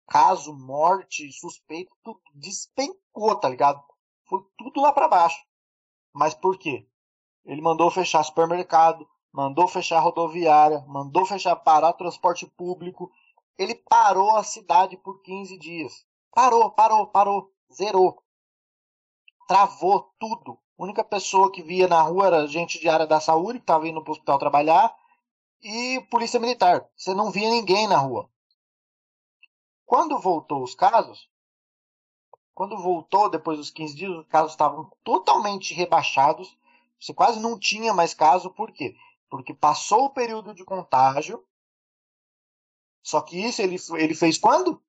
Caso, 0.07 0.51
morte, 0.51 1.31
suspeito, 1.31 1.95
tudo 2.03 2.19
despencou, 2.33 3.39
tá 3.39 3.47
ligado? 3.47 3.79
Foi 4.27 4.43
tudo 4.57 4.81
lá 4.81 4.91
para 4.91 5.07
baixo. 5.07 5.37
Mas 6.11 6.33
por 6.33 6.57
quê? 6.57 6.89
Ele 7.45 7.61
mandou 7.61 7.91
fechar 7.91 8.23
supermercado, 8.23 9.07
mandou 9.31 9.67
fechar 9.67 9.99
rodoviária, 9.99 10.83
mandou 10.87 11.27
fechar 11.27 11.55
parar 11.57 11.93
transporte 11.93 12.47
público. 12.47 13.11
Ele 13.55 13.75
parou 13.75 14.35
a 14.35 14.43
cidade 14.43 14.97
por 14.97 15.21
15 15.21 15.59
dias. 15.59 16.07
Parou, 16.31 16.71
parou, 16.71 17.05
parou, 17.05 17.53
zerou. 17.71 18.23
Travou 19.47 20.13
tudo. 20.19 20.59
A 20.77 20.83
única 20.83 21.03
pessoa 21.03 21.51
que 21.51 21.61
via 21.61 21.87
na 21.87 22.01
rua 22.01 22.27
era 22.27 22.47
gente 22.47 22.79
de 22.79 22.89
área 22.89 23.05
da 23.05 23.19
saúde 23.19 23.59
que 23.59 23.63
estava 23.63 23.87
indo 23.87 24.01
para 24.01 24.11
o 24.11 24.13
hospital 24.13 24.39
trabalhar 24.39 24.95
e 25.61 26.01
polícia 26.09 26.39
militar. 26.39 26.87
Você 26.95 27.13
não 27.13 27.31
via 27.31 27.49
ninguém 27.49 27.87
na 27.87 27.97
rua. 27.97 28.29
Quando 29.85 30.19
voltou 30.19 30.63
os 30.63 30.73
casos, 30.73 31.29
quando 32.53 32.77
voltou 32.77 33.29
depois 33.29 33.57
dos 33.57 33.69
15 33.69 33.95
dias, 33.95 34.11
os 34.11 34.27
casos 34.27 34.51
estavam 34.51 34.91
totalmente 35.03 35.73
rebaixados. 35.73 36.57
Você 36.99 37.13
quase 37.13 37.39
não 37.39 37.59
tinha 37.59 37.93
mais 37.93 38.13
caso, 38.13 38.49
por 38.49 38.71
quê? 38.71 38.95
porque 39.33 39.51
passou 39.51 40.05
o 40.05 40.09
período 40.11 40.53
de 40.53 40.63
contágio. 40.63 41.43
Só 43.01 43.19
que 43.19 43.35
isso 43.35 43.63
ele, 43.63 43.77
ele 43.97 44.13
fez 44.13 44.37
quando? 44.37 44.79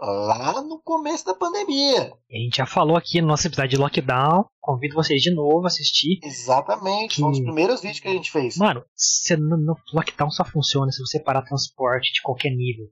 Lá 0.00 0.62
no 0.62 0.80
começo 0.80 1.24
da 1.24 1.34
pandemia. 1.34 2.12
A 2.30 2.36
gente 2.36 2.58
já 2.58 2.66
falou 2.66 2.96
aqui 2.96 3.20
no 3.20 3.26
nosso 3.26 3.48
episódio 3.48 3.70
de 3.70 3.76
lockdown. 3.78 4.46
Convido 4.60 4.94
vocês 4.94 5.20
de 5.20 5.34
novo 5.34 5.64
a 5.64 5.66
assistir. 5.66 6.20
Exatamente, 6.22 7.16
que... 7.16 7.20
foi 7.20 7.28
um 7.28 7.32
dos 7.32 7.40
primeiros 7.40 7.80
vídeos 7.80 7.98
que 7.98 8.06
a 8.06 8.12
gente 8.12 8.30
fez. 8.30 8.56
Mano, 8.56 8.84
você, 8.94 9.36
no, 9.36 9.76
lockdown 9.92 10.30
só 10.30 10.44
funciona 10.44 10.92
se 10.92 11.00
você 11.00 11.18
parar 11.18 11.42
transporte 11.42 12.12
de 12.12 12.22
qualquer 12.22 12.50
nível. 12.50 12.86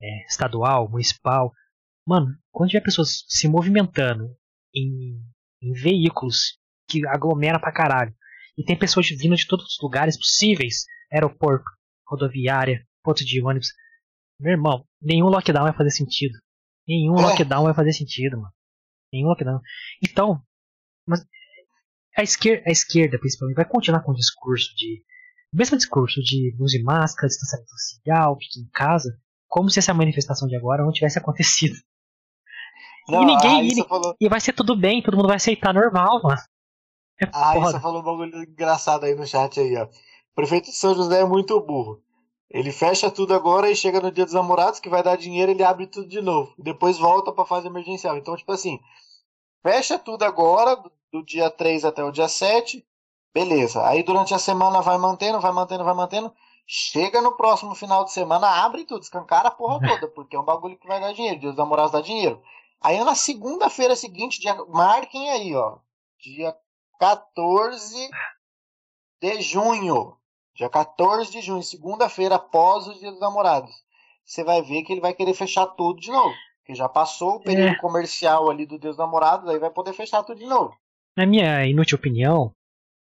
É, 0.00 0.26
estadual, 0.26 0.88
municipal. 0.88 1.52
Mano, 2.06 2.28
quando 2.52 2.70
tiver 2.70 2.84
pessoas 2.84 3.24
se 3.26 3.48
movimentando 3.48 4.28
em, 4.72 5.20
em 5.60 5.72
veículos 5.72 6.56
que 6.88 7.04
aglomera 7.08 7.58
pra 7.58 7.72
caralho, 7.72 8.14
e 8.56 8.64
tem 8.64 8.78
pessoas 8.78 9.08
vindo 9.08 9.34
de 9.34 9.46
todos 9.46 9.64
os 9.66 9.78
lugares 9.82 10.16
possíveis 10.16 10.84
aeroporto, 11.10 11.64
rodoviária, 12.06 12.86
ponto 13.02 13.24
de 13.24 13.42
ônibus. 13.42 13.68
Meu 14.42 14.52
irmão, 14.54 14.84
nenhum 15.00 15.26
lockdown 15.26 15.62
vai 15.62 15.72
fazer 15.72 15.90
sentido. 15.90 16.36
Nenhum 16.86 17.16
é. 17.16 17.22
lockdown 17.22 17.62
vai 17.62 17.74
fazer 17.74 17.92
sentido, 17.92 18.36
mano. 18.36 18.52
Nenhum 19.12 19.28
lockdown. 19.28 19.60
Então, 20.02 20.42
mas 21.06 21.24
a 22.18 22.22
esquerda, 22.24 22.64
a 22.66 22.72
esquerda 22.72 23.18
principalmente, 23.20 23.54
vai 23.54 23.64
continuar 23.64 24.02
com 24.02 24.10
o 24.10 24.16
discurso 24.16 24.74
de. 24.74 25.04
O 25.54 25.56
mesmo 25.56 25.76
discurso 25.76 26.20
de 26.22 26.56
use 26.58 26.82
máscara, 26.82 27.28
distanciamento 27.28 27.70
social, 27.70 28.36
fique 28.36 28.60
em 28.60 28.68
casa, 28.72 29.16
como 29.46 29.70
se 29.70 29.78
essa 29.78 29.94
manifestação 29.94 30.48
de 30.48 30.56
agora 30.56 30.82
não 30.82 30.90
tivesse 30.90 31.18
acontecido. 31.18 31.76
Não, 33.08 33.22
e 33.22 33.26
ninguém. 33.26 33.68
E, 33.68 33.86
falou... 33.86 34.16
e 34.20 34.28
vai 34.28 34.40
ser 34.40 34.54
tudo 34.54 34.74
bem, 34.74 35.02
todo 35.02 35.16
mundo 35.16 35.28
vai 35.28 35.36
aceitar 35.36 35.72
normal, 35.72 36.20
mano. 36.20 36.40
É 37.20 37.28
ah, 37.32 37.54
você 37.60 37.78
falou 37.78 38.00
um 38.00 38.04
bagulho 38.04 38.42
engraçado 38.42 39.04
aí 39.04 39.14
no 39.14 39.24
chat 39.24 39.60
aí, 39.60 39.76
ó. 39.76 39.84
O 39.84 40.34
prefeito 40.34 40.64
de 40.64 40.76
São 40.76 40.94
José 40.94 41.20
é 41.20 41.24
muito 41.24 41.60
burro. 41.60 42.02
Ele 42.52 42.70
fecha 42.70 43.10
tudo 43.10 43.32
agora 43.32 43.70
e 43.70 43.74
chega 43.74 43.98
no 43.98 44.12
dia 44.12 44.26
dos 44.26 44.34
namorados, 44.34 44.78
que 44.78 44.90
vai 44.90 45.02
dar 45.02 45.16
dinheiro, 45.16 45.50
ele 45.50 45.64
abre 45.64 45.86
tudo 45.86 46.06
de 46.06 46.20
novo. 46.20 46.52
Depois 46.58 46.98
volta 46.98 47.32
pra 47.32 47.46
fase 47.46 47.66
emergencial. 47.66 48.18
Então, 48.18 48.36
tipo 48.36 48.52
assim, 48.52 48.78
fecha 49.62 49.98
tudo 49.98 50.22
agora, 50.22 50.76
do 51.10 51.24
dia 51.24 51.48
3 51.48 51.82
até 51.86 52.04
o 52.04 52.10
dia 52.12 52.28
7. 52.28 52.86
Beleza. 53.32 53.86
Aí 53.88 54.02
durante 54.02 54.34
a 54.34 54.38
semana 54.38 54.82
vai 54.82 54.98
mantendo, 54.98 55.40
vai 55.40 55.50
mantendo, 55.50 55.82
vai 55.82 55.94
mantendo. 55.94 56.30
Chega 56.66 57.22
no 57.22 57.32
próximo 57.32 57.74
final 57.74 58.04
de 58.04 58.12
semana, 58.12 58.46
abre 58.46 58.84
tudo, 58.84 59.02
escancara 59.02 59.48
a 59.48 59.50
porra 59.50 59.80
toda, 59.88 60.08
porque 60.12 60.36
é 60.36 60.38
um 60.38 60.44
bagulho 60.44 60.78
que 60.78 60.86
vai 60.86 61.00
dar 61.00 61.14
dinheiro. 61.14 61.40
Dia 61.40 61.48
dos 61.48 61.58
namorados 61.58 61.92
dá 61.92 62.02
dinheiro. 62.02 62.42
Aí 62.82 63.02
na 63.02 63.14
segunda-feira 63.14 63.96
seguinte, 63.96 64.38
dia, 64.38 64.54
marquem 64.68 65.30
aí, 65.30 65.54
ó. 65.54 65.78
Dia 66.18 66.54
14 67.00 68.10
de 69.22 69.40
junho. 69.40 70.18
Dia 70.56 70.68
14 70.68 71.30
de 71.30 71.40
junho, 71.40 71.62
segunda-feira, 71.62 72.36
após 72.36 72.86
o 72.86 72.98
Dia 72.98 73.10
dos 73.10 73.20
Namorados. 73.20 73.70
Você 74.24 74.44
vai 74.44 74.62
ver 74.62 74.82
que 74.82 74.92
ele 74.92 75.00
vai 75.00 75.14
querer 75.14 75.34
fechar 75.34 75.66
tudo 75.66 76.00
de 76.00 76.10
novo. 76.10 76.34
Porque 76.60 76.74
já 76.74 76.88
passou 76.88 77.36
o 77.36 77.40
período 77.40 77.74
é. 77.74 77.78
comercial 77.78 78.50
ali 78.50 78.66
do 78.66 78.78
dos 78.78 78.96
Namorados, 78.96 79.48
aí 79.48 79.58
vai 79.58 79.70
poder 79.70 79.92
fechar 79.92 80.22
tudo 80.22 80.38
de 80.38 80.46
novo. 80.46 80.72
Na 81.16 81.26
minha 81.26 81.66
inútil 81.66 81.98
opinião, 81.98 82.52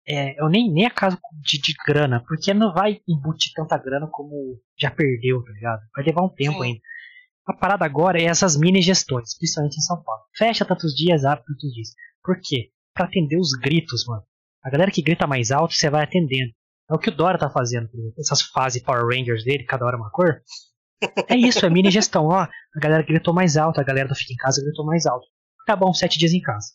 é, 0.06 0.40
eu 0.40 0.48
nem, 0.48 0.70
nem 0.70 0.86
a 0.86 0.90
caso 0.90 1.18
de, 1.42 1.58
de, 1.58 1.74
grana, 1.86 2.22
porque 2.28 2.52
não 2.52 2.72
vai 2.72 3.00
embutir 3.08 3.52
tanta 3.54 3.78
grana 3.78 4.08
como 4.10 4.60
já 4.78 4.90
perdeu, 4.90 5.42
tá 5.42 5.52
ligado? 5.52 5.80
Vai 5.94 6.04
levar 6.04 6.22
um 6.22 6.28
tempo 6.28 6.58
Sim. 6.58 6.64
ainda. 6.64 6.80
A 7.46 7.54
parada 7.54 7.84
agora 7.84 8.20
é 8.20 8.24
essas 8.24 8.56
mini 8.56 8.82
gestões, 8.82 9.36
principalmente 9.38 9.78
em 9.78 9.82
São 9.82 10.02
Paulo. 10.02 10.22
Fecha 10.36 10.64
tantos 10.64 10.94
dias, 10.94 11.24
abre 11.24 11.44
tantos 11.44 11.72
dias. 11.72 11.88
Por 12.22 12.38
quê? 12.42 12.70
para 12.96 13.04
atender 13.04 13.38
os 13.38 13.52
gritos, 13.52 14.06
mano. 14.06 14.22
A 14.64 14.70
galera 14.70 14.90
que 14.90 15.02
grita 15.02 15.26
mais 15.26 15.50
alto, 15.50 15.74
você 15.74 15.90
vai 15.90 16.02
atendendo. 16.02 16.50
É 16.88 16.94
o 16.94 16.98
que 16.98 17.08
o 17.08 17.14
Dora 17.14 17.38
tá 17.38 17.50
fazendo, 17.50 17.88
essas 18.18 18.42
fases 18.42 18.82
Power 18.82 19.04
Rangers 19.04 19.44
dele, 19.44 19.64
cada 19.64 19.84
hora 19.84 19.96
uma 19.96 20.10
cor. 20.10 20.40
É 21.28 21.36
isso, 21.36 21.66
é 21.66 21.70
mini 21.70 21.90
gestão, 21.90 22.26
ó. 22.26 22.42
A 22.42 22.80
galera 22.80 23.02
gritou 23.02 23.34
mais 23.34 23.56
alto, 23.56 23.80
a 23.80 23.84
galera 23.84 24.08
do 24.08 24.14
Fica 24.14 24.32
em 24.32 24.36
Casa 24.36 24.62
gritou 24.62 24.84
mais 24.84 25.04
alto. 25.04 25.26
Tá 25.66 25.74
bom, 25.74 25.92
sete 25.92 26.18
dias 26.18 26.32
em 26.32 26.40
casa. 26.40 26.68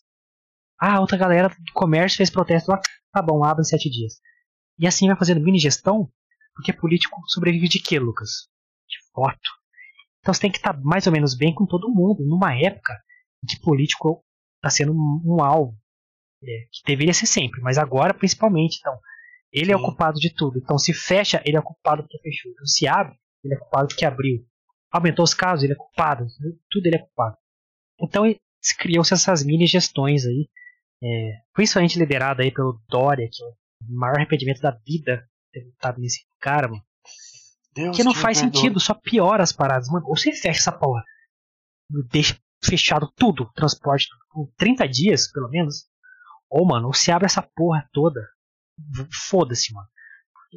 Ah, 0.78 1.00
outra 1.00 1.16
galera 1.16 1.48
do 1.48 1.72
comércio 1.72 2.18
fez 2.18 2.28
protesto 2.28 2.70
lá. 2.70 2.80
Tá 3.12 3.22
bom, 3.22 3.44
abre 3.44 3.64
sete 3.64 3.88
dias. 3.88 4.14
E 4.78 4.86
assim 4.86 5.06
vai 5.06 5.16
fazendo 5.16 5.40
mini 5.40 5.58
gestão, 5.58 6.10
porque 6.54 6.72
político 6.72 7.20
sobrevive 7.26 7.68
de 7.68 7.80
quê, 7.80 7.98
Lucas? 7.98 8.48
De 8.88 8.96
voto. 9.14 9.38
Então 10.20 10.34
você 10.34 10.40
tem 10.40 10.50
que 10.50 10.58
estar 10.58 10.74
tá 10.74 10.80
mais 10.82 11.06
ou 11.06 11.12
menos 11.12 11.34
bem 11.34 11.54
com 11.54 11.66
todo 11.66 11.90
mundo, 11.90 12.24
numa 12.24 12.54
época 12.54 12.94
em 13.42 13.46
que 13.46 13.60
político 13.60 14.24
tá 14.60 14.70
sendo 14.70 14.92
um, 14.92 15.22
um 15.24 15.42
alvo 15.42 15.76
é, 16.42 16.66
que 16.70 16.82
deveria 16.86 17.14
ser 17.14 17.26
sempre, 17.26 17.60
mas 17.60 17.78
agora 17.78 18.14
principalmente. 18.14 18.78
Então, 18.80 18.98
ele 19.52 19.72
é 19.72 19.76
Sim. 19.76 19.80
é 19.80 19.82
o 19.82 19.84
culpado 19.84 20.18
de 20.18 20.34
tudo. 20.34 20.58
Então, 20.58 20.78
se 20.78 20.92
fecha, 20.92 21.42
ele 21.44 21.56
é 21.56 21.60
o 21.60 21.64
culpado 21.64 22.02
porque 22.02 22.18
fechou. 22.18 22.50
Então, 22.52 22.66
se 22.66 22.86
abre, 22.86 23.14
ele 23.44 23.54
é 23.54 23.58
culpado 23.58 23.88
porque 23.88 24.04
abriu. 24.04 24.46
Aumentou 24.90 25.24
os 25.24 25.34
casos, 25.34 25.64
ele 25.64 25.74
é 25.74 25.76
culpado. 25.76 26.26
Tudo 26.70 26.86
ele 26.86 26.96
é 26.96 27.00
culpado. 27.00 27.36
Então, 28.00 28.24
criou-se 28.78 29.12
essas 29.12 29.44
mini 29.44 29.66
gestões 29.66 30.24
aí, 30.24 30.48
é, 31.02 31.32
principalmente 31.52 31.98
liderada 31.98 32.42
aí 32.42 32.50
pelo 32.52 32.80
Dória, 32.88 33.28
que 33.30 33.42
é 33.42 33.46
o 33.46 33.98
maior 33.98 34.16
arrependimento 34.16 34.60
da 34.60 34.70
vida 34.70 35.28
ter 35.52 35.64
votado 35.64 36.00
nesse 36.00 36.24
cara, 36.40 36.68
mano. 36.68 36.82
Deus 37.74 37.96
que 37.96 38.04
não 38.04 38.14
faz 38.14 38.38
sentido, 38.38 38.78
só 38.78 38.94
piora 38.94 39.42
as 39.42 39.52
paradas, 39.52 39.88
mano. 39.88 40.06
Ou 40.06 40.16
você 40.16 40.32
fecha 40.32 40.60
essa 40.60 40.72
porra, 40.72 41.02
deixa 42.10 42.36
fechado 42.64 43.10
tudo, 43.16 43.50
transporte 43.54 44.06
por 44.30 44.48
30 44.56 44.86
dias, 44.88 45.30
pelo 45.30 45.48
menos, 45.48 45.86
ou, 46.48 46.66
mano, 46.66 46.92
se 46.92 47.10
abre 47.10 47.26
essa 47.26 47.42
porra 47.42 47.88
toda. 47.92 48.20
Foda-se, 49.28 49.72
mano. 49.72 49.88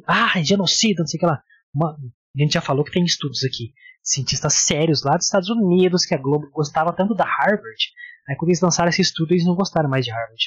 Ah, 0.06 0.42
genocida, 0.42 1.02
não 1.02 1.06
sei 1.06 1.18
o 1.18 1.20
que 1.20 1.26
lá. 1.26 1.42
Mano, 1.74 2.12
a 2.36 2.42
gente 2.42 2.52
já 2.52 2.60
falou 2.60 2.84
que 2.84 2.92
tem 2.92 3.04
estudos 3.04 3.44
aqui. 3.44 3.72
Cientistas 4.02 4.54
sérios 4.54 5.02
lá 5.02 5.16
dos 5.16 5.26
Estados 5.26 5.48
Unidos, 5.48 6.04
que 6.04 6.14
a 6.14 6.18
Globo 6.18 6.50
gostava 6.50 6.92
tanto 6.92 7.14
da 7.14 7.24
Harvard. 7.24 7.92
Aí 8.28 8.36
quando 8.36 8.50
eles 8.50 8.60
lançaram 8.60 8.88
esse 8.88 9.02
estudo, 9.02 9.32
eles 9.32 9.44
não 9.44 9.54
gostaram 9.54 9.88
mais 9.88 10.04
de 10.04 10.10
Harvard. 10.10 10.44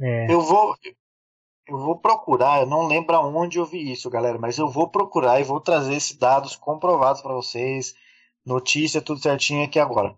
É... 0.00 0.32
Eu 0.32 0.40
vou. 0.40 0.76
Eu 1.68 1.78
vou 1.78 1.98
procurar, 2.00 2.60
eu 2.60 2.66
não 2.66 2.88
lembro 2.88 3.14
aonde 3.14 3.56
eu 3.56 3.64
vi 3.64 3.92
isso, 3.92 4.10
galera, 4.10 4.36
mas 4.36 4.58
eu 4.58 4.68
vou 4.68 4.90
procurar 4.90 5.40
e 5.40 5.44
vou 5.44 5.60
trazer 5.60 5.94
esses 5.94 6.16
dados 6.16 6.56
comprovados 6.56 7.22
para 7.22 7.32
vocês. 7.32 7.94
notícia, 8.44 9.00
tudo 9.00 9.20
certinho 9.20 9.64
aqui 9.64 9.78
agora. 9.78 10.14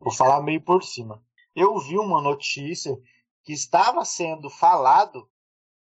Vou 0.00 0.12
falar 0.12 0.42
meio 0.42 0.60
por 0.60 0.82
cima. 0.82 1.22
Eu 1.54 1.78
vi 1.78 1.96
uma 1.96 2.20
notícia 2.20 2.98
que 3.44 3.52
estava 3.52 4.04
sendo 4.04 4.50
falado 4.50 5.28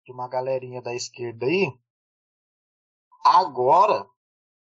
de 0.08 0.14
uma 0.14 0.30
galerinha 0.30 0.82
da 0.82 0.96
esquerda 0.96 1.46
aí. 1.46 1.78
Agora, 3.26 4.10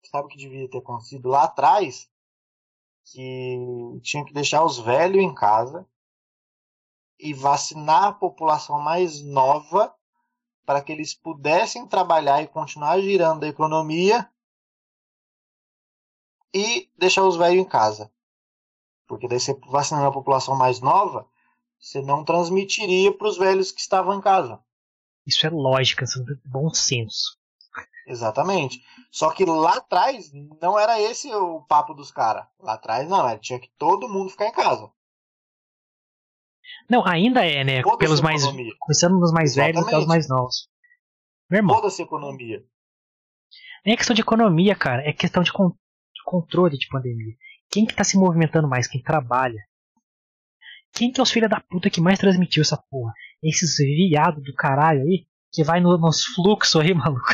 sabe 0.05 0.25
o 0.25 0.27
que 0.27 0.37
devia 0.37 0.67
ter 0.67 0.79
acontecido 0.79 1.29
lá 1.29 1.43
atrás? 1.43 2.09
Que 3.05 3.99
tinha 4.01 4.25
que 4.25 4.33
deixar 4.33 4.65
os 4.65 4.79
velhos 4.79 5.21
em 5.21 5.33
casa 5.33 5.87
e 7.19 7.31
vacinar 7.31 8.05
a 8.05 8.13
população 8.13 8.79
mais 8.79 9.21
nova 9.21 9.95
para 10.65 10.81
que 10.81 10.91
eles 10.91 11.13
pudessem 11.13 11.87
trabalhar 11.87 12.41
e 12.41 12.47
continuar 12.47 12.99
girando 12.99 13.43
a 13.43 13.49
economia 13.49 14.27
e 16.51 16.89
deixar 16.97 17.23
os 17.23 17.37
velhos 17.37 17.61
em 17.61 17.69
casa. 17.69 18.11
Porque 19.05 19.27
daí 19.27 19.39
você 19.39 19.53
vacinando 19.67 20.07
a 20.07 20.11
população 20.11 20.55
mais 20.55 20.79
nova, 20.79 21.29
você 21.79 22.01
não 22.01 22.25
transmitiria 22.25 23.15
para 23.15 23.27
os 23.27 23.37
velhos 23.37 23.71
que 23.71 23.79
estavam 23.79 24.17
em 24.17 24.21
casa. 24.21 24.63
Isso 25.29 25.45
é 25.45 25.49
lógica, 25.49 26.03
isso 26.03 26.21
é 26.21 26.49
bom 26.49 26.73
senso. 26.73 27.37
Exatamente. 28.07 28.81
Só 29.11 29.31
que 29.31 29.45
lá 29.45 29.77
atrás 29.77 30.31
não 30.59 30.79
era 30.79 30.99
esse 30.99 31.31
o 31.31 31.61
papo 31.61 31.93
dos 31.93 32.11
caras. 32.11 32.47
Lá 32.59 32.73
atrás 32.73 33.07
não, 33.07 33.27
era, 33.27 33.39
tinha 33.39 33.59
que 33.59 33.69
todo 33.77 34.09
mundo 34.09 34.31
ficar 34.31 34.47
em 34.47 34.51
casa. 34.51 34.91
Não, 36.89 37.05
ainda 37.05 37.45
é, 37.45 37.63
né? 37.63 37.81
Pelos 37.99 38.21
mais. 38.21 38.43
Começando 38.79 39.19
nos 39.19 39.31
mais 39.31 39.51
Exatamente. 39.51 39.75
velhos 39.75 39.87
até 39.87 39.97
os 39.99 40.07
mais 40.07 40.27
novos. 40.27 40.67
Meu 41.49 41.59
irmão. 41.59 41.75
Toda-se 41.75 42.01
economia. 42.01 42.63
Nem 43.85 43.93
é 43.93 43.97
questão 43.97 44.15
de 44.15 44.21
economia, 44.21 44.75
cara. 44.75 45.07
É 45.07 45.13
questão 45.13 45.43
de, 45.43 45.53
con 45.53 45.69
de 45.69 46.23
controle 46.25 46.77
de 46.77 46.87
pandemia. 46.87 47.35
Quem 47.69 47.85
que 47.85 47.95
tá 47.95 48.03
se 48.03 48.17
movimentando 48.17 48.67
mais? 48.67 48.87
Quem 48.87 49.01
trabalha. 49.01 49.63
Quem 50.91 51.11
que 51.11 51.19
é 51.19 51.23
os 51.23 51.31
filhos 51.31 51.49
da 51.49 51.61
puta 51.61 51.89
que 51.89 52.01
mais 52.01 52.17
transmitiu 52.17 52.61
essa 52.61 52.77
porra? 52.89 53.13
Esses 53.43 53.77
viados 53.77 54.43
do 54.43 54.53
caralho 54.53 55.01
aí, 55.01 55.25
que 55.51 55.63
vai 55.63 55.79
no, 55.79 55.97
nos 55.97 56.23
fluxos 56.25 56.81
aí, 56.81 56.93
maluco. 56.95 57.33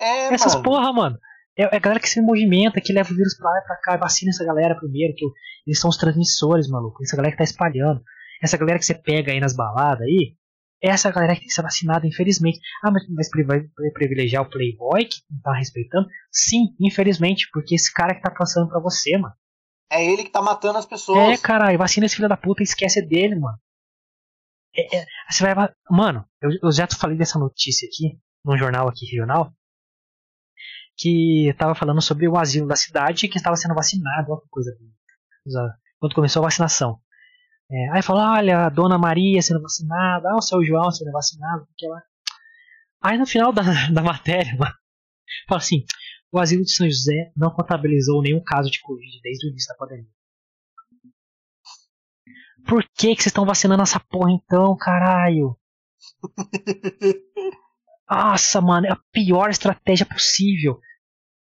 É, 0.00 0.32
Essas 0.32 0.54
mano. 0.54 0.64
porra, 0.64 0.92
mano. 0.92 1.18
É, 1.56 1.64
é, 1.64 1.76
a 1.76 1.78
galera 1.78 2.00
que 2.00 2.08
se 2.08 2.20
movimenta, 2.20 2.80
que 2.80 2.92
leva 2.92 3.12
o 3.12 3.16
vírus 3.16 3.36
pra 3.36 3.50
lá 3.50 3.58
e 3.58 3.66
pra 3.66 3.76
cá, 3.76 3.96
vacina 3.96 4.30
essa 4.30 4.44
galera 4.44 4.74
primeiro, 4.74 5.14
que 5.14 5.26
eles 5.66 5.78
são 5.78 5.90
os 5.90 5.96
transmissores, 5.96 6.68
maluco. 6.68 7.02
Essa 7.02 7.16
galera 7.16 7.32
que 7.32 7.38
tá 7.38 7.44
espalhando. 7.44 8.02
Essa 8.42 8.56
galera 8.56 8.78
que 8.78 8.86
você 8.86 8.94
pega 8.94 9.32
aí 9.32 9.40
nas 9.40 9.54
baladas 9.54 10.00
aí, 10.00 10.34
essa 10.82 11.10
galera 11.10 11.34
que 11.34 11.40
tem 11.40 11.48
que 11.48 11.54
ser 11.54 11.62
vacinada, 11.62 12.06
infelizmente. 12.06 12.58
Ah, 12.82 12.90
mas, 12.90 13.02
mas 13.10 13.28
vai 13.46 13.60
privilegiar 13.92 14.42
o 14.42 14.48
Playboy 14.48 15.04
que 15.04 15.18
não 15.30 15.40
tá 15.42 15.52
respeitando? 15.52 16.08
Sim, 16.32 16.74
infelizmente, 16.80 17.48
porque 17.52 17.74
esse 17.74 17.92
cara 17.92 18.14
que 18.14 18.22
tá 18.22 18.30
passando 18.30 18.68
pra 18.68 18.80
você, 18.80 19.18
mano. 19.18 19.34
É 19.92 20.04
ele 20.04 20.24
que 20.24 20.30
tá 20.30 20.40
matando 20.40 20.78
as 20.78 20.86
pessoas. 20.86 21.18
É, 21.18 21.36
caralho, 21.36 21.76
vacina 21.76 22.06
esse 22.06 22.16
filho 22.16 22.28
da 22.28 22.36
puta 22.36 22.62
e 22.62 22.64
esquece 22.64 23.04
dele, 23.06 23.34
mano. 23.34 23.58
É, 24.74 24.98
é, 24.98 25.06
você 25.28 25.54
vai. 25.54 25.68
Mano, 25.90 26.24
eu, 26.40 26.50
eu 26.62 26.72
já 26.72 26.86
falei 26.86 27.16
dessa 27.16 27.38
notícia 27.38 27.86
aqui, 27.86 28.18
num 28.44 28.56
jornal 28.56 28.88
aqui 28.88 29.06
regional, 29.06 29.52
que 30.96 31.54
tava 31.58 31.74
falando 31.74 32.00
sobre 32.00 32.28
o 32.28 32.36
asilo 32.36 32.68
da 32.68 32.76
cidade 32.76 33.28
que 33.28 33.36
estava 33.36 33.56
sendo 33.56 33.74
vacinado, 33.74 34.40
que 34.42 34.48
coisa. 34.48 34.76
Quando 35.98 36.14
começou 36.14 36.42
a 36.42 36.46
vacinação. 36.46 37.00
É, 37.70 37.90
aí 37.90 38.02
falou, 38.02 38.22
olha, 38.22 38.66
a 38.66 38.68
dona 38.68 38.98
Maria 38.98 39.40
sendo 39.40 39.62
vacinada, 39.62 40.28
ah, 40.30 40.36
o 40.36 40.42
seu 40.42 40.62
João 40.64 40.90
sendo 40.90 41.12
vacinado, 41.12 41.66
porque 41.66 41.86
ela. 41.86 42.02
Aí 43.02 43.16
no 43.16 43.26
final 43.26 43.52
da, 43.52 43.62
da 43.92 44.02
matéria, 44.02 44.56
mano, 44.56 44.74
fala 45.48 45.60
assim, 45.60 45.84
o 46.32 46.38
asilo 46.38 46.64
de 46.64 46.72
São 46.72 46.88
José 46.88 47.32
não 47.36 47.50
contabilizou 47.50 48.22
nenhum 48.22 48.42
caso 48.42 48.70
de 48.70 48.80
Covid 48.80 49.20
desde 49.22 49.46
o 49.46 49.50
início 49.50 49.68
da 49.68 49.78
pandemia. 49.78 50.10
Por 52.66 52.84
que, 52.96 53.14
que 53.14 53.22
vocês 53.22 53.26
estão 53.26 53.44
vacinando 53.44 53.82
essa 53.82 54.00
porra 54.00 54.30
então, 54.30 54.76
caralho? 54.76 55.56
Nossa, 58.10 58.60
mano, 58.60 58.86
é 58.86 58.90
a 58.90 58.98
pior 59.12 59.50
estratégia 59.50 60.04
possível. 60.06 60.80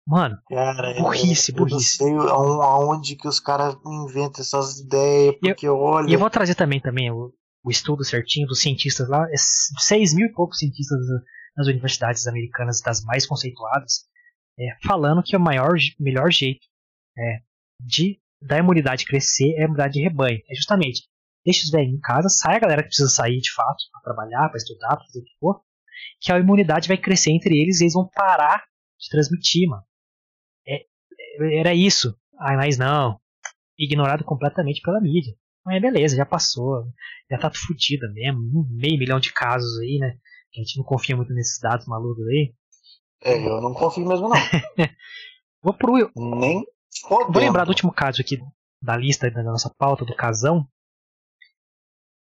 Mano, 0.05 0.37
Cara, 0.49 0.99
burrice, 0.99 1.51
burrice. 1.51 2.03
Eu 2.03 2.15
não 2.15 2.23
sei 2.23 2.31
aonde 2.63 3.15
que 3.15 3.27
os 3.27 3.39
caras 3.39 3.77
inventam 3.85 4.41
essas 4.41 4.79
ideias, 4.79 5.35
porque 5.39 5.67
eu, 5.67 5.77
olha... 5.77 6.09
E 6.09 6.13
eu 6.13 6.19
vou 6.19 6.29
trazer 6.29 6.55
também, 6.55 6.81
também 6.81 7.11
o, 7.11 7.31
o 7.63 7.69
estudo 7.69 8.03
certinho 8.03 8.47
dos 8.47 8.59
cientistas 8.59 9.07
lá, 9.07 9.25
é 9.29 9.35
6 9.37 10.15
mil 10.15 10.25
e 10.25 10.33
poucos 10.33 10.57
cientistas 10.57 10.99
nas 11.55 11.67
universidades 11.67 12.25
americanas, 12.27 12.81
das 12.81 13.03
mais 13.03 13.25
conceituadas, 13.25 14.05
é, 14.59 14.75
falando 14.85 15.23
que 15.23 15.37
o 15.37 15.39
maior, 15.39 15.73
melhor 15.99 16.31
jeito 16.31 16.65
é, 17.17 17.39
de 17.79 18.19
da 18.41 18.57
imunidade 18.57 19.05
crescer 19.05 19.53
é 19.55 19.61
a 19.61 19.65
imunidade 19.65 19.93
de 19.93 20.01
rebanho. 20.01 20.39
É 20.49 20.55
justamente, 20.55 21.03
deixa 21.45 21.63
os 21.63 21.71
velhos 21.71 21.93
em 21.93 21.99
casa, 21.99 22.29
sai 22.29 22.55
a 22.55 22.59
galera 22.59 22.81
que 22.81 22.89
precisa 22.89 23.09
sair 23.09 23.39
de 23.39 23.51
fato, 23.53 23.83
para 23.91 24.01
trabalhar, 24.01 24.49
para 24.49 24.57
estudar, 24.57 24.95
para 24.95 25.05
fazer 25.05 25.19
o 25.19 25.23
que 25.23 25.37
for, 25.39 25.61
que 26.21 26.31
a 26.31 26.39
imunidade 26.39 26.87
vai 26.87 26.97
crescer 26.97 27.31
entre 27.31 27.57
eles 27.57 27.79
e 27.79 27.83
eles 27.83 27.93
vão 27.93 28.09
parar 28.13 28.63
de 28.99 29.09
transmitir, 29.09 29.67
mano 29.67 29.83
era 31.39 31.73
isso. 31.73 32.15
Ah, 32.37 32.55
mas 32.55 32.77
não. 32.77 33.19
Ignorado 33.77 34.23
completamente 34.23 34.81
pela 34.81 34.99
mídia. 34.99 35.33
Mas 35.65 35.81
beleza, 35.81 36.15
já 36.15 36.25
passou. 36.25 36.83
Já 37.29 37.37
tá 37.37 37.51
fudido 37.53 38.11
mesmo. 38.13 38.67
Meio 38.69 38.99
milhão 38.99 39.19
de 39.19 39.31
casos 39.31 39.79
aí, 39.79 39.97
né? 39.99 40.17
A 40.55 40.59
gente 40.59 40.77
não 40.77 40.83
confia 40.83 41.15
muito 41.15 41.33
nesses 41.33 41.59
dados 41.59 41.85
malucos 41.85 42.25
aí. 42.27 42.53
É, 43.23 43.35
eu 43.35 43.61
não 43.61 43.73
confio 43.73 44.05
mesmo 44.05 44.29
não. 44.29 44.37
Vou 45.61 45.73
pro. 45.73 46.11
Nem. 46.15 46.65
Vou 47.09 47.41
lembrar 47.41 47.65
do 47.65 47.69
último 47.69 47.93
caso 47.93 48.21
aqui 48.21 48.37
da 48.81 48.95
lista 48.95 49.29
da 49.29 49.43
nossa 49.43 49.73
pauta 49.77 50.05
do 50.05 50.15
casão. 50.15 50.67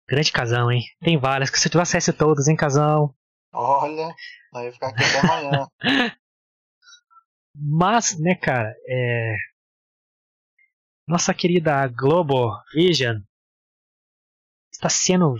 Grande 0.08 0.32
casão, 0.32 0.70
hein? 0.70 0.82
Tem 1.00 1.18
várias. 1.18 1.50
Que 1.50 1.58
se 1.58 1.70
tu 1.70 1.80
acesse 1.80 2.12
todas, 2.12 2.48
hein, 2.48 2.56
casão? 2.56 3.14
Olha, 3.52 4.14
vai 4.52 4.66
ia 4.66 4.72
ficar 4.72 4.88
aqui 4.88 5.02
até 5.04 5.20
amanhã. 5.20 5.68
Mas, 7.54 8.18
né, 8.18 8.34
cara, 8.34 8.74
é... 8.88 9.36
nossa 11.06 11.34
querida 11.34 11.86
Globo 11.88 12.52
Vision 12.72 13.20
está 14.72 14.88
sendo 14.88 15.34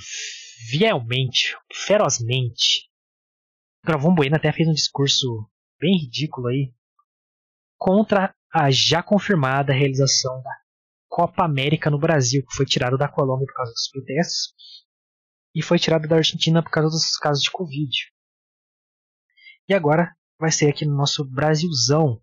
vielmente, 0.70 1.56
ferozmente. 1.72 2.90
Gravão 3.84 4.14
Bueno 4.14 4.36
até 4.36 4.52
fez 4.52 4.68
um 4.68 4.74
discurso 4.74 5.48
bem 5.80 5.96
ridículo 5.96 6.48
aí 6.48 6.72
contra 7.78 8.34
a 8.52 8.70
já 8.70 9.02
confirmada 9.02 9.72
realização 9.72 10.42
da 10.42 10.50
Copa 11.08 11.44
América 11.44 11.90
no 11.90 11.98
Brasil, 11.98 12.44
que 12.46 12.56
foi 12.56 12.66
tirado 12.66 12.98
da 12.98 13.08
Colômbia 13.08 13.46
por 13.46 13.54
causa 13.54 13.72
dos 13.72 13.88
protestos 13.88 14.54
e 15.54 15.62
foi 15.62 15.78
tirado 15.78 16.08
da 16.08 16.16
Argentina 16.16 16.62
por 16.62 16.70
causa 16.70 16.88
dos 16.88 17.16
casos 17.16 17.42
de 17.42 17.50
Covid. 17.50 17.90
E 19.68 19.74
agora 19.74 20.14
vai 20.38 20.50
ser 20.50 20.68
aqui 20.68 20.84
no 20.84 20.96
nosso 20.96 21.24
Brasilzão. 21.24 22.20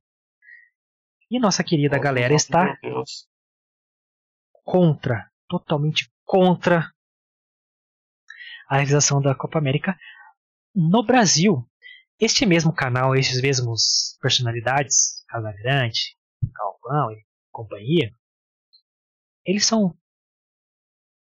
E 1.29 1.39
nossa 1.39 1.63
querida 1.63 1.99
galera 1.99 2.33
está 2.33 2.77
contra, 4.63 5.29
totalmente 5.47 6.11
contra 6.25 6.91
a 8.69 8.75
realização 8.75 9.21
da 9.21 9.35
Copa 9.35 9.59
América 9.59 9.97
no 10.73 11.05
Brasil. 11.05 11.65
Este 12.19 12.45
mesmo 12.45 12.73
canal, 12.73 13.15
esses 13.15 13.41
mesmos 13.41 14.17
personalidades, 14.21 15.23
Casagrande, 15.27 16.16
Calvão 16.53 17.11
e 17.11 17.25
companhia, 17.51 18.11
eles 19.45 19.65
são. 19.65 19.97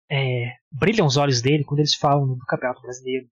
É, 0.10 0.58
brilham 0.70 1.06
os 1.06 1.16
olhos 1.16 1.42
dele 1.42 1.64
quando 1.64 1.80
eles 1.80 1.96
falam 1.96 2.36
do 2.36 2.46
Campeonato 2.46 2.82
Brasileiro, 2.82 3.30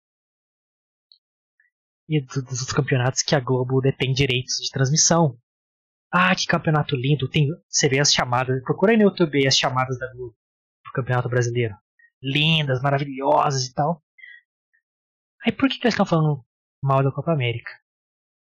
e 2.08 2.22
dos 2.22 2.38
outros 2.38 2.74
campeonatos 2.74 3.22
que 3.22 3.36
a 3.36 3.40
Globo 3.40 3.82
detém 3.82 4.14
direitos 4.14 4.58
de 4.58 4.70
transmissão. 4.70 5.38
Ah, 6.12 6.36
que 6.36 6.46
campeonato 6.46 6.96
lindo! 6.96 7.28
Tem, 7.28 7.50
você 7.68 7.90
vê 7.90 8.00
as 8.00 8.14
chamadas, 8.14 8.62
procura 8.64 8.92
aí 8.92 8.98
no 8.98 9.04
YouTube 9.04 9.46
as 9.48 9.58
chamadas 9.58 9.98
da 9.98 10.12
Globo 10.14 10.36
pro 10.84 10.94
Campeonato 10.94 11.30
Brasileiro. 11.30 11.76
Lindas, 12.22 12.82
maravilhosas 12.82 13.66
e 13.66 13.74
tal. 13.74 14.02
Aí 15.46 15.52
por 15.52 15.70
que, 15.70 15.78
que 15.78 15.86
eles 15.86 15.94
estão 15.94 16.06
falando 16.06 16.44
mal 16.82 17.04
da 17.04 17.12
Copa 17.12 17.32
América? 17.32 17.72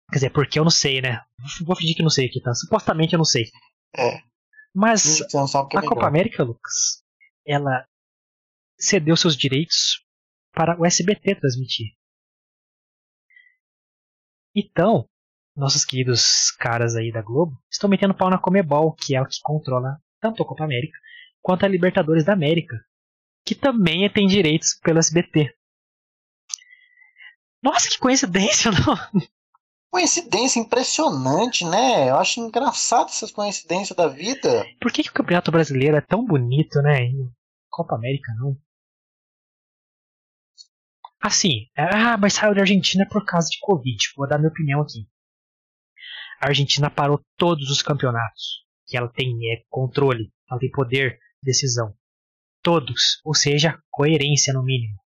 Quer 0.10 0.16
dizer, 0.16 0.30
porque 0.32 0.60
eu 0.60 0.64
não 0.64 0.72
sei, 0.72 1.02
né? 1.02 1.22
Vou 1.66 1.76
fingir 1.76 1.96
que 1.96 2.04
não 2.04 2.10
sei 2.10 2.28
aqui, 2.28 2.42
tá? 2.42 2.54
Supostamente 2.54 3.14
eu 3.14 3.18
não 3.18 3.26
sei. 3.26 3.46
É. 3.98 4.22
Mas 4.74 5.22
é 5.22 5.78
a 5.78 5.88
Copa 5.88 6.06
América, 6.06 6.44
Lucas, 6.44 7.04
ela 7.46 7.88
cedeu 8.78 9.16
seus 9.16 9.36
direitos 9.36 10.06
para 10.52 10.80
o 10.80 10.86
SBT 10.86 11.36
transmitir. 11.36 11.88
Então, 14.54 15.08
nossos 15.56 15.86
queridos 15.86 16.52
caras 16.52 16.96
aí 16.96 17.12
da 17.12 17.22
Globo 17.22 17.58
estão 17.72 17.90
metendo 17.90 18.14
pau 18.14 18.30
na 18.30 18.38
Comebol, 18.38 18.94
que 18.94 19.16
é 19.16 19.22
o 19.22 19.26
que 19.26 19.40
controla 19.42 19.98
tanto 20.20 20.44
a 20.44 20.46
Copa 20.46 20.64
América 20.64 20.98
quanto 21.42 21.66
a 21.66 21.70
Libertadores 21.70 22.26
da 22.26 22.34
América, 22.34 22.76
que 23.46 23.54
também 23.54 24.10
tem 24.12 24.28
direitos 24.28 24.74
pelo 24.82 25.00
SBT. 25.00 25.56
Nossa, 27.62 27.90
que 27.90 28.00
coincidência, 28.00 28.72
não? 28.74 29.22
Coincidência 29.96 30.60
impressionante, 30.60 31.64
né? 31.64 32.10
Eu 32.10 32.18
acho 32.18 32.42
engraçado 32.42 33.08
essas 33.08 33.32
coincidências 33.32 33.96
da 33.96 34.10
vida. 34.10 34.66
Por 34.82 34.92
que, 34.92 35.02
que 35.02 35.10
o 35.10 35.14
Campeonato 35.14 35.52
Brasileiro 35.52 35.96
é 35.96 36.02
tão 36.02 36.26
bonito, 36.26 36.82
né? 36.82 37.06
E 37.06 37.30
Copa 37.70 37.96
América 37.96 38.34
não. 38.38 38.58
Assim, 41.22 41.70
ah, 41.78 42.18
mas 42.18 42.34
saiu 42.34 42.54
da 42.54 42.60
Argentina 42.60 43.08
por 43.10 43.24
causa 43.24 43.48
de 43.50 43.58
Covid. 43.62 43.98
Vou 44.18 44.28
dar 44.28 44.38
minha 44.38 44.50
opinião 44.50 44.82
aqui. 44.82 45.08
A 46.42 46.50
Argentina 46.50 46.90
parou 46.90 47.22
todos 47.38 47.72
os 47.72 47.82
campeonatos 47.82 48.66
que 48.86 48.98
ela 48.98 49.08
tem 49.08 49.34
é, 49.50 49.64
controle, 49.70 50.30
ela 50.52 50.60
tem 50.60 50.70
poder, 50.72 51.18
decisão. 51.42 51.96
Todos, 52.62 53.22
ou 53.24 53.34
seja, 53.34 53.80
coerência 53.90 54.54
no 54.54 54.62
mínimo. 54.62 55.00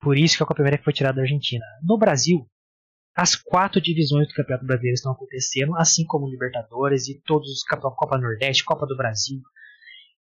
Por 0.00 0.18
isso 0.18 0.36
que 0.36 0.42
a 0.42 0.46
Copa 0.46 0.60
América 0.60 0.82
foi 0.82 0.92
tirada 0.92 1.18
da 1.18 1.22
Argentina. 1.22 1.64
No 1.84 1.96
Brasil, 1.96 2.50
as 3.14 3.36
quatro 3.36 3.80
divisões 3.80 4.26
do 4.28 4.34
Campeonato 4.34 4.66
Brasileiro 4.66 4.94
estão 4.94 5.12
acontecendo, 5.12 5.76
assim 5.76 6.04
como 6.06 6.28
Libertadores 6.28 7.08
e 7.08 7.20
todos 7.22 7.50
os 7.50 7.62
Copa 7.62 8.18
Nordeste, 8.18 8.64
Copa 8.64 8.86
do 8.86 8.96
Brasil, 8.96 9.40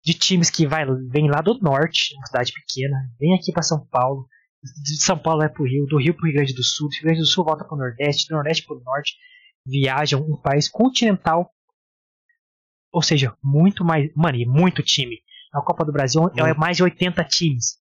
de 0.05 0.13
times 0.13 0.51
que 0.51 0.67
vai, 0.67 0.85
vem 1.09 1.31
lá 1.31 1.41
do 1.41 1.59
norte, 1.61 2.15
uma 2.17 2.27
cidade 2.27 2.53
pequena, 2.53 2.97
vem 3.19 3.35
aqui 3.35 3.53
para 3.53 3.63
São 3.63 3.87
Paulo, 3.87 4.29
de 4.83 5.01
São 5.01 5.19
Paulo 5.19 5.41
vai 5.41 5.49
para 5.49 5.63
o 5.63 5.67
Rio, 5.67 5.87
do 5.87 5.99
Rio 5.99 6.15
para 6.15 6.25
o 6.25 6.27
Rio 6.27 6.35
Grande 6.35 6.55
do 6.55 6.65
Sul, 6.65 6.89
do 6.89 6.95
Rio 6.95 7.03
Grande 7.05 7.21
do 7.21 7.27
Sul 7.27 7.45
volta 7.45 7.65
para 7.65 7.75
o 7.75 7.79
Nordeste, 7.79 8.29
do 8.29 8.35
Nordeste 8.35 8.67
para 8.67 8.77
o 8.77 8.81
Norte, 8.81 9.15
viajam 9.65 10.21
um 10.21 10.37
país 10.37 10.69
continental, 10.69 11.49
ou 12.93 13.03
seja, 13.03 13.37
muito 13.43 13.85
mais, 13.85 14.11
mano, 14.15 14.37
e 14.37 14.45
muito 14.45 14.83
time. 14.83 15.19
A 15.53 15.63
Copa 15.63 15.85
do 15.85 15.93
Brasil 15.93 16.29
é 16.37 16.55
mais 16.55 16.77
de 16.77 16.83
80 16.83 17.23
times. 17.25 17.79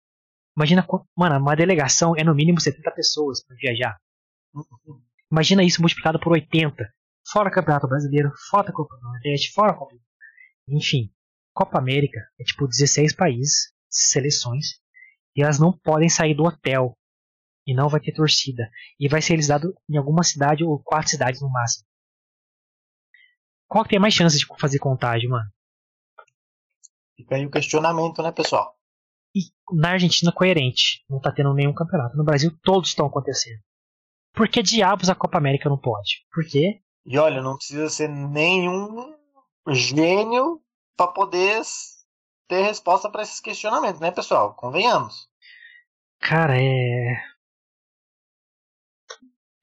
Imagina, 0.55 0.85
mano, 1.15 1.38
uma 1.38 1.55
delegação 1.55 2.15
é 2.15 2.23
no 2.23 2.34
mínimo 2.34 2.59
70 2.59 2.89
pessoas 2.91 3.45
para 3.45 3.55
viajar. 3.57 3.97
Imagina 5.31 5.63
isso 5.63 5.81
multiplicado 5.81 6.19
por 6.19 6.31
80. 6.31 6.75
Fora 7.29 7.51
Campeonato 7.51 7.88
Brasileiro, 7.88 8.31
fora 8.49 8.69
a 8.69 8.73
Copa 8.73 8.95
do 8.95 9.03
Nordeste, 9.03 9.51
fora 9.51 9.71
a 9.71 9.75
Copa. 9.75 9.95
Enfim, 10.67 11.11
Copa 11.53 11.77
América 11.77 12.19
é 12.39 12.43
tipo 12.43 12.67
16 12.67 13.15
países, 13.15 13.73
seleções, 13.89 14.79
e 15.35 15.43
elas 15.43 15.59
não 15.59 15.71
podem 15.71 16.09
sair 16.09 16.34
do 16.34 16.43
hotel. 16.43 16.97
E 17.65 17.73
não 17.73 17.89
vai 17.89 17.99
ter 17.99 18.13
torcida. 18.13 18.69
E 18.97 19.09
vai 19.09 19.21
ser 19.21 19.34
realizado 19.34 19.73
em 19.89 19.97
alguma 19.97 20.23
cidade 20.23 20.63
ou 20.63 20.81
quatro 20.81 21.09
cidades 21.09 21.41
no 21.41 21.49
máximo. 21.49 21.85
Qual 23.67 23.84
que 23.84 23.89
tem 23.89 23.99
mais 23.99 24.13
chances 24.13 24.39
de 24.39 24.47
fazer 24.57 24.79
contágio, 24.79 25.29
mano? 25.29 25.49
Fica 27.17 27.35
aí 27.35 27.45
o 27.45 27.51
questionamento, 27.51 28.23
né, 28.23 28.31
pessoal? 28.31 28.77
E 29.35 29.41
na 29.75 29.91
Argentina, 29.91 30.31
coerente. 30.31 31.03
Não 31.09 31.19
tá 31.19 31.31
tendo 31.31 31.53
nenhum 31.53 31.73
campeonato. 31.73 32.15
No 32.15 32.23
Brasil, 32.23 32.57
todos 32.63 32.89
estão 32.89 33.05
acontecendo. 33.05 33.61
Por 34.38 34.47
que 34.47 34.61
diabos 34.61 35.09
a 35.09 35.15
Copa 35.15 35.39
América 35.39 35.68
não 35.68 35.80
pode? 35.80 36.23
Por 36.31 36.45
quê? 36.47 36.80
E 37.03 37.18
olha, 37.18 37.41
não 37.41 37.57
precisa 37.57 37.89
ser 37.89 38.07
nenhum 38.07 39.15
gênio 39.69 40.61
para 40.95 41.11
poder 41.11 41.64
ter 42.47 42.61
resposta 42.61 43.09
para 43.09 43.23
esses 43.23 43.39
questionamentos, 43.39 43.99
né, 43.99 44.11
pessoal? 44.11 44.53
Convenhamos. 44.53 45.27
Cara, 46.19 46.55
é. 46.61 47.19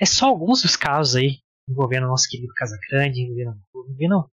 É 0.00 0.04
só 0.04 0.26
alguns 0.26 0.62
dos 0.62 0.76
casos 0.76 1.14
aí 1.14 1.38
envolvendo 1.68 2.04
o 2.04 2.08
nosso 2.10 2.28
querido 2.28 2.52
Casagrande, 2.54 3.20
envolvendo, 3.20 3.62
envolvendo 3.72 4.30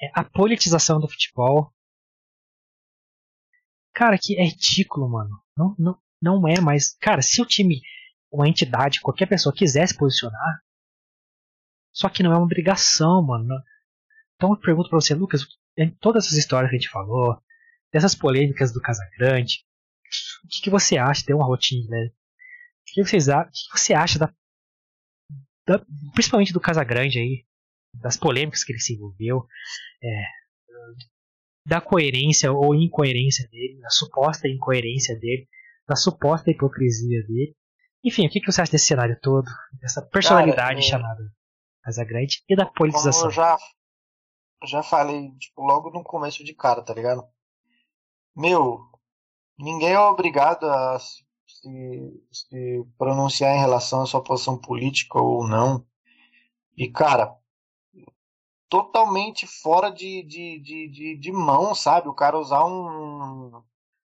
é, 0.00 0.10
a 0.14 0.22
politização 0.22 1.00
do 1.00 1.08
futebol. 1.08 1.72
Cara, 3.92 4.16
que 4.16 4.38
é 4.38 4.44
ridículo, 4.44 5.08
mano. 5.08 5.42
Não, 5.56 5.74
não, 5.76 5.98
não 6.20 6.48
é 6.48 6.60
mais. 6.60 6.96
Cara, 6.98 7.20
se 7.20 7.42
o 7.42 7.46
time, 7.46 7.80
uma 8.32 8.48
entidade, 8.48 9.00
qualquer 9.00 9.26
pessoa 9.26 9.54
quiser 9.54 9.86
se 9.86 9.96
posicionar, 9.96 10.62
só 11.92 12.08
que 12.08 12.22
não 12.22 12.32
é 12.32 12.36
uma 12.36 12.44
obrigação, 12.44 13.22
mano. 13.22 13.46
Então 14.34 14.50
eu 14.50 14.56
pergunto 14.56 14.88
pra 14.88 15.00
você, 15.00 15.14
Lucas, 15.14 15.46
em 15.76 15.90
todas 15.90 16.24
essas 16.24 16.38
histórias 16.38 16.70
que 16.70 16.76
a 16.76 16.78
gente 16.78 16.90
falou, 16.90 17.40
dessas 17.92 18.14
polêmicas 18.14 18.72
do 18.72 18.80
Casagrande, 18.80 19.64
o 20.44 20.48
que, 20.48 20.62
que 20.62 20.70
você 20.70 20.96
acha? 20.96 21.24
Tem 21.24 21.36
uma 21.36 21.46
rotina, 21.46 21.88
né? 21.90 22.06
O 22.06 22.94
que, 22.94 23.04
vocês, 23.04 23.28
o 23.28 23.44
que 23.44 23.78
você 23.78 23.94
acha 23.94 24.18
da, 24.18 24.34
da, 25.66 25.84
principalmente 26.14 26.52
do 26.52 26.60
Casagrande 26.60 27.18
aí, 27.18 27.46
das 27.94 28.16
polêmicas 28.16 28.64
que 28.64 28.72
ele 28.72 28.80
se 28.80 28.94
envolveu, 28.94 29.46
é, 30.02 30.24
da 31.66 31.80
coerência 31.80 32.50
ou 32.50 32.74
incoerência 32.74 33.48
dele, 33.48 33.78
da 33.80 33.90
suposta 33.90 34.48
incoerência 34.48 35.18
dele, 35.18 35.48
da 35.86 35.94
suposta 35.94 36.50
hipocrisia 36.50 37.22
dele. 37.26 37.54
Enfim, 38.04 38.26
o 38.26 38.30
que, 38.30 38.40
que 38.40 38.50
você 38.50 38.62
acha 38.62 38.72
desse 38.72 38.86
cenário 38.86 39.18
todo, 39.20 39.48
dessa 39.80 40.02
personalidade 40.02 40.56
Cara, 40.56 40.78
é... 40.78 40.82
chamada 40.82 41.32
Casagrande 41.82 42.42
e 42.48 42.56
da 42.56 42.66
politização? 42.66 43.22
Como 43.22 43.30
eu 43.30 43.34
já, 43.34 43.58
já 44.64 44.82
falei, 44.82 45.30
tipo, 45.38 45.62
logo 45.62 45.90
no 45.90 46.02
começo 46.02 46.44
de 46.44 46.54
cara, 46.54 46.82
tá 46.82 46.92
ligado? 46.92 47.24
Meu, 48.34 48.80
ninguém 49.58 49.92
é 49.92 50.00
obrigado 50.00 50.64
a 50.64 50.98
se, 50.98 52.24
se 52.32 52.84
pronunciar 52.98 53.54
em 53.54 53.60
relação 53.60 54.02
à 54.02 54.06
sua 54.06 54.22
posição 54.22 54.58
política 54.58 55.20
ou 55.20 55.46
não. 55.46 55.86
E, 56.76 56.90
cara, 56.90 57.36
totalmente 58.68 59.46
fora 59.46 59.90
de, 59.90 60.22
de, 60.22 60.58
de, 60.60 60.88
de, 60.88 61.16
de 61.18 61.32
mão, 61.32 61.74
sabe? 61.74 62.08
O 62.08 62.14
cara 62.14 62.38
usar 62.38 62.64
um, 62.64 63.62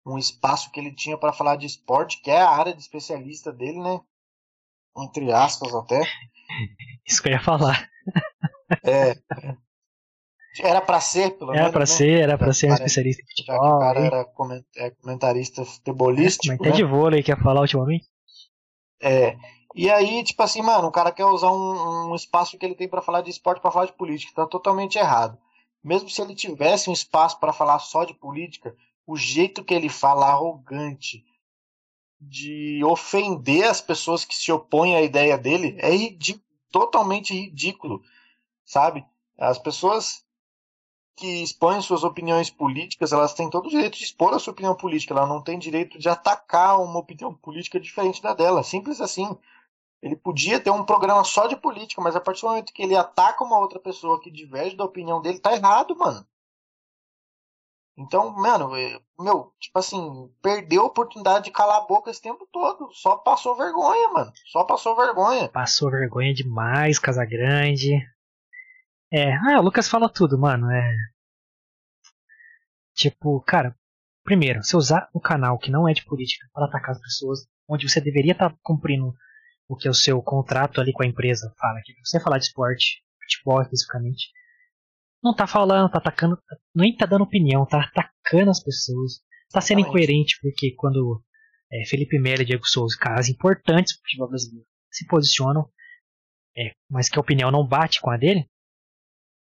um 0.06 0.18
espaço 0.18 0.72
que 0.72 0.80
ele 0.80 0.92
tinha 0.92 1.18
para 1.18 1.34
falar 1.34 1.56
de 1.56 1.66
esporte, 1.66 2.22
que 2.22 2.30
é 2.30 2.42
a 2.42 2.50
área 2.50 2.74
de 2.74 2.82
especialista 2.82 3.52
dele, 3.52 3.80
né? 3.80 4.00
Entre 4.98 5.32
aspas 5.32 5.74
até. 5.74 6.02
Isso 7.08 7.22
que 7.22 7.30
eu 7.30 7.34
ia 7.34 7.42
falar. 7.42 7.90
É. 8.84 9.16
Era 10.60 10.82
para 10.82 11.00
ser, 11.00 11.38
pelo 11.38 11.52
era 11.52 11.60
menos. 11.60 11.72
Pra 11.72 11.80
né? 11.82 11.86
ser, 11.86 12.22
era 12.22 12.38
para 12.38 12.54
ser 12.54 12.72
um 12.72 12.74
especialista 12.74 13.22
em 13.22 13.26
futebol. 13.26 13.56
Já 13.56 13.60
que 13.60 13.76
o 13.76 13.80
cara 13.80 14.00
era 14.00 14.28
é, 14.78 14.90
comentarista 14.90 15.66
futebolístico. 15.66 16.54
É, 16.54 16.56
até 16.56 16.70
né? 16.70 16.76
de 16.76 16.84
vôlei 16.84 17.22
que 17.22 17.32
ia 17.32 17.38
falar 17.38 17.62
ultimamente. 17.62 18.06
É. 19.00 19.38
E 19.76 19.90
aí, 19.92 20.24
tipo 20.24 20.42
assim, 20.42 20.62
mano, 20.62 20.88
o 20.88 20.92
cara 20.92 21.12
quer 21.12 21.26
usar 21.26 21.52
um, 21.52 22.12
um 22.12 22.16
espaço 22.16 22.58
que 22.58 22.66
ele 22.66 22.76
tem 22.76 22.88
para 22.88 23.02
falar 23.02 23.22
de 23.22 23.30
esporte 23.30 23.62
para 23.62 23.72
falar 23.72 23.86
de 23.86 23.94
política. 23.94 24.34
Tá 24.36 24.48
totalmente 24.48 24.98
errado. 24.98 25.38
Mesmo 25.84 26.10
se 26.10 26.22
ele 26.22 26.36
tivesse 26.36 26.90
um 26.90 26.94
espaço 26.94 27.40
para 27.40 27.54
falar 27.54 27.80
só 27.80 28.06
de 28.06 28.14
política, 28.14 28.76
o 29.06 29.16
jeito 29.16 29.64
que 29.64 29.74
ele 29.74 29.90
fala 29.90 30.28
arrogante 30.28 31.26
de 32.20 32.82
ofender 32.86 33.66
as 33.66 33.82
pessoas 33.82 34.24
que 34.24 34.36
se 34.36 34.52
opõem 34.52 34.96
à 34.96 35.02
ideia 35.02 35.38
dele 35.38 35.78
é 35.80 35.92
totalmente 36.72 37.34
ridículo, 37.34 38.02
sabe? 38.66 39.06
As 39.38 39.60
pessoas 39.60 40.26
que 41.16 41.44
expõem 41.44 41.82
suas 41.82 42.04
opiniões 42.04 42.50
políticas, 42.50 43.12
elas 43.12 43.34
têm 43.34 43.50
todo 43.50 43.68
o 43.68 43.70
direito 43.70 43.98
de 43.98 44.04
expor 44.04 44.34
a 44.34 44.40
sua 44.40 44.52
opinião 44.52 44.76
política, 44.76 45.14
ela 45.14 45.28
não 45.28 45.42
tem 45.42 45.60
direito 45.60 46.00
de 46.00 46.10
atacar 46.10 46.82
uma 46.82 47.00
opinião 47.00 47.34
política 47.34 47.80
diferente 47.80 48.22
da 48.22 48.34
dela, 48.34 48.64
simples 48.64 49.00
assim. 49.00 49.38
Ele 50.02 50.16
podia 50.16 50.60
ter 50.60 50.72
um 50.72 50.84
programa 50.84 51.24
só 51.24 51.48
de 51.48 51.56
política, 51.56 52.02
mas 52.02 52.16
a 52.16 52.20
partir 52.20 52.42
do 52.42 52.48
momento 52.50 52.74
que 52.74 52.82
ele 52.82 52.96
ataca 52.96 53.44
uma 53.44 53.60
outra 53.60 53.80
pessoa 53.80 54.20
que 54.20 54.32
diverge 54.32 54.76
da 54.76 54.84
opinião 54.84 55.22
dele, 55.22 55.40
tá 55.40 55.54
errado, 55.54 55.96
mano. 55.96 56.26
Então, 57.98 58.32
mano, 58.32 58.76
é, 58.76 59.00
meu, 59.20 59.54
tipo 59.60 59.78
assim, 59.78 60.32
perdeu 60.42 60.82
a 60.82 60.86
oportunidade 60.86 61.46
de 61.46 61.52
calar 61.52 61.78
a 61.78 61.86
boca 61.86 62.10
esse 62.10 62.22
tempo 62.22 62.48
todo. 62.52 62.92
Só 62.92 63.18
passou 63.18 63.56
vergonha, 63.56 64.10
mano. 64.10 64.32
Só 64.52 64.64
passou 64.64 64.96
vergonha. 64.96 65.48
Passou 65.50 65.92
vergonha 65.92 66.34
demais, 66.34 66.98
Casagrande. 66.98 67.94
É, 69.12 69.34
ah, 69.36 69.60
o 69.60 69.62
Lucas 69.62 69.88
fala 69.88 70.10
tudo, 70.10 70.40
mano. 70.40 70.72
É. 70.72 70.96
Tipo, 72.96 73.40
cara, 73.42 73.76
primeiro, 74.24 74.64
você 74.64 74.76
usar 74.76 75.08
um 75.14 75.20
canal 75.20 75.60
que 75.60 75.70
não 75.70 75.88
é 75.88 75.94
de 75.94 76.04
política 76.04 76.48
para 76.52 76.66
atacar 76.66 76.92
as 76.92 77.02
pessoas, 77.02 77.48
onde 77.68 77.88
você 77.88 78.02
deveria 78.02 78.32
estar 78.32 78.50
tá 78.50 78.58
cumprindo 78.64 79.14
o 79.68 79.76
que 79.76 79.88
o 79.88 79.94
seu 79.94 80.22
contrato 80.22 80.82
ali 80.82 80.92
com 80.92 81.04
a 81.04 81.08
empresa 81.08 81.54
fala, 81.60 81.82
que 81.84 81.94
você 82.04 82.20
falar 82.20 82.40
de 82.40 82.46
esporte, 82.46 83.04
futebol 83.22 83.62
especificamente, 83.62 84.32
não 85.24 85.34
tá 85.34 85.48
falando, 85.48 85.90
tá 85.90 86.00
atacando, 86.00 86.38
nem 86.76 86.96
tá 86.96 87.06
dando 87.06 87.24
opinião, 87.24 87.66
tá 87.66 87.82
atacando 87.82 88.52
as 88.52 88.62
pessoas, 88.62 89.22
tá 89.52 89.62
sendo 89.62 89.82
incoerente, 89.82 90.38
porque 90.42 90.76
quando 90.76 91.24
é, 91.72 91.86
Felipe 91.86 92.20
Melo 92.20 92.42
e 92.42 92.46
Diego 92.46 92.68
Souza, 92.68 92.98
caras 93.00 93.30
importantes 93.30 93.94
pro 93.94 94.04
futebol 94.04 94.30
brasileiro, 94.30 94.68
se 94.92 95.08
posicionam, 95.08 95.70
é, 96.58 96.74
mas 96.90 97.10
que 97.10 97.18
a 97.18 97.22
opinião 97.22 97.50
não 97.50 97.66
bate 97.66 98.02
com 98.02 98.12
a 98.12 98.18
dele, 98.18 98.48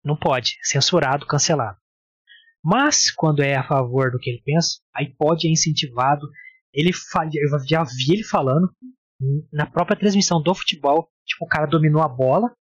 não 0.03 0.16
pode, 0.16 0.58
censurado, 0.62 1.26
cancelado. 1.26 1.78
Mas 2.64 3.12
quando 3.12 3.41
é 3.41 3.56
a 3.56 3.68
favor 3.68 4.12
do 4.12 4.20
que 4.20 4.30
ele 4.30 4.41
pensa, 4.45 4.80
aí 4.95 5.14
pode, 5.16 5.48
é 5.48 5.52
incentivado. 5.52 6.28
Ele 6.72 6.91
eu 6.91 7.68
já 7.68 7.84
vi 7.84 8.14
ele 8.14 8.24
falando 8.24 8.72
na 9.52 9.66
própria 9.66 9.98
transmissão 9.98 10.41
do 10.41 10.53
futebol, 10.53 11.10
tipo, 11.26 11.45
o 11.45 11.48
cara 11.48 11.66
dominou 11.66 12.02
a 12.02 12.08
bola, 12.08 12.56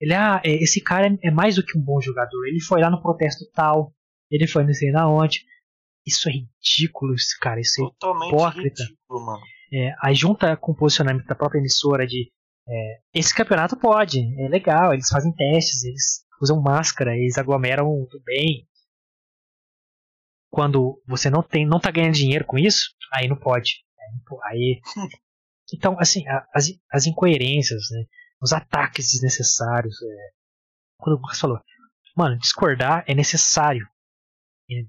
ele, 0.00 0.14
ah, 0.14 0.40
é, 0.44 0.50
esse 0.62 0.82
cara 0.82 1.06
é, 1.06 1.28
é, 1.28 1.30
mais 1.30 1.56
do 1.56 1.64
que 1.64 1.78
um 1.78 1.82
bom 1.82 2.00
jogador. 2.00 2.46
Ele 2.46 2.60
foi 2.60 2.80
lá 2.80 2.90
no 2.90 3.00
protesto 3.00 3.44
tal, 3.52 3.94
ele 4.30 4.46
foi 4.46 4.64
não 4.64 4.72
sei 4.72 4.90
na 4.90 5.08
onde. 5.08 5.44
Isso 6.06 6.28
é 6.28 6.32
ridículo, 6.32 7.14
cara. 7.40 7.60
Isso 7.60 7.82
é 7.82 7.88
Totalmente 7.98 8.28
hipócrita. 8.28 8.82
Ridículo, 8.82 9.26
mano. 9.26 9.42
É, 9.72 9.94
aí 10.00 10.14
junta 10.14 10.56
com 10.56 10.72
o 10.72 10.76
posicionamento 10.76 11.26
da 11.26 11.34
própria 11.34 11.58
emissora 11.58 12.06
de 12.06 12.30
É, 12.68 12.98
esse 13.14 13.34
campeonato 13.34 13.76
pode, 13.76 14.20
é 14.40 14.48
legal, 14.48 14.92
eles 14.92 15.08
fazem 15.08 15.32
testes, 15.32 15.84
eles 15.84 16.24
usam 16.40 16.60
máscara, 16.60 17.16
eles 17.16 17.38
aglomeram 17.38 17.86
muito 17.86 18.20
bem. 18.24 18.66
Quando 20.50 21.00
você 21.06 21.30
não 21.30 21.42
tem, 21.42 21.66
não 21.66 21.80
tá 21.80 21.90
ganhando 21.90 22.14
dinheiro 22.14 22.44
com 22.44 22.58
isso, 22.58 22.90
aí 23.12 23.28
não 23.28 23.36
pode. 23.36 23.84
Aí, 24.44 24.80
então, 25.74 25.96
assim, 25.98 26.24
as, 26.52 26.68
as 26.90 27.06
incoerências, 27.06 27.82
né, 27.90 28.04
os 28.40 28.52
ataques 28.52 29.10
desnecessários. 29.12 30.00
É, 30.02 30.30
quando 30.98 31.16
o 31.16 31.20
Lucas 31.20 31.40
falou, 31.40 31.60
mano, 32.16 32.38
discordar 32.38 33.04
é 33.06 33.14
necessário. 33.14 33.88
É 34.70 34.82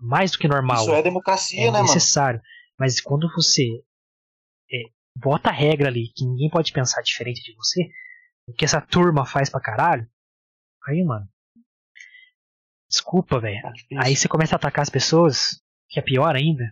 mais 0.00 0.32
do 0.32 0.38
que 0.38 0.48
normal. 0.48 0.82
Isso 0.82 0.94
é 0.94 1.02
democracia, 1.02 1.68
é 1.68 1.70
né, 1.70 1.82
necessário. 1.82 2.40
Mano? 2.40 2.48
Mas 2.78 3.00
quando 3.00 3.30
você 3.32 3.84
é, 4.70 4.82
bota 5.16 5.50
a 5.50 5.52
regra 5.52 5.88
ali 5.88 6.12
que 6.14 6.24
ninguém 6.24 6.50
pode 6.50 6.72
pensar 6.72 7.02
diferente 7.02 7.42
de 7.42 7.54
você, 7.54 7.90
o 8.48 8.52
que 8.52 8.64
essa 8.64 8.80
turma 8.80 9.24
faz 9.24 9.48
pra 9.48 9.60
caralho, 9.60 10.08
aí, 10.86 11.02
mano. 11.04 11.28
Desculpa, 12.90 13.40
velho. 13.40 13.56
É 13.56 13.98
aí 13.98 14.16
você 14.16 14.28
começa 14.28 14.54
a 14.54 14.56
atacar 14.56 14.82
as 14.82 14.90
pessoas, 14.90 15.62
que 15.88 15.98
é 15.98 16.02
pior 16.02 16.34
ainda. 16.34 16.64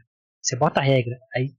Você 0.43 0.57
bota 0.57 0.81
a 0.81 0.83
regra, 0.83 1.19
aí 1.35 1.55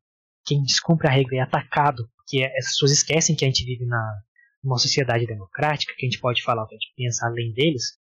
quem 0.46 0.62
descumpre 0.64 1.08
a 1.08 1.12
regra 1.12 1.38
é 1.38 1.40
atacado, 1.40 2.10
porque 2.32 2.46
as 2.58 2.68
pessoas 2.68 2.92
esquecem 2.94 3.36
que 3.36 3.44
a 3.44 3.48
gente 3.48 3.66
vive 3.66 3.86
na 3.86 4.22
numa 4.64 4.78
sociedade 4.78 5.26
democrática, 5.26 5.94
que 5.98 6.06
a 6.06 6.10
gente 6.10 6.22
pode 6.22 6.44
falar 6.44 6.64
o 6.64 6.68
que 6.68 6.76
a 6.76 6.78
gente 6.78 6.94
pensa 6.96 7.26
além 7.26 7.52
deles. 7.52 7.98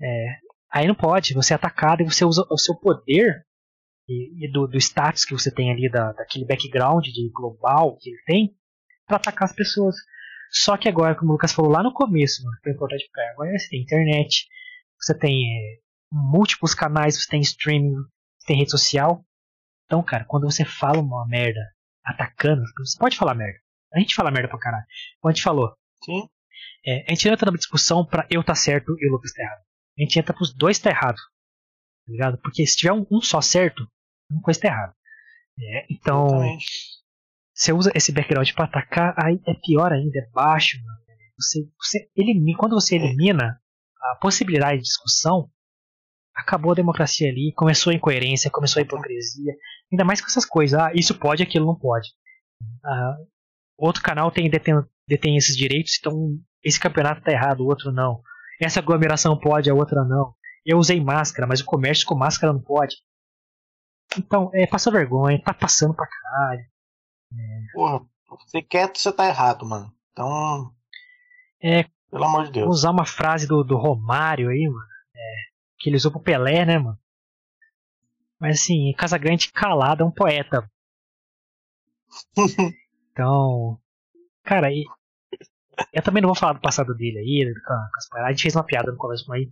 É, 0.00 0.26
aí 0.72 0.88
não 0.88 0.94
pode, 0.94 1.34
você 1.34 1.52
é 1.52 1.56
atacado 1.56 2.00
e 2.00 2.04
você 2.06 2.24
usa 2.24 2.46
o 2.50 2.56
seu 2.56 2.74
poder 2.74 3.44
e, 4.08 4.46
e 4.46 4.50
do, 4.50 4.66
do, 4.66 4.78
status 4.78 5.26
que 5.26 5.34
você 5.34 5.50
tem 5.50 5.70
ali, 5.70 5.90
da, 5.90 6.12
daquele 6.12 6.46
background 6.46 7.04
de 7.04 7.30
global 7.30 7.98
que 7.98 8.08
ele 8.08 8.22
tem, 8.26 8.56
para 9.06 9.18
atacar 9.18 9.44
as 9.44 9.54
pessoas. 9.54 9.94
Só 10.50 10.78
que 10.78 10.88
agora, 10.88 11.14
como 11.14 11.32
o 11.32 11.32
Lucas 11.34 11.52
falou 11.52 11.70
lá 11.70 11.82
no 11.82 11.92
começo, 11.92 12.42
foi 12.62 12.72
importante 12.72 13.06
para 13.12 13.30
agora 13.32 13.58
você 13.58 13.68
tem 13.68 13.82
internet, 13.82 14.46
você 14.98 15.16
tem 15.16 15.44
é, 15.44 15.78
múltiplos 16.10 16.74
canais, 16.74 17.22
você 17.22 17.28
tem 17.28 17.42
streaming, 17.42 17.96
você 18.38 18.46
tem 18.46 18.56
rede 18.56 18.70
social. 18.70 19.22
Então, 19.84 20.02
cara, 20.02 20.24
quando 20.24 20.50
você 20.50 20.64
fala 20.64 21.02
uma 21.02 21.26
merda 21.28 21.60
atacando, 22.04 22.62
você 22.78 22.98
pode 22.98 23.16
falar 23.16 23.34
merda. 23.34 23.58
A 23.94 24.00
gente 24.00 24.14
fala 24.14 24.30
merda 24.30 24.48
pra 24.48 24.58
caralho. 24.58 24.84
Como 25.20 25.30
a 25.30 25.34
gente 25.34 25.42
falou. 25.42 25.72
Sim. 26.04 26.28
É, 26.86 27.04
a 27.06 27.14
gente 27.14 27.28
entra 27.28 27.46
numa 27.46 27.58
discussão 27.58 28.04
pra 28.04 28.26
eu 28.30 28.42
tá 28.42 28.54
certo 28.54 28.94
e 28.98 29.08
o 29.08 29.12
Lucas 29.12 29.32
tá 29.32 29.42
errado. 29.42 29.60
A 29.98 30.02
gente 30.02 30.18
entra 30.18 30.34
pros 30.34 30.52
dois 30.54 30.78
tá 30.78 30.90
errado. 30.90 31.16
Tá 31.16 32.12
ligado? 32.12 32.38
Porque 32.38 32.66
se 32.66 32.76
tiver 32.76 32.92
um, 32.92 33.06
um 33.10 33.20
só 33.20 33.40
certo, 33.40 33.86
uma 34.30 34.42
coisa 34.42 34.60
tá 34.60 34.68
errada. 34.68 34.94
É, 35.58 35.86
então, 35.88 36.26
Exatamente. 36.26 36.66
você 37.54 37.72
usa 37.72 37.92
esse 37.94 38.12
background 38.12 38.50
para 38.52 38.64
atacar, 38.64 39.14
aí 39.16 39.40
é 39.46 39.54
pior 39.54 39.92
ainda, 39.92 40.18
é 40.18 40.28
baixo. 40.30 40.76
Mano. 40.84 41.04
Você, 41.38 41.68
você 41.80 42.10
elimina, 42.16 42.58
quando 42.58 42.74
você 42.74 42.96
elimina 42.96 43.60
a 44.00 44.16
possibilidade 44.20 44.78
de 44.78 44.84
discussão, 44.84 45.50
acabou 46.34 46.72
a 46.72 46.76
democracia 46.76 47.28
ali, 47.28 47.52
começou 47.54 47.92
a 47.92 47.94
incoerência, 47.94 48.50
começou 48.50 48.80
a 48.80 48.84
hipocrisia, 48.84 49.52
ainda 49.94 50.04
mais 50.04 50.20
com 50.20 50.26
essas 50.26 50.44
coisas, 50.44 50.78
ah, 50.78 50.92
isso 50.94 51.18
pode, 51.18 51.42
aquilo 51.42 51.66
não 51.66 51.74
pode. 51.74 52.08
Ah, 52.84 53.16
outro 53.78 54.02
canal 54.02 54.30
tem 54.30 54.50
detém, 54.50 54.74
detém 55.08 55.36
esses 55.36 55.56
direitos, 55.56 55.96
então 55.98 56.38
esse 56.62 56.78
campeonato 56.78 57.22
tá 57.22 57.32
errado, 57.32 57.60
o 57.60 57.66
outro 57.66 57.92
não. 57.92 58.20
Essa 58.60 58.80
aglomeração 58.80 59.38
pode, 59.38 59.70
a 59.70 59.74
outra 59.74 60.04
não. 60.04 60.34
Eu 60.64 60.78
usei 60.78 61.00
máscara, 61.00 61.46
mas 61.46 61.60
o 61.60 61.64
comércio 61.64 62.06
com 62.06 62.14
máscara 62.14 62.52
não 62.52 62.60
pode. 62.60 62.96
Então, 64.16 64.50
é, 64.54 64.66
passa 64.66 64.90
vergonha, 64.90 65.42
tá 65.42 65.52
passando 65.52 65.94
pra 65.94 66.06
caralho. 66.06 66.62
É. 67.32 67.72
Porra, 67.72 68.00
você 68.46 68.62
quieto, 68.62 68.98
você 68.98 69.12
tá 69.12 69.26
errado, 69.26 69.66
mano. 69.66 69.92
Então. 70.12 70.72
É. 71.62 71.84
Pelo 72.10 72.24
amor 72.24 72.44
de 72.44 72.52
Deus. 72.52 72.68
Usar 72.68 72.90
uma 72.90 73.04
frase 73.04 73.46
do, 73.46 73.64
do 73.64 73.76
Romário 73.76 74.48
aí, 74.48 74.68
mano. 74.68 74.86
É, 75.14 75.34
que 75.78 75.90
ele 75.90 75.96
usou 75.96 76.12
pro 76.12 76.22
Pelé, 76.22 76.64
né, 76.64 76.78
mano? 76.78 76.98
Mas 78.40 78.60
assim, 78.60 78.92
Casagrande 78.96 79.52
calado 79.52 80.02
é 80.02 80.06
um 80.06 80.10
poeta. 80.10 80.68
então. 83.12 83.78
Cara, 84.44 84.70
e, 84.70 84.84
eu 85.92 86.02
também 86.02 86.20
não 86.20 86.28
vou 86.28 86.36
falar 86.36 86.54
do 86.54 86.60
passado 86.60 86.94
dele 86.94 87.18
aí, 87.18 87.54
com. 87.66 88.18
A 88.18 88.30
gente 88.30 88.42
fez 88.42 88.54
uma 88.54 88.64
piada 88.64 88.92
no 88.92 88.98
começo 88.98 89.30
aí. 89.32 89.48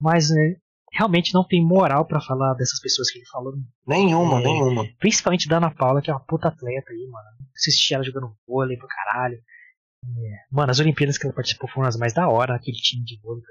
Mas 0.00 0.30
é, 0.30 0.56
realmente 0.92 1.34
não 1.34 1.46
tem 1.46 1.64
moral 1.64 2.06
para 2.06 2.20
falar 2.20 2.54
dessas 2.54 2.80
pessoas 2.80 3.10
que 3.10 3.18
ele 3.18 3.26
falou. 3.26 3.54
Nenhuma, 3.86 4.40
é, 4.40 4.44
nenhuma. 4.44 4.84
Principalmente 4.98 5.48
da 5.48 5.58
Ana 5.58 5.70
Paula, 5.70 6.00
que 6.00 6.10
é 6.10 6.14
uma 6.14 6.24
puta 6.24 6.48
atleta 6.48 6.90
aí, 6.90 7.08
mano. 7.10 7.26
Assisti 7.54 7.94
ela 7.94 8.04
jogando 8.04 8.36
vôlei 8.46 8.76
pro 8.76 8.88
caralho. 8.88 9.36
É, 9.36 10.36
mano, 10.50 10.70
as 10.70 10.80
Olimpíadas 10.80 11.16
que 11.16 11.26
ela 11.26 11.34
participou 11.34 11.68
foram 11.68 11.88
as 11.88 11.96
mais 11.96 12.12
da 12.12 12.28
hora, 12.28 12.54
aquele 12.54 12.76
time 12.76 13.04
de 13.04 13.18
vôlei. 13.20 13.42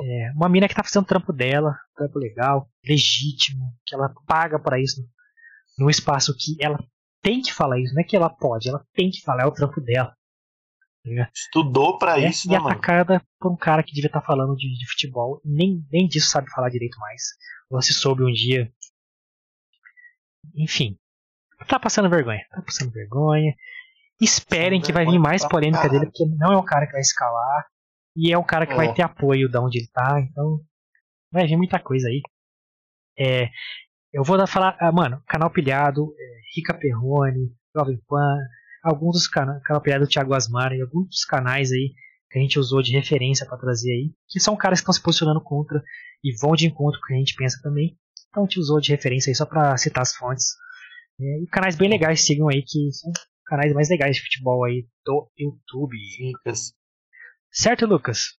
É, 0.00 0.30
uma 0.32 0.48
mina 0.48 0.68
que 0.68 0.74
tá 0.74 0.82
fazendo 0.84 1.06
trampo 1.06 1.32
dela, 1.32 1.76
trampo 1.96 2.18
legal, 2.18 2.70
legítimo, 2.84 3.74
que 3.84 3.94
ela 3.94 4.12
paga 4.26 4.58
para 4.58 4.80
isso 4.80 5.02
num 5.78 5.90
espaço 5.90 6.34
que 6.36 6.56
ela 6.60 6.78
tem 7.22 7.40
que 7.40 7.52
falar 7.52 7.78
isso, 7.80 7.94
não 7.94 8.00
é 8.00 8.04
que 8.04 8.16
ela 8.16 8.30
pode, 8.30 8.68
ela 8.68 8.84
tem 8.94 9.10
que 9.10 9.20
falar, 9.22 9.42
é 9.44 9.46
o 9.46 9.52
trampo 9.52 9.80
dela. 9.80 10.16
Estudou 11.34 11.98
para 11.98 12.20
é, 12.20 12.28
isso, 12.28 12.48
e 12.48 12.50
né, 12.50 12.58
atacada 12.58 13.14
mano? 13.14 13.26
por 13.38 13.52
um 13.52 13.56
cara 13.56 13.82
que 13.82 13.92
devia 13.92 14.08
estar 14.08 14.20
tá 14.20 14.26
falando 14.26 14.54
de, 14.56 14.68
de, 14.76 14.90
futebol, 14.90 15.40
nem, 15.44 15.84
nem 15.90 16.06
disso 16.06 16.28
sabe 16.28 16.50
falar 16.50 16.68
direito 16.68 16.98
mais. 16.98 17.22
Ou 17.70 17.80
se 17.80 17.92
soube 17.92 18.22
um 18.22 18.32
dia. 18.32 18.70
Enfim. 20.54 20.98
Tá 21.66 21.78
passando 21.78 22.10
vergonha. 22.10 22.44
Tá 22.50 22.62
passando 22.62 22.92
vergonha. 22.92 23.54
Esperem 24.20 24.80
que 24.80 24.92
vai 24.92 25.06
vir 25.06 25.18
mais 25.18 25.46
polêmica 25.46 25.88
dele, 25.88 26.06
porque 26.06 26.26
não 26.26 26.52
é 26.52 26.56
um 26.56 26.64
cara 26.64 26.86
que 26.86 26.92
vai 26.92 27.00
escalar. 27.00 27.66
E 28.18 28.32
é 28.32 28.36
um 28.36 28.42
cara 28.42 28.66
que 28.66 28.72
é. 28.72 28.76
vai 28.76 28.92
ter 28.92 29.02
apoio 29.02 29.48
da 29.48 29.62
onde 29.62 29.78
ele 29.78 29.88
tá. 29.92 30.20
Então. 30.20 30.60
Vai 31.32 31.46
vir 31.46 31.56
muita 31.56 31.78
coisa 31.78 32.08
aí. 32.08 32.20
É, 33.16 33.48
eu 34.12 34.24
vou 34.24 34.36
dar 34.36 34.48
falar. 34.48 34.76
Ah, 34.80 34.90
mano, 34.90 35.22
canal 35.28 35.50
pilhado, 35.50 36.12
é, 36.18 36.40
Rica 36.56 36.74
Perrone, 36.74 37.54
Jovem 37.76 38.00
Pan, 38.08 38.38
alguns 38.82 39.12
dos 39.12 39.28
canais, 39.28 39.62
canal 39.62 39.80
do 40.00 40.08
Thiago 40.08 40.34
Asmar 40.34 40.72
e 40.72 40.80
alguns 40.80 41.06
dos 41.06 41.24
canais 41.24 41.70
aí 41.70 41.94
que 42.30 42.38
a 42.38 42.42
gente 42.42 42.58
usou 42.58 42.82
de 42.82 42.92
referência 42.92 43.46
para 43.46 43.56
trazer 43.56 43.90
aí, 43.90 44.12
que 44.28 44.40
são 44.40 44.56
caras 44.56 44.80
que 44.80 44.82
estão 44.82 44.92
se 44.92 45.02
posicionando 45.02 45.40
contra 45.42 45.82
e 46.22 46.34
vão 46.36 46.54
de 46.54 46.66
encontro 46.66 46.98
com 47.00 47.04
o 47.04 47.08
que 47.08 47.14
a 47.14 47.18
gente 47.18 47.34
pensa 47.36 47.60
também. 47.62 47.96
Então 48.28 48.42
a 48.42 48.46
gente 48.46 48.58
usou 48.58 48.80
de 48.80 48.90
referência 48.90 49.30
aí 49.30 49.34
só 49.34 49.46
para 49.46 49.76
citar 49.76 50.02
as 50.02 50.14
fontes. 50.14 50.54
É, 51.20 51.42
e 51.42 51.46
canais 51.46 51.76
bem 51.76 51.88
legais, 51.88 52.24
sigam 52.24 52.48
aí, 52.48 52.62
que 52.66 52.90
são 52.92 53.12
canais 53.46 53.72
mais 53.72 53.88
legais 53.88 54.16
de 54.16 54.22
futebol 54.22 54.64
aí 54.64 54.86
do 55.04 55.30
YouTube. 55.38 55.96
Lucas. 56.32 56.72
Certo, 57.50 57.86
Lucas? 57.86 58.38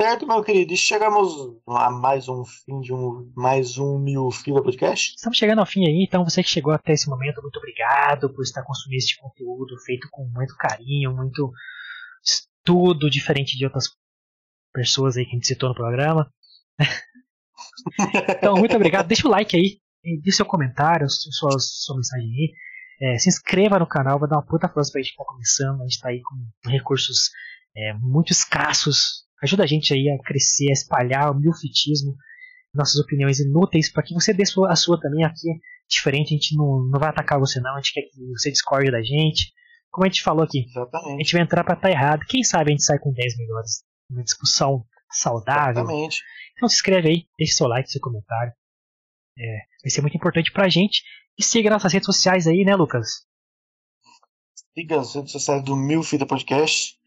Certo, 0.00 0.26
meu 0.26 0.42
querido. 0.42 0.72
E 0.72 0.76
chegamos 0.76 1.32
a 1.66 1.90
mais 1.90 2.28
um 2.28 2.44
fim 2.44 2.80
de 2.80 2.92
um 2.92 3.32
mais 3.34 3.78
um 3.78 3.98
mil 3.98 4.30
fila 4.30 4.62
podcast. 4.62 5.14
Estamos 5.16 5.36
chegando 5.36 5.58
ao 5.58 5.66
fim 5.66 5.84
aí, 5.86 6.04
então 6.04 6.24
você 6.24 6.42
que 6.42 6.48
chegou 6.48 6.72
até 6.72 6.92
esse 6.92 7.08
momento, 7.08 7.42
muito 7.42 7.58
obrigado 7.58 8.32
por 8.32 8.42
estar 8.42 8.62
consumindo 8.62 8.98
este 8.98 9.18
conteúdo 9.18 9.76
feito 9.84 10.08
com 10.10 10.24
muito 10.28 10.56
carinho, 10.56 11.14
muito 11.14 11.52
estudo, 12.24 13.10
diferente 13.10 13.58
de 13.58 13.64
outras 13.64 13.88
pessoas 14.72 15.16
aí 15.16 15.24
que 15.24 15.32
a 15.32 15.34
gente 15.34 15.48
citou 15.48 15.70
no 15.70 15.74
programa. 15.74 16.32
então, 18.38 18.56
muito 18.56 18.76
obrigado. 18.76 19.08
Deixa 19.08 19.26
o 19.26 19.30
like 19.30 19.56
aí, 19.56 19.80
deixe 20.22 20.36
seu 20.36 20.46
comentário, 20.46 21.08
sua, 21.10 21.58
sua 21.58 21.96
mensagem 21.96 22.28
aí. 22.28 22.52
É, 22.98 23.18
se 23.18 23.28
inscreva 23.28 23.78
no 23.78 23.86
canal, 23.86 24.18
vai 24.18 24.28
dar 24.28 24.36
uma 24.36 24.46
puta 24.46 24.68
força 24.68 24.92
pra 24.92 25.02
gente 25.02 25.10
estar 25.10 25.24
começando. 25.24 25.82
A 25.82 25.84
gente 25.84 26.00
tá 26.00 26.08
aí 26.08 26.22
com 26.22 26.70
recursos 26.70 27.30
é, 27.76 27.92
muito 27.94 28.32
escassos 28.32 29.26
Ajuda 29.42 29.64
a 29.64 29.66
gente 29.66 29.92
aí 29.92 30.08
a 30.08 30.18
crescer, 30.22 30.70
a 30.70 30.72
espalhar 30.72 31.30
o 31.30 31.38
milfitismo, 31.38 32.16
nossas 32.72 32.96
opiniões 32.96 33.38
inúteis, 33.38 33.90
para 33.90 34.02
que 34.02 34.14
você 34.14 34.32
dê 34.32 34.44
a 34.68 34.76
sua 34.76 35.00
também 35.00 35.24
aqui. 35.24 35.48
Diferente, 35.88 36.34
a 36.34 36.36
gente 36.36 36.56
não, 36.56 36.80
não 36.90 36.98
vai 36.98 37.10
atacar 37.10 37.38
você 37.38 37.60
não, 37.60 37.74
a 37.74 37.76
gente 37.76 37.92
quer 37.92 38.02
que 38.02 38.26
você 38.32 38.50
discorde 38.50 38.90
da 38.90 39.02
gente. 39.02 39.52
Como 39.90 40.04
a 40.04 40.08
gente 40.08 40.22
falou 40.22 40.42
aqui, 40.42 40.66
Exatamente. 40.66 41.14
a 41.14 41.18
gente 41.18 41.32
vai 41.32 41.42
entrar 41.42 41.64
para 41.64 41.74
estar 41.74 41.88
tá 41.88 41.94
errado. 41.94 42.26
Quem 42.28 42.42
sabe 42.42 42.70
a 42.70 42.72
gente 42.72 42.82
sai 42.82 42.98
com 42.98 43.12
10 43.12 43.38
melhores. 43.38 43.84
Uma 44.10 44.22
discussão 44.22 44.84
saudável. 45.10 45.82
Exatamente. 45.82 46.22
Então 46.54 46.68
se 46.68 46.76
inscreve 46.76 47.08
aí, 47.08 47.26
deixe 47.38 47.54
seu 47.54 47.68
like, 47.68 47.90
seu 47.90 48.00
comentário. 48.00 48.52
É, 49.38 49.58
vai 49.82 49.90
ser 49.90 50.00
muito 50.00 50.16
importante 50.16 50.50
pra 50.50 50.68
gente. 50.68 51.02
E 51.38 51.44
siga 51.44 51.70
nossas 51.70 51.92
redes 51.92 52.06
sociais 52.06 52.46
aí, 52.46 52.64
né, 52.64 52.74
Lucas? 52.74 53.26
Siga 54.74 55.00
as 55.00 55.14
redes 55.14 55.32
sociais 55.32 55.62
do 55.62 55.76
Milfita 55.76 56.26
Podcast. 56.26 56.98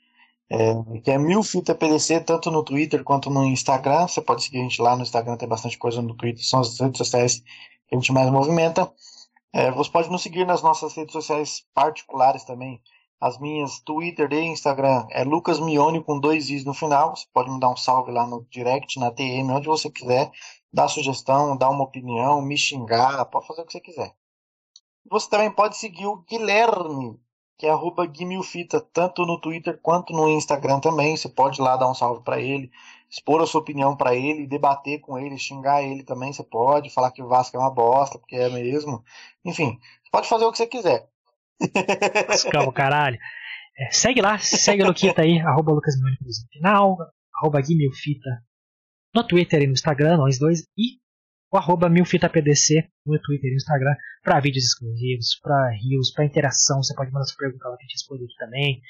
É, 0.51 0.99
que 1.01 1.11
é 1.11 1.17
Milfita 1.17 1.75
PDC, 1.75 2.21
tanto 2.21 2.49
no 2.49 2.63
Twitter 2.63 3.03
quanto 3.03 3.29
no 3.29 3.45
Instagram. 3.45 4.07
Você 4.07 4.21
pode 4.21 4.43
seguir 4.43 4.59
a 4.59 4.63
gente 4.63 4.81
lá 4.81 4.95
no 4.95 5.03
Instagram, 5.03 5.37
tem 5.37 5.47
bastante 5.47 5.77
coisa 5.77 6.01
no 6.01 6.15
Twitter, 6.15 6.43
são 6.43 6.59
as 6.59 6.79
redes 6.79 6.97
sociais 6.97 7.39
que 7.87 7.95
a 7.95 7.95
gente 7.95 8.11
mais 8.11 8.29
movimenta. 8.31 8.91
É, 9.53 9.71
você 9.71 9.91
pode 9.91 10.09
nos 10.09 10.23
seguir 10.23 10.45
nas 10.45 10.63
nossas 10.63 10.93
redes 10.95 11.13
sociais 11.13 11.63
particulares 11.73 12.43
também. 12.43 12.81
As 13.21 13.37
minhas 13.37 13.79
Twitter 13.81 14.31
e 14.31 14.45
Instagram 14.45 15.05
é 15.11 15.23
Lucas 15.23 15.59
Mione 15.59 16.03
com 16.03 16.19
dois 16.19 16.49
i's 16.49 16.63
no 16.65 16.73
final. 16.73 17.15
Você 17.15 17.25
pode 17.33 17.51
me 17.51 17.59
dar 17.59 17.69
um 17.69 17.75
salve 17.75 18.11
lá 18.11 18.25
no 18.25 18.45
direct, 18.49 18.97
na 18.99 19.11
TM, 19.11 19.51
onde 19.51 19.67
você 19.67 19.89
quiser. 19.91 20.31
Dar 20.71 20.87
sugestão, 20.87 21.57
dar 21.57 21.69
uma 21.69 21.83
opinião, 21.83 22.41
me 22.41 22.57
xingar, 22.57 23.25
pode 23.25 23.45
fazer 23.45 23.61
o 23.61 23.65
que 23.65 23.73
você 23.73 23.81
quiser. 23.81 24.15
Você 25.11 25.29
também 25.29 25.51
pode 25.51 25.77
seguir 25.77 26.05
o 26.05 26.23
Guilherme 26.29 27.19
que 27.59 27.65
é 27.65 27.69
arroba 27.69 28.05
Guimilfita, 28.05 28.79
tanto 28.79 29.25
no 29.25 29.37
Twitter 29.37 29.77
quanto 29.81 30.13
no 30.13 30.29
Instagram 30.29 30.79
também. 30.79 31.17
Você 31.17 31.27
pode 31.27 31.59
ir 31.59 31.63
lá 31.63 31.75
dar 31.75 31.91
um 31.91 31.93
salve 31.93 32.23
para 32.23 32.39
ele, 32.39 32.71
expor 33.09 33.41
a 33.41 33.45
sua 33.45 33.59
opinião 33.59 33.97
para 33.97 34.15
ele, 34.15 34.47
debater 34.47 35.01
com 35.01 35.19
ele, 35.19 35.37
xingar 35.37 35.83
ele 35.83 36.01
também. 36.01 36.31
Você 36.31 36.41
pode 36.41 36.89
falar 36.89 37.11
que 37.11 37.21
o 37.21 37.27
Vasco 37.27 37.57
é 37.57 37.59
uma 37.59 37.69
bosta, 37.69 38.17
porque 38.17 38.37
é 38.37 38.49
mesmo. 38.49 39.03
Enfim, 39.43 39.77
pode 40.09 40.29
fazer 40.29 40.45
o 40.45 40.51
que 40.53 40.57
você 40.57 40.67
quiser. 40.67 41.09
Calma, 42.49 42.71
caralho. 42.71 43.19
É, 43.77 43.91
segue 43.91 44.21
lá, 44.21 44.37
segue 44.39 44.81
o 44.81 44.87
Luquita 44.87 45.21
aí, 45.21 45.39
arroba 45.39 45.73
Lucas 45.73 45.95
no 45.99 46.49
final, 46.53 46.97
arroba 47.35 47.61
Guimilfita 47.61 48.41
no 49.13 49.27
Twitter 49.27 49.61
e 49.63 49.67
no 49.67 49.73
Instagram, 49.73 50.15
nós 50.15 50.39
dois, 50.39 50.61
e 50.77 50.97
o 51.51 51.57
arroba 51.57 51.89
milfitapdc 51.89 52.87
no 53.05 53.19
Twitter 53.19 53.49
e 53.49 53.51
no 53.51 53.57
Instagram 53.57 53.95
para 54.23 54.39
vídeos 54.39 54.65
exclusivos, 54.65 55.39
para 55.41 55.71
rios, 55.71 56.11
para 56.11 56.25
interação. 56.25 56.81
Você 56.81 56.93
pode 56.93 57.11
mandar 57.11 57.25
sua 57.25 57.37
pergunta 57.37 57.67
lá 57.67 57.77
que 57.77 57.83
a 57.83 57.85
gente 57.85 57.93
responde 57.93 58.23
aqui 58.23 58.35
também. 58.37 58.81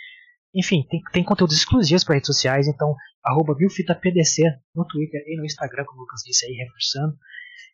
Enfim, 0.54 0.86
tem, 0.90 1.02
tem 1.12 1.24
conteúdos 1.24 1.56
exclusivos 1.56 2.04
para 2.04 2.16
redes 2.16 2.28
sociais, 2.28 2.68
então 2.68 2.96
arroba 3.24 3.56
milfitapdc 3.56 4.44
no 4.76 4.86
Twitter 4.86 5.22
e 5.28 5.38
no 5.38 5.46
Instagram, 5.46 5.86
como 5.86 6.00
o 6.00 6.02
Lucas 6.02 6.22
disse 6.26 6.46
aí, 6.46 6.54
reforçando. 6.54 7.16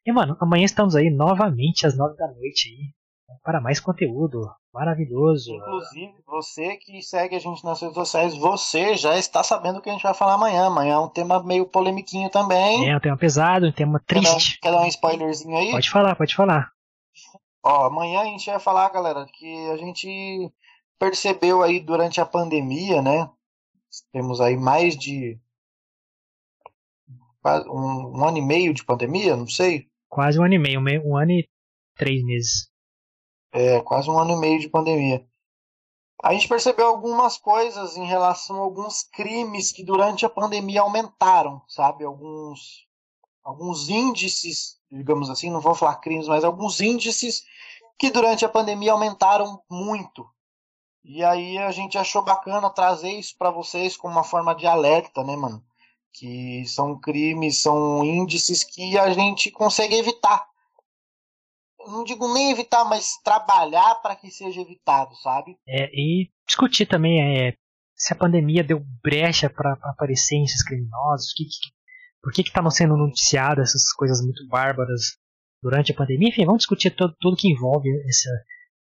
E 0.06 0.12
mano, 0.12 0.38
amanhã 0.40 0.66
estamos 0.66 0.96
aí 0.96 1.10
novamente 1.10 1.88
às 1.88 1.98
nove 1.98 2.16
da 2.18 2.28
noite 2.28 2.70
aí, 2.70 2.94
para 3.44 3.62
mais 3.62 3.80
conteúdo 3.80 4.50
maravilhoso. 4.74 5.54
Inclusive, 5.54 6.14
você 6.26 6.78
que 6.78 7.02
segue 7.02 7.36
a 7.36 7.40
gente 7.40 7.64
nas 7.64 7.82
redes 7.82 7.96
sociais, 7.96 8.38
você 8.38 8.96
já 8.96 9.18
está 9.18 9.42
sabendo 9.44 9.80
o 9.80 9.82
que 9.82 9.90
a 9.90 9.94
gente 9.94 10.04
vai 10.04 10.14
falar 10.14 10.34
amanhã. 10.34 10.68
Amanhã 10.68 10.96
é 10.96 11.00
um 11.00 11.10
tema 11.10 11.42
meio 11.44 11.66
polemiquinho 11.66 12.30
também. 12.30 12.90
É 12.90 12.96
um 12.96 13.00
tema 13.00 13.18
pesado, 13.18 13.68
um 13.68 13.72
tema 13.72 14.02
triste. 14.06 14.60
Quer 14.60 14.70
dar, 14.70 14.78
quer 14.78 14.80
dar 14.80 14.86
um 14.86 14.88
spoilerzinho 14.88 15.58
aí? 15.58 15.72
Pode 15.72 15.90
falar, 15.90 16.16
pode 16.16 16.36
falar. 16.36 16.72
Ó, 17.64 17.86
amanhã 17.86 18.22
a 18.22 18.26
gente 18.26 18.46
vai 18.46 18.60
falar, 18.60 18.90
galera, 18.90 19.26
que 19.34 19.70
a 19.72 19.78
gente 19.78 20.52
percebeu 21.00 21.64
aí 21.64 21.80
durante 21.80 22.22
a 22.22 22.26
pandemia, 22.26 23.02
né? 23.02 23.30
Temos 24.12 24.42
aí 24.42 24.58
mais 24.58 24.98
de 24.98 25.40
um, 27.68 28.20
um 28.20 28.26
ano 28.26 28.38
e 28.38 28.42
meio 28.42 28.74
de 28.74 28.84
pandemia, 28.84 29.36
não 29.36 29.48
sei. 29.48 29.88
Quase 30.10 30.40
um 30.40 30.44
ano 30.44 30.54
e 30.54 30.60
meio, 30.60 30.82
um 31.06 31.16
ano 31.16 31.32
e 31.32 31.50
três 31.96 32.24
meses. 32.24 32.70
É, 33.56 33.80
quase 33.80 34.10
um 34.10 34.20
ano 34.20 34.34
e 34.34 34.36
meio 34.36 34.60
de 34.60 34.68
pandemia. 34.68 35.26
A 36.22 36.34
gente 36.34 36.46
percebeu 36.46 36.88
algumas 36.88 37.38
coisas 37.38 37.96
em 37.96 38.06
relação 38.06 38.58
a 38.58 38.60
alguns 38.60 39.02
crimes 39.04 39.72
que 39.72 39.82
durante 39.82 40.26
a 40.26 40.30
pandemia 40.30 40.82
aumentaram, 40.82 41.62
sabe? 41.66 42.04
Alguns, 42.04 42.86
alguns 43.42 43.88
índices, 43.88 44.78
digamos 44.92 45.30
assim, 45.30 45.50
não 45.50 45.62
vou 45.62 45.74
falar 45.74 45.96
crimes, 45.96 46.28
mas 46.28 46.44
alguns 46.44 46.82
índices 46.82 47.46
que 47.98 48.12
durante 48.12 48.44
a 48.44 48.50
pandemia 48.50 48.92
aumentaram 48.92 49.64
muito. 49.70 50.30
E 51.02 51.24
aí 51.24 51.58
a 51.58 51.72
gente 51.72 51.98
achou 51.98 52.24
bacana 52.24 52.70
trazer 52.70 53.12
isso 53.12 53.38
para 53.38 53.52
vocês 53.52 53.96
como 53.96 54.16
uma 54.16 54.24
forma 54.26 54.54
de 54.54 54.68
alerta, 54.68 55.24
né, 55.24 55.38
mano? 55.38 55.64
Que 56.12 56.66
são 56.66 57.00
crimes, 57.00 57.62
são 57.62 58.04
índices 58.04 58.66
que 58.66 58.98
a 58.98 59.14
gente 59.14 59.50
consegue 59.50 59.96
evitar 59.96 60.46
não 61.88 62.04
digo 62.04 62.34
nem 62.34 62.52
evitar, 62.52 62.86
mas 62.86 63.18
trabalhar 63.24 63.96
para 63.96 64.16
que 64.16 64.30
seja 64.30 64.62
evitado, 64.62 65.16
sabe? 65.18 65.58
É, 65.68 65.90
e 65.94 66.30
discutir 66.48 66.86
também 66.86 67.22
é, 67.22 67.54
se 67.96 68.14
a 68.14 68.16
pandemia 68.16 68.64
deu 68.64 68.84
brecha 69.04 69.50
para 69.50 69.74
aparecer 69.84 70.42
esses 70.44 70.64
criminosos, 70.64 71.34
que, 71.34 71.46
que, 71.46 71.74
por 72.22 72.34
que 72.34 72.42
estão 72.42 72.70
sendo 72.70 72.98
noticiadas 72.98 73.70
essas 73.70 73.94
coisas 73.94 74.22
muito 74.22 74.48
bárbaras 74.48 75.18
durante 75.62 75.92
a 75.92 75.96
pandemia. 75.96 76.30
Enfim, 76.30 76.46
vamos 76.46 76.60
discutir 76.60 76.92
todo, 76.92 77.16
tudo 77.20 77.38
que 77.38 77.50
envolve 77.50 77.90
essa, 78.08 78.30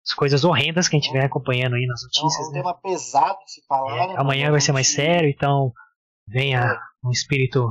as 0.07 0.15
coisas 0.15 0.45
horrendas 0.45 0.89
que 0.89 0.97
a 0.97 1.01
gente 1.01 1.13
vem 1.13 1.23
acompanhando 1.23 1.75
aí 1.75 1.87
nas 1.87 2.03
notícias. 2.03 2.47
É 2.47 2.49
um, 2.49 2.53
né? 2.53 2.59
tema 2.61 2.75
pesado 2.75 3.39
de 3.45 3.53
se 3.53 3.67
falar. 3.67 3.97
É, 3.97 4.07
né, 4.09 4.15
amanhã 4.17 4.51
vai 4.51 4.61
ser 4.61 4.73
mais 4.73 4.89
sério, 4.89 5.29
então 5.29 5.73
venha 6.27 6.61
é. 6.61 6.79
um 7.07 7.11
espírito 7.11 7.69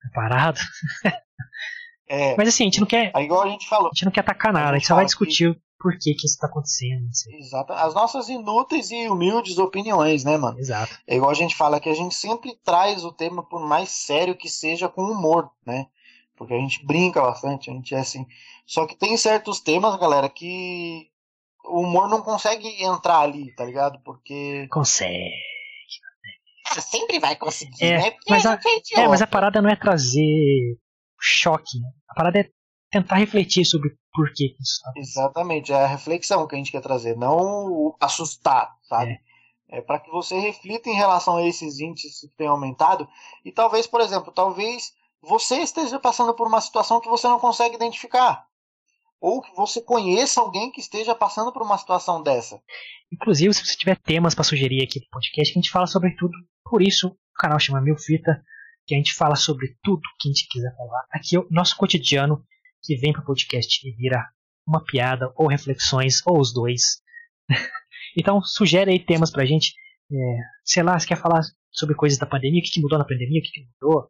preparado. 0.00 0.58
É, 2.12 2.34
Mas 2.36 2.48
assim, 2.48 2.64
a 2.64 2.66
gente 2.66 2.80
não 2.80 2.88
quer. 2.88 3.12
É 3.14 3.22
igual 3.22 3.42
a 3.44 3.48
gente 3.48 3.68
falou. 3.68 3.86
A 3.86 3.90
gente 3.94 4.04
não 4.04 4.10
quer 4.10 4.22
atacar 4.22 4.52
nada, 4.52 4.70
a 4.70 4.72
gente, 4.72 4.74
a 4.74 4.78
gente 4.78 4.88
só 4.88 4.94
vai 4.96 5.04
discutir 5.04 5.54
que... 5.54 5.60
por 5.78 5.92
que, 5.96 6.12
que 6.12 6.26
isso 6.26 6.34
está 6.34 6.48
acontecendo. 6.48 7.08
Exato. 7.38 7.72
As 7.72 7.94
nossas 7.94 8.28
inúteis 8.28 8.90
e 8.90 9.08
humildes 9.08 9.58
opiniões, 9.58 10.24
né, 10.24 10.36
mano? 10.36 10.58
Exato. 10.58 10.98
É 11.06 11.14
igual 11.14 11.30
a 11.30 11.34
gente 11.34 11.54
fala 11.54 11.78
que 11.78 11.88
a 11.88 11.94
gente 11.94 12.16
sempre 12.16 12.58
traz 12.64 13.04
o 13.04 13.12
tema, 13.12 13.44
por 13.44 13.60
mais 13.60 13.90
sério 13.90 14.36
que 14.36 14.48
seja, 14.48 14.88
com 14.88 15.02
humor, 15.02 15.48
né? 15.64 15.86
Porque 16.36 16.52
a 16.52 16.58
gente 16.58 16.84
brinca 16.84 17.22
bastante, 17.22 17.70
a 17.70 17.74
gente 17.74 17.94
é 17.94 18.00
assim. 18.00 18.26
Só 18.66 18.86
que 18.88 18.96
tem 18.96 19.16
certos 19.16 19.60
temas, 19.60 19.94
galera, 19.94 20.28
que 20.28 21.06
o 21.64 21.82
humor 21.82 22.08
não 22.08 22.22
consegue 22.22 22.82
entrar 22.82 23.20
ali, 23.20 23.54
tá 23.54 23.64
ligado? 23.64 24.00
Porque. 24.04 24.66
Consegue. 24.68 25.30
Você 26.66 26.80
sempre 26.80 27.20
vai 27.20 27.36
conseguir, 27.36 27.84
é, 27.84 27.98
né? 27.98 28.16
Mas 28.28 28.46
a, 28.46 28.58
é, 28.96 29.06
mas 29.06 29.22
a 29.22 29.26
parada 29.28 29.62
não 29.62 29.70
é 29.70 29.76
trazer 29.76 30.76
choque. 31.20 31.78
Né? 31.78 31.88
A 32.08 32.14
parada 32.14 32.40
é 32.40 32.50
tentar 32.90 33.16
refletir 33.16 33.64
sobre 33.64 33.90
por 34.12 34.32
que 34.32 34.56
isso 34.60 34.80
tá 34.82 34.92
Exatamente, 34.96 35.72
é 35.72 35.76
a 35.76 35.86
reflexão 35.86 36.46
que 36.46 36.54
a 36.54 36.58
gente 36.58 36.72
quer 36.72 36.80
trazer, 36.80 37.16
não 37.16 37.94
assustar, 38.00 38.74
sabe? 38.82 39.20
É, 39.70 39.78
é 39.78 39.80
para 39.80 40.00
que 40.00 40.10
você 40.10 40.38
reflita 40.38 40.88
em 40.88 40.96
relação 40.96 41.36
a 41.36 41.46
esses 41.46 41.78
índices 41.78 42.20
que 42.20 42.36
têm 42.36 42.48
aumentado 42.48 43.08
e 43.44 43.52
talvez, 43.52 43.86
por 43.86 44.00
exemplo, 44.00 44.32
talvez 44.32 44.92
você 45.22 45.56
esteja 45.56 45.98
passando 45.98 46.34
por 46.34 46.46
uma 46.46 46.60
situação 46.60 47.00
que 47.00 47.08
você 47.08 47.28
não 47.28 47.38
consegue 47.38 47.76
identificar. 47.76 48.46
Ou 49.20 49.42
que 49.42 49.54
você 49.54 49.82
conheça 49.82 50.40
alguém 50.40 50.72
que 50.72 50.80
esteja 50.80 51.14
passando 51.14 51.52
por 51.52 51.60
uma 51.60 51.76
situação 51.76 52.22
dessa. 52.22 52.58
Inclusive, 53.12 53.52
se 53.52 53.66
você 53.66 53.76
tiver 53.76 53.98
temas 53.98 54.34
para 54.34 54.44
sugerir 54.44 54.82
aqui 54.82 54.98
no 54.98 55.10
podcast, 55.10 55.52
a 55.52 55.60
gente 55.60 55.70
fala 55.70 55.86
sobre 55.86 56.16
tudo. 56.16 56.32
Por 56.64 56.80
isso, 56.80 57.08
o 57.08 57.16
canal 57.34 57.60
chama 57.60 57.82
Mil 57.82 57.98
Fita 57.98 58.42
que 58.86 58.94
a 58.94 58.98
gente 58.98 59.14
fala 59.14 59.36
sobre 59.36 59.76
tudo 59.82 60.00
que 60.18 60.28
a 60.28 60.32
gente 60.32 60.48
quiser 60.48 60.74
falar. 60.76 61.04
Aqui 61.12 61.36
é 61.36 61.38
o 61.38 61.46
nosso 61.50 61.76
cotidiano 61.76 62.44
que 62.82 62.96
vem 62.96 63.12
para 63.12 63.22
o 63.22 63.24
podcast 63.24 63.86
e 63.86 63.92
vira 63.92 64.28
uma 64.66 64.84
piada 64.84 65.32
ou 65.36 65.48
reflexões 65.48 66.24
ou 66.26 66.40
os 66.40 66.52
dois. 66.52 67.02
então 68.16 68.42
sugere 68.42 68.90
aí 68.90 68.98
temas 68.98 69.30
pra 69.30 69.44
gente. 69.44 69.74
É, 70.12 70.16
sei 70.64 70.82
lá, 70.82 70.98
se 70.98 71.06
quer 71.06 71.16
falar 71.16 71.42
sobre 71.70 71.94
coisas 71.94 72.18
da 72.18 72.26
pandemia, 72.26 72.60
o 72.60 72.64
que, 72.64 72.70
que 72.70 72.80
mudou 72.80 72.98
na 72.98 73.04
pandemia, 73.04 73.40
o 73.40 73.42
que, 73.42 73.50
que 73.50 73.66
mudou. 73.80 74.08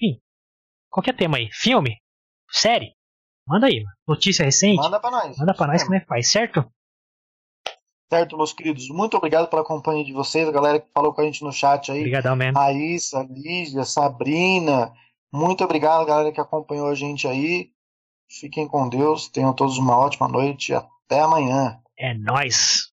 Enfim, 0.00 0.20
qualquer 0.90 1.16
tema 1.16 1.36
aí. 1.36 1.48
Filme, 1.52 1.96
série, 2.50 2.92
manda 3.46 3.66
aí. 3.66 3.84
Notícia 4.06 4.44
recente. 4.44 4.82
Manda 4.82 5.00
pra 5.00 5.10
nós. 5.10 5.38
Manda 5.38 5.54
pra 5.54 5.66
nós 5.66 5.82
como 5.82 5.94
é 5.94 6.00
que 6.00 6.06
faz, 6.06 6.30
certo? 6.30 6.64
Certo, 8.08 8.36
meus 8.36 8.52
queridos, 8.52 8.88
muito 8.88 9.16
obrigado 9.16 9.48
pela 9.48 9.64
companhia 9.64 10.04
de 10.04 10.12
vocês, 10.12 10.48
a 10.48 10.52
galera 10.52 10.78
que 10.78 10.86
falou 10.94 11.12
com 11.12 11.20
a 11.20 11.24
gente 11.24 11.42
no 11.42 11.52
chat 11.52 11.90
aí. 11.90 11.98
Obrigadão 11.98 12.36
mesmo. 12.36 12.56
Raíssa, 12.56 13.26
Lígia, 13.28 13.84
Sabrina. 13.84 14.92
Muito 15.32 15.64
obrigado, 15.64 16.06
galera 16.06 16.30
que 16.30 16.40
acompanhou 16.40 16.86
a 16.86 16.94
gente 16.94 17.26
aí. 17.26 17.70
Fiquem 18.28 18.68
com 18.68 18.88
Deus, 18.88 19.28
tenham 19.28 19.52
todos 19.52 19.76
uma 19.76 19.96
ótima 19.96 20.28
noite 20.28 20.70
e 20.70 20.74
até 20.74 21.20
amanhã. 21.20 21.80
É 21.98 22.14
nós. 22.14 22.92